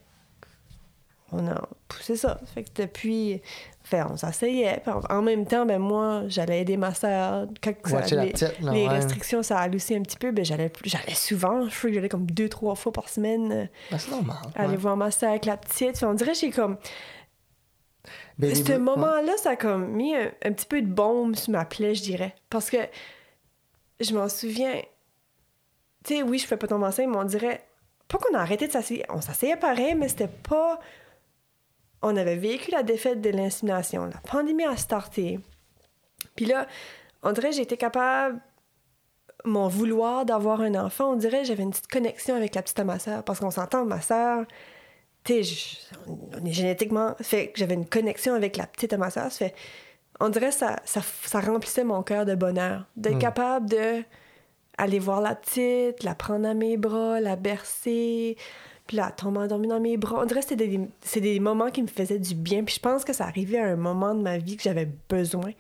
on 1.32 1.46
a 1.48 1.62
poussé 1.88 2.16
ça. 2.16 2.40
Fait 2.54 2.64
que 2.64 2.70
depuis, 2.82 3.42
fait, 3.88 4.04
on 4.04 4.18
s'asseyait. 4.18 4.82
En, 5.10 5.22
même 5.22 5.46
temps, 5.46 5.66
ben 5.66 5.80
moi, 5.80 6.24
j'allais 6.28 6.62
aider 6.62 6.78
ma 6.78 6.94
sœur. 6.94 7.48
Quand 7.62 7.74
ça- 7.86 8.24
les, 8.24 8.32
petite, 8.32 8.60
là, 8.60 8.72
les 8.74 8.84
ouais. 8.84 8.90
restrictions, 8.90 9.44
ça 9.44 9.60
a 9.60 9.68
un 9.68 9.70
petit 9.70 10.18
peu. 10.20 10.32
Ben 10.32 10.44
j'allais, 10.44 10.72
j'allais 10.84 11.14
souvent. 11.14 11.68
Je 11.70 11.78
crois 11.78 11.90
que 11.90 11.94
j'allais 11.96 12.10
comme 12.10 12.30
deux, 12.30 12.50
trois 12.50 12.76
fois 12.76 12.92
par 12.92 13.10
semaine 13.10 13.52
euh, 13.52 13.66
Ben, 13.92 13.98
c'est 13.98 14.12
normal. 14.12 14.38
aller 14.56 14.72
ouais. 14.72 14.76
voir 14.78 14.98
ma 14.98 15.12
sœur 15.12 15.30
avec 15.30 15.46
la 15.46 15.58
petite. 15.58 15.98
Fait, 15.98 16.06
on 16.06 16.14
dirait 16.14 16.34
que 16.34 16.38
j'ai 16.38 16.52
comme... 16.52 16.78
Baby 18.38 18.56
Ce 18.56 18.78
moment-là, 18.78 19.36
ça 19.38 19.52
a 19.52 19.56
comme 19.56 19.88
mis 19.88 20.16
un, 20.16 20.32
un 20.44 20.52
petit 20.52 20.66
peu 20.66 20.82
de 20.82 20.88
baume 20.88 21.36
sur 21.36 21.52
ma 21.52 21.66
plaie, 21.66 21.96
je 21.96 22.04
dirais. 22.04 22.36
Parce 22.50 22.70
que 22.70 22.78
je 24.00 24.14
m'en 24.14 24.30
souviens. 24.30 24.82
Tu 26.04 26.16
sais, 26.16 26.24
oui, 26.24 26.40
je 26.40 26.46
fais 26.46 26.58
pas 26.58 26.68
tomber 26.68 26.86
enceinte, 26.86 27.10
mais 27.10 27.18
on 27.18 27.24
dirait. 27.24 27.64
Pas 28.08 28.18
qu'on 28.18 28.38
a 28.38 28.40
arrêté 28.40 28.68
de 28.68 28.72
s'asseoir. 28.72 29.02
On 29.10 29.20
s'asseyait 29.22 29.58
pareil, 29.58 29.96
mais 29.96 30.08
c'était 30.08 30.28
pas. 30.30 30.80
On 32.02 32.16
avait 32.16 32.36
vécu 32.38 32.72
la 32.72 32.84
défaite 32.84 33.22
de 33.22 33.30
l'insémination. 33.30 34.06
La 34.06 34.20
pandémie 34.30 34.64
a 34.66 34.78
starté. 34.78 35.40
Puis 36.36 36.46
là, 36.46 36.68
on 37.24 37.32
dirait 37.32 37.50
que 37.50 37.56
j'ai 37.56 37.64
été 37.64 37.78
capable. 37.78 38.40
Mon 39.46 39.68
vouloir 39.68 40.26
d'avoir 40.26 40.62
un 40.62 40.76
enfant, 40.76 41.12
on 41.12 41.16
dirait 41.16 41.42
que 41.42 41.48
j'avais 41.48 41.64
une 41.64 41.72
petite 41.72 41.88
connexion 41.88 42.36
avec 42.36 42.56
la 42.56 42.62
petite 42.62 42.80
à 42.80 42.84
ma 42.84 43.00
sœur. 43.00 43.24
Parce 43.24 43.40
qu'on 43.40 43.52
s'entend, 43.52 43.86
ma 43.86 44.02
sœur, 44.02 44.46
tu 45.24 45.42
on 46.08 46.46
est 46.46 46.52
génétiquement. 46.52 47.16
Fait 47.22 47.48
que 47.50 47.60
j'avais 47.60 47.76
une 47.76 47.88
connexion 47.88 48.34
avec 48.34 48.58
la 48.58 48.68
petite 48.68 48.94
à 48.94 48.98
ma 48.98 49.10
sœur. 49.10 49.32
Ça 49.32 49.46
fait. 49.46 49.56
On 50.20 50.30
dirait 50.30 50.50
que 50.50 50.56
ça, 50.56 50.78
ça, 50.86 51.02
ça 51.24 51.40
remplissait 51.40 51.84
mon 51.84 52.02
cœur 52.04 52.26
de 52.26 52.36
bonheur. 52.36 52.86
D'être 52.96 53.16
Mm. 53.16 53.20
capable 53.20 53.70
de 53.70 54.04
aller 54.78 55.00
voir 55.00 55.22
la 55.22 55.36
petite, 55.36 56.04
la 56.04 56.16
prendre 56.16 56.48
à 56.48 56.54
mes 56.54 56.78
bras, 56.78 57.20
la 57.20 57.36
bercer, 57.36 58.38
puis 58.88 58.98
là, 58.98 59.12
tomber 59.12 59.40
endormie 59.40 59.68
dans 59.68 59.80
mes 59.80 59.98
bras. 59.98 60.22
On 60.22 60.26
dirait 60.26 60.40
que 60.42 60.48
c'était 60.48 60.68
des, 60.68 60.80
c'est 61.02 61.22
des 61.22 61.40
moments 61.40 61.70
qui 61.70 61.82
me 61.84 61.88
faisaient 61.88 62.20
du 62.20 62.34
bien. 62.36 62.64
Puis 62.64 62.76
je 62.76 62.80
pense 62.80 63.04
que 63.06 63.14
ça 63.14 63.26
arrivait 63.26 63.60
à 63.60 63.66
un 63.66 63.76
moment 63.76 64.16
de 64.16 64.22
ma 64.22 64.38
vie 64.38 64.56
que 64.58 64.64
j'avais 64.64 64.90
besoin. 65.10 65.52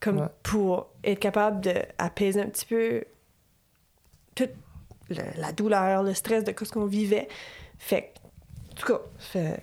comme 0.00 0.18
Ouais. 0.18 0.26
pour 0.42 0.88
être 1.04 1.20
capable 1.20 1.60
d'apaiser 1.60 2.40
un 2.40 2.46
petit 2.48 2.66
peu 2.66 3.04
toute 4.34 4.50
le- 5.10 5.40
la 5.40 5.52
douleur, 5.52 6.02
le 6.02 6.12
stress 6.12 6.42
de 6.42 6.52
ce 6.60 6.72
qu'on 6.72 6.86
vivait. 6.86 7.28
Fait 7.78 8.11
que, 8.11 8.11
en 8.72 8.80
tout 8.80 8.86
cas, 8.86 9.00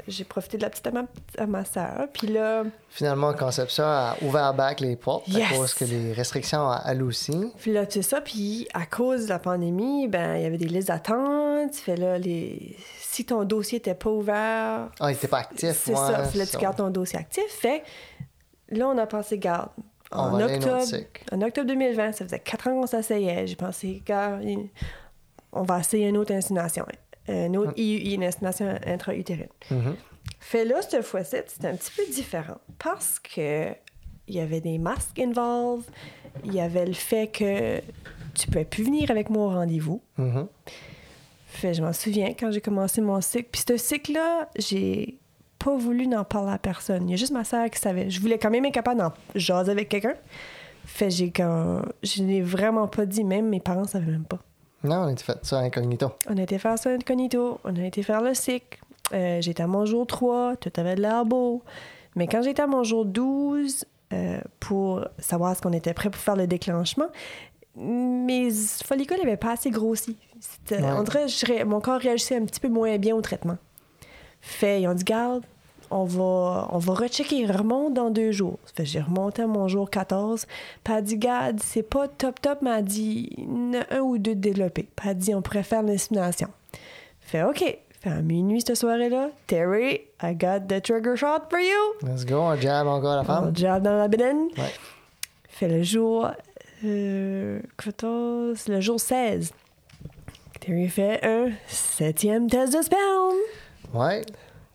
j'ai 0.08 0.24
profité 0.24 0.58
de 0.58 0.62
la 0.62 0.70
petite 0.70 0.86
à 0.86 0.92
ma, 0.92 1.04
à 1.38 1.46
ma 1.48 1.66
soeur. 1.66 2.08
Puis 2.14 2.28
là, 2.28 2.64
Finalement, 2.90 3.34
Conception 3.34 3.84
a 3.84 4.16
ouvert 4.22 4.54
back 4.54 4.80
les 4.82 4.96
portes 4.96 5.28
Yes! 5.28 5.52
à 5.52 5.56
cause 5.56 5.74
que 5.74 5.86
les 5.86 6.14
restrictions 6.14 6.70
à 6.70 6.84
elle 6.88 7.02
aussi. 7.02 7.52
Puis 7.60 7.74
là, 7.74 7.86
c'est 7.90 8.02
ça. 8.04 8.22
Puis 8.22 8.68
à 8.74 8.86
cause 8.86 9.24
de 9.26 9.30
la 9.30 9.40
pandémie, 9.40 10.08
ben 10.08 10.36
il 10.36 10.44
y 10.44 10.46
avait 10.46 10.58
des 10.58 10.68
listes 10.68 10.90
d'attente. 10.90 11.76
Fait 11.76 11.96
là, 11.96 12.18
les... 12.20 12.76
si 13.00 13.26
ton 13.26 13.44
dossier 13.46 13.80
était 13.80 13.96
pas 13.96 14.10
ouvert, 14.12 14.90
Ah, 15.00 15.12
il 15.12 15.16
était 15.16 15.28
pas 15.28 15.40
actif. 15.40 15.82
c'est 15.86 15.92
ouais, 15.92 15.98
ça. 15.98 16.24
Puis 16.30 16.38
là, 16.40 16.46
tu 16.46 16.58
gardes 16.58 16.78
ton 16.78 16.90
dossier 16.90 17.18
actif. 17.20 17.44
Fait 17.50 17.84
là, 18.70 18.88
on 18.88 18.98
a 18.98 19.08
pensé, 19.08 19.38
garde. 19.40 19.70
En 20.12 20.40
octobre, 20.40 20.84
en 21.32 21.42
octobre 21.42 21.68
2020, 21.68 22.14
ça 22.14 22.26
faisait 22.26 22.40
quatre 22.40 22.68
ans 22.68 22.82
qu'on 22.82 22.88
s'essayait. 22.88 23.46
J'ai 23.46 23.56
pensé, 23.56 24.02
garde, 24.06 24.44
on 25.52 25.62
va 25.64 25.80
essayer 25.80 26.08
une 26.08 26.18
autre 26.18 26.34
insémination. 26.34 26.86
Une 27.30 27.58
autre 27.58 27.74
IUI, 27.78 28.16
une 28.16 28.24
insémination 28.24 28.78
intra-utérine. 28.86 29.48
Mhm. 29.72 29.96
Fait 30.40 30.66
là, 30.66 30.82
cette 30.82 31.04
fois-ci, 31.04 31.38
c'était 31.48 31.68
un 31.68 31.76
petit 31.76 31.92
peu 31.96 32.04
différent 32.12 32.58
parce 32.78 33.20
que 33.20 33.70
il 34.28 34.36
y 34.36 34.40
avait 34.40 34.62
des 34.62 34.78
masques 34.78 35.20
involved, 35.20 35.86
il 36.46 36.54
y 36.54 36.62
avait 36.62 36.86
le 36.86 36.94
fait 36.94 37.28
que 37.28 37.80
tu 38.36 38.48
pouvais 38.48 38.66
plus 38.66 38.84
venir 38.84 39.10
avec 39.12 39.30
moi 39.30 39.48
au 39.48 39.50
rendez-vous. 39.50 40.02
Mhm. 40.18 40.48
Fait 41.48 41.74
je 41.74 41.82
m'en 41.82 41.94
souviens 41.94 42.34
quand 42.40 42.52
j'ai 42.52 42.62
commencé 42.62 43.02
mon 43.02 43.20
cycle. 43.22 43.50
Puis 43.52 43.64
ce 43.68 43.76
cycle-là, 43.76 44.50
j'ai 44.58 45.18
pas 45.58 45.76
voulu 45.76 46.08
n'en 46.08 46.24
parler 46.24 46.54
à 46.54 46.58
personne. 46.58 47.10
Il 47.10 47.12
y 47.12 47.14
a 47.16 47.18
juste 47.18 47.34
ma 47.34 47.44
sœur 47.44 47.70
qui 47.70 47.80
savait. 47.80 48.10
Je 48.10 48.22
voulais 48.22 48.38
quand 48.38 48.52
même 48.52 48.66
être 48.66 48.74
capable 48.74 49.00
d'en 49.00 49.14
jaser 49.36 49.72
avec 49.72 49.90
quelqu'un. 49.90 50.16
Fait 50.86 51.10
j'ai 51.10 51.32
quand 51.32 51.82
je 52.04 52.24
n'ai 52.24 52.42
vraiment 52.42 52.88
pas 52.88 53.06
dit, 53.06 53.24
même 53.24 53.50
mes 53.50 53.60
parents 53.60 53.86
savaient 53.86 54.12
même 54.12 54.26
pas. 54.26 54.40
Non, 54.84 54.98
on 55.02 55.14
a 55.14 55.16
fait 55.16 55.38
ça 55.44 55.60
incognito. 55.60 56.12
On 56.30 56.38
a 56.38 56.42
été 56.42 56.58
faire 56.58 56.78
ça 56.78 56.90
incognito, 56.92 57.60
on 57.64 57.76
a 57.76 57.84
été 57.84 58.04
faire 58.04 58.22
le 58.22 58.34
cycle. 58.34 58.80
Euh, 59.14 59.42
j'étais 59.42 59.64
à 59.64 59.68
mon 59.68 59.86
jour 59.86 60.06
3, 60.06 60.56
tout 60.58 60.72
avait 60.78 60.96
de 60.96 61.02
l'air 61.02 61.26
beau. 61.26 61.64
Mais 62.16 62.28
quand 62.28 62.42
j'étais 62.42 62.62
à 62.62 62.68
mon 62.68 62.84
jour 62.84 63.06
12, 63.06 63.86
euh, 64.14 64.40
pour 64.60 65.06
savoir 65.18 65.52
est-ce 65.52 65.62
qu'on 65.62 65.74
était 65.74 65.94
prêt 65.94 66.10
pour 66.10 66.22
faire 66.22 66.36
le 66.36 66.48
déclenchement, 66.48 67.08
mes 67.76 68.50
follicules 68.84 69.18
n'avaient 69.18 69.38
pas 69.38 69.52
assez 69.52 69.70
grossi. 69.70 70.18
Ouais. 70.72 70.80
On 70.84 71.04
dirait 71.04 71.66
mon 71.66 71.82
corps 71.82 72.00
réagissait 72.00 72.38
un 72.38 72.46
petit 72.46 72.60
peu 72.60 72.70
moins 72.70 72.98
bien 72.98 73.16
au 73.16 73.22
traitement. 73.22 73.58
Fait, 74.42 74.82
ils 74.82 74.88
ont 74.88 74.94
dit, 74.94 75.04
garde, 75.04 75.44
on 75.92 76.04
va, 76.04 76.68
on 76.72 76.78
va 76.78 76.94
rechecker, 76.94 77.46
remonte 77.46 77.94
dans 77.94 78.10
deux 78.10 78.32
jours. 78.32 78.60
Fait, 78.76 78.86
j'ai 78.86 79.00
remonté 79.02 79.42
à 79.42 79.48
mon 79.48 79.68
jour 79.68 79.90
14. 79.90 80.46
Puis 80.84 80.94
elle 80.94 81.00
a 81.00 81.02
dit, 81.02 81.18
garde, 81.18 81.60
c'est 81.62 81.84
pas 81.84 82.08
top 82.08 82.40
top, 82.42 82.60
mais 82.62 82.70
elle 82.72 82.76
a 82.78 82.82
dit, 82.82 83.30
un 83.92 84.00
ou 84.00 84.18
deux 84.18 84.36
de 84.36 84.40
développés. 84.42 84.88
Puis 84.96 85.06
elle 85.10 85.12
a 85.12 85.14
dit, 85.16 85.34
on 85.36 85.42
pourrait 85.42 85.64
faire 85.64 85.82
l'insémination. 85.84 86.50
Fait, 87.22 87.44
OK. 87.44 87.60
Fait, 88.02 88.10
à 88.10 88.22
minuit 88.22 88.62
cette 88.62 88.76
soirée-là, 88.78 89.30
Terry, 89.48 90.02
I 90.24 90.34
got 90.34 90.62
the 90.70 90.82
trigger 90.82 91.16
shot 91.18 91.50
for 91.50 91.60
you. 91.60 92.08
Let's 92.08 92.26
go, 92.26 92.36
on 92.40 92.56
jab 92.56 92.88
encore 92.88 93.16
la 93.16 93.22
On 93.22 93.26
femme. 93.26 93.56
jab 93.56 93.84
dans 93.84 93.98
la 93.98 94.08
bédaine. 94.08 94.48
Ouais. 94.58 94.72
Fait 95.50 95.68
le 95.68 95.84
jour 95.84 96.30
euh, 96.86 97.60
14, 97.84 98.68
le 98.70 98.80
jour 98.80 99.00
16. 99.00 99.52
Terry 100.62 100.88
fait 100.88 101.20
un 101.26 101.50
septième 101.68 102.50
test 102.50 102.78
de 102.78 102.82
sperme. 102.82 103.36
Ouais. 103.94 104.22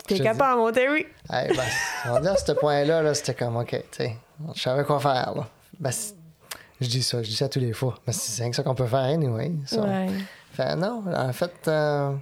T'es 0.06 0.18
capable, 0.20 0.60
mon 0.60 0.70
Terry. 0.72 1.06
Hey, 1.30 1.48
ben, 1.56 1.62
on 2.10 2.20
dit 2.20 2.28
à 2.28 2.36
ce 2.36 2.52
point-là, 2.52 3.02
là, 3.02 3.14
c'était 3.14 3.34
comme, 3.34 3.56
OK, 3.56 3.70
tu 3.70 3.78
sais, 3.90 4.16
je 4.54 4.60
savais 4.60 4.84
quoi 4.84 5.00
faire, 5.00 5.32
là. 5.34 5.48
Ben, 5.80 5.90
je 6.80 6.88
dis 6.88 7.02
ça, 7.02 7.22
je 7.22 7.28
dis 7.28 7.36
ça 7.36 7.48
tous 7.48 7.60
les 7.60 7.72
fois. 7.72 7.94
Mais 8.06 8.12
c'est 8.12 8.42
c'est 8.42 8.50
que 8.50 8.56
ça 8.56 8.62
qu'on 8.62 8.74
peut 8.74 8.86
faire, 8.86 8.98
anyway. 9.00 9.52
ça. 9.66 9.80
Ouais. 9.80 10.08
Fait, 10.52 10.76
non, 10.76 11.02
en 11.12 11.32
fait, 11.32 11.52
euh, 11.68 12.12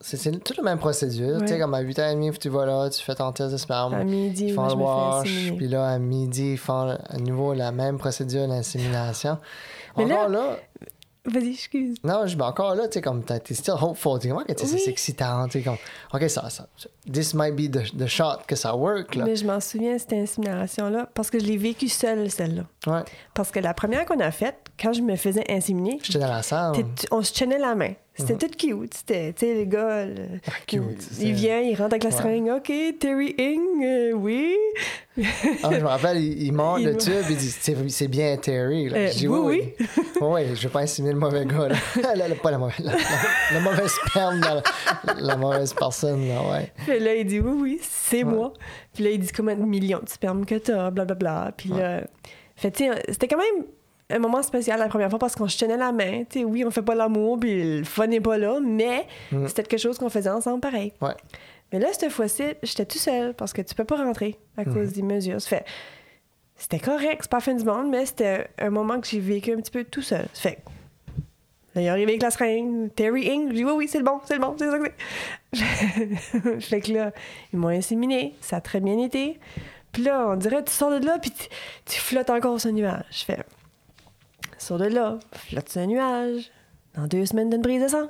c'est 0.00 0.30
toute 0.44 0.56
la 0.58 0.62
même 0.62 0.78
procédure. 0.78 1.40
Tu 1.40 1.48
sais, 1.48 1.58
comme 1.58 1.74
à 1.74 1.82
8h30, 1.82 2.38
tu 2.38 2.48
vas 2.50 2.66
là, 2.66 2.90
tu 2.90 3.02
fais 3.02 3.14
ton 3.14 3.32
test 3.32 3.52
de 3.52 3.56
sperme. 3.56 3.94
À 3.94 4.04
midi, 4.04 4.46
Ils 4.48 4.54
font 4.54 4.66
le 4.68 4.74
wash, 4.74 5.52
puis 5.56 5.66
là, 5.68 5.88
à 5.88 5.98
midi, 5.98 6.52
ils 6.52 6.58
font 6.58 6.88
à 7.08 7.16
nouveau 7.16 7.54
la 7.54 7.72
même 7.72 7.98
procédure 7.98 8.46
d'insémination. 8.46 9.38
Là, 9.96 10.56
Vas-y, 11.30 11.50
excuse. 11.52 11.96
non, 12.04 12.26
je, 12.26 12.36
ben 12.36 12.46
encore 12.46 12.74
là, 12.74 12.88
tu 12.88 12.94
sais, 12.94 13.00
comme 13.00 13.22
t'es 13.22 13.54
still 13.54 13.74
hopeful, 13.80 14.18
tu 14.20 14.28
comment 14.28 14.42
que 14.44 14.52
Oui. 14.52 14.58
c'est 14.66 14.90
excitant, 14.90 15.46
tu 15.46 15.58
sais, 15.58 15.64
comme, 15.64 15.76
OK, 16.12 16.28
ça, 16.28 16.48
ça, 16.50 16.66
this 17.12 17.34
might 17.34 17.54
be 17.54 17.70
the, 17.70 17.96
the 17.96 18.06
shot 18.06 18.38
que 18.46 18.56
ça 18.56 18.74
work, 18.76 19.14
là. 19.14 19.24
Mais 19.24 19.36
je 19.36 19.46
m'en 19.46 19.60
souviens, 19.60 19.98
cette 19.98 20.12
insémination-là, 20.12 21.08
parce 21.14 21.30
que 21.30 21.38
je 21.38 21.44
l'ai 21.44 21.56
vécue 21.56 21.88
seule, 21.88 22.30
celle-là. 22.30 22.64
Ouais, 22.86 23.02
Parce 23.34 23.50
que 23.50 23.60
la 23.60 23.74
première 23.74 24.04
qu'on 24.06 24.20
a 24.20 24.30
faite, 24.30 24.56
quand 24.80 24.92
je 24.92 25.02
me 25.02 25.16
faisais 25.16 25.44
inséminer, 25.50 25.98
j'étais 26.02 26.18
dans 26.18 26.28
la 26.28 26.42
salle. 26.42 26.74
on 27.10 27.22
se 27.22 27.32
tenait 27.32 27.58
la 27.58 27.74
main. 27.74 27.92
C'était 28.18 28.48
tout 28.48 28.56
cute. 28.56 28.94
C'était, 28.94 29.32
tu 29.32 29.46
sais, 29.46 29.54
les 29.54 29.66
gars, 29.66 30.04
le- 30.06 30.12
Mhm. 30.14 30.40
Ah, 30.48 30.52
cute, 30.66 31.08
il, 31.20 31.32
vient, 31.34 31.60
il 31.60 31.74
rentre 31.76 31.94
avec 31.94 32.04
la 32.04 32.10
Ouais. 32.10 32.16
seringue. 32.16 32.48
OK, 32.56 32.72
Terry 32.98 33.34
Ing, 33.38 33.84
euh, 33.84 34.12
oui. 34.12 34.54
Ah, 35.62 35.70
je 35.72 35.80
me 35.80 35.86
rappelle, 35.86 36.18
il, 36.18 36.42
il 36.42 36.52
monte 36.52 36.80
Il 36.80 36.86
le 36.88 36.96
tube, 36.96 37.12
il 37.30 37.36
dit 37.36 37.50
c'est 37.90 38.08
bien 38.08 38.36
Terry. 38.36 38.88
Là. 38.88 38.96
Euh, 38.98 39.08
je 39.12 39.18
dis 39.18 39.28
oui, 39.28 39.38
oui, 39.42 39.74
oui. 39.80 40.16
oui, 40.20 40.40
je 40.54 40.62
vais 40.62 40.68
pas 40.72 40.80
inséminer 40.80 41.14
le 41.14 41.18
mauvais 41.20 41.44
gars. 41.44 41.68
Là. 41.68 41.74
Là, 42.14 42.28
là, 42.28 42.34
pas 42.42 42.50
la 42.50 42.58
mauvaise, 42.58 42.78
la, 43.52 43.60
mauvaise 43.60 43.90
sperme, 44.06 44.40
dans 44.40 44.54
la, 44.54 44.62
la 45.20 45.36
mauvaise 45.36 45.74
personne. 45.74 46.28
Là, 46.28 46.40
ouais. 46.50 46.72
Puis 46.86 46.98
là, 46.98 47.14
il 47.14 47.24
dit 47.26 47.40
oui, 47.40 47.52
oui, 47.60 47.78
c'est 47.82 48.18
Ouais. 48.18 48.32
moi. 48.32 48.52
Puis 48.94 49.04
là, 49.04 49.10
il 49.10 49.18
dit 49.20 49.28
combien 49.36 49.54
de 49.56 49.62
millions 49.62 50.00
de 50.02 50.08
sperme 50.08 50.44
que 50.44 50.56
t'as, 50.56 50.90
blablabla. 50.90 51.52
Puis 51.56 51.68
là, 51.70 52.02
fait, 52.56 52.70
tu 52.72 52.84
sais, 52.84 53.02
c'était 53.10 53.28
quand 53.28 53.38
même 53.38 53.64
un 54.10 54.18
moment 54.18 54.42
spécial 54.42 54.78
la 54.78 54.88
première 54.88 55.10
fois 55.10 55.18
parce 55.18 55.34
qu'on 55.36 55.48
se 55.48 55.58
tenait 55.58 55.76
la 55.76 55.92
main. 55.92 56.24
Tu 56.30 56.40
sais, 56.40 56.44
oui, 56.44 56.64
on 56.64 56.70
fait 56.70 56.82
pas 56.82 56.94
l'amour, 56.94 57.38
puis 57.38 57.78
le 57.78 57.84
fun 57.84 58.06
n'est 58.06 58.20
pas 58.20 58.38
là, 58.38 58.58
mais 58.62 59.06
Mm. 59.32 59.46
c'était 59.48 59.62
quelque 59.64 59.80
chose 59.80 59.98
qu'on 59.98 60.08
faisait 60.08 60.30
ensemble 60.30 60.60
pareil. 60.60 60.92
Ouais. 61.00 61.14
Mais 61.72 61.78
là, 61.78 61.88
cette 61.92 62.10
fois-ci, 62.10 62.42
j'étais 62.62 62.86
tout 62.86 62.98
seul 62.98 63.34
parce 63.34 63.52
que 63.52 63.60
tu 63.62 63.74
peux 63.74 63.84
pas 63.84 63.96
rentrer 63.96 64.38
à 64.56 64.62
Mm. 64.62 64.72
cause 64.74 64.92
des 64.92 65.02
mesures. 65.02 65.40
Ça 65.40 65.48
fait, 65.50 65.64
c'était 66.56 66.78
correct, 66.78 67.18
c'est 67.22 67.30
pas 67.30 67.36
la 67.36 67.40
fin 67.42 67.54
du 67.54 67.64
monde, 67.64 67.90
mais 67.90 68.06
c'était 68.06 68.48
un 68.58 68.70
moment 68.70 69.00
que 69.00 69.06
j'ai 69.06 69.20
vécu 69.20 69.52
un 69.52 69.56
petit 69.56 69.70
peu 69.70 69.84
tout 69.84 70.02
seul. 70.02 70.26
Ça 70.32 70.50
fait, 70.50 70.58
là, 71.74 71.82
il 71.82 71.84
est 71.84 71.88
arrivé 71.90 72.12
avec 72.12 72.22
la 72.22 72.30
seringue, 72.30 72.92
Terry 72.94 73.26
Ing, 73.26 73.48
j'ai 73.48 73.56
dit 73.56 73.64
oui, 73.64 73.72
oui, 73.76 73.88
c'est 73.88 73.98
le 73.98 74.04
bon, 74.04 74.20
c'est 74.24 74.34
le 74.34 74.40
bon, 74.40 74.56
c'est 74.58 74.70
ça 74.70 74.78
que 74.78 74.90
c'est. 75.52 76.60
fait 76.60 76.80
que 76.80 76.92
là, 76.92 77.12
ils 77.52 77.58
m'ont 77.58 77.68
inséminé, 77.68 78.34
ça 78.40 78.56
a 78.56 78.60
très 78.62 78.80
bien 78.80 78.98
été. 78.98 79.38
Puis 79.92 80.02
là, 80.02 80.26
on 80.28 80.36
dirait, 80.36 80.64
tu 80.64 80.72
sors 80.72 80.90
de 80.98 81.04
là, 81.04 81.18
puis 81.18 81.30
tu, 81.30 81.44
tu 81.86 82.00
flottes 82.00 82.30
encore 82.30 82.60
sur 82.60 82.70
un 82.70 82.72
nuage. 82.72 83.04
Je 83.10 83.24
fais, 83.24 83.38
sors 84.68 84.78
de 84.78 84.84
là, 84.86 85.18
flotte 85.32 85.68
sur 85.68 85.80
un 85.82 85.86
nuage, 85.86 86.50
dans 86.94 87.06
deux 87.06 87.26
semaines 87.26 87.50
d'une 87.50 87.62
brise 87.62 87.82
de 87.82 87.88
sang. 87.88 88.08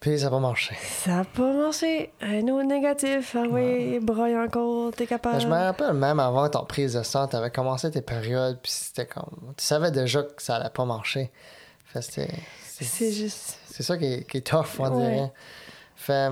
Puis 0.00 0.18
ça 0.18 0.28
va 0.28 0.38
marcher. 0.38 0.76
Ça 0.82 1.20
a 1.20 1.24
pas 1.24 1.50
marché. 1.54 2.12
Un 2.20 2.42
autre 2.48 2.66
négatif. 2.66 3.34
Ah 3.38 3.44
oui, 3.50 3.98
broye 4.00 4.36
encore, 4.44 4.92
t'es 4.92 5.06
capable. 5.06 5.36
Ben, 5.36 5.40
je 5.40 5.46
me 5.46 5.54
rappelle, 5.54 5.94
même 5.94 6.20
avant 6.20 6.46
ton 6.50 6.64
prise 6.66 6.92
de 6.92 7.02
sang, 7.02 7.26
tu 7.26 7.36
avais 7.36 7.50
commencé 7.50 7.90
tes 7.90 8.02
périodes, 8.02 8.58
puis 8.62 8.70
c'était 8.70 9.06
comme. 9.06 9.54
Tu 9.56 9.64
savais 9.64 9.90
déjà 9.90 10.22
que 10.22 10.42
ça 10.42 10.56
allait 10.56 10.68
pas 10.68 10.84
marcher. 10.84 11.32
Fait. 11.86 12.02
C'est 12.02 12.28
C'est 12.60 13.12
juste. 13.12 13.58
c'est 13.66 13.82
ça 13.82 13.96
qui 13.96 14.04
est, 14.04 14.28
qui 14.28 14.38
est 14.38 14.46
tough, 14.46 14.78
on 14.78 14.90
Ouais. 14.94 15.10
dirait. 15.10 15.32
Fait. 15.96 16.28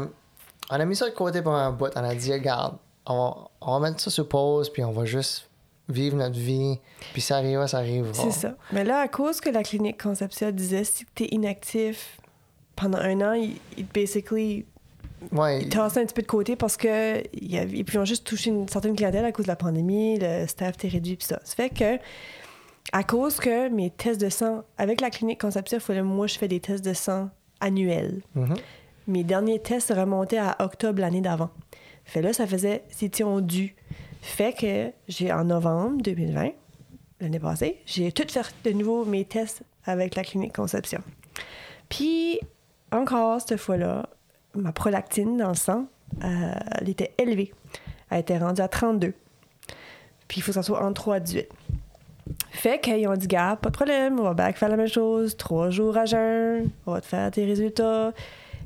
On 0.71 0.75
a 0.81 0.85
mis 0.85 0.97
ça 0.97 1.07
de 1.09 1.15
côté 1.15 1.41
pour 1.41 1.55
un 1.55 1.71
bout. 1.71 1.91
On 1.97 2.05
a 2.05 2.15
dit, 2.15 2.33
regarde, 2.33 2.77
on 3.07 3.17
va, 3.17 3.37
on 3.63 3.79
va 3.81 3.89
mettre 3.91 4.01
ça 4.03 4.11
sur 4.11 4.29
pause, 4.29 4.71
puis 4.71 4.85
on 4.85 4.93
va 4.93 5.07
juste 5.07 5.49
vivre 5.93 6.17
notre 6.17 6.39
vie. 6.39 6.79
Puis 7.13 7.21
ça 7.23 7.37
arrivera, 7.37 7.67
ça 7.69 7.79
arrivera. 7.79 8.13
C'est 8.15 8.31
ça. 8.33 8.55
Mais 8.73 8.85
là, 8.85 9.01
à 9.01 9.09
cause 9.09 9.41
que 9.41 9.51
la 9.51 9.63
clinique 9.63 10.03
Concepcia 10.03 10.51
disait 10.53 10.85
si 10.85 11.05
t'es 11.15 11.29
inactif 11.31 12.19
pendant 12.77 12.99
un 12.99 13.21
an, 13.21 13.33
ils 13.35 13.87
basically 13.95 14.65
Ouais. 15.31 15.63
ils 15.63 15.69
tassaient 15.69 16.01
un 16.01 16.05
petit 16.05 16.15
peu 16.15 16.23
de 16.23 16.27
côté 16.27 16.57
parce 16.57 16.77
que 16.77 17.23
ils, 17.33 17.57
avaient- 17.57 17.79
ils 17.79 17.85
pouvaient 17.85 18.05
juste 18.05 18.27
toucher 18.27 18.51
une 18.51 18.67
certaine 18.69 18.97
clientèle 18.97 19.25
à 19.25 19.31
cause 19.31 19.45
de 19.45 19.51
la 19.51 19.57
pandémie, 19.57 20.19
le 20.21 20.49
staff 20.49 20.75
était 20.75 20.89
réduit 20.89 21.15
pis 21.15 21.27
ça. 21.27 21.39
Ça 21.45 21.55
fait 21.55 21.71
que 21.71 21.99
à 22.93 23.05
cause 23.05 23.37
que 23.37 23.69
mes 23.69 23.91
tests 23.91 24.21
de 24.21 24.29
sang 24.29 24.65
avec 24.79 25.01
la 25.01 25.11
clinique 25.11 25.41
il 25.45 25.81
fallait 25.81 26.03
moi 26.03 26.27
je 26.27 26.37
fais 26.39 26.49
des 26.49 26.59
tests 26.59 26.85
de 26.85 26.93
sang 26.93 27.31
annuels. 27.61 28.21
Mhm. 28.35 28.55
Mes 29.07 29.23
derniers 29.23 29.61
tests 29.61 29.91
remontaient 29.97 30.39
à 30.39 30.57
octobre 30.59 31.01
l'année 31.01 31.21
d'avant. 31.21 31.51
Fait 32.05 32.21
là, 32.21 32.33
ça 32.33 32.47
faisait, 32.49 32.83
c'était 32.91 33.23
dû. 33.41 33.77
Fait 34.23 34.53
que 34.53 34.93
j'ai, 35.09 35.33
en 35.33 35.45
novembre 35.45 36.01
2020, 36.01 36.53
l'année 37.21 37.41
passée, 37.41 37.83
j'ai 37.85 38.13
tout 38.13 38.27
fait 38.29 38.55
de 38.65 38.71
nouveau 38.71 39.05
mes 39.05 39.25
tests 39.25 39.63
avec 39.85 40.15
la 40.15 40.23
clinique 40.23 40.55
Conception. 40.55 41.01
Puis, 41.89 42.39
encore 42.93 43.41
cette 43.41 43.59
fois-là, 43.59 44.09
ma 44.55 44.73
prolactine 44.73 45.37
dans 45.37 45.49
le 45.49 45.55
sang, 45.55 45.87
euh, 46.23 46.53
elle 46.81 46.89
était 46.89 47.13
élevée. 47.19 47.53
Elle 48.11 48.21
était 48.21 48.39
rendue 48.39 48.63
à 48.63 48.69
32. 48.69 49.13
Puis, 50.29 50.39
il 50.39 50.43
faut 50.43 50.53
que 50.53 50.55
ça 50.55 50.63
soit 50.63 50.83
entre 50.83 51.03
3 51.03 51.17
et 51.17 51.21
18. 51.21 51.49
Fait 52.53 52.81
qu'ils 52.81 53.09
ont 53.09 53.17
dit, 53.17 53.27
gars, 53.27 53.57
pas 53.57 53.71
de 53.71 53.75
problème, 53.75 54.21
on 54.21 54.23
va 54.23 54.35
back 54.35 54.57
faire 54.57 54.69
la 54.69 54.77
même 54.77 54.87
chose, 54.87 55.37
trois 55.37 55.71
jours 55.71 55.97
à 55.97 56.05
jeun, 56.05 56.71
on 56.87 56.93
va 56.93 57.01
te 57.01 57.07
faire 57.07 57.29
tes 57.33 57.45
résultats. 57.45 58.13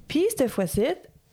Puis, 0.06 0.26
cette 0.36 0.50
fois-ci, 0.50 0.84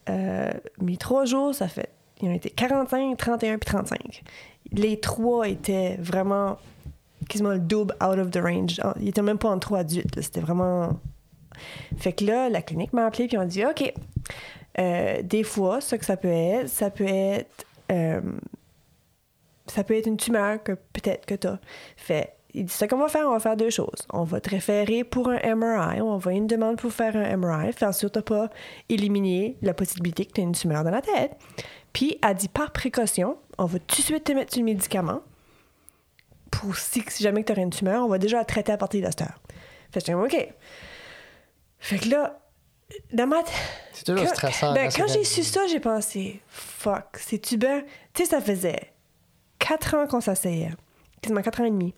euh, 0.09 0.51
mes 0.80 0.95
trois 0.95 1.26
jours, 1.26 1.53
ça 1.53 1.67
fait. 1.67 1.89
Ils 2.24 2.30
ont 2.30 2.34
été 2.34 2.49
45, 2.49 3.15
31 3.17 3.57
puis 3.57 3.69
35. 3.69 4.24
Les 4.71 4.99
trois 4.99 5.47
étaient 5.47 5.97
vraiment 5.99 6.57
quasiment 7.30 7.51
le 7.51 7.59
double 7.59 7.93
out 8.03 8.17
of 8.17 8.32
the 8.32 8.38
range. 8.41 8.80
Ah, 8.84 8.95
Il 8.99 9.07
était 9.09 9.21
même 9.21 9.38
pas 9.38 9.49
en 9.49 9.59
3 9.59 9.80
à 9.80 9.84
18. 9.84 10.15
là. 10.15 10.21
C'était 10.21 10.39
vraiment. 10.39 10.97
Fait 11.97 12.13
que 12.13 12.26
là, 12.26 12.49
la 12.49 12.61
clinique 12.61 12.93
m'a 12.93 13.05
appelé 13.05 13.28
puis 13.28 13.38
on 13.38 13.45
dit 13.45 13.63
OK. 13.65 13.93
euh, 14.80 15.21
des 15.21 15.43
fois, 15.43 15.82
ce 15.82 15.95
que 15.95 16.05
ça 16.05 16.17
peut 16.17 16.28
être, 16.30 16.67
ça 16.69 16.89
peut 16.89 17.05
être. 17.07 17.65
euh, 17.91 18.21
ça 19.67 19.84
peut 19.84 19.95
être 19.95 20.07
une 20.07 20.17
tumeur 20.17 20.61
que 20.63 20.71
peut-être 20.74 21.26
que 21.26 21.36
t'as. 21.36 21.57
Fait. 21.95 22.34
Il 22.55 22.65
dit, 22.65 22.71
ce 22.74 22.86
qu'on 22.86 22.97
va 22.97 23.07
faire, 23.07 23.26
on 23.28 23.32
va 23.32 23.39
faire 23.39 23.57
deux 23.57 23.71
choses. 23.71 24.05
On 24.11 24.24
va 24.26 24.39
te 24.39 24.49
référer 24.51 25.03
pour 25.03 25.28
un 25.30 25.38
MRI. 25.55 26.01
On 26.01 26.09
va 26.09 26.11
envoyer 26.13 26.38
une 26.38 26.45
demande 26.45 26.78
pour 26.78 26.91
faire 26.91 27.15
un 27.15 27.36
MRI. 27.36 27.74
Faire 27.74 27.93
sûr 27.95 28.09
que 28.09 28.19
t'as 28.19 28.21
pas 28.21 28.49
éliminé 28.89 29.57
la 29.63 29.74
possibilité 29.74 30.26
que 30.26 30.34
tu 30.34 30.41
aies 30.41 30.43
une 30.43 30.51
tumeur 30.51 30.84
dans 30.84 30.91
la 30.91 31.01
tête. 31.01 31.32
Puis, 31.93 32.17
elle 32.23 32.35
dit, 32.35 32.47
par 32.49 32.71
précaution, 32.71 33.37
on 33.57 33.65
va 33.65 33.79
tout 33.79 33.95
de 33.97 34.01
suite 34.01 34.23
te 34.23 34.31
mettre 34.31 34.51
sur 34.53 34.61
le 34.61 34.65
médicament 34.65 35.21
pour 36.51 36.75
si, 36.75 37.03
si 37.07 37.23
jamais 37.23 37.43
tu 37.43 37.51
aurais 37.51 37.61
une 37.61 37.69
tumeur, 37.69 38.03
on 38.03 38.07
va 38.09 38.17
déjà 38.17 38.37
la 38.37 38.45
traiter 38.45 38.71
à 38.71 38.77
partir 38.77 39.01
de 39.01 39.07
cette 39.07 39.21
heure. 39.21 39.39
Fait 39.91 40.01
que 40.01 40.11
OK. 40.11 40.47
Fait 41.79 41.99
que 41.99 42.09
là, 42.09 42.39
dans 43.11 43.27
ma 43.27 43.43
tête. 43.43 43.53
C'est 43.91 44.05
toujours 44.05 44.25
Quand- 44.27 44.33
stressant. 44.33 44.73
ben, 44.73 44.89
quand 44.95 45.07
j'ai 45.07 45.23
su 45.23 45.43
ça, 45.43 45.67
j'ai 45.67 45.79
pensé, 45.79 46.41
fuck, 46.47 47.17
c'est-tu 47.19 47.57
bien? 47.57 47.83
Tu 48.13 48.23
sais, 48.23 48.29
ça 48.29 48.41
faisait 48.41 48.91
quatre 49.59 49.95
ans 49.95 50.07
qu'on 50.07 50.21
s'asseyait, 50.21 50.71
quasiment 51.21 51.41
quatre 51.41 51.61
ans 51.61 51.65
et 51.65 51.71
demi, 51.71 51.93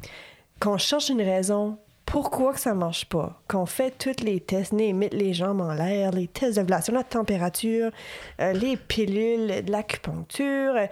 qu'on 0.59 0.77
cherche 0.77 1.09
une 1.09 1.21
raison 1.21 1.77
pourquoi 2.05 2.53
que 2.53 2.59
ça 2.59 2.73
marche 2.73 3.05
pas, 3.05 3.41
qu'on 3.47 3.65
fait 3.65 3.91
tous 3.97 4.23
les 4.23 4.39
tests, 4.39 4.73
mettre 4.73 5.17
les 5.17 5.33
jambes 5.33 5.61
en 5.61 5.73
l'air, 5.73 6.11
les 6.11 6.27
tests 6.27 6.57
d'ovulation, 6.57 6.93
la 6.93 7.03
température, 7.03 7.91
euh, 8.39 8.53
les 8.53 8.77
pilules, 8.77 9.65
de 9.65 9.71
l'acupuncture, 9.71 10.75
euh, 10.75 10.85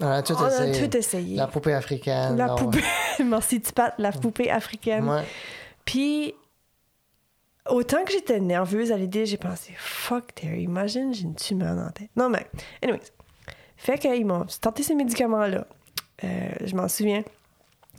On 0.00 0.06
a 0.06 0.22
tout 0.22 0.34
on 0.38 0.44
a 0.44 0.48
essayé. 0.66 0.88
tout 0.88 0.96
essayé. 0.96 1.36
La 1.36 1.46
poupée 1.46 1.72
africaine. 1.72 2.36
La 2.36 2.48
non. 2.48 2.56
poupée, 2.56 2.84
merci 3.24 3.60
Tipat, 3.60 3.94
la 3.98 4.12
poupée 4.12 4.50
africaine. 4.50 5.08
Ouais. 5.08 5.24
Puis, 5.84 6.34
autant 7.68 8.04
que 8.04 8.12
j'étais 8.12 8.40
nerveuse 8.40 8.92
à 8.92 8.96
l'idée, 8.96 9.24
j'ai 9.26 9.38
pensé, 9.38 9.72
fuck 9.78 10.34
Terry, 10.34 10.62
imagine, 10.62 11.14
j'ai 11.14 11.22
une 11.22 11.34
tumeur 11.34 11.74
dans 11.74 11.84
la 11.84 11.92
tête. 11.92 12.10
Non, 12.16 12.28
mais, 12.28 12.46
anyways. 12.82 13.00
Fait 13.76 13.98
qu'ils 13.98 14.26
m'ont 14.26 14.44
tenté 14.60 14.82
ces 14.82 14.94
médicaments-là. 14.94 15.66
Euh, 16.22 16.50
je 16.62 16.76
m'en 16.76 16.86
souviens. 16.86 17.22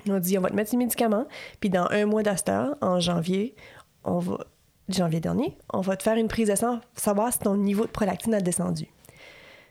M'ont 0.08 0.20
dit, 0.20 0.38
on 0.38 0.42
va 0.42 0.50
te 0.50 0.56
mettre 0.56 0.72
ces 0.72 0.78
médicaments, 0.78 1.28
puis 1.60 1.70
dans 1.70 1.88
un 1.92 2.06
mois 2.06 2.24
d'asteur, 2.24 2.76
en 2.82 3.00
janvier, 3.00 3.56
on 4.04 4.20
va, 4.20 4.40
janvier 4.90 5.20
dernier, 5.20 5.58
on 5.74 5.82
va 5.82 5.96
te 5.96 6.04
faire 6.04 6.16
une 6.16 6.28
prise 6.28 6.50
de 6.50 6.56
sang, 6.56 6.80
savoir 6.96 7.32
si 7.32 7.40
ton 7.40 7.56
niveau 7.56 7.86
de 7.86 7.92
prolactine 7.92 8.34
a 8.34 8.42
descendu. 8.42 8.88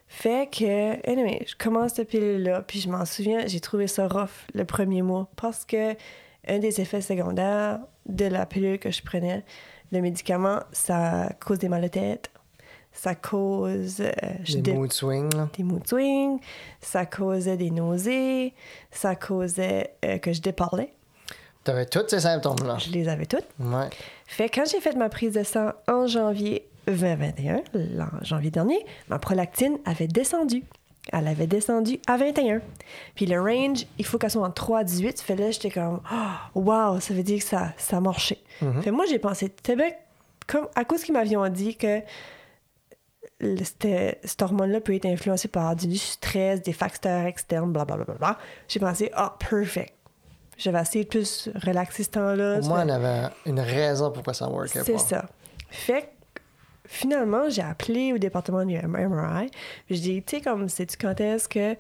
Fait 0.07 0.49
que, 0.51 1.09
anyway, 1.09 1.45
je 1.47 1.55
commence 1.57 1.95
cette 1.95 2.09
pilule-là, 2.09 2.63
puis 2.63 2.81
je 2.81 2.89
m'en 2.89 3.05
souviens, 3.05 3.47
j'ai 3.47 3.61
trouvé 3.61 3.87
ça 3.87 4.09
rough 4.09 4.47
le 4.55 4.65
premier 4.65 5.03
mois 5.03 5.29
parce 5.37 5.65
que 5.65 5.95
un 6.49 6.59
des 6.59 6.81
effets 6.81 7.01
secondaires 7.01 7.79
de 8.07 8.25
la 8.25 8.45
pilule 8.47 8.79
que 8.79 8.91
je 8.91 9.03
prenais, 9.03 9.45
le 9.93 10.01
médicament, 10.01 10.61
ça 10.73 11.31
cause 11.45 11.59
des 11.59 11.69
mal 11.69 11.83
de 11.83 11.89
tête, 11.89 12.31
ça 12.93 13.15
cause 13.15 14.01
euh, 14.01 14.11
je 14.45 14.59
dé- 14.59 14.73
mood 14.73 14.93
swings. 14.93 15.35
là. 15.35 15.49
des 15.57 15.63
mood 15.63 15.87
swings, 15.87 16.39
ça 16.81 17.07
causait 17.07 17.57
des 17.57 17.71
nausées, 17.71 18.53
ça 18.91 19.15
causait 19.17 19.95
euh, 20.05 20.19
que 20.19 20.33
je 20.33 20.41
déparlais. 20.41 20.93
T'avais 21.65 21.87
tous 21.87 22.09
ces 22.09 22.21
symptômes-là? 22.21 22.79
Je 22.79 22.91
les 22.91 23.09
avais 23.09 23.27
toutes. 23.27 23.47
Ouais. 23.59 23.89
Fait 24.27 24.49
quand 24.49 24.65
j'ai 24.71 24.81
fait 24.81 24.97
ma 24.97 25.09
prise 25.09 25.35
de 25.35 25.43
sang 25.43 25.73
en 25.89 26.07
janvier 26.07 26.67
2021, 26.87 27.57
en 28.01 28.25
janvier 28.25 28.51
dernier, 28.51 28.79
ma 29.09 29.19
prolactine 29.19 29.79
avait 29.85 30.09
descendu. 30.09 30.65
Elle 31.13 31.29
avait 31.29 31.47
descendu 31.47 31.99
à 32.07 32.17
21. 32.17 32.61
Puis 33.15 33.27
le 33.27 33.41
range, 33.41 33.87
il 33.99 34.05
faut 34.07 34.19
qu'elle 34.19 34.31
soit 34.31 34.47
en 34.47 34.51
3 34.51 34.81
à 34.81 34.85
18. 34.85 35.21
Fait 35.21 35.37
là, 35.37 35.51
j'étais 35.51 35.71
comme, 35.71 36.01
oh, 36.13 36.61
wow, 36.61 37.01
ça 37.01 37.15
veut 37.15 37.23
dire 37.23 37.39
que 37.41 37.45
ça, 37.45 37.73
ça 37.77 38.01
marchait. 38.01 38.39
Fait 38.83 38.91
moi, 38.91 39.05
j'ai 39.09 39.19
pensé, 39.19 39.51
bien, 39.77 39.91
comme, 40.47 40.67
à 40.75 40.85
cause 40.85 41.03
qu'ils 41.03 41.15
m'avaient 41.15 41.51
dit 41.51 41.77
que 41.77 42.01
cette 43.41 44.43
hormone-là 44.43 44.81
peut 44.81 44.95
être 44.95 45.07
influencée 45.07 45.49
par 45.49 45.75
du 45.77 45.97
stress, 45.97 46.63
des 46.63 46.73
facteurs 46.73 47.25
externes, 47.27 47.73
blablabla. 47.73 48.05
Bla, 48.05 48.15
bla, 48.15 48.33
bla. 48.33 48.39
J'ai 48.69 48.81
pensé, 48.81 49.11
ah, 49.15 49.37
perfect. 49.39 49.95
Je 50.59 50.71
vais 50.71 50.81
essayer 50.81 51.05
de 51.05 51.09
plus 51.09 51.49
relaxer 51.65 52.05
ce 52.05 52.11
temps-là. 52.11 52.59
Au 52.61 52.65
moins, 52.67 52.85
on 52.85 52.89
avait 52.91 53.29
une 53.47 53.61
raison 53.61 54.11
pourquoi 54.11 54.35
ça 54.35 54.47
workait 54.49 54.83
C'est 54.85 54.93
pas. 54.93 54.99
ça. 54.99 55.25
Fait 55.71 56.03
que, 56.03 56.41
finalement, 56.87 57.49
j'ai 57.49 57.63
appelé 57.63 58.13
au 58.13 58.19
département 58.19 58.65
du 58.65 58.77
MRI. 58.77 59.51
Je 59.89 59.95
dis, 59.97 60.23
tu 60.23 60.37
sais, 60.37 60.43
comme, 60.43 60.69
sais-tu 60.69 60.99
quand 60.99 61.19
est-ce 61.19 61.49
que 61.49 61.77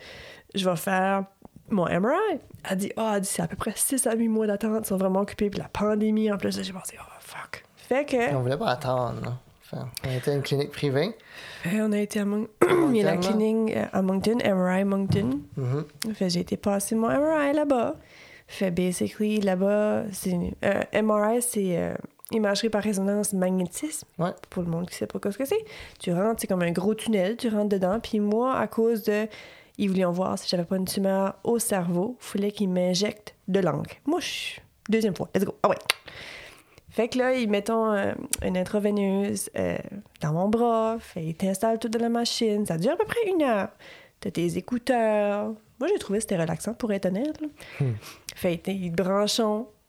je 0.54 0.68
vais 0.68 0.76
faire 0.76 1.24
mon 1.68 1.84
MRI? 1.84 2.40
Elle 2.70 2.76
dit, 2.78 2.92
ah, 2.96 3.20
dit, 3.20 3.28
c'est 3.28 3.42
à 3.42 3.48
peu 3.48 3.56
près 3.56 3.72
6 3.76 4.06
à 4.06 4.14
8 4.14 4.28
mois 4.28 4.46
d'attente. 4.46 4.84
Ils 4.84 4.88
sont 4.88 4.96
vraiment 4.96 5.20
occupés. 5.20 5.50
Puis 5.50 5.60
la 5.60 5.68
pandémie, 5.68 6.32
en 6.32 6.38
plus, 6.38 6.58
j'ai 6.62 6.72
pensé, 6.72 6.96
oh, 6.98 7.04
fuck. 7.20 7.62
Fait 7.76 8.06
que, 8.06 8.34
On 8.34 8.40
voulait 8.40 8.56
pas 8.56 8.68
attendre. 8.70 9.20
là. 9.22 9.36
Enfin, 9.72 9.88
on 10.06 10.16
était 10.16 10.34
une 10.34 10.42
clinique 10.42 10.70
privée. 10.72 11.14
euh, 11.66 11.86
on 11.86 11.92
a 11.92 11.98
été 11.98 12.18
à 12.20 12.24
Mon- 12.24 12.48
Il 12.90 12.96
y 12.96 13.02
a 13.02 13.04
la 13.04 13.16
clinique 13.16 13.76
euh, 13.76 13.86
à 13.92 14.02
Moncton, 14.02 14.38
MRI 14.44 14.84
Moncton. 14.84 15.40
Mhm. 15.56 15.84
Fait 16.14 16.28
j'ai 16.30 16.40
été 16.40 16.56
passer 16.56 16.94
mon 16.94 17.08
MRI 17.08 17.52
là-bas. 17.52 17.94
Fait 18.48 18.70
basically, 18.72 19.40
là-bas, 19.40 20.04
c'est. 20.12 20.36
euh, 20.64 21.02
MRI, 21.02 21.40
c'est 21.40 21.78
euh, 21.78 21.94
imagerie 22.32 22.68
par 22.68 22.82
résonance 22.82 23.32
magnétisme. 23.32 24.08
Ouais. 24.18 24.32
Pour 24.50 24.64
le 24.64 24.68
monde 24.70 24.88
qui 24.90 24.96
sait 24.96 25.06
pas 25.06 25.18
ce 25.30 25.38
que 25.38 25.44
c'est. 25.44 25.64
Tu 26.00 26.12
rentres, 26.12 26.40
c'est 26.40 26.46
comme 26.48 26.62
un 26.62 26.72
gros 26.72 26.94
tunnel, 26.94 27.36
tu 27.36 27.48
rentres 27.48 27.68
dedans. 27.68 28.00
Puis 28.00 28.18
moi, 28.18 28.56
à 28.56 28.66
cause 28.66 29.04
de. 29.04 29.28
Ils 29.78 29.88
voulaient 29.88 30.04
voir 30.04 30.36
si 30.38 30.48
j'avais 30.48 30.64
pas 30.64 30.76
une 30.76 30.84
tumeur 30.84 31.36
au 31.44 31.58
cerveau, 31.58 32.16
il 32.20 32.24
fallait 32.24 32.50
qu'ils 32.50 32.68
m'injectent 32.68 33.34
de 33.48 33.60
l'encre. 33.60 33.94
Moi, 34.04 34.20
je 34.20 34.26
suis. 34.26 34.60
Deuxième 34.90 35.14
fois, 35.16 35.28
let's 35.34 35.44
go. 35.44 35.54
Ah 35.62 35.68
ouais. 35.70 35.76
Fait 36.90 37.08
que 37.08 37.18
là, 37.18 37.34
ils 37.34 37.48
mettent 37.48 37.70
euh, 37.70 38.12
une 38.44 38.56
intraveineuse 38.56 39.48
euh, 39.56 39.78
dans 40.20 40.32
mon 40.32 40.48
bras, 40.48 40.96
fait, 40.98 41.24
ils 41.24 41.34
t'installent 41.34 41.78
tout 41.78 41.88
dans 41.88 42.00
la 42.00 42.08
machine. 42.08 42.66
Ça 42.66 42.76
dure 42.78 42.92
à 42.92 42.96
peu 42.96 43.04
près 43.06 43.30
une 43.32 43.42
heure. 43.42 43.68
T'as 44.20 44.30
tes 44.30 44.56
écouteurs. 44.58 45.54
Moi, 45.78 45.88
j'ai 45.88 45.98
trouvé 45.98 46.18
que 46.18 46.22
c'était 46.22 46.36
relaxant, 46.38 46.74
pour 46.74 46.92
être 46.92 47.06
honnête. 47.06 47.40
là. 47.40 47.48
Fait 48.34 48.60
ils 48.66 48.92
te 48.92 49.02
branchent, 49.02 49.40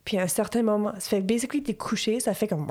puis 0.04 0.18
à 0.18 0.24
un 0.24 0.28
certain 0.28 0.64
moment, 0.64 0.94
ça 1.00 1.10
fait 1.10 1.22
basically, 1.22 1.62
t'es 1.64 1.76
couché, 1.76 2.20
ça 2.20 2.34
fait 2.34 2.48
comme... 2.48 2.68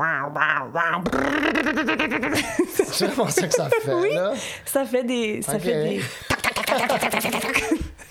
C'est 2.93 3.07
vraiment 3.07 3.28
ça 3.31 3.47
que 3.47 3.55
ça 3.55 3.68
fait, 3.68 3.95
Oui. 3.95 4.14
là? 4.14 4.33
Ça 4.64 4.85
fait 4.85 5.05
des... 5.05 5.43
Ça 5.43 5.59
fait 5.59 5.83
des... 5.85 6.01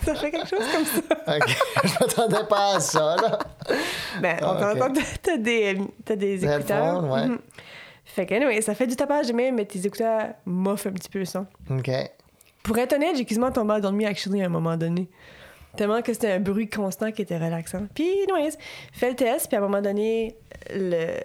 ça 0.03 0.15
fait 0.15 0.31
quelque 0.31 0.47
chose 0.49 0.65
comme 0.73 0.85
ça. 0.85 1.01
Je 1.83 1.89
m'attendais 1.99 2.43
pas 2.49 2.75
à 2.75 2.79
ça, 2.79 3.15
là. 3.21 3.39
Ben, 4.21 4.37
on 4.41 4.45
Ah, 4.47 4.71
ok. 4.73 4.79
t'entend, 4.79 5.01
t'as 5.21 5.37
des, 5.37 5.77
t'as 6.05 6.15
des 6.15 6.37
Des 6.37 6.45
écouteurs. 6.45 6.77
headphones, 6.95 7.11
ouais. 7.11 7.25
Mhm. 7.27 7.39
Fait 8.05 8.25
que, 8.25 8.33
anyway, 8.33 8.61
ça 8.61 8.73
fait 8.73 8.87
du 8.87 8.95
tapage 8.95 9.27
de 9.27 9.33
main, 9.33 9.51
mais 9.51 9.65
tes 9.65 9.85
écouteurs 9.85 10.29
moffent 10.45 10.87
un 10.87 10.91
petit 10.91 11.09
peu 11.09 11.19
le 11.19 11.25
son. 11.25 11.45
OK. 11.69 11.89
Pour 12.63 12.77
être 12.77 12.93
honnête, 12.93 13.15
j'ai 13.17 13.25
quasiment 13.25 13.51
tombé 13.51 13.73
endormi 13.73 14.05
actually 14.05 14.41
à 14.41 14.45
un 14.45 14.49
moment 14.49 14.75
donné. 14.77 15.07
Tellement 15.75 16.01
que 16.01 16.13
c'était 16.13 16.31
un 16.31 16.39
bruit 16.39 16.69
constant 16.69 17.11
qui 17.11 17.21
était 17.21 17.37
relaxant. 17.37 17.87
Puis, 17.93 18.09
anyways, 18.23 18.57
fais 18.91 19.09
le 19.09 19.15
test, 19.15 19.47
puis 19.47 19.55
à 19.55 19.59
un 19.59 19.63
moment 19.63 19.81
donné, 19.81 20.37
le, 20.71 21.19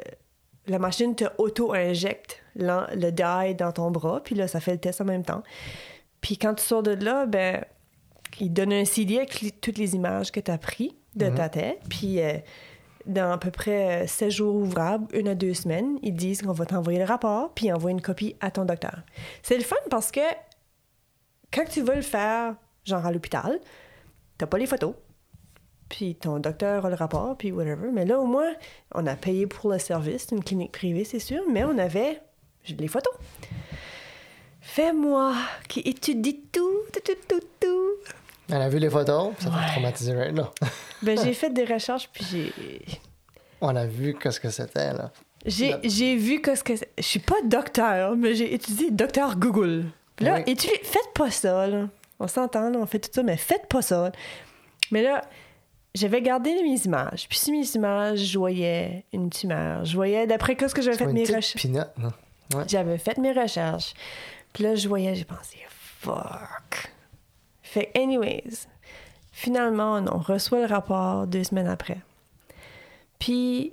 la 0.66 0.78
machine 0.78 1.14
te 1.14 1.24
auto-injecte 1.38 2.42
le 2.56 3.10
dye 3.10 3.54
dans 3.54 3.72
ton 3.72 3.90
bras, 3.90 4.22
puis 4.22 4.34
là, 4.34 4.48
ça 4.48 4.60
fait 4.60 4.72
le 4.72 4.78
test 4.78 5.00
en 5.00 5.04
même 5.04 5.24
temps. 5.24 5.42
Puis 6.20 6.38
quand 6.38 6.54
tu 6.54 6.64
sors 6.64 6.82
de 6.82 6.92
là, 6.92 7.26
ben, 7.26 7.64
il 8.40 8.48
te 8.48 8.52
donne 8.52 8.72
un 8.72 8.84
CD 8.84 9.16
avec 9.16 9.60
toutes 9.60 9.78
les 9.78 9.94
images 9.94 10.32
que 10.32 10.40
tu 10.40 10.50
as 10.50 10.58
prises 10.58 10.92
de 11.16 11.28
ta 11.28 11.48
tête, 11.48 11.80
puis 11.88 12.20
euh, 12.20 12.38
dans 13.06 13.30
à 13.30 13.38
peu 13.38 13.50
près 13.50 14.06
16 14.06 14.32
jours 14.32 14.54
ouvrables, 14.56 15.06
une 15.16 15.28
à 15.28 15.34
deux 15.34 15.54
semaines, 15.54 15.98
ils 16.02 16.14
disent 16.14 16.42
qu'on 16.42 16.52
va 16.52 16.66
t'envoyer 16.66 16.98
le 16.98 17.04
rapport, 17.04 17.52
puis 17.54 17.72
envoyer 17.72 17.94
une 17.94 18.02
copie 18.02 18.36
à 18.40 18.50
ton 18.50 18.64
docteur. 18.64 19.02
C'est 19.42 19.56
le 19.56 19.62
fun 19.62 19.76
parce 19.90 20.10
que 20.10 20.20
quand 21.52 21.64
tu 21.66 21.82
vas 21.82 21.94
le 21.94 22.02
faire, 22.02 22.54
genre 22.84 23.06
à 23.06 23.12
l'hôpital, 23.12 23.60
t'as 24.38 24.46
pas 24.46 24.58
les 24.58 24.66
photos, 24.66 24.94
puis 25.88 26.14
ton 26.14 26.38
docteur 26.38 26.86
a 26.86 26.88
le 26.90 26.94
rapport, 26.96 27.36
puis 27.36 27.52
whatever. 27.52 27.88
Mais 27.92 28.04
là, 28.04 28.18
au 28.20 28.26
moins, 28.26 28.52
on 28.94 29.06
a 29.06 29.14
payé 29.16 29.46
pour 29.46 29.70
le 29.70 29.78
service, 29.78 30.26
une 30.32 30.42
clinique 30.42 30.72
privée, 30.72 31.04
c'est 31.04 31.18
sûr, 31.18 31.42
mais 31.50 31.64
on 31.64 31.76
avait 31.78 32.20
les 32.68 32.88
photos. 32.88 33.12
Fais-moi 34.60 35.34
qui 35.68 35.80
étudie 35.80 36.40
tout, 36.50 36.80
tout, 36.92 37.00
tout, 37.04 37.18
tout, 37.28 37.46
tout. 37.60 37.90
Elle 38.48 38.62
a 38.62 38.68
vu 38.68 38.78
les 38.78 38.90
photos, 38.90 39.32
ça 39.38 39.50
t'a 39.50 39.56
Ouais. 39.56 39.66
traumatisé 39.72 40.12
right 40.14 40.34
là. 40.36 40.50
Ben, 41.02 41.18
j'ai 41.22 41.34
fait 41.34 41.50
des 41.50 41.64
recherches, 41.64 42.08
puis 42.12 42.24
j'ai... 42.30 42.52
On 43.60 43.74
a 43.76 43.86
vu 43.86 44.14
qu'est-ce 44.14 44.40
que 44.40 44.50
c'était, 44.50 44.92
là. 44.94 45.10
J'ai, 45.46 46.16
vu 46.16 46.40
que 46.40 46.54
ce 46.54 46.64
que 46.64 46.74
c'est- 46.76 46.90
Je 46.96 47.02
suis 47.02 47.18
pas 47.20 47.36
docteur, 47.44 48.16
mais 48.16 48.34
j'ai 48.34 48.54
étudié 48.54 48.90
docteur 48.90 49.36
Google. 49.36 49.84
Là, 50.20 50.36
Oui. 50.36 50.42
étudiez- 50.52 50.80
faites 50.82 51.12
pas 51.14 51.30
ça, 51.30 51.66
là. 51.66 51.88
On 52.24 52.28
s'entend, 52.28 52.74
on 52.74 52.86
fait 52.86 52.98
tout 52.98 53.10
ça, 53.12 53.22
mais 53.22 53.36
faites 53.36 53.66
pas 53.68 53.82
ça. 53.82 54.10
Mais 54.90 55.02
là, 55.02 55.22
j'avais 55.94 56.22
gardé 56.22 56.54
mes 56.62 56.78
images. 56.84 57.28
Puis 57.28 57.38
sur 57.38 57.52
mes 57.52 57.66
images, 57.74 58.18
je 58.18 58.38
voyais 58.38 59.04
une 59.12 59.30
tumeur. 59.30 59.84
Je 59.84 59.94
voyais, 59.94 60.26
d'après 60.26 60.56
ce 60.66 60.74
que 60.74 60.82
j'avais 60.82 60.96
fait 60.96 61.06
mes 61.06 61.22
recherches. 61.22 61.64
Ouais. 61.64 62.64
J'avais 62.66 62.98
fait 62.98 63.18
mes 63.18 63.32
recherches. 63.32 63.94
Puis 64.52 64.64
là, 64.64 64.74
je 64.74 64.88
voyais, 64.88 65.14
j'ai 65.14 65.24
pensé, 65.24 65.58
fuck. 65.68 66.92
Fait 67.62 67.90
anyways, 67.94 68.66
Finalement, 69.36 70.00
on 70.12 70.18
reçoit 70.18 70.60
le 70.60 70.66
rapport 70.66 71.26
deux 71.26 71.42
semaines 71.42 71.66
après. 71.66 71.98
Puis, 73.18 73.72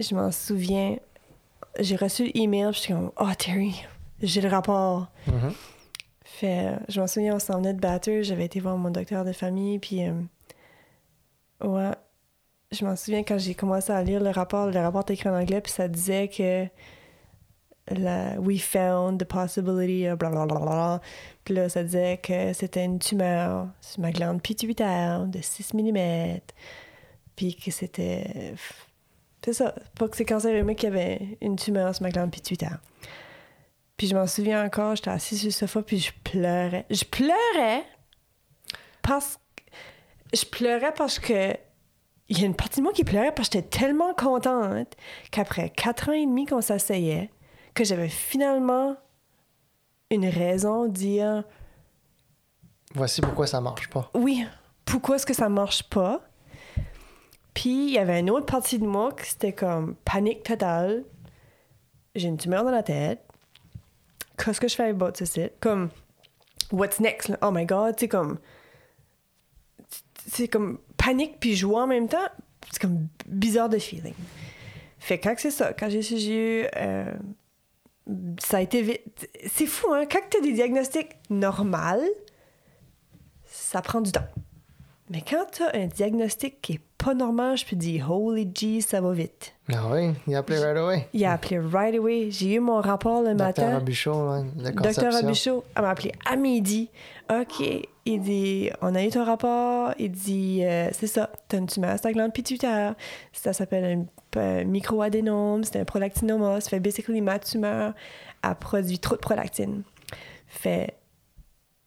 je 0.00 0.16
m'en 0.16 0.32
souviens, 0.32 0.96
j'ai 1.78 1.94
reçu 1.94 2.32
l'email, 2.34 2.72
puis 2.72 2.74
je 2.74 2.80
suis 2.80 2.92
comme, 2.92 3.12
oh 3.16 3.28
Terry, 3.38 3.84
j'ai 4.20 4.40
le 4.40 4.48
rapport. 4.48 5.06
Mhm. 5.28 5.54
Je 6.42 7.00
m'en 7.00 7.06
souviens, 7.06 7.36
on 7.36 7.38
s'en 7.38 7.58
venait 7.58 7.74
de 7.74 7.80
battre, 7.80 8.10
j'avais 8.22 8.44
été 8.46 8.60
voir 8.60 8.76
mon 8.76 8.90
docteur 8.90 9.24
de 9.24 9.32
famille, 9.32 9.78
puis 9.78 10.06
euh, 10.06 10.12
ouais, 11.62 11.92
je 12.72 12.84
m'en 12.84 12.96
souviens 12.96 13.22
quand 13.22 13.38
j'ai 13.38 13.54
commencé 13.54 13.92
à 13.92 14.02
lire 14.02 14.20
le 14.22 14.30
rapport, 14.30 14.70
le 14.70 14.80
rapport 14.80 15.02
était 15.02 15.14
écrit 15.14 15.28
en 15.28 15.38
anglais, 15.38 15.60
puis 15.60 15.72
ça 15.72 15.88
disait 15.88 16.28
que 16.28 16.66
la, 17.88 18.40
we 18.40 18.60
found 18.60 19.20
the 19.20 19.24
possibility 19.24 20.04
blablabla. 20.16 21.00
Puis 21.44 21.54
là, 21.54 21.68
ça 21.68 21.82
disait 21.82 22.18
que 22.22 22.52
c'était 22.52 22.84
une 22.84 22.98
tumeur 22.98 23.68
sur 23.80 24.00
ma 24.00 24.12
glande 24.12 24.40
pituitaire 24.42 25.26
de 25.26 25.40
6 25.40 25.74
mm, 25.74 26.40
puis 27.36 27.56
que 27.56 27.70
c'était. 27.70 28.54
C'est 29.44 29.52
ça, 29.52 29.74
pas 29.98 30.08
que 30.08 30.16
c'est 30.16 30.24
cancéreux, 30.24 30.62
mais 30.62 30.76
qu'il 30.76 30.88
y 30.88 30.92
avait 30.92 31.20
une 31.40 31.56
tumeur 31.56 31.94
sur 31.94 32.04
ma 32.04 32.10
glande 32.10 32.30
pituitaire. 32.30 32.78
Puis 34.02 34.08
je 34.08 34.16
m'en 34.16 34.26
souviens 34.26 34.64
encore, 34.64 34.96
j'étais 34.96 35.10
assise 35.10 35.38
sur 35.38 35.46
le 35.46 35.52
sofa, 35.52 35.80
puis 35.80 36.00
je 36.00 36.10
pleurais. 36.24 36.84
Je 36.90 37.04
pleurais 37.04 37.84
parce 39.00 39.38
que. 39.54 39.62
Je 40.36 40.44
pleurais 40.44 40.92
parce 40.92 41.20
que. 41.20 41.56
Il 42.28 42.40
y 42.40 42.42
a 42.42 42.46
une 42.46 42.56
partie 42.56 42.80
de 42.80 42.82
moi 42.82 42.92
qui 42.92 43.04
pleurait 43.04 43.30
parce 43.32 43.48
que 43.48 43.58
j'étais 43.58 43.78
tellement 43.78 44.12
contente 44.12 44.96
qu'après 45.30 45.70
quatre 45.70 46.08
ans 46.08 46.14
et 46.14 46.26
demi 46.26 46.46
qu'on 46.46 46.60
s'asseyait, 46.60 47.30
que 47.74 47.84
j'avais 47.84 48.08
finalement 48.08 48.96
une 50.10 50.26
raison 50.26 50.86
de 50.86 50.90
dire 50.90 51.44
Voici 52.96 53.20
pourquoi 53.20 53.46
ça 53.46 53.60
marche 53.60 53.88
pas. 53.88 54.10
oui, 54.14 54.44
pourquoi 54.84 55.14
est-ce 55.14 55.26
que 55.26 55.32
ça 55.32 55.48
marche 55.48 55.84
pas? 55.84 56.22
Puis 57.54 57.86
il 57.86 57.92
y 57.92 57.98
avait 57.98 58.18
une 58.18 58.30
autre 58.30 58.46
partie 58.46 58.80
de 58.80 58.84
moi 58.84 59.12
qui 59.12 59.30
c'était 59.30 59.52
comme 59.52 59.94
panique 60.04 60.42
totale. 60.42 61.04
J'ai 62.16 62.26
une 62.26 62.36
tumeur 62.36 62.64
dans 62.64 62.72
la 62.72 62.82
tête. 62.82 63.28
Qu'est-ce 64.42 64.60
que 64.60 64.68
je 64.68 64.74
fais 64.74 64.88
about 64.88 65.12
ce 65.14 65.24
site? 65.24 65.52
Comme, 65.60 65.90
what's 66.72 66.98
next? 66.98 67.30
Oh 67.42 67.50
my 67.50 67.64
god, 67.64 67.98
sais, 67.98 68.08
comme. 68.08 68.38
C'est 70.26 70.48
comme 70.48 70.78
panique 70.96 71.38
puis 71.40 71.54
joie 71.54 71.82
en 71.82 71.86
même 71.86 72.08
temps. 72.08 72.28
C'est 72.70 72.80
comme 72.80 73.08
bizarre 73.26 73.68
de 73.68 73.78
feeling. 73.78 74.14
Fait 74.98 75.18
que 75.18 75.28
quand 75.28 75.34
c'est 75.38 75.50
ça, 75.50 75.72
quand 75.72 75.88
j'ai 75.90 76.62
eu. 76.62 76.66
euh, 76.76 77.12
ça 78.40 78.58
a 78.58 78.60
été 78.60 78.82
vite. 78.82 79.28
C'est 79.46 79.66
fou, 79.66 79.92
hein? 79.92 80.04
Quand 80.10 80.20
tu 80.30 80.38
as 80.38 80.40
des 80.40 80.52
diagnostics 80.52 81.16
normaux, 81.30 82.02
ça 83.44 83.82
prend 83.82 84.00
du 84.00 84.10
temps. 84.10 84.26
Mais 85.10 85.22
quand 85.22 85.46
tu 85.52 85.62
as 85.62 85.74
un 85.74 85.86
diagnostic 85.86 86.60
qui 86.62 86.74
est 86.74 86.80
pas 87.02 87.14
normal, 87.14 87.56
je 87.56 87.64
peux 87.66 87.76
dire 87.76 88.10
Holy 88.10 88.48
G, 88.54 88.80
ça 88.80 89.00
va 89.00 89.12
vite. 89.12 89.54
Ah 89.72 89.88
oui, 89.90 90.12
il 90.26 90.34
a 90.34 90.38
appelé 90.38 90.58
right 90.58 90.76
away. 90.76 91.08
Il 91.12 91.24
a 91.24 91.32
appelé 91.32 91.58
right 91.58 91.94
away. 91.98 92.30
J'ai 92.30 92.54
eu 92.54 92.60
mon 92.60 92.80
rapport 92.80 93.22
le 93.22 93.34
Docteur 93.34 93.46
matin. 93.66 93.78
Robichaud, 93.78 94.26
là, 94.26 94.42
le 94.56 94.70
Docteur. 94.70 95.12
Robichaud, 95.12 95.64
elle 95.74 95.82
m'a 95.82 95.90
appelé 95.90 96.12
à 96.30 96.36
midi. 96.36 96.90
OK. 97.30 97.64
Il 98.04 98.20
dit 98.20 98.70
On 98.80 98.94
a 98.94 99.02
eu 99.04 99.08
ton 99.10 99.24
rapport. 99.24 99.92
Il 99.98 100.10
dit 100.10 100.60
euh, 100.64 100.88
C'est 100.92 101.06
ça, 101.06 101.30
t'as 101.48 101.58
une 101.58 101.66
tumeur 101.66 101.92
sur 101.92 102.00
ta 102.02 102.12
glande 102.12 102.32
pituitaire. 102.32 102.94
Ça 103.32 103.52
s'appelle 103.52 104.06
un, 104.36 104.40
un 104.40 104.64
microadénome. 104.64 105.64
C'est 105.64 105.78
un 105.80 105.84
prolactinoma. 105.84 106.60
Ça 106.60 106.70
fait 106.70 106.80
basically 106.80 107.20
ma 107.20 107.38
tumeur. 107.38 107.94
Elle 108.44 108.54
produit 108.56 108.98
trop 108.98 109.14
de 109.16 109.20
prolactine. 109.20 109.82
Fait. 110.46 110.94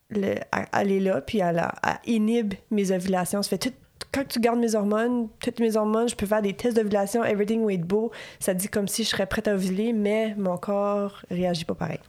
Le, 0.08 0.34
elle- 0.72 0.92
est 0.92 1.00
là, 1.00 1.20
puis 1.20 1.38
elle 1.40 1.60
inhibe 2.06 2.54
mes 2.70 2.92
ovulations. 2.92 3.42
Ça 3.42 3.50
fait 3.50 3.58
tout. 3.58 3.72
Quand 4.16 4.26
tu 4.26 4.40
gardes 4.40 4.58
mes 4.58 4.74
hormones, 4.74 5.28
toutes 5.40 5.60
mes 5.60 5.76
hormones, 5.76 6.08
je 6.08 6.16
peux 6.16 6.24
faire 6.26 6.40
des 6.40 6.54
tests 6.54 6.74
d'ovulation, 6.76 7.22
everything 7.22 7.60
will 7.62 7.74
être 7.78 7.86
beau. 7.86 8.10
Ça 8.40 8.54
dit 8.54 8.68
comme 8.68 8.88
si 8.88 9.04
je 9.04 9.10
serais 9.10 9.26
prête 9.26 9.46
à 9.46 9.54
ovuler, 9.54 9.92
mais 9.92 10.34
mon 10.38 10.56
corps 10.56 11.20
réagit 11.30 11.66
pas 11.66 11.74
pareil. 11.74 12.00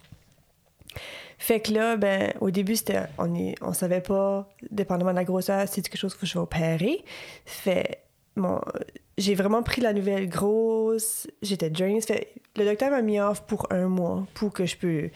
Fait 1.38 1.60
que 1.60 1.72
là, 1.72 1.97
ben, 1.97 2.34
au 2.41 2.49
début, 2.49 2.76
c'était, 2.78 3.01
on, 3.18 3.36
est, 3.36 3.55
on 3.62 3.74
savait 3.74 4.01
pas, 4.01 4.47
dépendamment 4.72 5.12
de 5.12 5.18
la 5.18 5.24
grosseur, 5.26 5.68
si 5.68 5.76
c'est 5.76 5.82
quelque 5.89 5.99
chose 5.99 6.16
que 6.16 6.26
je 6.26 6.34
vais 6.34 6.39
opérer. 6.39 7.03
Fait, 7.45 7.99
mon, 8.36 8.60
j'ai 9.18 9.36
vraiment 9.36 9.62
pris 9.62 9.82
la 9.82 9.93
nouvelle 9.93 10.30
grosse, 10.30 11.28
j'étais 11.41 11.70
drained. 11.70 12.03
Fait, 12.03 12.30
le 12.55 12.66
docteur 12.66 12.89
m'a 12.89 13.01
mis 13.01 13.20
off 13.20 13.41
pour 13.45 13.68
un 13.72 13.88
mois 13.88 14.26
pour 14.34 14.51
que 14.53 14.66
je 14.66 14.78
peux 14.78 15.10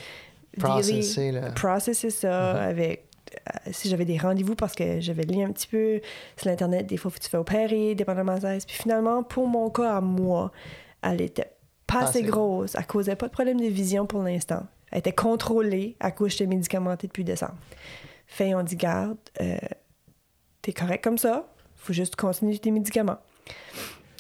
Processer, 0.60 1.32
processer 1.56 2.10
ça 2.10 2.54
Mhm. 2.56 2.60
avec 2.70 3.06
si 3.72 3.90
j'avais 3.90 4.06
des 4.06 4.18
rendez-vous 4.18 4.56
parce 4.56 4.74
que 4.74 5.00
j'avais 5.00 5.24
lu 5.24 5.42
un 5.42 5.52
petit 5.52 5.68
peu 5.68 6.02
sur 6.38 6.50
l'internet 6.50 6.88
des 6.88 6.98
fois 6.98 7.12
faut 7.12 7.18
que 7.18 7.24
tu 7.24 7.30
fais 7.30 7.38
opérer 7.38 7.96
dépendamment 7.96 8.36
de 8.36 8.66
puis 8.66 8.76
finalement 8.76 9.24
pour 9.24 9.48
mon 9.48 9.70
cas 9.70 9.98
à 9.98 10.02
moi 10.02 10.52
elle 11.02 11.22
était 11.22 11.52
pas 11.88 12.00
assez 12.00 12.20
assez. 12.20 12.30
grosse. 12.30 12.76
Elle 12.76 12.86
causait 12.86 13.16
pas 13.16 13.28
de 13.28 13.34
problème 13.34 13.60
de 13.60 13.68
vision 13.68 14.06
pour 14.06 14.24
l'instant. 14.24 14.66
Elle 14.92 15.00
était 15.00 15.14
contrôlée 15.14 15.96
à 16.00 16.12
cause 16.12 16.32
j'étais 16.32 16.46
médicamentée 16.46 17.08
depuis 17.08 17.24
décembre. 17.24 17.58
Fait 18.28 18.56
on 18.56 18.64
dit 18.64 18.76
garde 18.76 19.18
euh, 19.42 19.58
t'es 20.62 20.74
correct 20.74 21.04
comme 21.04 21.18
ça 21.18 21.48
faut 21.76 21.94
juste 21.94 22.16
continuer 22.16 22.58
tes 22.60 22.72
médicaments. 22.72 23.18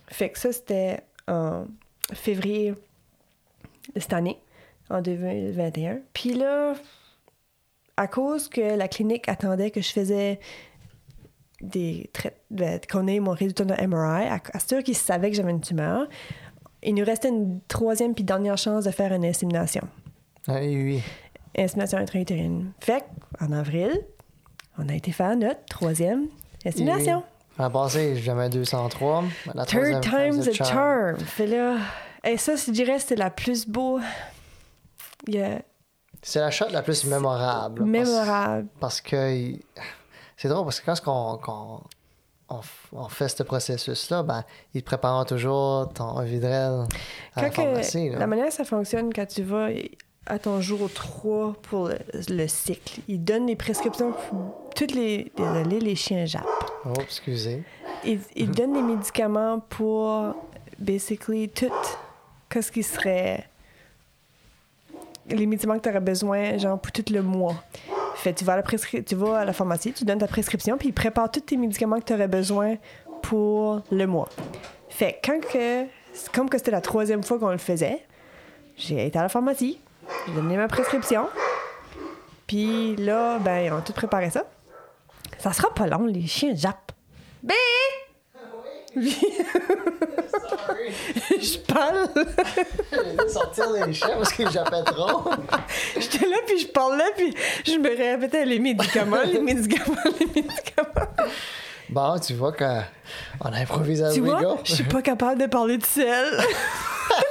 Fait 0.08 0.30
que 0.30 0.40
ça 0.40 0.52
c'était 0.52 1.02
en 1.28 1.66
février 2.14 2.74
de 3.96 4.00
cette 4.00 4.14
année 4.14 4.42
en 4.90 5.02
2021 5.02 6.00
puis 6.14 6.34
là 6.34 6.74
à 8.02 8.08
cause 8.08 8.50
que 8.50 8.76
la 8.76 8.88
clinique 8.88 9.30
attendait 9.30 9.70
que 9.70 9.80
je 9.82 9.92
faisais 9.92 10.40
des 11.62 12.10
traitements, 12.12 12.80
qu'on 12.92 13.06
ait 13.06 13.20
mon 13.20 13.32
résultat 13.32 13.64
de 13.64 13.74
MRI, 13.88 14.28
à, 14.28 14.42
à 14.54 14.60
sûr 14.60 14.82
qu'ils 14.84 14.98
savaient 14.98 15.30
que 15.30 15.38
j'avais 15.38 15.52
une 15.52 15.62
tumeur, 15.62 16.08
il 16.82 16.96
nous 16.96 17.06
restait 17.06 17.30
une 17.30 17.62
troisième 17.68 18.16
puis 18.16 18.24
dernière 18.24 18.58
chance 18.58 18.86
de 18.86 18.92
faire 18.92 19.14
une 19.14 19.24
insémination. 19.24 19.88
Ah, 20.48 20.56
oui, 20.60 20.76
oui. 20.76 21.04
Insémination 21.56 22.00
intra-utérine. 22.00 22.72
Fait 22.80 23.06
en 23.40 23.52
avril, 23.52 23.92
on 24.80 24.90
a 24.90 24.96
été 24.96 25.12
faire 25.12 25.36
notre 25.36 25.64
troisième 25.66 26.28
insémination. 26.66 27.24
À 27.60 27.70
passé, 27.70 28.16
jamais 28.16 28.50
203. 28.50 29.22
mais 29.22 29.52
La 29.54 29.66
Third 29.66 30.02
time's 30.02 30.40
a 30.40 30.52
c'est 30.52 30.64
charm. 30.64 31.20
Fait 31.20 31.46
là, 31.46 31.78
et 32.24 32.38
ça, 32.38 32.56
je 32.56 32.72
dirais, 32.72 32.98
c'était 32.98 33.18
la 33.18 33.30
plus 33.30 33.68
beau. 33.68 34.00
Il 35.28 35.36
y 35.36 35.42
a 35.42 35.62
C'est 36.22 36.40
la 36.40 36.52
shot 36.52 36.68
la 36.72 36.82
plus 36.82 37.06
mémorable. 37.06 37.80
parce- 37.80 37.90
mémorable. 37.90 38.68
Parce, 38.80 39.02
que 39.02 39.54
c'est 40.38 40.48
drôle 40.50 40.64
parce 40.66 40.80
que 40.80 41.00
quand 41.02 41.84
on, 42.50 43.08
fait 43.10 43.30
ce 43.30 43.44
processus-là, 43.44 44.24
ben, 44.24 44.44
ils 44.74 44.82
te 44.82 44.86
préparent 44.88 45.26
toujours 45.26 45.90
ton 45.94 46.20
vidrel 46.22 46.86
à 47.36 47.42
la 47.42 47.50
Quand 47.50 47.64
pharmacie. 47.64 48.10
là. 48.10 48.20
la 48.20 48.28
manière 48.28 48.48
que 48.48 48.54
ça 48.54 48.66
fonctionne 48.66 49.14
quand 49.14 49.26
tu 49.26 49.42
vas 49.44 49.70
à 50.28 50.38
ton 50.38 50.62
jour 50.62 50.90
3 50.94 51.54
pour 51.64 51.88
le, 51.88 51.98
le 52.30 52.48
cycle, 52.48 53.00
ils 53.08 53.24
donnent 53.24 53.48
des 53.48 53.56
prescriptions 53.56 54.12
pour 54.12 54.70
toutes 54.76 54.94
les. 54.94 55.32
Désolé, 55.36 55.80
les 55.80 55.96
chiens 55.96 56.26
jappent. 56.26 56.46
Oh, 56.86 56.94
excusez. 57.00 57.64
Ils, 58.06 58.20
ils 58.36 58.52
donnent 58.52 58.74
des 58.74 58.82
médicaments 58.82 59.60
pour, 59.60 60.36
basically, 60.78 61.50
tout 61.50 61.72
ce 62.62 62.72
qui 62.72 62.84
serait. 62.84 63.48
Les 65.30 65.46
médicaments 65.46 65.78
que 65.78 65.84
tu 65.84 65.90
aurais 65.90 66.00
besoin, 66.00 66.58
genre, 66.58 66.80
pour 66.80 66.92
tout 66.92 67.06
le 67.12 67.22
mois. 67.22 67.56
Fait, 68.16 68.34
tu 68.34 68.44
vas, 68.44 68.54
à 68.54 68.56
la 68.58 68.64
prescri- 68.64 69.04
tu 69.04 69.16
vas 69.16 69.40
à 69.40 69.46
la 69.46 69.54
pharmacie, 69.54 69.94
tu 69.94 70.04
donnes 70.04 70.20
ta 70.20 70.28
prescription, 70.28 70.78
puis 70.78 70.90
ils 70.90 70.94
préparent 70.94 71.32
tous 71.32 71.40
tes 71.42 71.58
médicaments 71.58 72.00
que 72.00 72.06
tu 72.06 72.14
aurais 72.14 72.28
besoin 72.28 72.76
pour 73.22 73.82
le 73.92 74.06
mois. 74.06 74.30
Fait, 74.90 75.20
quand 75.24 75.40
que. 75.40 75.86
Comme 76.34 76.50
que 76.50 76.58
c'était 76.58 76.72
la 76.72 76.82
troisième 76.82 77.24
fois 77.24 77.40
qu'on 77.40 77.52
le 77.52 77.58
faisait, 77.58 78.06
j'ai 78.76 79.08
été 79.08 79.18
à 79.18 79.22
la 79.22 79.30
pharmacie, 79.30 79.80
j'ai 80.28 80.34
donné 80.34 80.58
ma 80.58 80.68
prescription, 80.68 81.30
puis 82.48 82.98
là, 82.98 83.40
ben, 83.40 83.60
ils 83.60 83.72
ont 83.72 83.80
tout 83.80 83.94
préparé 83.94 84.30
ça. 84.30 84.44
Ça 85.38 85.54
sera 85.54 85.74
pas 85.74 85.88
long, 85.88 86.06
les 86.06 86.28
chiens 86.28 86.54
jappent. 86.54 86.92
B! 87.42 87.52
Je 91.40 91.58
parle. 91.60 92.10
J'ai 92.92 93.24
dû 93.24 93.30
sortir 93.32 93.72
les 93.72 93.94
chiens 93.94 94.18
parce 94.18 94.34
que 94.34 94.50
j'appelle 94.50 94.84
trop. 94.84 95.32
J'étais 95.98 96.28
là, 96.28 96.38
puis 96.46 96.60
je 96.60 96.68
parlais, 96.68 97.12
puis 97.16 97.34
je 97.66 97.78
me 97.78 97.90
répétais 97.90 98.46
les 98.46 98.60
médicaments, 98.60 99.24
les 99.26 99.40
médicaments, 99.40 99.96
les 100.20 100.26
médicaments. 100.26 101.08
Bon, 101.90 102.20
tu 102.20 102.34
vois 102.34 102.54
qu'on 102.54 103.54
improvise 103.54 104.02
à 104.04 104.12
Tu 104.12 104.22
vois, 104.22 104.58
je 104.64 104.76
suis 104.76 104.84
pas 104.84 105.02
capable 105.02 105.42
de 105.42 105.48
parler 105.48 105.78
de 105.78 105.86
sel. 105.86 106.26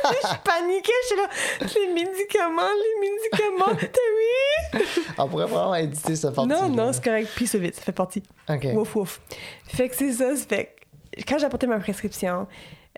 je 0.04 0.36
paniquais, 0.44 0.92
je 1.02 1.06
suis 1.06 1.16
là, 1.16 1.28
les 1.60 1.94
médicaments, 1.94 2.62
les 2.62 3.08
médicaments, 3.08 3.76
t'as 3.80 4.80
oui? 4.80 4.84
On 5.16 5.28
pourrait 5.28 5.46
vraiment 5.46 5.74
éditer 5.74 6.16
cette 6.16 6.34
partie 6.34 6.50
Non, 6.50 6.68
non, 6.68 6.92
c'est 6.92 7.02
correct, 7.02 7.30
puis 7.34 7.46
c'est 7.46 7.58
vite, 7.58 7.76
ça 7.76 7.82
fait 7.82 7.92
partie. 7.92 8.22
OK. 8.48 8.66
Wouf, 8.74 8.94
wouf. 8.96 9.20
Fait 9.66 9.88
que 9.88 9.96
c'est 9.96 10.12
ça, 10.12 10.36
ça 10.36 10.44
fait 10.46 10.79
quand 11.26 11.38
j'ai 11.38 11.46
apporté 11.46 11.66
ma 11.66 11.78
prescription, 11.78 12.46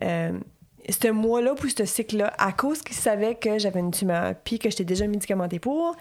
euh, 0.03 0.39
ce 0.89 1.09
mois-là, 1.11 1.55
pour 1.55 1.71
ce 1.71 1.85
cycle-là, 1.85 2.33
à 2.39 2.53
cause 2.53 2.83
qu'ils 2.83 2.97
savaient 2.97 3.35
que 3.35 3.59
j'avais 3.59 3.81
une 3.81 3.93
tumeur, 3.93 4.35
puis 4.45 4.59
que 4.59 4.69
j'étais 4.71 4.85
déjà 4.85 5.07
médicamentée 5.07 5.59
pour, 5.59 5.97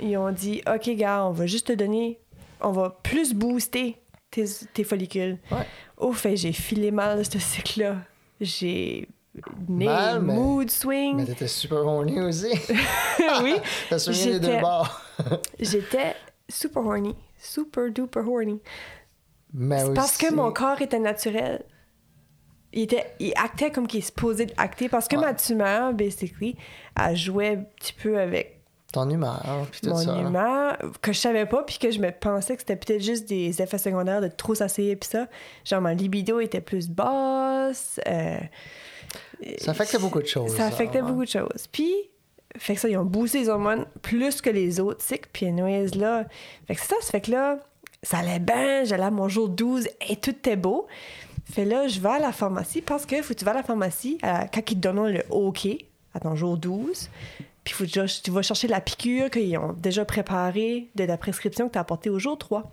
ils 0.00 0.16
ont 0.16 0.32
dit 0.32 0.62
OK, 0.72 0.88
gars, 0.96 1.24
on 1.24 1.32
va 1.32 1.46
juste 1.46 1.68
te 1.68 1.72
donner 1.72 2.18
on 2.60 2.72
va 2.72 2.90
plus 3.02 3.34
booster 3.34 3.96
tes, 4.30 4.44
tes 4.74 4.84
follicules. 4.84 5.38
Ouais. 5.50 5.66
Au 5.96 6.12
fait, 6.12 6.36
j'ai 6.36 6.52
filé 6.52 6.90
mal 6.90 7.24
ce 7.24 7.38
cycle-là. 7.38 7.96
J'ai 8.40 9.08
né 9.68 9.86
Mal, 9.86 10.22
mais- 10.22 10.34
mood 10.34 10.70
swing. 10.70 11.16
Mais 11.16 11.24
t'étais 11.24 11.48
super 11.48 11.86
horny 11.86 12.20
aussi. 12.20 12.52
oui, 13.42 13.56
T'as 13.88 13.98
souligné 13.98 14.32
les 14.32 14.40
deux 14.40 14.60
bords. 14.60 15.00
j'étais 15.60 16.14
super 16.48 16.84
horny. 16.84 17.14
Super 17.40 17.90
duper 17.90 18.20
horny. 18.20 18.60
Mais 19.54 19.82
parce 19.94 20.16
que 20.18 20.32
mon 20.32 20.52
corps 20.52 20.80
était 20.82 20.98
naturel. 20.98 21.64
Il, 22.72 22.82
était, 22.82 23.14
il 23.18 23.32
actait 23.42 23.70
comme 23.70 23.86
qu'il 23.86 24.00
est 24.00 24.02
supposé 24.02 24.46
acter. 24.58 24.88
Parce 24.90 25.08
que 25.08 25.16
Ouais. 25.16 25.22
ma 25.22 25.34
tumeur, 25.34 25.94
basically, 25.94 26.54
elle 27.00 27.16
jouait 27.16 27.48
un 27.56 27.64
petit 27.76 27.94
peu 27.94 28.18
avec 28.18 28.60
Ton 28.92 29.08
humeur, 29.08 29.66
puis 29.70 29.80
tout 29.82 29.88
mon 29.90 29.96
ça. 29.96 30.16
humeur, 30.18 30.76
que 31.02 31.12
je 31.12 31.18
savais 31.18 31.46
pas, 31.46 31.62
puis 31.62 31.78
que 31.78 31.90
je 31.90 31.98
me 31.98 32.10
pensais 32.10 32.54
que 32.56 32.60
c'était 32.62 32.76
peut-être 32.76 33.02
juste 33.02 33.28
des 33.28 33.60
effets 33.62 33.78
secondaires 33.78 34.20
de 34.20 34.28
trop 34.28 34.54
s'asseoir, 34.54 34.96
puis 35.00 35.08
ça. 35.10 35.26
Genre, 35.64 35.80
ma 35.80 35.92
libido 35.94 36.40
était 36.40 36.60
plus 36.62 36.88
basse. 36.90 38.00
euh, 38.06 38.38
Ça 39.58 39.70
affectait 39.70 39.98
beaucoup 39.98 40.20
de 40.20 40.26
choses. 40.26 40.54
ça 40.56 40.66
affectait 40.66 41.02
beaucoup 41.02 41.24
de 41.24 41.30
choses. 41.30 41.66
Puis, 41.72 41.92
fait 42.56 42.74
que 42.74 42.80
ça, 42.80 42.88
ils 42.88 42.96
ont 42.96 43.04
boosté 43.04 43.40
les 43.40 43.48
hormones 43.48 43.86
plus 44.02 44.40
que 44.40 44.50
les 44.50 44.80
autres 44.80 45.02
cycles. 45.02 45.28
Puis, 45.32 45.46
anyways, 45.46 45.88
là, 45.96 46.24
fait 46.66 46.74
que 46.74 46.80
c'est 46.80 46.88
ça, 46.88 46.96
ça 47.00 47.10
fait 47.12 47.20
que 47.22 47.30
là, 47.30 47.58
ça 48.02 48.18
allait 48.18 48.38
bien, 48.38 48.84
j'allais 48.84 49.04
à 49.04 49.10
mon 49.10 49.28
jour 49.28 49.48
12 49.48 49.88
et 50.08 50.16
tout 50.16 50.30
était 50.30 50.56
beau. 50.56 50.86
Fait 51.44 51.64
là, 51.64 51.88
je 51.88 51.98
vais 52.00 52.08
à 52.10 52.18
la 52.18 52.32
pharmacie 52.32 52.82
parce 52.82 53.06
que 53.06 53.20
faut 53.22 53.32
que 53.34 53.38
tu 53.38 53.44
vas 53.44 53.52
à 53.52 53.54
la 53.54 53.62
pharmacie 53.62 54.18
euh, 54.24 54.40
quand 54.52 54.60
ils 54.70 54.74
te 54.74 54.80
donnent 54.80 55.08
le 55.08 55.22
OK 55.30 55.66
à 56.14 56.20
ton 56.20 56.36
jour 56.36 56.56
12. 56.58 57.08
Puis 57.64 57.74
faut 57.74 57.86
tu- 57.86 58.30
vas 58.30 58.42
chercher 58.42 58.68
la 58.68 58.80
piqûre 58.80 59.30
qu'ils 59.30 59.56
ont 59.58 59.72
déjà 59.72 60.04
préparée 60.04 60.88
de 60.94 61.04
la 61.04 61.16
prescription 61.18 61.66
que 61.68 61.72
tu 61.72 61.78
as 61.78 61.82
apportée 61.82 62.10
au 62.10 62.18
jour 62.18 62.38
3. 62.38 62.70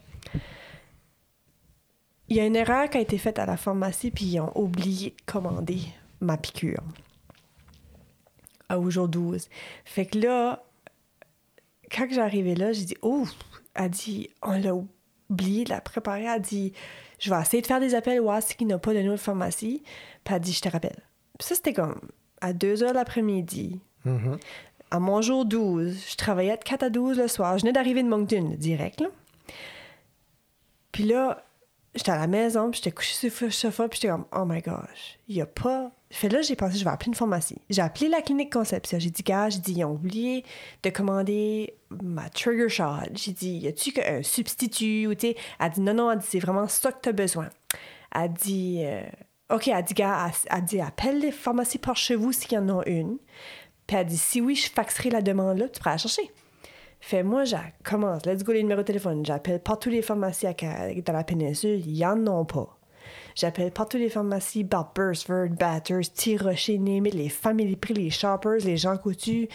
Il 2.28 2.38
y 2.38 2.40
a 2.40 2.46
une 2.46 2.56
erreur 2.56 2.90
qui 2.90 2.98
a 2.98 3.02
été 3.02 3.18
faite 3.18 3.38
à 3.40 3.46
la 3.46 3.56
pharmacie, 3.58 4.10
puis 4.12 4.26
ils 4.26 4.40
ont 4.40 4.52
oublié 4.58 5.12
de 5.12 5.32
commander 5.32 5.80
ma 6.22 6.38
piqûre 6.38 6.82
au 8.76 8.90
jour 8.90 9.08
12. 9.08 9.48
Fait 9.86 10.06
que 10.06 10.18
là, 10.20 10.64
quand 11.92 12.08
j'arrivais 12.10 12.56
là, 12.56 12.74
j'ai 12.74 12.86
dit, 12.86 12.98
oh, 13.02 13.26
elle 13.76 13.90
dit, 13.92 14.30
on 14.42 14.54
l'a 14.58 14.74
oublié 15.30 15.64
de 15.64 15.70
la 15.70 15.82
préparer. 15.82 16.24
Elle 16.24 16.42
dit, 16.42 16.74
je 17.20 17.30
vais 17.30 17.42
essayer 17.42 17.62
de 17.62 17.68
faire 17.68 17.80
des 17.80 17.96
appels 17.96 18.20
voir 18.20 18.42
s'il 18.42 18.68
n'y 18.68 18.74
a 18.74 18.78
pas 18.78 18.94
de 18.94 19.02
nouvelle 19.02 19.18
pharmacie. 19.18 19.84
Puis 20.24 20.36
elle 20.36 20.42
dit, 20.42 20.54
je 20.54 20.62
te 20.62 20.70
rappelle. 20.70 21.04
Puis 21.38 21.48
ça, 21.48 21.56
c'était 21.56 21.74
comme 21.74 22.00
à 22.42 22.54
2 22.54 22.84
heures 22.84 22.94
l'après-midi. 22.94 23.80
Mhm. 24.06 24.38
À 24.92 25.00
mon 25.00 25.22
jour 25.22 25.46
12, 25.46 26.12
je 26.12 26.16
travaillais 26.16 26.58
de 26.58 26.64
4 26.64 26.84
à 26.84 26.90
12 26.90 27.18
le 27.18 27.28
soir. 27.28 27.58
Je 27.58 27.64
venais 27.64 27.74
d'arriver 27.74 28.04
de 28.04 28.08
Moncton, 28.08 28.56
direct, 28.58 29.02
là. 29.02 29.08
Puis 30.92 31.04
là, 31.04 31.44
j'étais 31.96 32.12
à 32.12 32.20
la 32.20 32.28
maison, 32.28 32.72
puis 32.72 32.78
j'étais 32.78 32.92
couchée 32.92 33.30
sur 33.30 33.46
le 33.48 33.52
sofa, 33.52 33.90
puis 33.90 34.00
j'étais 34.00 34.14
comme, 34.14 34.26
oh 34.34 34.46
my 34.46 34.62
gosh, 34.62 35.20
il 35.28 35.36
y 35.36 35.42
a 35.42 35.46
pas. 35.46 35.92
Fait 36.16 36.30
là, 36.30 36.42
j'ai 36.42 36.56
pensé, 36.56 36.78
je 36.78 36.86
vais 36.86 36.92
appeler 36.92 37.10
une 37.10 37.14
pharmacie. 37.14 37.58
J'ai 37.70 37.82
appelé 37.82 38.08
la 38.08 38.22
clinique 38.22 38.50
Conception. 38.50 38.98
J'ai 39.00 39.10
dit, 39.10 39.22
gars, 39.22 39.50
j'ai 39.50 39.60
dit, 39.60 39.74
ils 39.74 39.84
ont 39.84 39.92
oublié 39.92 40.46
de 40.82 40.90
commander 40.90 41.74
ma 41.90 42.30
trigger 42.30 42.70
shot. 42.70 43.12
J'ai 43.16 43.34
dit, 43.34 43.58
y 43.58 43.68
a-tu 43.68 43.92
un 44.00 44.24
substitut 44.24 45.08
ou? 45.08 45.12
Elle 45.12 45.72
dit, 45.72 45.82
non, 45.82 45.94
non, 45.94 46.10
elle 46.10 46.20
dit, 46.20 46.26
c'est 46.30 46.40
vraiment 46.40 46.70
ça 46.70 46.94
que 46.94 47.00
t'as 47.02 47.12
besoin. 47.12 47.50
Elle 48.16 48.32
dit, 48.32 48.84
euh, 48.86 49.04
OK, 49.50 49.68
elle 49.68 49.84
dit, 49.84 49.94
gars, 49.94 50.28
elle, 50.30 50.58
elle 50.58 50.64
dit, 50.64 50.80
appelle 50.80 51.20
les 51.20 51.34
pharmacies 51.34 51.80
par 51.80 51.98
chez 51.98 52.16
vous 52.16 52.32
s'il 52.32 52.54
y 52.54 52.58
en 52.58 52.70
a 52.80 52.88
une. 52.88 53.18
Puis 53.86 53.98
elle 53.98 54.06
dit, 54.06 54.18
si 54.18 54.40
oui, 54.40 54.56
je 54.56 54.72
faxerai 54.72 55.10
la 55.10 55.22
demande 55.22 55.58
là, 55.58 55.68
tu 55.68 55.80
pourras 55.80 55.92
la 55.92 55.98
chercher. 55.98 56.32
Fait 57.02 57.24
moi, 57.24 57.44
je 57.44 57.58
commence, 57.84 58.26
let's 58.26 58.46
go 58.46 58.54
les 58.54 58.64
numéros 58.64 58.84
de 58.84 58.88
téléphone. 58.88 59.26
J'appelle 59.26 59.62
partout 59.62 59.90
les 59.90 60.02
pharmacies 60.02 60.46
dans 60.46 61.14
la 61.14 61.24
péninsule, 61.26 61.82
il 61.86 61.98
y 61.98 62.06
en 62.06 62.26
a 62.26 62.46
pas. 62.46 62.75
J'appelle 63.36 63.72
partout 63.72 63.98
les 63.98 64.10
pharmacies, 64.10 64.64
Bart 64.64 64.92
Bursford, 64.96 65.50
Batters, 65.60 66.10
T-Rocher, 66.16 66.78
Name 66.78 67.06
It, 67.08 67.14
les 67.14 67.30
Family 67.30 67.76
Prix, 67.76 67.94
les 67.94 68.10
Shoppers, 68.10 68.60
les 68.64 68.78
gens 68.78 68.98
coutus. 68.98 69.48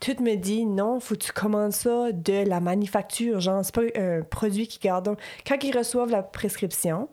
Tout 0.00 0.16
me 0.22 0.34
dit, 0.34 0.66
non, 0.66 1.00
faut 1.00 1.14
que 1.14 1.20
tu 1.20 1.32
commandes 1.32 1.72
ça 1.72 2.12
de 2.12 2.46
la 2.46 2.60
manufacture. 2.60 3.40
Genre, 3.40 3.64
c'est 3.64 3.74
pas 3.74 3.82
un 3.98 4.22
produit 4.22 4.66
qui 4.66 4.78
garde. 4.80 5.16
Quand 5.46 5.56
ils 5.62 5.76
reçoivent 5.76 6.10
la 6.10 6.22
prescription, 6.22 7.08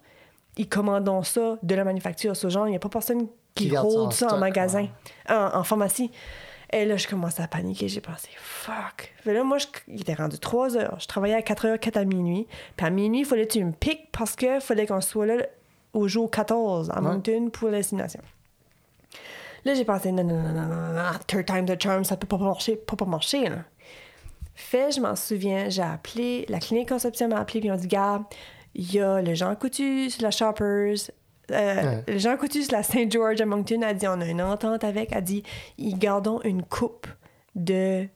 ils 0.58 0.68
commandent 0.68 1.24
ça 1.26 1.58
de 1.64 1.76
la 1.76 1.84
manufacture. 1.86 2.36
Ce 2.36 2.50
genre, 2.50 2.68
il 2.68 2.72
n'y 2.72 2.76
a 2.76 2.80
pas 2.80 2.90
personne 2.90 3.28
qui, 3.56 3.70
Qui 3.70 3.76
ça 3.76 3.84
en 3.84 3.88
hold 3.88 4.12
ça 4.14 4.26
en 4.26 4.30
stock, 4.30 4.40
magasin, 4.40 4.82
ouais. 4.82 5.36
en, 5.36 5.60
en 5.60 5.64
pharmacie. 5.64 6.12
Et 6.74 6.86
là, 6.86 6.98
je 6.98 7.08
commence 7.08 7.40
à 7.40 7.48
paniquer. 7.48 7.88
J'ai 7.88 8.02
pensé, 8.02 8.28
fuck. 8.36 9.14
Fait 9.24 9.34
là, 9.34 9.44
moi, 9.44 9.58
je- 9.58 9.68
il 9.88 10.02
était 10.02 10.14
rendu 10.16 10.38
3 10.38 10.76
heures. 10.78 10.98
Je 11.00 11.08
travaillais 11.08 11.36
à 11.36 11.42
4 11.42 11.66
heures, 11.66 11.80
4 11.80 11.98
à 11.98 12.06
minuit. 12.06 12.48
Puis 12.76 12.86
à 12.86 12.90
minuit, 12.90 13.20
il 13.22 13.26
fallait 13.26 13.48
que 13.48 13.54
tu 13.54 13.64
me 13.64 13.72
piques 13.72 14.10
parce 14.12 14.36
qu'il 14.36 14.60
fallait 14.62 14.86
qu'on 14.86 15.02
soit 15.02 15.26
là 15.26 15.36
au 15.94 16.08
jour 16.08 16.30
14 16.30 16.92
à. 16.94 17.02
Moncton 17.02 17.50
pour 17.52 17.70
l'insémination. 17.70 18.22
Là, 19.66 19.74
j'ai 19.74 19.84
pensé, 19.86 20.12
non, 20.12 20.24
non, 20.24 20.42
non, 20.42 20.54
non, 20.54 20.68
non, 20.68 20.94
non, 20.94 21.04
third 21.28 21.46
time 21.46 21.66
the 21.66 21.82
charm, 21.82 22.04
ça 22.06 22.16
peut 22.16 22.28
pas 22.28 22.38
marcher, 22.38 22.76
pas, 22.78 22.96
pas 22.96 23.06
marcher, 23.06 23.50
là. 23.50 23.58
Fait, 24.56 24.92
je 24.92 25.00
m'en 25.02 25.16
souviens, 25.16 25.70
j'ai 25.70 25.82
appelé, 25.82 26.46
la 26.50 26.60
clinique 26.60 26.90
Conception 26.90 27.28
m'a 27.30 27.40
appelé, 27.40 27.60
puis 27.62 27.72
ont 27.72 27.76
dit, 27.76 27.88
gars, 27.88 28.24
il 28.76 28.94
y 28.94 29.00
a 29.00 29.22
le 29.22 29.34
Jean 29.34 29.56
Coutu 29.56 30.10
sur 30.10 30.22
la 30.24 30.32
Shoppers, 30.32 30.96
euh, 31.52 31.84
Ouais. 31.84 32.04
le 32.08 32.18
Jean 32.20 32.38
Coutu 32.38 32.64
sur 32.64 32.74
la 32.74 32.84
Saint 32.84 33.10
George 33.10 33.42
à 33.42 33.46
Moncton 33.46 33.82
a 33.82 33.94
dit, 33.94 34.08
on 34.08 34.20
a 34.22 34.26
une 34.26 34.42
entente 34.42 34.84
avec, 34.84 35.14
a 35.14 35.22
dit, 35.22 35.44
ils 35.78 35.98
gardons 35.98 36.40
une 36.44 36.64
coupe 36.64 37.08
de 37.56 38.08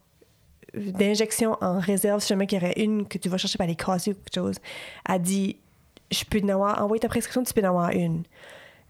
d'injections 0.75 1.55
en 1.61 1.79
réserve 1.79 2.19
si 2.21 2.29
jamais 2.29 2.45
il 2.45 2.53
y 2.53 2.57
aurait 2.57 2.73
une 2.77 3.07
que 3.07 3.19
tu 3.19 3.29
vas 3.29 3.37
chercher 3.37 3.59
par 3.59 3.67
les 3.67 3.75
casser 3.75 4.11
ou 4.11 4.15
quelque 4.15 4.33
chose. 4.33 4.55
A 5.05 5.19
dit, 5.19 5.57
je 6.13 6.25
peux 6.25 6.39
en 6.43 6.49
avoir, 6.49 6.81
envoyer 6.81 6.99
ta 6.99 7.07
prescription, 7.09 7.43
tu 7.43 7.53
peux 7.53 7.61
en 7.61 7.69
avoir 7.69 7.89
une. 7.91 8.23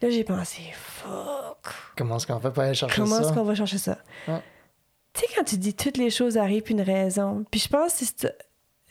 Là, 0.02 0.10
j'ai 0.10 0.24
pensé, 0.24 0.62
fuck. 0.74 1.74
Comment 1.98 2.18
est-ce 2.18 2.28
qu'on 2.28 2.40
fait 2.40 2.52
pour 2.52 2.64
aller 2.64 2.74
chercher 2.74 2.96
Comment 3.02 3.16
ça? 3.18 3.22
est-ce 3.24 3.34
qu'on 3.34 3.44
va 3.44 3.56
chercher 3.56 3.78
ça? 3.78 3.98
Tu 5.14 5.22
sais, 5.22 5.28
quand 5.36 5.44
tu 5.44 5.58
dis 5.58 5.74
toutes 5.74 5.98
les 5.98 6.10
choses 6.10 6.38
arrivent 6.38 6.70
une 6.70 6.82
raison, 6.82 7.46
puis 7.50 7.60
je 7.60 7.70
pense 7.70 8.00
que 8.00 8.06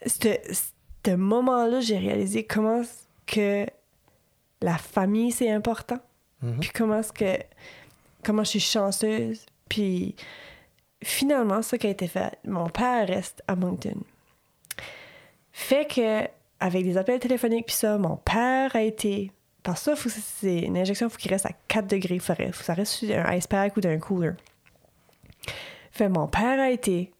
c'est 0.07 0.55
ce- 0.55 1.17
moment-là, 1.17 1.81
j'ai 1.81 1.99
réalisé 1.99 2.45
comment 2.45 2.83
que 3.27 3.67
la 4.61 4.79
famille, 4.79 5.33
c'est 5.33 5.51
important. 5.51 5.99
Mhm. 6.43 6.61
Puis 6.61 6.71
comment 6.75 6.99
est-ce 7.01 7.13
que... 7.13 7.39
Comment 8.25 8.45
je 8.45 8.51
suis 8.51 8.61
chanceuse. 8.61 9.45
Puis 9.69 10.15
finalement, 11.03 11.61
ça 11.63 11.77
qui 11.77 11.89
a 11.89 11.91
été 11.91 12.07
fait, 12.07 12.39
mon 12.45 12.69
père 12.69 13.09
reste 13.09 13.43
à 13.49 13.57
Moncton. 13.57 13.97
Fait 15.51 15.87
que, 15.87 16.29
avec 16.63 16.85
des 16.85 16.97
appels 16.97 17.19
téléphoniques, 17.19 17.67
puis 17.67 17.75
ça, 17.75 17.99
mon 17.99 18.17
père 18.17 18.75
a 18.75 18.83
été... 18.83 19.33
Parce 19.65 19.85
que 19.85 19.95
ça, 19.97 20.09
c'est 20.09 20.61
une 20.61 20.77
injection, 20.77 21.09
faut 21.09 21.19
reste 21.29 21.47
à 21.47 21.53
4 21.69 21.87
degrés. 21.87 22.19
Faut, 22.19 22.35
faut 22.35 22.43
que 22.43 22.65
ça 22.65 22.75
reste 22.75 22.93
sur 22.93 23.17
un 23.17 23.35
ice 23.35 23.47
pack 23.47 23.77
ou 23.77 23.81
d'un 23.81 23.99
cooler. 23.99 24.33
Fait 25.93 26.09
mon 26.09 26.27
père 26.27 26.59
a 26.59 26.71
été. 26.71 27.13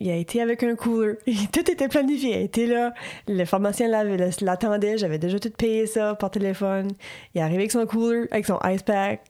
Il 0.00 0.10
a 0.10 0.16
été 0.16 0.40
avec 0.40 0.64
un 0.64 0.74
cooler. 0.74 1.14
Tout 1.52 1.70
était 1.70 1.88
planifié. 1.88 2.40
Il 2.40 2.42
était 2.42 2.66
là. 2.66 2.94
Le 3.28 3.44
pharmacien 3.44 3.88
l'attendait. 3.88 4.98
J'avais 4.98 5.18
déjà 5.18 5.38
tout 5.38 5.50
payé 5.50 5.86
ça 5.86 6.16
par 6.16 6.32
téléphone. 6.32 6.90
Il 7.34 7.40
est 7.40 7.42
arrivé 7.42 7.58
avec 7.58 7.70
son 7.70 7.86
cooler, 7.86 8.26
avec 8.32 8.46
son 8.46 8.58
ice 8.64 8.82
pack. 8.82 9.22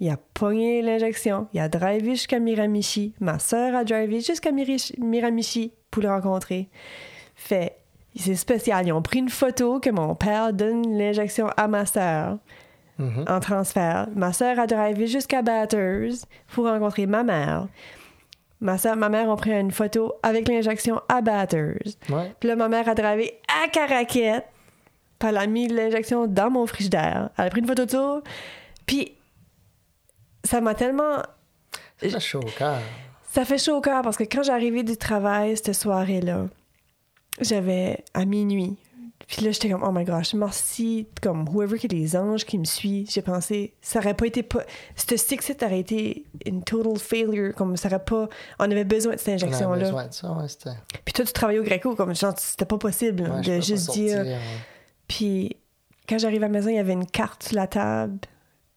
Il 0.00 0.10
a 0.10 0.18
pogné 0.34 0.82
l'injection. 0.82 1.48
Il 1.54 1.60
a 1.60 1.68
drivé 1.68 2.10
jusqu'à 2.10 2.38
Miramichi. 2.38 3.14
Ma 3.20 3.38
sœur 3.38 3.74
a 3.74 3.84
drivé 3.84 4.20
jusqu'à 4.20 4.50
Miramichi 4.52 5.72
pour 5.90 6.02
le 6.02 6.10
rencontrer. 6.10 6.68
Fait, 7.34 7.76
c'est 8.20 8.34
spécial. 8.36 8.86
Ils 8.86 8.92
ont 8.92 9.02
pris 9.02 9.18
une 9.20 9.28
photo 9.28 9.80
que 9.80 9.90
mon 9.90 10.14
père 10.14 10.52
donne 10.52 10.96
l'injection 10.96 11.48
à 11.56 11.68
ma 11.68 11.86
sœur 11.86 12.38
Mhm. 12.98 13.24
en 13.28 13.40
transfert. 13.40 14.06
Ma 14.14 14.32
sœur 14.32 14.56
a 14.60 14.68
drivé 14.68 15.08
jusqu'à 15.08 15.42
Batters 15.42 16.12
pour 16.54 16.66
rencontrer 16.66 17.06
ma 17.06 17.24
mère. 17.24 17.66
Ma 18.60 18.78
sœur, 18.78 18.94
ma 18.94 19.08
mère 19.08 19.28
ont 19.28 19.34
pris 19.36 19.50
une 19.52 19.72
photo 19.72 20.14
avec 20.22 20.46
l'injection 20.46 21.00
à 21.08 21.20
Batters. 21.20 21.82
Ouais. 22.08 22.32
Puis 22.38 22.48
là, 22.48 22.54
ma 22.54 22.68
mère 22.68 22.88
a 22.88 22.94
drivé 22.94 23.40
à 23.64 23.68
Caraquette. 23.68 24.46
Puis 25.18 25.28
elle 25.28 25.36
a 25.38 25.46
mis 25.48 25.66
l'injection 25.66 26.28
dans 26.28 26.50
mon 26.50 26.66
frigidaire. 26.66 27.30
Elle 27.36 27.46
a 27.46 27.50
pris 27.50 27.60
une 27.60 27.66
photo 27.66 27.84
de 27.84 27.90
ça. 27.90 28.20
Puis 28.86 29.12
ça 30.44 30.60
m'a 30.60 30.74
tellement... 30.74 31.16
Ça 32.00 32.08
fait 32.10 32.20
chaud 32.20 32.40
au 32.40 32.50
cœur. 32.58 32.78
Ça 33.24 33.44
fait 33.44 33.58
chaud 33.58 33.76
au 33.78 33.80
cœur 33.80 34.02
parce 34.02 34.16
que 34.16 34.24
quand 34.24 34.44
j'arrivais 34.44 34.84
du 34.84 34.96
travail 34.96 35.56
cette 35.56 35.72
soirée-là, 35.74 36.46
j'avais 37.40 38.04
à 38.14 38.24
minuit. 38.24 38.76
Puis 39.26 39.42
là, 39.42 39.52
j'étais 39.52 39.70
comme, 39.70 39.82
oh 39.82 39.90
my 39.90 40.04
gosh, 40.04 40.34
merci, 40.34 41.06
comme 41.22 41.48
whoever 41.48 41.78
qui 41.78 41.86
est 41.86 41.92
les 41.92 42.14
anges 42.14 42.44
qui 42.44 42.58
me 42.58 42.64
suit. 42.64 43.06
J'ai 43.10 43.22
pensé, 43.22 43.72
ça 43.80 44.00
aurait 44.00 44.12
pas 44.12 44.26
été. 44.26 44.42
Pas, 44.42 44.64
ce 44.96 45.16
six 45.16 45.38
aurait 45.62 45.80
été 45.80 46.24
une 46.44 46.62
total 46.62 46.98
failure. 46.98 47.54
Comme 47.54 47.76
ça 47.78 47.88
aurait 47.88 48.04
pas. 48.04 48.28
On 48.58 48.64
avait 48.70 48.84
besoin 48.84 49.14
de 49.14 49.18
cette 49.18 49.28
On 49.28 49.32
avait 49.32 49.44
injection-là. 49.46 49.84
besoin 49.84 50.06
de 50.08 50.12
ça, 50.12 50.30
ouais, 50.32 50.48
c'était... 50.48 50.70
Puis 51.06 51.14
toi, 51.14 51.24
tu 51.24 51.32
travaillais 51.32 51.58
au 51.60 51.64
Greco, 51.64 51.94
comme 51.94 52.14
genre, 52.14 52.34
c'était 52.36 52.66
pas 52.66 52.76
possible 52.76 53.22
Ouais, 53.22 53.40
de 53.40 53.60
juste 53.62 53.84
sortir, 53.86 54.24
dire. 54.24 54.32
ouais. 54.32 54.38
Puis 55.08 55.56
quand 56.06 56.18
j'arrive 56.18 56.42
à 56.42 56.46
la 56.48 56.52
maison, 56.52 56.68
il 56.68 56.76
y 56.76 56.78
avait 56.78 56.92
une 56.92 57.06
carte 57.06 57.44
sur 57.44 57.56
la 57.56 57.66
table. 57.66 58.18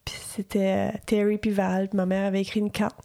Puis 0.05 0.15
c'était 0.35 0.91
euh, 0.93 0.97
Terry 1.05 1.37
puis 1.39 1.51
Val. 1.51 1.89
Ma 1.93 2.05
mère 2.05 2.25
avait 2.25 2.39
écrit 2.41 2.61
une 2.61 2.71
carte. 2.71 2.97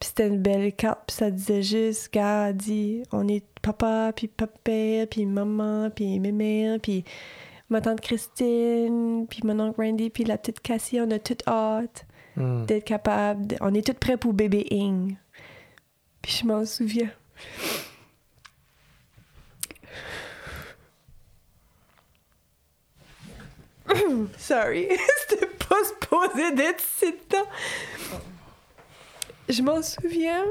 Puis 0.00 0.08
c'était 0.08 0.28
une 0.28 0.40
belle 0.40 0.74
carte, 0.74 1.00
puis 1.06 1.14
ça 1.16 1.30
disait 1.30 1.62
juste, 1.62 2.12
gars, 2.12 2.52
dit, 2.54 3.02
on 3.12 3.28
est 3.28 3.44
papa, 3.60 4.12
puis 4.16 4.28
papa, 4.28 5.06
puis 5.10 5.26
maman, 5.26 5.90
puis 5.94 6.18
mémé, 6.18 6.78
puis 6.82 7.04
ma 7.68 7.80
tante 7.82 8.00
Christine, 8.00 9.26
puis 9.28 9.40
mon 9.44 9.60
oncle 9.60 9.80
Randy, 9.82 10.08
puis 10.10 10.24
la 10.24 10.38
petite 10.38 10.60
Cassie, 10.60 11.00
on 11.00 11.10
a 11.10 11.18
toute 11.18 11.46
hâte 11.46 12.06
Hmm. 12.36 12.64
d'être 12.64 12.84
capable. 12.84 13.46
de- 13.48 13.56
On 13.60 13.74
est 13.74 13.84
toutes 13.84 13.98
prêts 13.98 14.16
pour 14.16 14.32
bébé 14.32 14.64
Ing. 14.70 15.16
Puis 16.22 16.32
je 16.40 16.46
m'en 16.46 16.64
souviens. 16.64 17.10
Sorry, 24.38 24.88
c'était 25.28 25.46
pas 25.46 25.76
supposé 25.84 26.52
d'être 26.54 26.80
si 26.80 27.12
temps. 27.28 27.46
Je 29.50 29.62
m'en 29.62 29.82
souviens. 29.82 30.44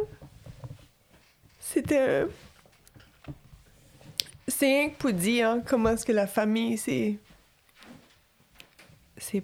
C'était. 1.58 2.26
C'est 4.46 4.66
rien 4.66 4.90
que 4.90 4.96
pour 4.98 5.14
dire 5.14 5.50
hein, 5.50 5.64
comment 5.66 5.92
est-ce 5.92 6.06
que 6.06 6.12
la 6.12 6.28
famille, 6.28 6.78
c'est. 6.78 7.18
C'est 9.18 9.44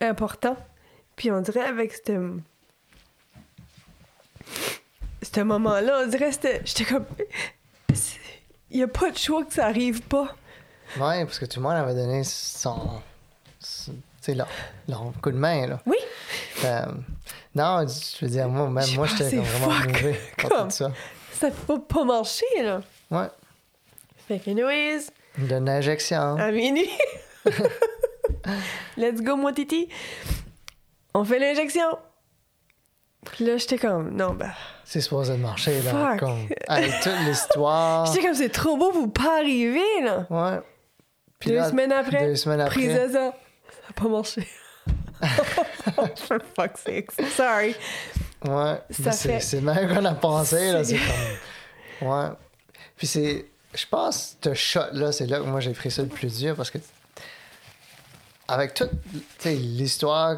important. 0.00 0.56
Puis 1.14 1.30
on 1.30 1.40
dirait 1.40 1.66
avec 1.66 1.92
ce. 1.92 2.38
Ce 5.22 5.40
moment-là, 5.40 6.02
on 6.04 6.08
dirait 6.08 6.32
que 6.32 6.48
j'étais 6.64 6.84
comme. 6.84 7.06
Il 8.70 8.78
n'y 8.78 8.82
a 8.82 8.88
pas 8.88 9.10
de 9.10 9.18
choix 9.18 9.44
que 9.44 9.52
ça 9.52 9.66
arrive 9.66 10.02
pas. 10.02 10.34
Ouais, 10.96 11.24
parce 11.24 11.38
que 11.38 11.44
tout 11.44 11.60
le 11.60 11.64
monde 11.64 11.76
avait 11.76 11.94
donné 11.94 12.24
son. 12.24 13.00
Sais, 14.20 14.34
leur, 14.34 14.48
leur 14.88 15.12
coup 15.22 15.30
de 15.30 15.36
main, 15.36 15.66
là. 15.66 15.80
Oui. 15.86 15.96
Euh, 16.64 16.84
non, 17.54 17.86
je 17.86 18.24
veux 18.24 18.30
dire, 18.30 18.48
moi, 18.48 18.68
même 18.68 18.94
moi, 18.94 19.06
j'étais 19.06 19.36
vraiment 19.38 19.74
mauvais 19.86 20.20
comme- 20.48 20.70
ça. 20.70 20.90
Ça 21.32 21.50
peut 21.50 21.80
pas, 21.80 22.04
marcher, 22.04 22.44
là. 22.62 22.82
Ouais. 23.10 23.28
Fait 24.28 24.38
que, 24.38 24.50
anyways, 24.50 25.06
De 25.38 25.56
l'injection. 25.56 26.36
à 26.36 26.50
minuit. 26.52 26.90
Let's 28.96 29.20
go, 29.22 29.36
mon 29.36 29.52
titi. 29.52 29.88
On 31.14 31.24
fait 31.24 31.38
l'injection. 31.38 31.98
Puis 33.24 33.44
là, 33.44 33.56
j'étais 33.56 33.78
comme, 33.78 34.10
non, 34.16 34.34
ben. 34.34 34.50
C'est 34.84 35.00
supposé 35.00 35.32
de 35.34 35.38
marcher, 35.38 35.80
là. 35.82 35.90
Fuck. 36.12 36.20
Comme, 36.20 36.46
avec 36.68 36.92
toute 37.02 37.18
l'histoire. 37.26 38.06
J'étais 38.12 38.22
comme, 38.26 38.34
c'est 38.34 38.48
trop 38.48 38.76
beau 38.76 38.90
pour 38.92 39.12
pas 39.12 39.38
arriver, 39.40 39.82
là. 40.02 40.26
Ouais. 40.30 40.60
Puis 41.38 41.50
deux 41.50 41.56
là, 41.56 41.68
semaines 41.70 41.92
après, 41.92 42.26
Deux 42.26 42.36
semaines 42.36 42.60
après. 42.60 42.74
prise 42.80 42.94
de. 43.12 43.12
Ça 43.12 43.32
a 43.90 44.00
pas 44.00 44.08
marché. 44.08 44.46
For 46.26 46.38
fuck's 46.56 46.80
sake. 46.82 47.10
Sorry. 47.36 47.74
Ouais. 48.44 48.80
Ça 48.90 49.02
Mais 49.04 49.12
c'est, 49.12 49.28
fait- 49.28 49.40
c'est 49.40 49.60
même 49.60 49.94
qu'on 49.94 50.04
a 50.04 50.14
pensé, 50.14 50.72
là. 50.72 50.82
C'est- 50.84 50.96
comme. 52.00 52.08
Ouais. 52.08 52.28
Puis 52.96 53.06
c'est. 53.06 53.46
Je 53.74 53.86
pense 53.86 54.36
que 54.40 54.54
ce 54.54 54.60
shot-là, 54.60 55.12
c'est 55.12 55.26
là 55.26 55.38
que 55.38 55.44
moi 55.44 55.60
j'ai 55.60 55.72
pris 55.72 55.90
ça 55.90 56.02
le 56.02 56.08
plus 56.08 56.38
dur 56.38 56.56
parce 56.56 56.70
que. 56.70 56.78
Avec 58.48 58.74
toute 58.74 58.90
l'histoire 59.44 60.36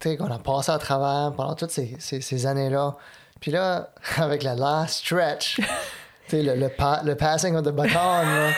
qu'on 0.00 0.30
a 0.30 0.38
passé 0.38 0.70
à 0.70 0.78
travers 0.78 1.32
pendant 1.36 1.54
toutes 1.54 1.70
ces, 1.72 1.96
ces, 1.98 2.20
ces 2.20 2.46
années-là. 2.46 2.94
Puis 3.40 3.50
là, 3.50 3.90
avec 4.18 4.42
la 4.44 4.54
last 4.54 5.04
stretch, 5.04 5.60
le, 6.32 6.54
le, 6.54 6.68
pa- 6.68 7.02
le 7.04 7.16
passing 7.16 7.56
of 7.56 7.64
the 7.64 7.70
baton, 7.70 7.94
là. 7.94 8.50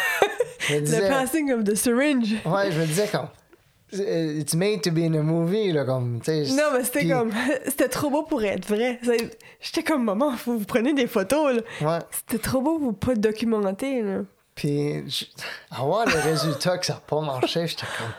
Je 0.69 0.75
me 0.77 0.81
Le 0.81 1.09
passing 1.09 1.53
of 1.53 1.65
the 1.65 1.75
syringe. 1.75 2.35
Ouais, 2.45 2.71
je 2.73 2.81
me 2.81 2.87
disais 2.87 3.09
comme. 3.09 3.29
It's 4.01 4.55
made 4.55 4.83
to 4.83 4.91
be 4.91 4.99
in 4.99 5.15
a 5.15 5.23
movie, 5.23 5.73
là, 5.73 5.85
comme, 5.85 6.21
tu 6.21 6.45
sais. 6.47 6.55
Non, 6.55 6.71
mais 6.73 6.85
c'était 6.85 7.09
comme. 7.09 7.33
C'était 7.67 7.89
trop 7.89 8.11
beau 8.11 8.23
pour 8.23 8.43
être 8.45 8.67
vrai. 8.67 9.01
J'étais 9.61 9.83
comme, 9.83 10.05
maman, 10.05 10.33
que 10.37 10.43
vous 10.45 10.59
preniez 10.61 10.93
des 10.95 11.07
photos, 11.07 11.57
là. 11.57 11.63
Ouais. 11.81 12.05
C'était 12.11 12.39
trop 12.43 12.61
beau 12.61 12.79
pour 12.79 12.95
pas 12.99 13.15
documenter, 13.15 14.03
là. 14.03 14.21
Puis, 14.55 15.09
je- 15.11 15.25
avoir 15.71 16.07
le 16.07 16.15
résultat 16.21 16.79
que 16.79 16.87
ça 16.87 16.95
n'a 16.95 17.01
pas 17.01 17.21
marché, 17.21 17.67
j'étais 17.67 17.87
comme. 17.99 18.13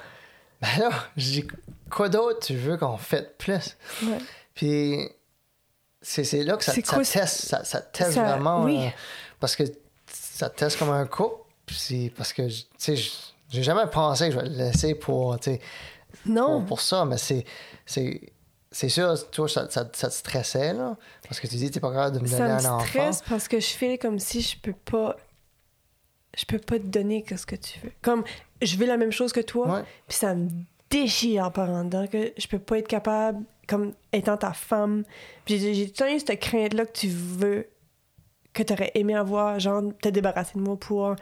Ben 0.62 0.80
là, 0.80 0.90
je 1.18 1.24
dis, 1.32 1.48
quoi 1.90 2.10
d'autre 2.10 2.40
tu 2.46 2.56
veux 2.56 2.78
qu'on 2.78 2.98
fait 2.98 3.38
plus? 3.38 3.78
Ouais. 4.04 4.18
Puis, 4.54 4.98
c'est 6.02 6.44
là 6.44 6.58
que 6.58 6.64
ça, 6.64 6.74
teste, 6.74 7.26
ça, 7.48 7.64
ça 7.64 7.82
teste 7.82 8.14
ça- 8.14 8.24
vraiment. 8.24 8.64
oui. 8.64 8.86
euh, 8.86 8.90
parce 9.40 9.56
que 9.56 9.64
ça 10.12 10.50
teste 10.50 10.78
comme 10.80 10.90
un 10.92 11.06
couple. 11.06 11.42
C'est 11.72 12.12
parce 12.16 12.32
que, 12.32 12.48
tu 12.48 12.64
sais, 12.78 12.96
je- 12.96 13.12
j'ai 13.50 13.64
jamais 13.64 13.88
pensé 13.88 14.28
que 14.30 14.34
je 14.36 14.40
vais 14.40 14.50
le 14.50 14.56
laisser 14.56 14.96
pour, 14.96 15.38
Non. 16.26 16.60
pour, 16.60 16.66
pour 16.66 16.82
ça, 16.82 17.06
mais 17.06 17.18
c'est. 17.18 17.46
c'est 17.86 18.32
c'est 18.72 18.90
sûr, 18.90 19.14
toi, 19.32 19.48
ça, 19.48 19.70
ça, 19.70 19.88
ça 19.94 20.10
te 20.10 20.14
stressait, 20.14 20.74
là. 20.74 20.98
Parce 21.24 21.40
que 21.40 21.48
tu 21.48 21.56
dis, 21.56 21.72
t'es 21.72 21.80
pas 21.80 21.92
capable 21.94 22.18
de 22.18 22.22
me 22.24 22.28
donner 22.28 22.38
Ça 22.38 22.48
me 22.48 22.66
un 22.66 22.74
enfant. 22.76 22.86
stresse 22.86 23.22
parce 23.30 23.48
que 23.48 23.62
je 23.62 23.68
fais 23.70 23.98
comme 23.98 24.20
si 24.20 24.42
je 24.42 24.60
peux 24.60 24.74
pas. 24.74 25.16
Je 26.38 26.44
peux 26.44 26.60
pas 26.60 26.78
te 26.78 26.84
donner 26.86 27.24
ce 27.38 27.46
que 27.46 27.56
tu 27.56 27.80
veux. 27.80 27.94
Comme, 28.02 28.26
je 28.62 28.76
veux 28.76 28.86
la 28.86 28.98
même 28.98 29.14
chose 29.14 29.32
que 29.32 29.40
toi, 29.40 29.86
puis 30.10 30.18
ça 30.18 30.36
me 30.36 30.50
déchire 30.90 31.54
par 31.54 31.70
en 31.70 31.86
dedans 31.86 32.06
que 32.08 32.34
je 32.38 32.48
peux 32.48 32.60
pas 32.60 32.80
être 32.80 32.90
capable, 32.90 33.40
comme 33.66 33.94
étant 34.12 34.36
ta 34.36 34.52
femme. 34.52 35.06
Puis 35.46 35.58
J'ai 35.58 35.90
tout 35.90 36.04
cette 36.20 36.40
crainte-là 36.42 36.86
que 36.86 36.92
tu 36.92 37.08
veux, 37.08 37.70
que 38.52 38.62
tu 38.64 38.74
aurais 38.74 38.92
aimé 38.96 39.16
avoir, 39.16 39.58
genre, 39.58 39.84
te 40.02 40.10
débarrasser 40.10 40.56
de 40.56 40.60
moi 40.60 40.76
pour 40.78 41.16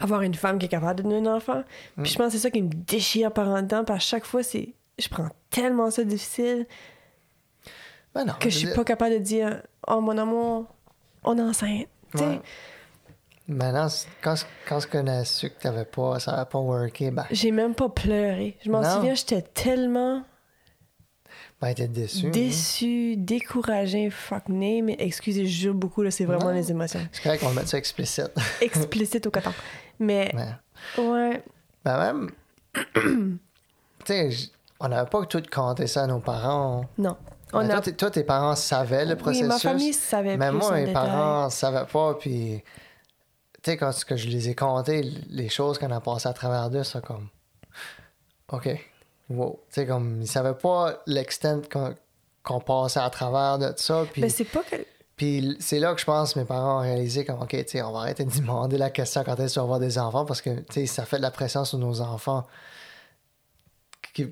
avoir 0.00 0.22
une 0.22 0.34
femme 0.34 0.58
qui 0.58 0.66
est 0.66 0.68
capable 0.68 1.02
de 1.02 1.08
donner 1.08 1.28
un 1.28 1.36
enfant. 1.36 1.62
Mm. 1.96 2.02
Puis 2.02 2.12
je 2.12 2.18
pense 2.18 2.26
que 2.26 2.32
c'est 2.32 2.38
ça 2.42 2.50
qui 2.50 2.62
me 2.62 2.70
déchire 2.72 3.32
par 3.32 3.48
en 3.48 3.62
dedans, 3.62 3.84
parce 3.84 3.98
que 4.00 4.06
à 4.06 4.08
chaque 4.18 4.24
fois, 4.24 4.42
c'est. 4.42 4.74
Je 4.98 5.08
prends 5.08 5.28
tellement 5.50 5.90
ça 5.92 6.02
difficile 6.02 6.66
Ben 8.14 8.24
non, 8.24 8.32
que 8.40 8.50
je 8.50 8.58
suis 8.58 8.74
pas 8.74 8.82
capable 8.84 9.14
de 9.14 9.18
dire 9.18 9.62
Oh 9.86 10.00
mon 10.00 10.18
amour, 10.18 10.66
on 11.22 11.38
est 11.38 11.42
enceinte. 11.42 11.86
Tu 12.12 12.18
sais, 12.18 12.24
Ouais. 12.26 12.40
Maintenant, 13.46 13.86
quand, 14.20 14.34
quand 14.68 14.80
on 14.92 15.06
a 15.06 15.24
su 15.24 15.48
que 15.50 15.58
t'avais 15.60 15.84
pas, 15.86 16.18
ça 16.20 16.32
n'avait 16.32 16.50
pas 16.50 16.58
worké, 16.58 17.10
ben, 17.10 17.24
J'ai 17.30 17.50
même 17.50 17.74
pas 17.74 17.88
pleuré. 17.88 18.58
Je 18.64 18.70
m'en 18.70 18.82
souviens, 18.82 19.14
j'étais 19.14 19.40
tellement 19.42 20.22
ben 21.60 21.74
t'es 21.74 21.88
déçu. 21.88 22.26
hein. 22.26 22.30
déçue, 22.30 23.16
découragée, 23.16 24.10
fuck 24.10 24.48
name. 24.48 24.84
Mais 24.86 24.96
excusez, 24.98 25.46
je 25.46 25.50
jure 25.62 25.74
beaucoup, 25.74 26.02
là, 26.02 26.10
c'est 26.10 26.24
vraiment 26.24 26.46
Non. 26.46 26.54
les 26.54 26.70
émotions. 26.70 27.00
C'est 27.10 27.22
correct 27.22 27.40
qu'on 27.42 27.50
mette 27.52 27.66
ça 27.68 27.78
explicite. 27.78 28.30
Explicite 28.60 29.26
au 29.26 29.30
coton. 29.30 29.52
Mais, 29.98 30.32
ouais, 30.96 31.42
ben 31.84 31.98
même, 31.98 32.30
tu 32.94 33.38
sais, 34.06 34.30
on 34.80 34.88
n'avait 34.88 35.08
pas 35.10 35.24
tout 35.26 35.42
compté 35.50 35.86
ça 35.86 36.04
à 36.04 36.06
nos 36.06 36.20
parents. 36.20 36.84
non. 36.98 37.16
On 37.54 37.60
Ben, 37.60 37.70
a... 37.70 37.72
toi, 37.74 37.80
tes- 37.80 37.92
toi, 37.94 38.10
tes 38.10 38.24
parents 38.24 38.54
savaient 38.54 39.06
le 39.06 39.12
Oui, 39.14 39.16
processus. 39.16 39.46
ma 39.48 39.58
famille 39.58 39.94
savait 39.94 40.36
Mais 40.36 40.52
moi, 40.52 40.72
mes 40.72 40.92
parents 40.92 41.48
savaient 41.48 41.86
pas, 41.90 42.12
puis... 42.14 42.62
Tu 43.62 43.70
sais, 43.70 43.76
quand 43.78 43.90
que 44.04 44.16
je 44.16 44.28
les 44.28 44.50
ai 44.50 44.54
comptés, 44.54 45.00
les 45.30 45.48
choses 45.48 45.78
qu'on 45.78 45.90
a 45.90 45.98
passées 46.00 46.28
à 46.28 46.34
travers 46.34 46.68
d'eux, 46.68 46.84
c'est 46.84 47.02
comme... 47.02 47.28
OK. 48.52 48.68
Wow. 49.30 49.60
Tu 49.70 49.74
sais, 49.80 49.86
comme, 49.86 50.20
ils 50.20 50.28
savaient 50.28 50.52
pas 50.54 50.98
l'extent 51.06 51.66
qu'on 52.44 52.60
passait 52.60 53.00
à 53.00 53.08
travers 53.08 53.58
de 53.58 53.72
ça, 53.76 54.04
puis... 54.12 54.20
Mais 54.20 54.28
c'est 54.28 54.44
pas 54.44 54.62
que... 54.62 54.76
Puis 55.18 55.56
c'est 55.60 55.80
là 55.80 55.92
que 55.94 56.00
je 56.00 56.06
pense 56.06 56.32
que 56.32 56.38
mes 56.38 56.44
parents 56.46 56.78
ont 56.78 56.82
réalisé 56.82 57.24
comme, 57.24 57.42
OK, 57.42 57.54
on 57.84 57.92
va 57.92 57.98
arrêter 57.98 58.24
de 58.24 58.30
demander 58.40 58.78
la 58.78 58.88
question 58.88 59.22
quand 59.24 59.38
est-ce 59.40 59.56
qu'on 59.56 59.62
va 59.66 59.74
avoir 59.74 59.80
des 59.80 59.98
enfants 59.98 60.24
parce 60.24 60.40
que, 60.40 60.50
ça 60.86 61.04
fait 61.04 61.16
de 61.18 61.22
la 61.22 61.30
pression 61.32 61.64
sur 61.66 61.76
nos 61.78 62.00
enfants. 62.00 62.46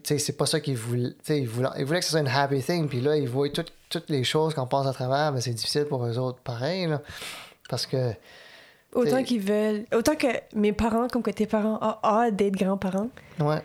C'est 0.05 0.37
pas 0.37 0.47
ça 0.47 0.59
qu'ils 0.61 0.77
voulaient. 0.77 1.11
Ils 1.29 1.47
voulaient, 1.49 1.69
ils 1.79 1.85
voulaient 1.85 1.99
que 2.01 2.05
ce 2.05 2.13
soit 2.13 2.21
une 2.21 2.29
happy 2.29 2.63
thing. 2.63 2.89
Puis 2.89 3.01
là, 3.01 3.17
ils 3.17 3.29
voient 3.29 3.49
toutes- 3.51 3.73
toutes 3.89 4.11
les 4.11 4.25
choses 4.25 4.55
qu'on 4.55 4.67
passe 4.67 4.87
à 4.87 4.93
travers, 4.93 5.33
mais 5.33 5.41
c'est 5.41 5.53
difficile 5.53 5.85
pour 5.85 6.05
eux 6.07 6.19
autres, 6.19 6.39
pareil, 6.41 6.87
là. 6.87 7.03
Parce 7.69 7.87
que, 7.87 8.13
Autant 8.95 9.23
qu'ils 9.23 9.43
veulent... 9.43 9.85
Autant 9.93 10.15
que 10.17 10.29
mes 10.55 10.73
parents, 10.73 11.09
comme 11.09 11.23
que 11.23 11.31
tes 11.31 11.47
parents 11.47 11.79
ont 11.83 11.97
hâte 12.09 12.35
d'être 12.37 12.55
grands-parents, 12.57 13.11
ouais, 13.41 13.63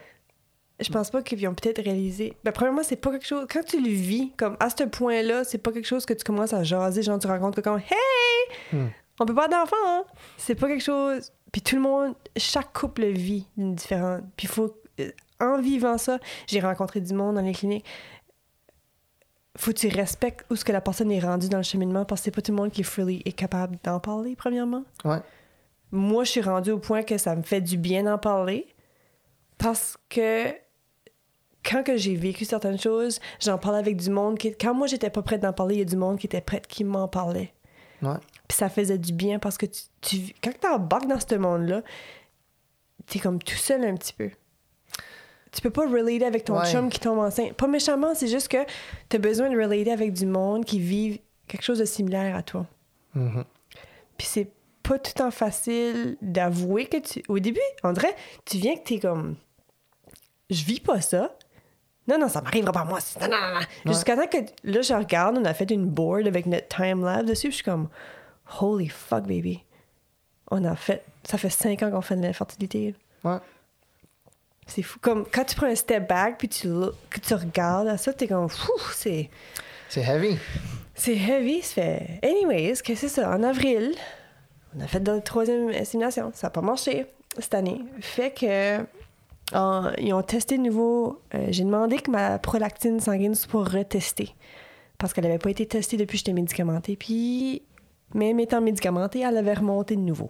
je 0.81 0.91
pense 0.91 1.09
pas 1.11 1.21
qu'ils 1.21 1.47
ont 1.47 1.53
peut-être 1.53 1.81
réalisé. 1.83 2.35
Ben, 2.43 2.51
premièrement, 2.51 2.81
c'est 2.83 2.95
pas 2.95 3.11
quelque 3.11 3.25
chose. 3.27 3.45
Quand 3.51 3.63
tu 3.63 3.81
le 3.81 3.89
vis, 3.89 4.31
comme 4.37 4.57
à 4.59 4.69
ce 4.69 4.83
point-là, 4.83 5.43
c'est 5.43 5.57
pas 5.59 5.71
quelque 5.71 5.87
chose 5.87 6.05
que 6.05 6.13
tu 6.13 6.23
commences 6.23 6.53
à 6.53 6.63
jaser. 6.63 7.01
Genre, 7.03 7.19
tu 7.19 7.27
rencontres 7.27 7.61
quelqu'un, 7.61 7.77
hey! 7.77 8.57
Hmm. 8.73 8.87
On 9.19 9.25
peut 9.25 9.35
pas 9.35 9.45
avoir 9.45 9.61
d'enfant, 9.65 9.75
hein? 9.85 10.03
C'est 10.37 10.55
pas 10.55 10.67
quelque 10.67 10.83
chose. 10.83 11.31
Puis 11.51 11.61
tout 11.61 11.75
le 11.75 11.81
monde, 11.81 12.15
chaque 12.37 12.73
couple 12.73 13.01
le 13.01 13.11
vit 13.11 13.45
d'une 13.57 13.75
différente. 13.75 14.23
Puis 14.35 14.47
il 14.47 14.49
faut. 14.53 14.75
euh, 14.99 15.11
En 15.39 15.59
vivant 15.61 15.97
ça, 15.97 16.17
j'ai 16.47 16.59
rencontré 16.59 17.01
du 17.01 17.13
monde 17.13 17.35
dans 17.35 17.41
les 17.41 17.53
cliniques. 17.53 17.85
Faut 19.57 19.71
que 19.73 19.77
tu 19.77 19.87
respectes 19.89 20.45
où 20.49 20.55
ce 20.55 20.63
que 20.63 20.71
la 20.71 20.79
personne 20.81 21.11
est 21.11 21.19
rendue 21.19 21.49
dans 21.49 21.57
le 21.57 21.63
cheminement 21.63 22.05
parce 22.05 22.21
que 22.21 22.25
c'est 22.25 22.31
pas 22.31 22.41
tout 22.41 22.51
le 22.53 22.57
monde 22.57 22.71
qui 22.71 22.81
est 22.81 22.85
freely 22.85 23.21
est 23.25 23.33
capable 23.33 23.77
d'en 23.83 23.99
parler, 23.99 24.35
premièrement. 24.35 24.83
ouais. 25.05 25.19
Moi, 25.93 26.23
je 26.23 26.29
suis 26.31 26.41
rendue 26.41 26.71
au 26.71 26.79
point 26.79 27.03
que 27.03 27.17
ça 27.17 27.35
me 27.35 27.41
fait 27.43 27.59
du 27.59 27.75
bien 27.77 28.03
d'en 28.03 28.17
parler 28.17 28.65
parce 29.57 29.97
que 30.07 30.45
quand 31.63 31.83
que 31.83 31.97
j'ai 31.97 32.15
vécu 32.15 32.45
certaines 32.45 32.79
choses, 32.79 33.19
j'en 33.39 33.57
parlais 33.57 33.79
avec 33.79 33.97
du 33.97 34.09
monde 34.09 34.38
qui... 34.38 34.55
Quand 34.55 34.73
moi, 34.73 34.88
j'étais 34.88 35.09
pas 35.09 35.21
prête 35.21 35.41
d'en 35.41 35.53
parler, 35.53 35.75
il 35.75 35.79
y 35.79 35.83
a 35.83 35.85
du 35.85 35.95
monde 35.95 36.17
qui 36.17 36.25
était 36.25 36.41
prêt 36.41 36.61
qui 36.67 36.83
m'en 36.83 37.07
parlait. 37.07 37.53
Ouais. 38.01 38.17
Puis 38.47 38.57
ça 38.57 38.69
faisait 38.69 38.97
du 38.97 39.13
bien 39.13 39.38
parce 39.39 39.57
que 39.57 39.65
tu, 39.67 39.81
tu 40.01 40.17
quand 40.43 40.57
t'embarques 40.59 41.07
dans 41.07 41.19
ce 41.19 41.35
monde-là, 41.35 41.83
t'es 43.05 43.19
comme 43.19 43.41
tout 43.41 43.55
seul 43.55 43.83
un 43.83 43.95
petit 43.95 44.13
peu. 44.13 44.29
Tu 45.51 45.61
peux 45.61 45.69
pas 45.69 45.88
relater 45.88 46.25
avec 46.25 46.45
ton 46.45 46.57
Ouais. 46.57 46.71
chum 46.71 46.89
qui 46.89 46.99
tombe 46.99 47.19
enceinte. 47.19 47.53
Pas 47.53 47.67
méchamment, 47.67 48.15
c'est 48.15 48.27
juste 48.27 48.47
que 48.47 48.57
t'as 49.09 49.17
besoin 49.17 49.49
de 49.49 49.55
relater 49.55 49.91
avec 49.91 50.13
du 50.13 50.25
monde 50.25 50.65
qui 50.65 50.79
vit 50.79 51.21
quelque 51.47 51.63
chose 51.63 51.79
de 51.79 51.85
similaire 51.85 52.35
à 52.35 52.41
toi. 52.41 52.65
Mhm. 53.13 53.43
Puis 54.17 54.27
c'est 54.27 54.49
pas 54.81 54.97
tout 54.97 55.11
le 55.13 55.19
temps 55.19 55.31
facile 55.31 56.17
d'avouer 56.21 56.85
que 56.85 56.97
tu. 56.97 57.21
Au 57.27 57.39
début, 57.39 57.59
dirait, 57.83 58.15
tu 58.45 58.57
viens 58.57 58.75
que 58.75 58.83
t'es 58.83 58.99
comme. 58.99 59.35
Je 60.49 60.63
vis 60.63 60.79
pas 60.79 61.01
ça. 61.01 61.35
Non, 62.11 62.19
non, 62.19 62.27
ça 62.29 62.41
m'arrivera 62.41 62.71
pas 62.71 62.81
à 62.81 62.85
moi. 62.85 62.99
C'est- 62.99 63.19
Non, 63.21 63.27
non, 63.29 63.38
non, 63.53 63.59
non. 63.85 63.91
Jusqu'à 63.93 64.15
temps 64.15 64.27
que. 64.27 64.38
Là, 64.63 64.81
je 64.81 64.93
regarde, 64.93 65.38
on 65.39 65.45
a 65.45 65.53
fait 65.53 65.69
une 65.71 65.85
board 65.85 66.27
avec 66.27 66.45
notre 66.45 66.67
time-lapse 66.67 67.25
dessus, 67.25 67.47
puis 67.47 67.51
je 67.51 67.55
suis 67.55 67.63
comme. 67.63 67.88
Holy 68.59 68.89
fuck, 68.89 69.23
baby. 69.23 69.63
On 70.49 70.65
a 70.65 70.75
fait. 70.75 71.03
Ça 71.23 71.38
fait 71.38 71.49
cinq 71.49 71.81
ans 71.83 71.91
qu'on 71.91 72.01
fait 72.01 72.15
de 72.17 72.21
l'infertilité. 72.23 72.93
Ouais. 73.23 73.38
C'est 74.67 74.81
fou. 74.83 74.99
Comme 74.99 75.25
quand 75.31 75.43
tu 75.45 75.55
prends 75.55 75.67
un 75.67 75.75
step 75.75 76.07
back, 76.07 76.38
puis 76.38 76.47
tu, 76.49 76.67
look- 76.67 76.95
que 77.09 77.19
tu 77.19 77.33
regardes 77.33 77.88
à 77.88 77.97
ça, 77.97 78.13
t'es 78.13 78.27
comme. 78.27 78.49
Fou, 78.49 78.71
c'est. 78.93 79.29
C'est 79.89 80.01
heavy. 80.01 80.38
C'est 80.95 81.15
heavy, 81.17 81.61
ça 81.61 81.73
fait. 81.75 82.19
Anyways, 82.23 82.73
qu'est-ce 82.81 82.83
que 82.83 82.95
c'est 82.95 83.09
ça? 83.09 83.29
En 83.29 83.43
avril, 83.43 83.93
on 84.77 84.81
a 84.81 84.88
fait 84.88 85.05
la 85.05 85.19
troisième 85.21 85.69
estimation. 85.69 86.31
Ça 86.33 86.47
n'a 86.47 86.51
pas 86.51 86.61
marché 86.61 87.07
cette 87.39 87.53
année. 87.53 87.81
Fait 88.01 88.31
que. 88.31 88.79
Ils 89.53 90.13
ont 90.13 90.21
testé 90.21 90.57
de 90.57 90.63
nouveau. 90.63 91.21
euh, 91.35 91.47
J'ai 91.49 91.63
demandé 91.63 91.97
que 91.97 92.11
ma 92.11 92.39
prolactine 92.39 92.99
sanguine 92.99 93.35
soit 93.35 93.63
retestée. 93.63 94.35
Parce 94.97 95.13
qu'elle 95.13 95.23
n'avait 95.23 95.39
pas 95.39 95.49
été 95.49 95.65
testée 95.65 95.97
depuis 95.97 96.13
que 96.17 96.19
j'étais 96.19 96.33
médicamentée. 96.33 96.95
Puis, 96.95 97.63
même 98.13 98.39
étant 98.39 98.61
médicamentée, 98.61 99.21
elle 99.21 99.37
avait 99.37 99.53
remonté 99.55 99.95
de 99.95 100.01
nouveau. 100.01 100.29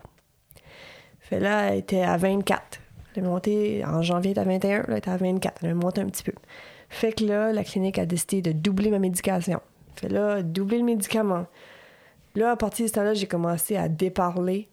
Fait 1.20 1.40
là, 1.40 1.70
elle 1.72 1.80
était 1.80 2.02
à 2.02 2.18
24. 2.18 2.80
Elle 3.16 3.24
est 3.24 3.28
montée 3.28 3.84
en 3.86 4.02
janvier, 4.02 4.32
elle 4.32 4.50
était 4.52 4.70
à 4.70 4.78
21. 4.78 4.78
Là, 4.80 4.86
elle 4.88 4.98
était 4.98 5.10
à 5.12 5.18
24. 5.18 5.64
Elle 5.64 5.72
a 5.72 5.74
monté 5.76 6.02
un 6.02 6.06
petit 6.06 6.24
peu. 6.24 6.34
Fait 6.90 7.12
que 7.14 7.24
là, 7.26 7.52
la 7.52 7.64
clinique 7.64 8.00
a 8.00 8.06
décidé 8.06 8.42
de 8.42 8.52
doubler 8.54 8.90
ma 8.90 9.00
médication. 9.00 9.62
Fait 9.96 10.10
là, 10.10 10.42
doubler 10.42 10.78
le 10.80 10.86
médicament. 10.86 11.46
Là, 12.36 12.52
à 12.52 12.56
partir 12.56 12.86
de 12.86 12.88
ce 12.88 12.94
temps-là, 12.94 13.14
j'ai 13.14 13.28
commencé 13.28 13.76
à 13.76 13.90
déparler. 13.90 14.70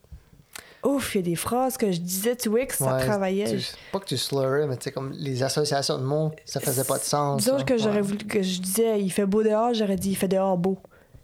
Ouf, 0.85 1.15
il 1.15 1.19
y 1.19 1.21
a 1.21 1.23
des 1.23 1.37
phrases 1.37 1.77
que 1.77 1.91
je 1.91 1.99
disais, 2.01 2.37
tu 2.37 2.49
vois, 2.49 2.65
que 2.67 2.75
ça 2.75 2.97
Ouais, 2.97 3.05
travaillait. 3.05 3.57
tu- 3.57 3.65
pas 3.93 3.99
que 3.99 4.05
tu 4.07 4.17
slurrais, 4.17 4.67
mais 4.67 4.77
tu 4.77 4.85
sais, 4.85 4.93
comme 4.93 5.11
les 5.13 5.43
associations 5.43 5.99
de 5.99 6.05
mots, 6.05 6.31
ça 6.45 6.61
faisait 6.61 6.85
pas 6.85 6.99
de 6.99 7.03
sens. 7.05 7.43
Disons 7.43 7.65
que 7.65 7.77
j'aurais 7.77 8.01
voulu 8.03 8.25
que 8.27 8.43
je 8.43 8.61
disais 8.61 9.01
il 9.01 9.11
fait 9.11 9.27
beau 9.27 9.43
dehors, 9.43 9.75
j'aurais 9.75 9.97
dit 9.97 10.11
il 10.11 10.17
fait 10.17 10.29
dehors 10.29 10.57
beau. 10.57 10.79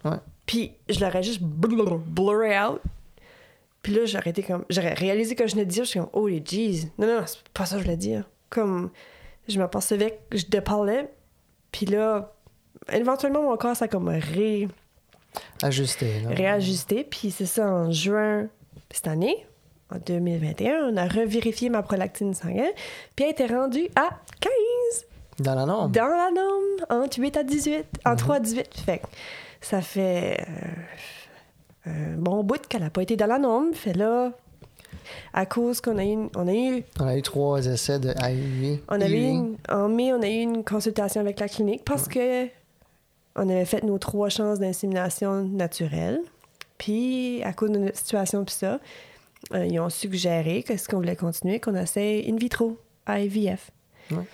Ouais. 0.05 0.17
Puis 0.45 0.73
je 0.89 0.99
l'aurais 1.01 1.23
juste 1.23 1.41
blur, 1.43 1.99
blurré 1.99 2.59
out. 2.61 2.81
Puis 3.83 3.95
là, 3.95 4.07
j'aurais 4.07 4.31
été 4.31 4.43
comme. 4.43 4.65
J'aurais 4.71 4.95
réalisé 4.95 5.35
que 5.35 5.47
je 5.47 5.53
venais 5.53 5.65
de 5.67 5.71
dire, 5.71 5.85
je 5.85 5.91
suis 5.91 6.01
comme, 6.01 6.09
oh 6.15 6.27
les 6.27 6.43
jeez. 6.45 6.91
Non, 6.99 7.07
non, 7.07 7.23
c'est 7.27 7.47
pas 7.55 7.67
ça 7.67 7.77
que 7.77 7.81
je 7.83 7.85
voulais 7.85 7.97
dire. 7.97 8.25
Comme, 8.51 8.91
je 9.47 9.59
m'apercevais 9.59 10.19
que 10.31 10.39
je 10.39 10.47
déparlais. 10.47 11.13
Puis 11.71 11.87
là, 11.87 12.33
éventuellement, 12.93 13.43
mon 13.43 13.57
corps, 13.57 13.77
ça 13.77 13.85
a 13.85 13.89
comme 13.89 14.09
ré, 14.09 14.69
Ajusté. 15.63 16.23
Réajusté. 16.29 17.05
Puis 17.05 17.31
c'est 17.31 17.47
ça, 17.47 17.67
en 17.69 17.91
juin 17.91 18.49
cette 18.95 19.09
année, 19.09 19.47
en 19.93 19.99
2021, 19.99 20.91
on 20.93 20.97
a 20.97 21.07
revérifié 21.07 21.69
ma 21.69 21.83
prolactine 21.83 22.33
sanguine. 22.35 22.71
Puis 23.17 23.25
elle 23.27 23.33
était 23.33 23.47
rendue 23.47 23.89
à 23.97 24.09
15 24.41 25.05
Dans 25.41 25.55
la 25.55 25.67
norme. 25.67 25.93
dans 25.93 26.07
la 26.09 26.31
norme, 26.31 27.03
entre 27.05 27.19
8 27.21 27.37
à 27.37 27.43
18, 27.43 27.85
entre 28.07 28.17
3 28.25 28.37
à 28.37 28.41
18. 28.41 28.69
Fait 28.85 28.99
que 28.99 29.05
ça 29.61 29.81
fait 29.83 30.39
euh, 31.87 31.91
un 31.91 32.17
bon 32.17 32.43
bout 32.45 32.67
qu'elle 32.67 32.83
n'a 32.83 32.91
pas 32.91 33.03
été 33.03 33.17
dans 33.17 33.27
la 33.27 33.39
norme. 33.39 33.75
Fait 33.75 33.93
là, 33.95 34.33
à 35.33 35.45
cause 35.47 35.81
qu'on 35.81 35.99
a 35.99 36.05
eu, 36.05 36.17
on 36.37 36.49
a 36.49 36.55
eu, 36.55 36.83
On 37.01 37.07
a 37.07 37.17
eu 37.17 37.23
trois 37.23 37.65
essais 37.67 37.99
de 37.99 38.11
IUI. 38.31 38.81
on 38.89 39.01
avait 39.01 39.11
eu 39.21 39.29
une- 39.29 39.57
en 39.69 39.89
mai, 39.89 40.13
on 40.13 40.23
a 40.23 40.29
eu 40.29 40.41
une 40.43 40.65
consultation 40.65 41.21
avec 41.21 41.41
la 41.41 41.49
clinique 41.49 41.83
parce 41.85 42.09
que 42.09 42.47
on 43.37 43.49
avait 43.49 43.65
fait 43.65 43.83
nos 43.83 43.99
trois 43.99 44.29
chances 44.29 44.61
d'insémination 44.61 45.43
naturelle. 45.45 46.21
Puis, 46.79 47.43
à 47.43 47.53
cause 47.53 47.71
de 47.71 47.79
notre 47.79 47.97
situation, 47.99 48.45
puis 48.45 48.55
ça, 48.55 48.81
euh, 49.55 49.67
ils 49.67 49.79
ont 49.81 49.91
suggéré 49.91 50.63
que 50.63 50.77
ce 50.77 50.89
qu'on 50.89 50.97
voulait 50.97 51.17
continuer, 51.17 51.61
qu'on 51.61 51.75
essaie 51.75 52.25
in 52.29 52.37
vitro, 52.37 52.79
IVF. 53.09 53.71
Ouais. 54.11 54.25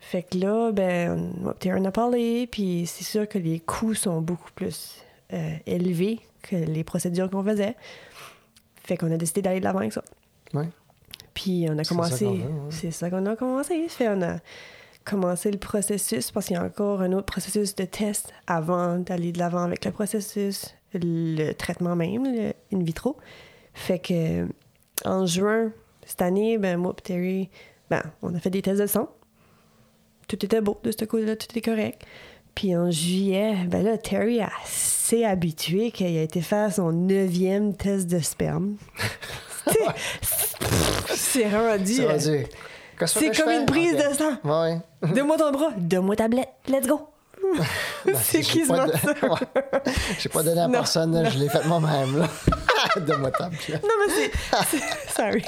Fait 0.00 0.22
que 0.22 0.38
là, 0.38 0.70
ben, 0.72 1.32
on, 1.44 1.52
on 1.68 1.84
a 1.84 1.90
parlé, 1.90 2.46
puis 2.46 2.86
c'est 2.86 3.04
sûr 3.04 3.28
que 3.28 3.38
les 3.38 3.58
coûts 3.60 3.94
sont 3.94 4.20
beaucoup 4.20 4.50
plus 4.54 5.02
euh, 5.32 5.50
élevés 5.66 6.20
que 6.42 6.54
les 6.56 6.84
procédures 6.84 7.28
qu'on 7.28 7.42
faisait. 7.42 7.74
Fait 8.84 8.96
qu'on 8.96 9.10
a 9.10 9.16
décidé 9.16 9.42
d'aller 9.42 9.58
de 9.58 9.64
l'avant 9.64 9.80
avec 9.80 9.92
ça. 9.92 10.02
Ouais. 10.54 10.68
Puis 11.34 11.66
on 11.68 11.76
a 11.78 11.82
C'est 11.82 11.88
ça 11.88 11.94
commencé. 11.96 12.24
qu'on 12.24 12.32
veut, 12.34 12.42
ouais. 12.44 12.70
C'est 12.70 12.90
ça 12.92 13.10
qu'on 13.10 13.26
a 13.26 13.34
commencé. 13.36 13.88
Fait 13.88 14.08
on 14.08 14.22
a 14.22 14.38
commencé 15.04 15.50
le 15.50 15.58
processus 15.58 16.30
parce 16.30 16.46
qu'il 16.46 16.56
y 16.56 16.58
a 16.58 16.62
encore 16.64 17.00
un 17.00 17.12
autre 17.12 17.26
processus 17.26 17.74
de 17.74 17.84
test 17.84 18.32
avant 18.46 18.98
d'aller 18.98 19.32
de 19.32 19.38
l'avant 19.38 19.62
avec 19.64 19.84
le 19.84 19.90
processus, 19.90 20.74
le 21.02 21.52
traitement 21.52 21.96
même, 21.96 22.24
le 22.24 22.52
in 22.72 22.82
vitro. 22.82 23.16
Fait 23.74 23.98
que 23.98 24.46
en 25.04 25.26
juin 25.26 25.72
cette 26.06 26.22
année, 26.22 26.56
ben 26.58 26.78
moi 26.78 26.94
et 26.96 27.02
Terry, 27.02 27.50
ben, 27.90 28.02
on 28.22 28.34
a 28.34 28.38
fait 28.38 28.50
des 28.50 28.62
tests 28.62 28.80
de 28.80 28.86
sang. 28.86 29.08
Tout 30.28 30.44
était 30.44 30.60
beau 30.60 30.78
de 30.82 30.90
ce 30.90 31.04
côté-là, 31.04 31.36
tout 31.36 31.46
était 31.50 31.60
correct. 31.60 32.02
Puis 32.54 32.74
en 32.74 32.90
juillet, 32.90 33.54
ben 33.68 33.84
là, 33.84 33.98
Terry 33.98 34.40
a 34.40 34.50
assez 34.64 35.24
habitué 35.24 35.90
qu'il 35.90 36.16
a 36.16 36.22
été 36.22 36.40
faire 36.40 36.72
son 36.72 36.90
neuvième 36.90 37.76
test 37.76 38.08
de 38.08 38.18
sperme. 38.18 38.76
C'est 41.08 41.48
rendu. 41.48 41.92
C'est 41.94 42.04
euh, 42.04 42.12
rendu. 42.12 42.46
C'est 43.04 43.36
comme 43.36 43.50
une 43.50 43.66
prise 43.66 43.96
de 43.96 44.14
sang. 44.14 44.38
Ouais. 44.42 44.78
Donne-moi 45.02 45.36
ton 45.36 45.50
bras, 45.52 45.70
donne-moi 45.76 46.16
ta 46.16 46.24
tablette, 46.24 46.48
let's 46.68 46.86
go. 46.86 47.08
Ben, 48.04 48.14
c'est 48.22 48.40
qui 48.40 48.64
ça? 48.64 48.86
Ouais. 49.22 49.62
J'ai 50.18 50.28
pas 50.28 50.42
donné 50.42 50.60
à 50.60 50.66
Non. 50.66 50.72
personne, 50.72 51.14
là, 51.22 51.28
je 51.30 51.38
l'ai 51.38 51.48
fait 51.48 51.64
moi-même. 51.66 52.26
Donne-moi 52.96 53.30
ta. 53.30 53.44
Non, 53.48 53.50
mais 53.68 54.12
c'est. 54.14 55.12
Sorry. 55.14 55.44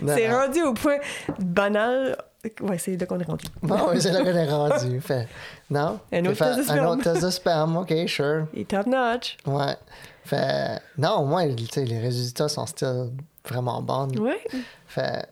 Non, 0.00 0.14
C'est 0.16 0.28
non. 0.28 0.38
rendu 0.38 0.62
au 0.62 0.74
point 0.74 0.96
banal. 1.38 2.16
Ouais, 2.60 2.76
c'est 2.78 2.96
là 2.96 3.06
qu'on 3.06 3.20
est 3.20 3.24
rendu. 3.24 3.44
Bon, 3.62 3.78
oui, 3.90 4.00
c'est 4.00 4.10
là 4.10 4.20
qu'on 4.22 4.36
est 4.36 4.48
rendu. 4.50 5.00
Fait, 5.00 5.28
non? 5.70 6.00
Un 6.12 6.24
autre 6.26 6.38
test 6.44 6.56
de 6.56 6.60
Un 6.60 6.64
sperme. 6.64 6.86
autre 6.86 7.02
test 7.02 7.22
de 7.24 7.30
sperme, 7.30 7.76
OK, 7.76 7.94
sure. 8.08 8.46
Est 8.56 8.68
top 8.68 8.86
notch. 8.86 9.36
Ouais. 9.46 9.76
Fait, 10.24 10.80
non, 10.98 11.18
au 11.20 11.24
moins, 11.26 11.46
les 11.46 11.98
résultats 12.00 12.48
sont 12.48 12.66
still 12.66 13.10
vraiment 13.48 13.80
bons. 13.80 14.08
Ouais. 14.18 14.40
Fait, 14.88 15.26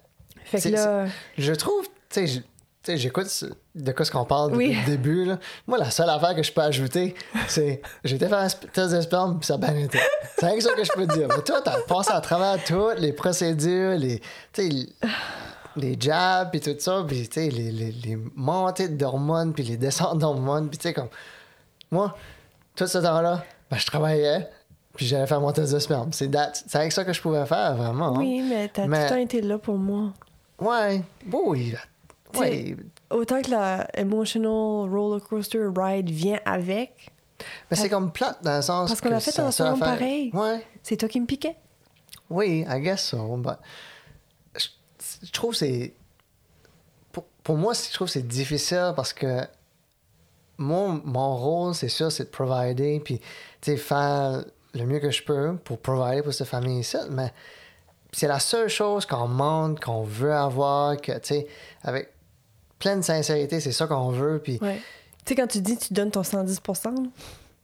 Fait 0.44 0.60
que 0.60 0.68
là. 0.68 1.06
je 1.36 1.52
trouve, 1.52 1.84
tu 2.10 2.26
sais, 2.28 2.42
sais, 2.82 2.96
j'écoute 2.96 3.44
de 3.74 3.92
quoi 3.92 4.04
ce 4.04 4.10
qu'on 4.10 4.24
parle 4.24 4.52
depuis 4.52 4.68
Oui. 4.68 4.76
le 4.78 4.86
début. 4.86 5.24
Là. 5.24 5.38
Moi, 5.66 5.78
la 5.78 5.90
seule 5.90 6.08
affaire 6.10 6.34
que 6.34 6.42
je 6.42 6.52
peux 6.52 6.60
ajouter, 6.62 7.14
c'est 7.48 7.82
j'ai 8.04 8.16
été 8.16 8.26
faire 8.28 8.38
un 8.38 8.48
test 8.48 8.92
de 8.94 9.00
sperme, 9.00 9.38
puis 9.38 9.46
ça 9.46 9.54
a 9.54 9.58
bien 9.58 9.76
été. 9.76 9.98
C'est 10.38 10.46
rien 10.46 10.56
que 10.56 10.62
ça 10.62 10.72
que 10.72 10.84
je 10.84 10.92
peux 10.92 11.06
dire. 11.06 11.28
Mais 11.28 11.42
toi, 11.42 11.60
t'as 11.64 11.80
passé 11.82 12.10
à 12.12 12.20
travers 12.20 12.62
toutes 12.64 12.98
les 12.98 13.12
procédures, 13.12 13.96
les, 13.98 14.20
les- 14.56 15.96
jabs, 16.00 16.50
puis 16.50 16.60
tout 16.60 16.74
ça, 16.78 17.04
puis 17.06 17.28
les, 17.36 17.50
les, 17.50 17.92
les 17.92 18.18
montées 18.34 18.88
d'hormones, 18.88 19.52
puis 19.52 19.62
les 19.62 19.76
descentes 19.76 20.18
d'hormones, 20.18 20.68
puis 20.68 20.78
tu 20.78 20.88
sais, 20.88 20.94
comme. 20.94 21.08
Moi, 21.90 22.14
tout 22.76 22.86
ce 22.86 22.98
temps-là, 22.98 23.44
ben, 23.70 23.76
je 23.76 23.86
travaillais, 23.86 24.48
puis 24.94 25.06
j'allais 25.06 25.26
faire 25.26 25.40
mon 25.40 25.52
test 25.52 25.72
de 25.72 25.78
sperme. 25.78 26.12
C'est 26.12 26.34
avec 26.74 26.92
ça 26.92 27.04
que 27.04 27.12
je 27.12 27.20
pouvais 27.20 27.44
faire, 27.46 27.74
vraiment. 27.76 28.14
hein. 28.14 28.18
Oui, 28.18 28.42
mais 28.48 28.68
t'as 28.68 28.86
Mais- 28.86 28.96
tout 28.98 29.02
le 29.02 29.08
temps 29.10 29.16
été 29.24 29.40
là 29.42 29.58
pour 29.58 29.76
moi. 29.76 30.12
Ouais. 30.60 31.02
Oui. 31.32 31.74
Ouais. 32.38 32.76
Autant 33.10 33.42
que 33.42 33.50
la 33.50 33.86
emotional 33.94 34.88
roller 34.90 35.22
coaster 35.22 35.66
ride 35.74 36.10
vient 36.10 36.38
avec, 36.44 37.10
Mais 37.70 37.76
c'est 37.76 37.88
comme 37.88 38.12
plate 38.12 38.42
dans 38.42 38.56
le 38.56 38.62
sens 38.62 38.88
Parce 38.90 39.00
qu'on 39.00 39.08
l'a 39.10 39.20
fait 39.20 39.36
va 39.36 39.50
faire- 39.50 39.78
pareil. 39.78 40.30
Ouais. 40.34 40.64
c'est 40.82 40.96
toi 40.96 41.08
qui 41.08 41.20
me 41.20 41.26
piquais. 41.26 41.56
Oui, 42.28 42.64
I 42.68 42.80
guess 42.80 43.02
so. 43.08 43.36
But 43.36 43.56
je, 44.56 44.68
je 45.24 45.30
trouve 45.32 45.50
que 45.52 45.56
c'est. 45.58 45.94
Pour, 47.12 47.24
pour 47.42 47.56
moi, 47.56 47.72
je 47.74 47.92
trouve 47.92 48.06
que 48.06 48.12
c'est 48.12 48.26
difficile 48.26 48.92
parce 48.94 49.12
que 49.12 49.40
mon, 50.58 51.00
mon 51.04 51.36
rôle, 51.36 51.74
c'est 51.74 51.88
sûr, 51.88 52.12
c'est 52.12 52.24
de 52.24 52.28
provider, 52.28 53.00
puis 53.00 53.18
tu 53.60 53.72
sais, 53.72 53.76
faire 53.76 54.44
le 54.74 54.84
mieux 54.84 55.00
que 55.00 55.10
je 55.10 55.22
peux 55.24 55.56
pour 55.64 55.78
provider 55.78 56.22
pour 56.22 56.32
cette 56.34 56.46
famille 56.46 56.80
ici. 56.80 56.98
Mais 57.10 57.32
c'est 58.12 58.28
la 58.28 58.38
seule 58.38 58.68
chose 58.68 59.06
qu'on 59.06 59.26
demande, 59.28 59.80
qu'on 59.80 60.02
veut 60.04 60.34
avoir, 60.34 60.96
que, 61.00 61.12
tu 61.12 61.18
sais, 61.24 61.46
avec 61.82 62.12
pleine 62.80 63.02
sincérité, 63.04 63.60
c'est 63.60 63.70
ça 63.70 63.86
qu'on 63.86 64.10
veut. 64.10 64.40
Puis 64.42 64.58
Ouais. 64.60 64.80
Tu 65.24 65.28
sais, 65.28 65.34
quand 65.36 65.46
tu 65.46 65.60
dis 65.60 65.76
tu 65.76 65.94
donnes 65.94 66.10
ton 66.10 66.24
110 66.24 66.60
là, 66.66 66.90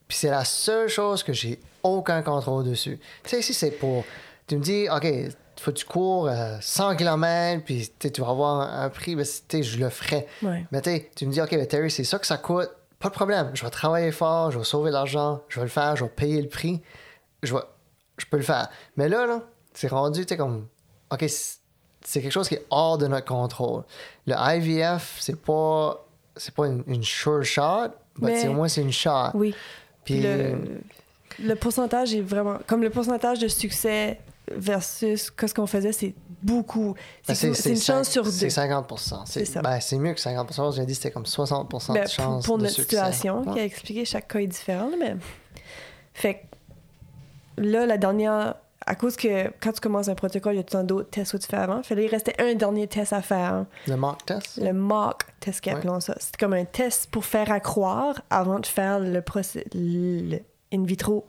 Puis 0.07 0.19
c'est 0.19 0.31
la 0.31 0.45
seule 0.45 0.89
chose 0.89 1.25
que 1.25 1.33
j'ai 1.33 1.59
aucun 1.83 2.23
contrôle 2.23 2.65
dessus. 2.65 3.01
Tu 3.25 3.31
sais, 3.31 3.43
si 3.43 3.55
c'est 3.55 3.73
pour. 3.73 4.05
Tu 4.47 4.57
me 4.57 4.63
dis, 4.63 4.87
OK, 4.89 5.07
faut 5.61 5.73
que 5.73 5.79
tu 5.79 5.87
cours 5.87 6.29
euh, 6.29 6.59
100 6.61 6.97
km, 6.97 7.65
puis 7.65 7.91
tu 7.99 8.21
vas 8.21 8.29
avoir 8.29 8.61
un, 8.61 8.89
prix, 8.91 9.17
ben, 9.17 9.25
tu 9.25 9.57
sais, 9.59 9.63
je 9.63 9.79
le 9.79 9.89
ferai. 9.89 10.29
Ouais. 10.43 10.67
Mais 10.71 10.81
tu 10.83 10.91
sais, 10.91 11.11
tu 11.17 11.27
me 11.27 11.33
dis, 11.33 11.41
OK, 11.41 11.51
ben, 11.51 11.67
Terry, 11.67 11.91
c'est 11.91 12.05
ça 12.05 12.19
que 12.19 12.27
ça 12.27 12.37
coûte. 12.37 12.71
Pas 12.99 13.09
de 13.09 13.15
problème. 13.15 13.51
Je 13.55 13.65
vais 13.65 13.71
travailler 13.71 14.13
fort, 14.13 14.51
je 14.53 14.59
vais 14.59 14.65
sauver 14.65 14.91
de 14.91 14.95
l'argent, 14.95 15.43
je 15.49 15.59
vais 15.59 15.67
le 15.67 15.71
faire, 15.71 15.97
je 15.97 16.05
vais 16.05 16.11
payer 16.11 16.41
le 16.41 16.49
prix. 16.49 16.83
Je, 17.43 17.55
vais, 17.55 17.63
je 18.19 18.27
peux 18.27 18.37
le 18.37 18.43
faire. 18.43 18.69
Mais 18.97 19.09
là, 19.09 19.27
là, 19.27 19.43
c'est 19.75 19.89
rendu, 19.89 20.23
tu 20.25 20.29
sais, 20.29 20.37
comme. 20.37 20.69
OK, 21.11 21.25
c'est 22.09 22.23
quelque 22.23 22.33
chose 22.33 22.49
qui 22.49 22.55
est 22.55 22.65
hors 22.71 22.99
de 22.99 23.09
notre 23.09 23.27
contrôle. 23.27 23.83
Le 24.27 24.35
IVF, 24.39 25.17
c'est 25.21 25.41
pas, 25.41 26.05
c'est 26.37 26.55
pas 26.55 26.67
une, 26.69 26.85
une 26.87 27.03
sure 27.03 27.45
shot, 27.45 27.89
mais 28.21 28.47
au 28.47 28.53
moins 28.53 28.69
c'est 28.69 28.83
une 28.83 28.93
shot. 28.93 29.31
Oui. 29.35 29.55
Puis, 30.05 30.21
le, 30.23 30.57
le 31.43 31.55
pourcentage 31.57 32.15
est 32.15 32.21
vraiment. 32.21 32.59
Comme 32.69 32.83
le 32.83 32.91
pourcentage 32.91 33.41
de 33.41 33.49
succès 33.49 34.21
versus 34.53 35.33
ce 35.37 35.53
qu'on 35.55 35.67
faisait, 35.67 35.91
c'est 35.91 36.15
beaucoup. 36.43 36.95
ben, 37.27 37.35
C'est 37.35 37.49
une 37.71 37.77
chance 37.77 38.09
sur 38.09 38.23
deux. 38.23 38.31
C'est 38.31 38.51
50 38.51 38.93
C'est 39.27 39.41
C'est 39.41 39.45
ça. 39.45 39.63
ben, 39.63 39.81
c'est 39.81 39.99
mieux 39.99 40.15
que 40.15 40.21
50 40.21 40.75
J'ai 40.77 40.83
dit 40.87 40.93
que 40.93 40.97
c'était 40.97 41.11
comme 41.11 41.25
60% 41.25 41.93
Ben, 41.95 42.05
de 42.05 42.09
chance. 42.09 42.45
pour, 42.45 42.53
pour 42.55 42.59
de 42.59 42.63
notre 42.63 42.75
succès. 42.77 42.97
situation, 42.97 43.43
Ouais. 43.43 43.53
qui 43.55 43.59
a 43.59 43.65
expliqué, 43.65 44.05
chaque 44.05 44.29
cas 44.29 44.39
est 44.39 44.47
différent. 44.47 44.91
Mais... 45.01 45.17
Fait 46.15 46.35
que 47.57 47.63
là, 47.63 47.85
la 47.85 47.99
dernière. 47.99 48.55
À 48.89 48.95
cause 48.95 49.17
que 49.17 49.49
quand 49.61 49.73
tu 49.73 49.81
commences 49.81 50.09
un 50.09 50.15
protocole, 50.15 50.55
il 50.55 50.59
y 50.59 50.61
a 50.61 50.63
temps 50.63 50.85
d'autres 50.85 51.11
tests 51.11 51.33
que 51.33 51.37
tu 51.39 51.47
fais 51.49 51.57
avant. 51.57 51.83
Fait 51.83 51.97
là, 51.97 52.03
il 52.03 52.09
restait 52.09 52.41
un 52.41 52.55
dernier 52.55 52.87
test 52.87 53.13
à 53.13 53.21
faire. 53.21 53.67
Le 53.89 53.97
mock 53.97 54.25
test? 54.25 54.59
Le 54.63 54.73
mock 54.73 55.23
test 55.41 55.61
qu'ils 55.61 55.73
Ouais. 55.73 55.79
appelons 55.79 55.99
ça. 56.01 56.15
C'est 56.21 56.37
comme 56.37 56.53
un 56.53 56.65
test 56.65 57.11
pour 57.11 57.25
faire 57.25 57.51
à 57.51 57.59
croire 57.59 58.23
avant 58.31 58.61
de 58.61 58.67
faire 58.67 59.01
le, 59.01 59.23
le 59.75 60.39
in 60.73 60.85
vitro 60.85 61.27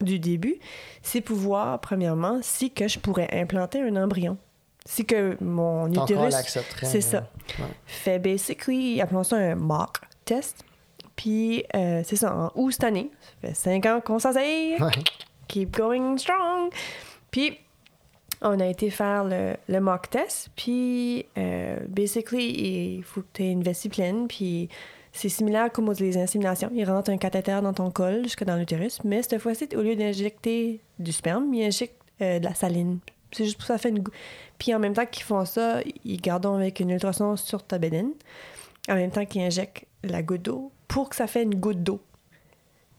du 0.00 0.18
début. 0.20 0.56
C'est 1.02 1.20
pour 1.22 1.36
voir, 1.36 1.80
premièrement, 1.80 2.38
si 2.42 2.70
que 2.70 2.86
je 2.86 2.98
pourrais 3.00 3.28
implanter 3.32 3.80
un 3.80 3.96
embryon. 3.96 4.36
Si 4.84 5.04
que 5.04 5.36
mon 5.42 5.88
utérus... 5.92 6.34
C'est 6.82 7.00
ça. 7.00 7.28
Ouais. 7.58 7.64
Fait 7.86 8.20
basically, 8.20 9.00
appelons 9.00 9.24
ça 9.24 9.34
un 9.36 9.56
mock 9.56 9.98
test. 10.24 10.62
Puis, 11.16 11.64
euh, 11.74 12.02
c'est 12.04 12.16
ça, 12.16 12.32
en 12.36 12.52
août 12.54 12.70
cette 12.72 12.84
année. 12.84 13.10
Ça 13.42 13.48
fait 13.48 13.54
cinq 13.54 13.86
ans 13.86 14.00
qu'on 14.04 14.18
s'essaye. 14.20 14.74
Ouais. 14.80 14.90
Keep 15.48 15.76
going 15.76 16.18
strong. 16.18 16.70
Puis, 17.30 17.58
on 18.42 18.60
a 18.60 18.66
été 18.66 18.90
faire 18.90 19.24
le, 19.24 19.80
mock 19.80 20.10
test. 20.10 20.50
Puis, 20.56 21.26
euh, 21.38 21.78
basically, 21.88 22.96
il 22.96 23.02
faut 23.02 23.22
que 23.22 23.26
tu 23.34 23.44
aies 23.44 23.52
une 23.52 23.62
vessie 23.62 23.88
pleine. 23.88 24.28
Puis, 24.28 24.68
c'est 25.12 25.28
similaire 25.30 25.72
comme 25.72 25.90
les 25.98 26.18
inséminations. 26.18 26.70
Il 26.74 26.84
rentre 26.84 27.10
un 27.10 27.16
cathéter 27.16 27.58
dans 27.62 27.72
ton 27.72 27.90
col 27.90 28.24
jusque 28.24 28.44
dans 28.44 28.56
l'utérus. 28.56 29.00
Mais 29.04 29.22
cette 29.22 29.38
fois-ci, 29.40 29.68
au 29.74 29.80
lieu 29.82 29.96
d'injecter 29.96 30.80
du 30.98 31.12
sperme, 31.12 31.52
il 31.54 31.64
injecte 31.64 31.96
euh, 32.20 32.38
de 32.38 32.44
la 32.44 32.54
saline. 32.54 32.98
C'est 33.32 33.44
juste 33.44 33.56
pour 33.56 33.66
ça, 33.66 33.78
fait 33.78 33.88
une 33.88 34.00
gou- 34.00 34.12
Puis, 34.58 34.74
en 34.74 34.78
même 34.78 34.92
temps 34.94 35.06
qu'ils 35.06 35.24
font 35.24 35.44
ça, 35.44 35.80
ils 36.04 36.20
gardent 36.20 36.46
avec 36.46 36.80
une 36.80 36.90
ultrason 36.90 37.36
sur 37.36 37.62
ta 37.62 37.78
bédaine. 37.78 38.12
En 38.88 38.94
même 38.94 39.10
temps 39.10 39.24
qu'ils 39.24 39.42
injectent 39.42 39.84
la 40.04 40.22
goutte 40.22 40.42
d'eau 40.42 40.70
pour 40.86 41.08
que 41.08 41.16
ça 41.16 41.26
fait 41.26 41.42
une 41.42 41.56
goutte 41.56 41.82
d'eau 41.82 42.00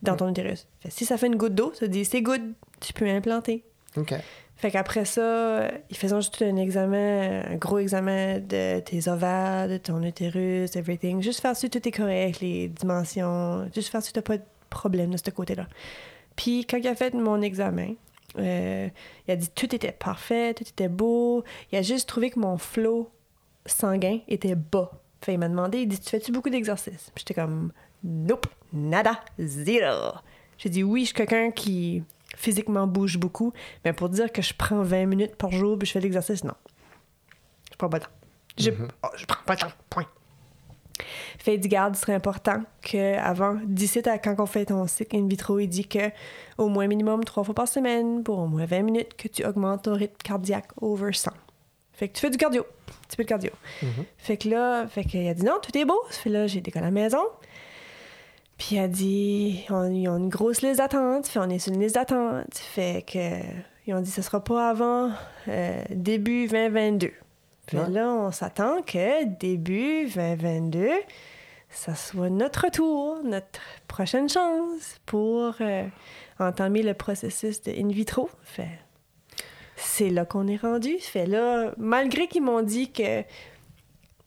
dans 0.02 0.16
ton 0.16 0.28
utérus. 0.28 0.66
Fait, 0.80 0.90
si 0.90 1.04
ça 1.04 1.16
fait 1.16 1.26
une 1.26 1.36
goutte 1.36 1.54
d'eau, 1.54 1.72
ça 1.74 1.86
dit 1.88 2.04
c'est 2.04 2.22
good, 2.22 2.42
tu 2.80 2.92
peux 2.92 3.08
implanter. 3.08 3.64
OK. 3.96 4.14
Fait 4.56 4.72
qu'après 4.72 5.04
ça, 5.04 5.70
ils 5.88 5.96
faisaient 5.96 6.16
juste 6.16 6.42
un 6.42 6.56
examen, 6.56 7.44
un 7.48 7.54
gros 7.56 7.78
examen 7.78 8.40
de 8.40 8.80
tes 8.80 9.08
ovaires, 9.08 9.68
de 9.68 9.76
ton 9.76 10.02
utérus, 10.02 10.74
everything. 10.74 11.22
Juste 11.22 11.40
faire 11.40 11.54
si 11.54 11.70
tout 11.70 11.86
est 11.86 11.92
correct, 11.92 12.40
les 12.40 12.66
dimensions, 12.66 13.70
juste 13.72 13.88
faire 13.88 14.02
si 14.02 14.12
t'as 14.12 14.22
pas 14.22 14.38
de 14.38 14.42
problème 14.68 15.12
de 15.12 15.16
ce 15.16 15.30
côté-là. 15.30 15.68
Puis 16.34 16.66
quand 16.66 16.76
il 16.76 16.88
a 16.88 16.96
fait 16.96 17.14
mon 17.14 17.40
examen, 17.40 17.94
euh, 18.36 18.88
il 19.26 19.30
a 19.30 19.36
dit 19.36 19.48
tout 19.54 19.72
était 19.74 19.92
parfait, 19.92 20.54
tout 20.54 20.64
était 20.64 20.88
beau. 20.88 21.44
Il 21.70 21.78
a 21.78 21.82
juste 21.82 22.08
trouvé 22.08 22.30
que 22.30 22.40
mon 22.40 22.58
flot 22.58 23.10
sanguin 23.64 24.18
était 24.26 24.56
bas. 24.56 24.90
Fait 25.22 25.34
il 25.34 25.38
m'a 25.38 25.48
demandé, 25.48 25.82
il 25.82 25.88
dit 25.88 26.00
tu 26.00 26.10
fais-tu 26.10 26.32
beaucoup 26.32 26.50
d'exercices? 26.50 27.10
Puis 27.14 27.24
j'étais 27.26 27.34
comme 27.34 27.72
nope, 28.04 28.46
nada, 28.72 29.20
zéro. 29.38 30.12
J'ai 30.58 30.68
dit 30.68 30.82
oui, 30.82 31.02
je 31.02 31.06
suis 31.06 31.14
quelqu'un 31.14 31.50
qui 31.50 32.02
physiquement 32.36 32.86
bouge 32.86 33.18
beaucoup, 33.18 33.52
mais 33.84 33.92
pour 33.92 34.08
dire 34.08 34.30
que 34.32 34.42
je 34.42 34.54
prends 34.54 34.82
20 34.82 35.06
minutes 35.06 35.36
par 35.36 35.50
jour 35.50 35.78
puis 35.78 35.86
je 35.86 35.92
fais 35.92 36.00
l'exercice, 36.00 36.44
non. 36.44 36.54
Je 37.72 37.76
prends 37.76 37.88
pas 37.88 37.98
le 37.98 38.04
temps. 38.04 38.10
Je, 38.58 38.70
oh, 38.70 39.08
je 39.16 39.24
prends 39.26 39.44
pas 39.44 39.54
le 39.54 39.60
temps, 39.60 39.72
point. 39.88 40.06
Fait 41.38 41.58
dit, 41.58 41.68
garde, 41.68 41.94
ce 41.94 42.02
serait 42.02 42.14
important 42.14 42.62
qu'avant, 42.82 43.56
d'ici 43.64 44.00
à 44.08 44.18
quand 44.18 44.34
on 44.38 44.46
fait 44.46 44.66
ton 44.66 44.86
cycle 44.86 45.16
in 45.16 45.28
vitro, 45.28 45.58
il 45.58 45.68
dit 45.68 45.86
que 45.86 46.10
au 46.58 46.68
moins 46.68 46.86
minimum 46.88 47.22
trois 47.24 47.44
fois 47.44 47.54
par 47.54 47.68
semaine, 47.68 48.24
pour 48.24 48.38
au 48.38 48.46
moins 48.46 48.66
20 48.66 48.82
minutes, 48.82 49.14
que 49.16 49.28
tu 49.28 49.44
augmentes 49.44 49.84
ton 49.84 49.94
rythme 49.94 50.16
cardiaque 50.22 50.68
over 50.80 51.12
100. 51.12 51.30
Fait 51.92 52.08
que 52.08 52.14
tu 52.14 52.20
fais 52.20 52.30
du 52.30 52.36
cardio, 52.36 52.62
un 52.62 53.06
petit 53.08 53.16
peu 53.16 53.24
de 53.24 53.28
cardio. 53.28 53.50
Fait 54.18 54.36
que 54.36 54.48
là, 54.48 54.86
fait 54.86 55.04
qu'il 55.04 55.26
a 55.26 55.34
dit 55.34 55.44
non, 55.44 55.58
tout 55.62 55.76
est 55.76 55.84
beau. 55.84 56.00
Fait 56.10 56.30
là, 56.30 56.46
j'ai 56.46 56.60
décollé 56.60 56.84
à 56.84 56.88
la 56.88 56.92
maison. 56.92 57.22
Puis 58.58 58.76
il 58.76 58.78
a 58.80 58.88
dit, 58.88 59.64
on, 59.70 59.90
ils 59.90 60.08
ont 60.08 60.16
une 60.18 60.28
grosse 60.28 60.62
liste 60.62 60.78
d'attente. 60.78 61.26
Fait 61.28 61.38
on 61.38 61.48
est 61.48 61.58
sur 61.60 61.72
une 61.72 61.80
liste 61.80 61.94
d'attente. 61.94 62.54
Fait 62.54 63.04
que 63.06 63.40
ils 63.86 63.94
ont 63.94 64.00
dit, 64.00 64.10
ce 64.10 64.20
sera 64.20 64.42
pas 64.42 64.68
avant 64.68 65.10
euh, 65.48 65.82
début 65.90 66.46
2022. 66.48 67.12
Fait 67.68 67.78
Ouais. 67.78 67.90
là, 67.90 68.08
on 68.10 68.30
s'attend 68.32 68.82
que 68.82 69.24
début 69.24 70.06
2022, 70.06 70.88
ça 71.70 71.94
soit 71.94 72.30
notre 72.30 72.70
tour, 72.70 73.18
notre 73.24 73.60
prochaine 73.86 74.28
chance 74.28 74.98
pour 75.06 75.54
euh, 75.60 75.84
entamer 76.38 76.82
le 76.82 76.94
processus 76.94 77.62
de 77.62 77.72
in 77.72 77.88
vitro. 77.88 78.28
Fait 78.42 78.68
c'est 79.76 80.10
là 80.10 80.24
qu'on 80.24 80.48
est 80.48 80.56
rendu. 80.56 80.98
Fait 80.98 81.26
là, 81.26 81.72
malgré 81.76 82.26
qu'ils 82.26 82.42
m'ont 82.42 82.62
dit 82.62 82.90
que 82.90 83.22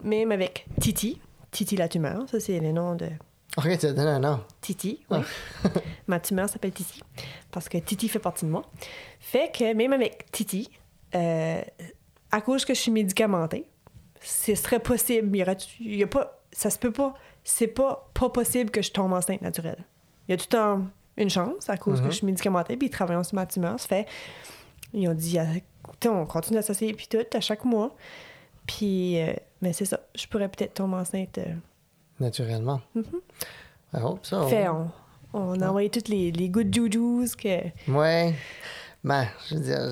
même 0.02 0.32
avec 0.32 0.66
Titi, 0.80 1.20
Titi 1.50 1.76
la 1.76 1.88
tumeur, 1.88 2.28
ça 2.28 2.40
c'est 2.40 2.58
le 2.58 2.72
nom 2.72 2.94
de 2.94 3.08
OK, 3.58 3.78
tu 3.78 3.86
as 3.86 3.92
donné 3.92 4.10
un 4.10 4.18
nom. 4.18 4.40
Titi, 4.60 5.04
oui. 5.10 5.18
Ma 6.06 6.18
tumeur 6.20 6.48
s'appelle 6.48 6.72
Titi 6.72 7.02
parce 7.50 7.68
que 7.68 7.76
Titi 7.78 8.08
fait 8.08 8.18
partie 8.18 8.46
de 8.46 8.50
moi. 8.50 8.62
Fait 9.20 9.52
que 9.54 9.74
même 9.74 9.92
avec 9.92 10.30
Titi, 10.32 10.70
euh, 11.14 11.60
à 12.30 12.40
cause 12.40 12.64
que 12.64 12.72
je 12.72 12.80
suis 12.80 12.90
médicamentée, 12.90 13.66
ce 14.22 14.54
serait 14.54 14.80
possible. 14.80 15.36
Il 15.80 15.96
y 15.96 16.02
a 16.02 16.06
pas, 16.06 16.40
ça 16.50 16.70
se 16.70 16.78
peut 16.78 16.92
pas. 16.92 17.14
C'est 17.44 17.66
pas 17.66 18.08
pas 18.14 18.30
possible 18.30 18.70
que 18.70 18.80
je 18.80 18.90
tombe 18.92 19.12
enceinte 19.12 19.42
naturelle. 19.42 19.84
Il 20.28 20.30
y 20.30 20.34
a 20.34 20.36
tout 20.38 20.46
le 20.50 20.56
temps 20.56 20.82
une 21.18 21.28
chance 21.28 21.68
à 21.68 21.76
cause 21.76 22.00
que 22.00 22.06
je 22.06 22.16
suis 22.16 22.26
médicamentée 22.26 22.76
puis 22.76 22.86
ils 22.86 22.90
travaillent 22.90 23.22
sur 23.24 23.34
ma 23.34 23.44
tumeur. 23.44 23.78
Ça 23.78 23.88
fait, 23.88 24.06
ils 24.94 25.06
ont 25.08 25.14
dit, 25.14 25.38
ah, 25.38 25.46
écoutez, 25.84 26.08
on 26.08 26.24
continue 26.24 26.56
d'associer 26.56 26.94
puis 26.94 27.06
tout 27.06 27.18
à 27.34 27.40
chaque 27.40 27.64
mois. 27.66 27.94
Puis, 28.66 29.20
euh, 29.20 29.34
mais 29.60 29.72
c'est 29.74 29.84
ça. 29.84 30.00
Je 30.14 30.26
pourrais 30.26 30.48
peut-être 30.48 30.74
tomber 30.74 30.94
enceinte. 30.96 31.36
euh, 31.38 31.52
Naturellement. 32.22 32.80
I 32.96 33.98
hope 34.00 34.24
so. 34.24 34.46
fait, 34.48 34.68
on, 34.68 34.90
on 35.34 35.60
a 35.60 35.68
envoyé 35.68 35.90
toutes 35.90 36.08
les, 36.08 36.30
les 36.30 36.48
good 36.48 36.72
juju's 36.72 37.34
que. 37.36 37.58
Ouais. 37.88 38.34
Ben, 39.04 39.26
je 39.48 39.54
veux 39.56 39.60
dire, 39.60 39.90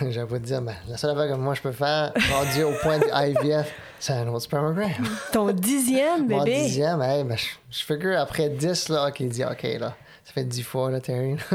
j'allais 0.00 0.26
pas 0.26 0.38
dire, 0.38 0.62
ben, 0.62 0.74
la 0.88 0.96
seule 0.96 1.10
affaire 1.10 1.34
que 1.34 1.38
moi 1.40 1.54
je 1.54 1.60
peux 1.60 1.72
faire, 1.72 2.12
rendu 2.32 2.62
au 2.64 2.72
point 2.82 2.98
du 2.98 3.04
IVF, 3.12 3.70
c'est 4.00 4.14
un 4.14 4.26
autre 4.28 4.40
spermogramme. 4.44 4.90
Ton 5.32 5.52
dixième 5.52 6.26
Mon 6.26 6.42
bébé. 6.42 6.62
dixième, 6.62 7.02
hey, 7.02 7.22
ben, 7.24 7.36
je, 7.36 7.46
je 7.70 7.84
figure 7.84 8.18
après 8.18 8.48
10, 8.48 8.88
là, 8.88 9.08
OK, 9.08 9.20
il 9.20 9.28
dit, 9.28 9.44
OK, 9.44 9.62
là, 9.78 9.94
ça 10.24 10.32
fait 10.32 10.44
10 10.44 10.62
fois, 10.62 10.90
là, 10.90 11.00
Terry. 11.00 11.36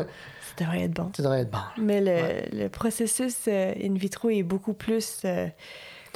Ça 0.58 0.66
devrait 0.66 0.82
être 0.84 0.92
bon. 0.94 1.10
tu 1.14 1.22
devrais 1.22 1.42
être 1.42 1.52
bon. 1.52 1.60
Mais 1.78 2.02
le, 2.02 2.08
Ouais. 2.12 2.50
le 2.52 2.68
processus 2.68 3.36
euh, 3.48 3.74
in 3.82 3.94
vitro 3.94 4.30
est 4.30 4.44
beaucoup 4.44 4.74
plus 4.74 5.22
euh, 5.24 5.48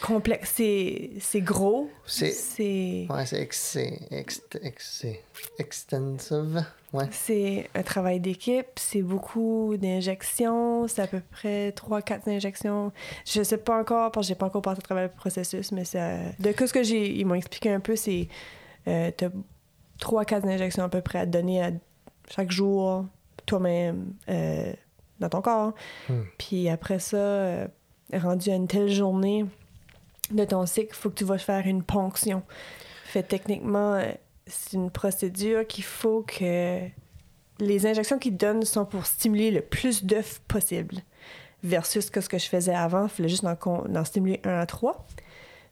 complexe. 0.02 0.54
C'est 0.56 1.12
c'est 1.20 1.42
gros. 1.42 1.90
C'est- 2.06 2.32
C'est 2.32 3.08
Ouais, 3.10 3.26
c'est 3.26 3.42
ex, 3.42 3.60
c'est 3.60 4.00
ex, 4.12 4.42
ex- 4.62 4.98
c'est 5.00 5.22
extensive. 5.60 6.66
Ouais. 6.94 7.06
c'est 7.12 7.70
un 7.74 7.82
travail 7.82 8.20
d'équipe. 8.20 8.68
C'est 8.76 9.02
beaucoup 9.02 9.76
d'injections. 9.78 10.88
C'est 10.88 11.02
à 11.02 11.08
peu 11.08 11.22
près 11.32 11.72
3-4 11.72 12.28
injections. 12.28 12.92
Je 13.26 13.42
sais 13.42 13.58
pas 13.58 13.80
encore 13.80 14.12
parce 14.12 14.28
que 14.28 14.30
j'ai 14.30 14.36
pas 14.36 14.46
encore 14.46 14.62
passé 14.62 14.80
à 14.80 14.82
travers 14.84 15.04
le 15.06 15.10
processus, 15.10 15.72
mais 15.72 15.86
ça, 15.86 16.18
de 16.40 16.52
que 16.52 16.68
ce 16.68 16.74
que 16.74 16.84
j'ai, 16.84 17.10
ils 17.16 17.26
m'ont 17.26 17.34
expliqué 17.36 17.72
un 17.72 17.80
peu, 17.80 17.96
c'est 17.96 18.28
euh, 18.88 19.10
t'as 19.16 19.30
3-4 20.00 20.46
injections 20.48 20.84
à 20.84 20.90
peu 20.90 21.02
près 21.02 21.20
à 21.20 21.26
te 21.26 21.32
donner 21.32 21.64
à 21.64 21.72
chaque 22.30 22.52
jour, 22.52 23.06
toi-même, 23.48 24.14
euh, 24.30 24.72
dans 25.20 25.30
ton 25.30 25.42
corps. 25.42 25.74
Hmm. 26.10 26.22
Puis 26.38 26.70
après 26.70 27.00
ça, 27.00 27.18
euh, 27.18 27.68
rendu 28.14 28.52
à 28.52 28.56
une 28.56 28.68
telle 28.68 28.90
journée 28.92 29.46
de 30.32 30.46
ton 30.46 30.66
cycle, 30.66 30.90
il 30.92 30.96
faut 30.96 31.10
que 31.10 31.16
tu 31.16 31.26
vas 31.26 31.38
faire 31.38 31.66
une 31.66 31.84
ponction. 31.84 32.44
Fait 33.06 33.24
techniquement, 33.24 33.94
euh, 33.94 34.12
c'est 34.48 34.74
une 34.74 34.92
procédure 34.92 35.68
qu'il 35.68 35.84
faut 35.84 36.24
que 36.24 36.80
les 37.60 37.86
injections 37.86 38.20
qu'ils 38.20 38.38
donnent 38.38 38.66
sont 38.66 38.86
pour 38.86 39.06
stimuler 39.06 39.52
le 39.52 39.62
plus 39.62 40.04
d'œufs 40.04 40.42
possible. 40.48 40.98
Versus 41.64 42.10
que 42.10 42.20
ce 42.20 42.28
que 42.28 42.38
je 42.38 42.48
faisais 42.48 42.74
avant, 42.74 43.06
il 43.06 43.10
fallait 43.10 43.30
juste 43.30 43.46
en, 43.46 44.04
stimuler 44.04 44.42
un 44.44 44.60
à 44.60 44.66
trois. 44.66 45.06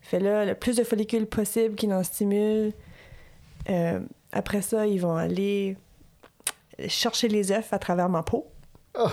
Fait 0.01 0.19
là, 0.19 0.45
le 0.45 0.55
plus 0.55 0.77
de 0.77 0.83
follicules 0.83 1.27
possible 1.27 1.75
qu'ils 1.75 1.93
en 1.93 2.03
stimulent. 2.03 2.73
Euh, 3.69 3.99
après 4.31 4.61
ça, 4.61 4.87
ils 4.87 4.99
vont 4.99 5.15
aller 5.15 5.75
chercher 6.87 7.27
les 7.27 7.51
œufs 7.51 7.73
à 7.73 7.79
travers 7.79 8.09
ma 8.09 8.23
peau. 8.23 8.47
Oh, 8.97 9.09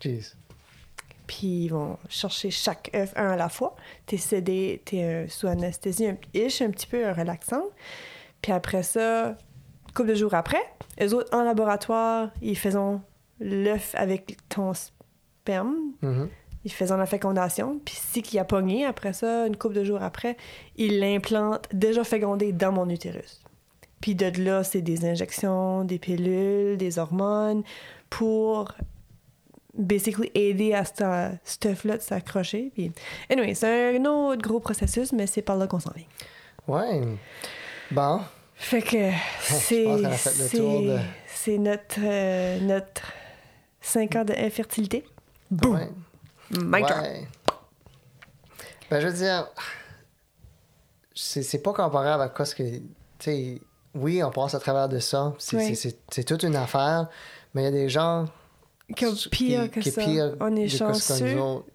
jeez. 0.00 0.34
Puis 1.26 1.64
ils 1.64 1.68
vont 1.68 1.98
chercher 2.08 2.50
chaque 2.50 2.90
œuf 2.94 3.12
un 3.16 3.30
à 3.30 3.36
la 3.36 3.48
fois. 3.48 3.76
T'es 4.06 4.16
sédé, 4.16 4.82
t'es 4.84 5.04
euh, 5.04 5.28
sous 5.28 5.46
anesthésie 5.46 6.06
un, 6.06 6.16
ish, 6.34 6.62
un 6.62 6.70
petit 6.70 6.86
peu 6.86 7.06
euh, 7.06 7.12
relaxant. 7.12 7.64
Puis 8.42 8.52
après 8.52 8.82
ça, 8.82 9.36
couple 9.94 10.08
de 10.10 10.14
jours 10.14 10.34
après, 10.34 10.62
eux 11.00 11.14
autres, 11.14 11.34
en 11.36 11.42
laboratoire, 11.42 12.30
ils 12.42 12.58
faisaient 12.58 12.78
l'œuf 13.40 13.94
avec 13.96 14.36
ton 14.48 14.72
sperme 14.74 15.74
Mhm. 16.02 16.28
il 16.64 16.72
faisait 16.72 16.96
la 16.96 17.06
fécondation, 17.06 17.80
puis 17.84 17.96
si 17.96 18.22
qu'il 18.22 18.38
a 18.38 18.44
pogné, 18.44 18.84
après 18.84 19.12
ça, 19.12 19.46
une 19.46 19.56
couple 19.56 19.74
de 19.74 19.84
jours 19.84 20.02
après, 20.02 20.36
il 20.76 21.00
l'implante 21.00 21.66
déjà 21.72 22.04
fécondé 22.04 22.52
dans 22.52 22.70
mon 22.70 22.88
utérus. 22.88 23.42
Puis 24.00 24.14
de 24.14 24.30
là, 24.42 24.62
c'est 24.62 24.82
des 24.82 25.04
injections, 25.04 25.84
des 25.84 25.98
pilules, 25.98 26.76
des 26.76 26.98
hormones 26.98 27.62
pour 28.10 28.72
basically 29.74 30.30
aider 30.34 30.74
à 30.74 30.84
ce 30.84 31.36
stuff-là 31.44 31.96
de 31.96 32.02
s'accrocher. 32.02 32.70
Puis, 32.74 32.92
anyway, 33.30 33.54
c'est 33.54 33.96
un 33.96 34.04
autre 34.04 34.42
gros 34.42 34.60
processus, 34.60 35.12
mais 35.12 35.26
c'est 35.26 35.42
par 35.42 35.56
là 35.56 35.66
qu'on 35.66 35.80
s'en 35.80 35.92
vient. 35.94 36.04
Ouais. 36.68 37.00
Bon. 37.90 38.20
Fait 38.54 38.82
que 38.82 39.10
c'est. 39.40 39.86
de- 39.86 40.98
C'est 41.34 41.58
notre, 41.58 41.96
euh, 42.00 42.60
notre 42.60 43.02
5 43.80 44.14
ans 44.16 44.24
d'infertilité. 44.24 45.04
Boum! 45.50 45.74
Ouais. 45.74 45.88
Ouais. 46.82 47.26
Ben, 48.90 49.00
je 49.00 49.06
veux 49.08 49.12
dire, 49.14 49.48
c'est 51.14 51.42
c'est 51.42 51.58
pas 51.62 51.72
comparable 51.72 52.22
à 52.22 52.28
quoi 52.28 52.44
ce 52.44 52.54
que. 52.54 52.62
Tu 52.62 52.82
sais, 53.18 53.60
oui, 53.94 54.22
on 54.22 54.30
passe 54.30 54.54
à 54.54 54.60
travers 54.60 54.88
de 54.88 54.98
ça. 54.98 55.34
C'est 55.38 55.56
Oui. 55.56 55.66
c'est- 55.74 55.90
c'est- 55.90 55.98
c'est 56.10 56.24
toute 56.24 56.42
une 56.42 56.56
affaire, 56.56 57.08
mais 57.54 57.62
il 57.62 57.64
y 57.64 57.68
a 57.68 57.70
des 57.70 57.88
gens. 57.88 58.26
Que 58.96 59.28
pire 59.28 59.70
que 59.70 59.80
qui 59.80 59.90
ça. 59.90 60.02
pire 60.02 60.36
On 60.40 60.54
est 60.56 60.68
chanceux. 60.68 61.38
autres- 61.38 61.66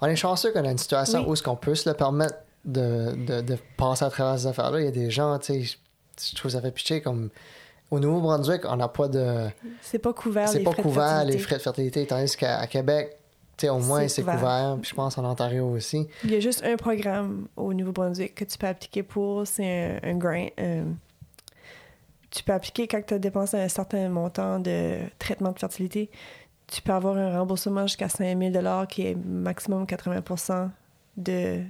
On 0.00 0.06
est 0.06 0.16
chanceux 0.16 0.52
qu'on 0.52 0.64
a 0.64 0.70
une 0.70 0.78
situation 0.78 1.20
Oui. 1.20 1.26
où 1.28 1.36
ce 1.36 1.42
qu'on 1.42 1.56
peut 1.56 1.74
se 1.74 1.88
le 1.88 1.94
permettre 1.94 2.36
de, 2.64 3.14
de, 3.26 3.40
de 3.42 3.58
passer 3.76 4.04
à 4.04 4.10
travers 4.10 4.38
ces 4.38 4.46
affaires-là. 4.46 4.80
Il 4.80 4.84
y 4.84 4.88
a 4.88 4.92
des 4.92 5.10
gens, 5.10 5.38
tu 5.38 5.64
sais, 5.64 5.78
je- 6.22 6.34
trouve 6.36 6.50
ça 6.50 6.60
fait 6.60 6.70
pitcher 6.70 7.00
comme. 7.02 7.30
Au 7.90 8.00
Nouveau-Brunswick, 8.00 8.62
on 8.64 8.76
n'a 8.76 8.88
pas 8.88 9.08
de. 9.08 9.46
C'est 9.82 9.98
pas 9.98 10.12
couvert 10.14 10.48
C'est 10.48 10.60
pas 10.60 10.72
frais 10.72 10.82
de 10.82 10.88
couvert 10.88 11.24
les 11.24 11.38
frais 11.38 11.56
de 11.58 11.62
fertilité, 11.62 12.06
tandis 12.06 12.34
qu'à 12.36 12.66
Québec, 12.66 13.18
tu 13.56 13.66
sais, 13.66 13.68
au 13.68 13.78
moins 13.78 14.08
C'est 14.08 14.22
couvert. 14.22 14.36
couvert. 14.40 14.78
Puis 14.80 14.90
je 14.90 14.94
pense 14.96 15.18
en 15.18 15.24
Ontario 15.30 15.68
aussi. 15.68 16.08
Il 16.24 16.30
y 16.32 16.36
a 16.36 16.40
juste 16.40 16.64
un 16.64 16.76
programme 16.76 17.46
au 17.56 17.72
Nouveau-Brunswick 17.74 18.34
que 18.34 18.44
tu 18.44 18.56
peux 18.56 18.66
appliquer 18.66 19.02
pour, 19.02 19.46
c'est 19.46 20.00
un, 20.02 20.08
un 20.10 20.14
grant. 20.14 20.46
euh, 20.58 20.84
tu 22.34 22.42
peux 22.42 22.52
appliquer 22.52 22.88
quand 22.88 23.00
tu 23.06 23.14
as 23.14 23.18
dépensé 23.18 23.56
un 23.56 23.68
certain 23.68 24.08
montant 24.08 24.58
de 24.58 24.98
traitement 25.20 25.52
de 25.52 25.58
fertilité. 25.58 26.10
Tu 26.66 26.82
peux 26.82 26.92
avoir 26.92 27.16
un 27.16 27.38
remboursement 27.38 27.86
jusqu'à 27.86 28.08
5 28.08 28.36
000 28.52 28.86
qui 28.86 29.06
est 29.06 29.14
maximum 29.14 29.86
80 29.86 30.72
de, 31.16 31.62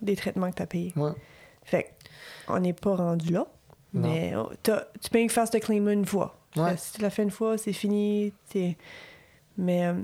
des 0.00 0.14
traitements 0.16 0.50
que 0.50 0.56
tu 0.56 0.62
as 0.62 0.66
payés. 0.66 0.92
Ouais. 0.94 1.10
Fait 1.64 1.94
on 2.46 2.60
n'est 2.60 2.74
pas 2.74 2.94
rendu 2.94 3.32
là. 3.32 3.46
Non. 3.92 4.08
Mais 4.08 4.34
tu 4.62 5.10
peux 5.10 5.18
une 5.18 5.30
faire 5.30 5.48
ce 5.48 5.58
claim 5.58 5.88
une 5.88 6.04
fois. 6.04 6.38
Ouais. 6.54 6.76
Si 6.76 6.92
tu 6.92 7.02
l'as 7.02 7.10
fait 7.10 7.24
une 7.24 7.30
fois, 7.30 7.58
c'est 7.58 7.72
fini. 7.72 8.32
Mais 9.56 9.86
euh, 9.86 9.94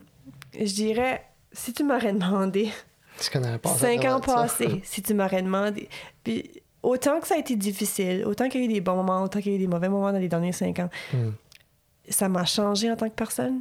je 0.54 0.74
dirais, 0.74 1.24
si 1.52 1.72
tu 1.72 1.84
m'aurais 1.84 2.12
demandé, 2.12 2.72
Tu 3.20 3.30
connais 3.30 3.58
pas 3.58 3.68
cinq 3.68 4.04
ans 4.06 4.20
passés, 4.20 4.80
si 4.84 5.02
tu 5.02 5.14
m'aurais 5.14 5.42
demandé, 5.42 5.88
puis 6.24 6.62
autant 6.82 7.20
que 7.20 7.26
ça 7.26 7.34
a 7.34 7.38
été 7.38 7.56
difficile, 7.56 8.24
autant 8.26 8.48
qu'il 8.48 8.60
y 8.60 8.64
a 8.64 8.66
eu 8.66 8.72
des 8.72 8.80
bons 8.80 8.96
moments, 8.96 9.22
autant 9.22 9.40
qu'il 9.40 9.52
y 9.52 9.54
a 9.54 9.58
eu 9.58 9.60
des 9.60 9.66
mauvais 9.66 9.88
moments 9.88 10.12
dans 10.12 10.18
les 10.18 10.28
derniers 10.28 10.52
cinq 10.52 10.78
ans, 10.78 10.88
Hmm. 11.12 11.30
ça 12.08 12.28
m'a 12.28 12.44
changé 12.44 12.90
en 12.90 12.96
tant 12.96 13.08
que 13.08 13.14
personne. 13.14 13.60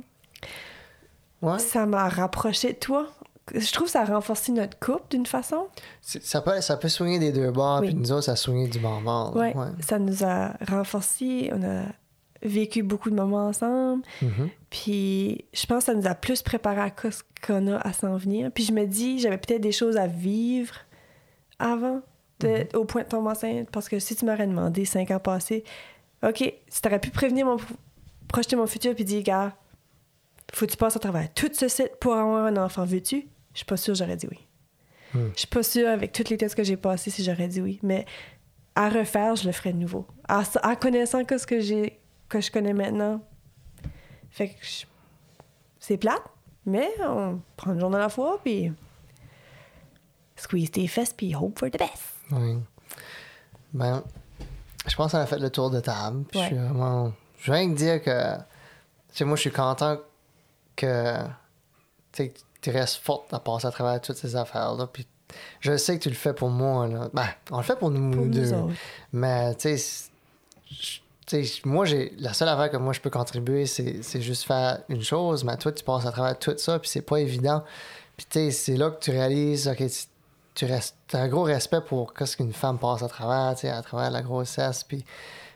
Ouais. 1.42 1.60
Ça 1.60 1.86
m'a 1.86 2.10
rapproché 2.10 2.74
de 2.74 2.78
toi. 2.80 3.08
Je 3.56 3.72
trouve 3.72 3.88
que 3.88 3.92
ça 3.94 4.02
a 4.02 4.06
renforcé 4.06 4.52
notre 4.52 4.78
couple 4.78 5.06
d'une 5.12 5.26
façon. 5.26 5.68
Ça 6.02 6.42
peut, 6.42 6.62
ça 6.62 6.78
peut 6.78 6.90
soigner 6.90 7.18
des 7.18 7.32
deux 7.32 7.50
bords, 7.52 7.80
Oui. 7.82 7.88
puis 7.88 7.96
nous 7.96 8.12
autres, 8.12 8.26
ça 8.26 8.36
soigne 8.36 8.70
du 8.70 8.78
bon 8.80 9.02
bord. 9.02 9.36
Ouais, 9.36 9.54
Ça 9.80 9.98
nous 9.98 10.24
a 10.24 10.54
renforcés. 10.70 11.50
On 11.54 11.64
a 11.64 11.84
vécu 12.44 12.84
beaucoup 12.84 13.10
de 13.10 13.16
moments 13.16 13.48
ensemble. 13.48 14.04
Mhm. 14.22 14.50
Puis 14.70 15.46
je 15.54 15.66
pense 15.66 15.80
que 15.80 15.84
ça 15.86 15.94
nous 15.96 16.06
a 16.08 16.14
plus 16.16 16.42
préparé 16.44 16.82
à 16.82 16.92
ce 17.12 17.24
qu'on 17.46 17.68
a 17.68 17.78
à 17.78 17.92
s'en 17.92 18.18
venir. 18.18 18.52
Puis 18.54 18.66
je 18.66 18.72
me 18.72 18.86
dis, 18.86 19.20
j'avais 19.20 19.38
peut-être 19.38 19.62
des 19.62 19.72
choses 19.72 19.98
à 19.98 20.06
vivre 20.08 20.76
avant, 21.58 22.02
de- 22.40 22.78
au 22.78 22.86
point 22.86 23.04
de 23.04 23.08
tomber 23.08 23.30
enceinte. 23.32 23.70
Parce 23.72 23.90
que 23.90 24.00
si 24.00 24.16
tu 24.16 24.26
m'aurais 24.26 24.48
demandé 24.48 24.86
cinq 24.86 25.12
ans 25.12 25.20
passés, 25.20 25.64
OK, 26.24 26.54
si 26.68 26.82
t'aurais 26.82 27.00
pu 27.00 27.10
prévenir 27.12 27.46
mon 27.46 27.58
projeter 28.28 28.56
mon 28.56 28.68
futur 28.68 28.94
puis 28.94 29.04
dire, 29.06 29.24
gars, 29.24 29.56
faut 30.54 30.66
que 30.66 30.72
tu 30.72 30.78
passes 30.78 30.96
à 30.96 31.00
travers 31.00 31.34
tout 31.34 31.50
ce 31.54 31.68
site 31.68 31.96
pour 32.00 32.14
avoir 32.14 32.46
un 32.46 32.58
enfant, 32.58 32.86
veux-tu? 32.86 33.28
Je 33.54 33.58
suis 33.60 33.66
pas 33.66 33.78
sûre, 33.78 33.96
j'aurais 33.96 34.16
dit 34.18 34.28
oui. 34.30 34.40
Hmm. 35.14 35.30
Je 35.34 35.40
suis 35.40 35.48
pas 35.48 35.64
sûre 35.64 35.90
avec 35.90 36.12
toutes 36.12 36.30
les 36.30 36.38
tests 36.38 36.54
que 36.56 36.64
j'ai 36.64 36.78
passés 36.78 37.10
si 37.10 37.24
j'aurais 37.24 37.48
dit 37.48 37.62
oui. 37.62 37.80
Mais 37.82 38.06
à 38.76 38.90
refaire, 38.90 39.36
je 39.36 39.46
le 39.48 39.52
ferais 39.52 39.74
de 39.74 39.78
nouveau. 39.78 40.06
En, 40.30 40.44
en 40.64 40.76
connaissant 40.76 41.26
que 41.26 41.38
ce 41.38 41.48
que 41.48 41.60
j'ai 41.60 42.00
que 42.30 42.40
je 42.42 42.52
connais 42.52 42.74
maintenant. 42.74 43.22
Fait 44.30 44.50
que 44.50 44.56
je- 44.64 44.86
c'est 45.80 45.98
plate, 45.98 46.22
mais 46.66 46.88
on 47.02 47.42
prend 47.58 47.74
une 47.74 47.80
journée 47.80 47.96
à 47.98 48.02
la 48.02 48.10
fois, 48.10 48.40
puis 48.44 48.72
squeeze 50.36 50.70
tes 50.72 50.88
fesses, 50.88 51.14
puis 51.14 51.36
hope 51.36 51.58
for 51.58 51.70
the 51.70 51.78
best. 51.80 52.19
Oui. 52.32 52.58
Ben, 53.74 54.04
je 54.88 54.96
pense 54.96 55.12
qu'on 55.12 55.20
a 55.20 55.26
fait 55.26 55.40
le 55.40 55.50
tour 55.50 55.70
de 55.70 55.80
table. 55.80 56.24
Puis 56.30 56.40
Ouais. 56.40 56.46
Je 56.46 56.56
suis 56.56 56.58
vraiment. 56.58 57.14
Je 57.40 57.52
viens 57.52 57.68
de 57.68 57.76
dire 57.76 58.02
que. 58.02 58.36
Tu 58.36 58.44
sais, 59.14 59.26
moi, 59.26 59.36
je 59.36 59.42
suis 59.42 59.52
content 59.52 59.98
que. 60.76 61.18
Tu 62.62 62.72
restes 62.72 62.98
forte 62.98 63.34
à 63.34 63.40
passer 63.40 63.68
à 63.68 63.72
travers 63.72 64.02
toutes 64.02 64.18
ces 64.18 64.36
affaires-là. 64.36 64.88
Puis 64.92 65.08
je 65.62 65.78
sais 65.78 65.98
que 65.98 66.04
tu 66.04 66.10
le 66.10 66.16
fais 66.16 66.34
pour 66.34 66.50
moi. 66.50 66.88
Là. 66.88 67.10
Ben, 67.14 67.28
on 67.52 67.58
le 67.58 67.64
fait 67.64 67.78
pour 67.78 67.92
nous, 67.92 68.12
Pour 68.12 68.26
deux. 68.26 68.52
Mais, 69.14 69.56
tu 69.56 69.78
sais, 69.78 70.10
moi, 71.64 71.86
j'ai 71.86 72.14
la 72.18 72.34
seule 72.34 72.50
affaire 72.50 72.72
que 72.72 72.78
moi 72.78 72.92
je 72.92 73.00
peux 73.00 73.10
contribuer, 73.10 73.66
c'est 73.66 74.02
c'est 74.02 74.22
juste 74.22 74.44
faire 74.44 74.80
une 74.90 75.04
chose. 75.04 75.44
Mais 75.44 75.56
toi, 75.58 75.72
tu 75.72 75.84
passes 75.84 76.06
à 76.06 76.12
travers 76.12 76.38
tout 76.38 76.56
ça, 76.58 76.80
puis 76.80 76.90
c'est 76.90 77.02
pas 77.02 77.18
évident. 77.18 77.64
Puis, 78.18 78.26
tu 78.30 78.40
sais, 78.40 78.52
c'est 78.52 78.76
là 78.76 78.90
que 78.90 79.00
tu 79.00 79.12
réalises, 79.12 79.68
OK, 79.68 79.84
tu, 80.60 80.66
restes, 80.66 80.98
as 81.14 81.20
un 81.20 81.28
gros 81.30 81.44
respect 81.44 81.80
pour 81.88 82.14
ce 82.20 82.36
qu'une 82.36 82.52
femme 82.52 82.78
passe 82.80 83.02
à 83.02 83.08
travers, 83.08 83.56
à 83.64 83.82
travers 83.82 84.12
la 84.12 84.22
grossesse. 84.22 84.84
Puis, 84.84 85.06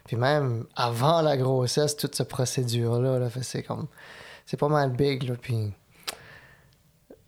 puis 0.06 0.16
même 0.16 0.66
avant 0.78 1.22
la 1.22 1.36
grossesse, 1.36 1.98
toute 1.98 2.16
cette 2.16 2.30
procédure-là, 2.30 3.20
là, 3.20 3.28
c'est 3.42 3.64
comme. 3.64 3.88
C'est 4.46 4.56
pas 4.56 4.70
mal 4.70 4.92
big, 4.92 5.24
là. 5.24 5.36
Puis, 5.42 5.74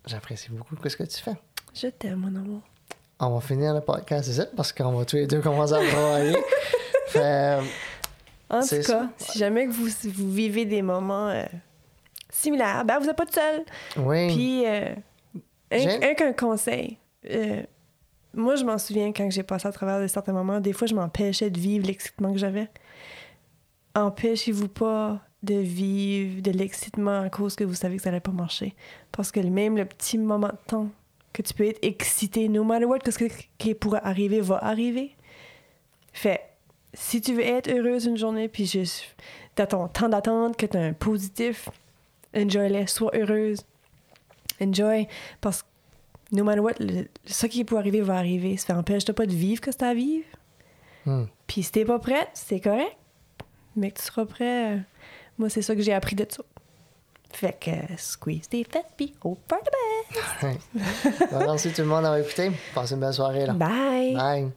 j'apprécie 0.06 0.50
beaucoup 0.50 0.76
ce 0.88 0.96
que 0.96 1.02
tu 1.02 1.20
fais. 1.22 1.36
Je 1.74 1.88
t'aime, 1.88 2.16
mon 2.20 2.28
amour. 2.28 2.62
On 3.20 3.34
va 3.34 3.40
finir 3.42 3.74
le 3.74 3.82
podcast 3.82 4.28
ici 4.28 4.42
parce 4.56 4.72
qu'on 4.72 4.92
va 4.92 5.04
tous 5.04 5.16
les 5.16 5.26
deux 5.26 5.42
commencer 5.42 5.74
à 5.74 5.86
travailler. 5.86 6.36
fait, 7.08 7.58
En 8.48 8.62
C'est 8.62 8.80
tout 8.80 8.92
cas, 8.92 9.08
ça. 9.18 9.32
si 9.32 9.38
jamais 9.38 9.66
que 9.66 9.72
vous, 9.72 9.88
vous 10.14 10.32
vivez 10.32 10.64
des 10.64 10.80
moments 10.80 11.28
euh, 11.28 11.44
similaires, 12.30 12.86
ben 12.86 12.98
vous 12.98 13.06
n'êtes 13.06 13.16
pas 13.16 13.26
tout 13.26 13.34
seul. 13.34 13.64
oui. 13.98 14.34
Puis, 14.34 14.66
euh, 14.66 14.94
un, 15.72 16.10
un 16.10 16.14
qu'un 16.14 16.32
conseil. 16.32 16.98
Euh, 17.30 17.62
moi, 18.34 18.56
je 18.56 18.64
m'en 18.64 18.78
souviens 18.78 19.12
quand 19.12 19.30
j'ai 19.30 19.42
passé 19.42 19.66
à 19.66 19.72
travers 19.72 20.08
certains 20.10 20.32
moments, 20.32 20.60
des 20.60 20.72
fois, 20.72 20.86
je 20.86 20.94
m'empêchais 20.94 21.50
de 21.50 21.58
vivre 21.58 21.86
l'excitement 21.86 22.32
que 22.32 22.38
j'avais. 22.38 22.68
Empêchez-vous 23.94 24.68
pas 24.68 25.20
de 25.42 25.54
vivre 25.54 26.42
de 26.42 26.50
l'excitement 26.50 27.20
à 27.20 27.30
cause 27.30 27.56
que 27.56 27.64
vous 27.64 27.74
savez 27.74 27.96
que 27.96 28.02
ça 28.02 28.10
n'allait 28.10 28.20
pas 28.20 28.32
marcher. 28.32 28.74
Parce 29.12 29.32
que 29.32 29.40
même 29.40 29.76
le 29.76 29.86
petit 29.86 30.18
moment 30.18 30.48
de 30.48 30.58
temps 30.66 30.88
que 31.32 31.42
tu 31.42 31.54
peux 31.54 31.66
être 31.66 31.78
excité, 31.82 32.48
no 32.48 32.64
matter 32.64 32.84
what, 32.86 32.98
que 33.00 33.10
ce 33.10 33.24
qui 33.58 33.74
pourrait 33.74 34.00
arriver 34.02 34.40
va 34.40 34.56
arriver. 34.58 35.14
Fait, 36.12 36.40
si 36.94 37.20
tu 37.20 37.34
veux 37.34 37.42
être 37.42 37.70
heureuse 37.70 38.06
une 38.06 38.16
journée, 38.16 38.48
puis 38.48 38.66
juste 38.66 39.04
dans 39.56 39.66
ton 39.66 39.88
temps 39.88 40.08
d'attente, 40.08 40.56
que 40.56 40.66
tu 40.66 40.76
as 40.76 40.82
un 40.82 40.92
positif, 40.92 41.68
enjoy-le, 42.34 42.86
sois 42.86 43.10
heureuse. 43.14 43.60
Enjoy, 44.60 45.06
parce 45.40 45.62
que 45.62 45.68
no 46.32 46.44
matter 46.44 46.60
what, 46.60 46.72
le- 46.80 47.08
ce 47.24 47.46
qui 47.46 47.64
peut 47.64 47.76
arriver 47.78 48.00
va 48.00 48.16
arriver. 48.16 48.56
Ça 48.56 48.76
empêche-toi 48.76 49.14
pas 49.14 49.26
de 49.26 49.32
vivre 49.34 49.60
que 49.60 49.70
c'est 49.72 49.82
à 49.82 49.94
vivre. 49.94 50.26
Hmm. 51.04 51.24
Puis 51.46 51.62
si 51.62 51.72
t'es 51.72 51.84
pas 51.84 51.98
prête, 51.98 52.28
c'est 52.34 52.60
correct. 52.60 52.96
Mais 53.76 53.90
que 53.90 53.98
tu 53.98 54.04
seras 54.06 54.24
prêt, 54.24 54.74
euh, 54.74 54.78
moi, 55.38 55.48
c'est 55.50 55.62
ça 55.62 55.74
que 55.76 55.82
j'ai 55.82 55.92
appris 55.92 56.16
de 56.16 56.26
ça. 56.28 56.42
Fait 57.32 57.56
que 57.60 57.70
euh, 57.70 57.96
squeeze 57.98 58.48
tes 58.48 58.64
fesses, 58.64 58.84
puis 58.96 59.14
for 59.20 59.36
the 59.50 59.70
best. 60.42 60.58
Merci 61.32 61.72
tout 61.72 61.82
le 61.82 61.88
monde 61.88 62.02
d'avoir 62.02 62.18
écouté. 62.20 62.50
Passez 62.74 62.94
une 62.94 63.00
belle 63.00 63.12
soirée. 63.12 63.44
Là. 63.46 63.52
Bye. 63.52 64.14
Bye. 64.14 64.50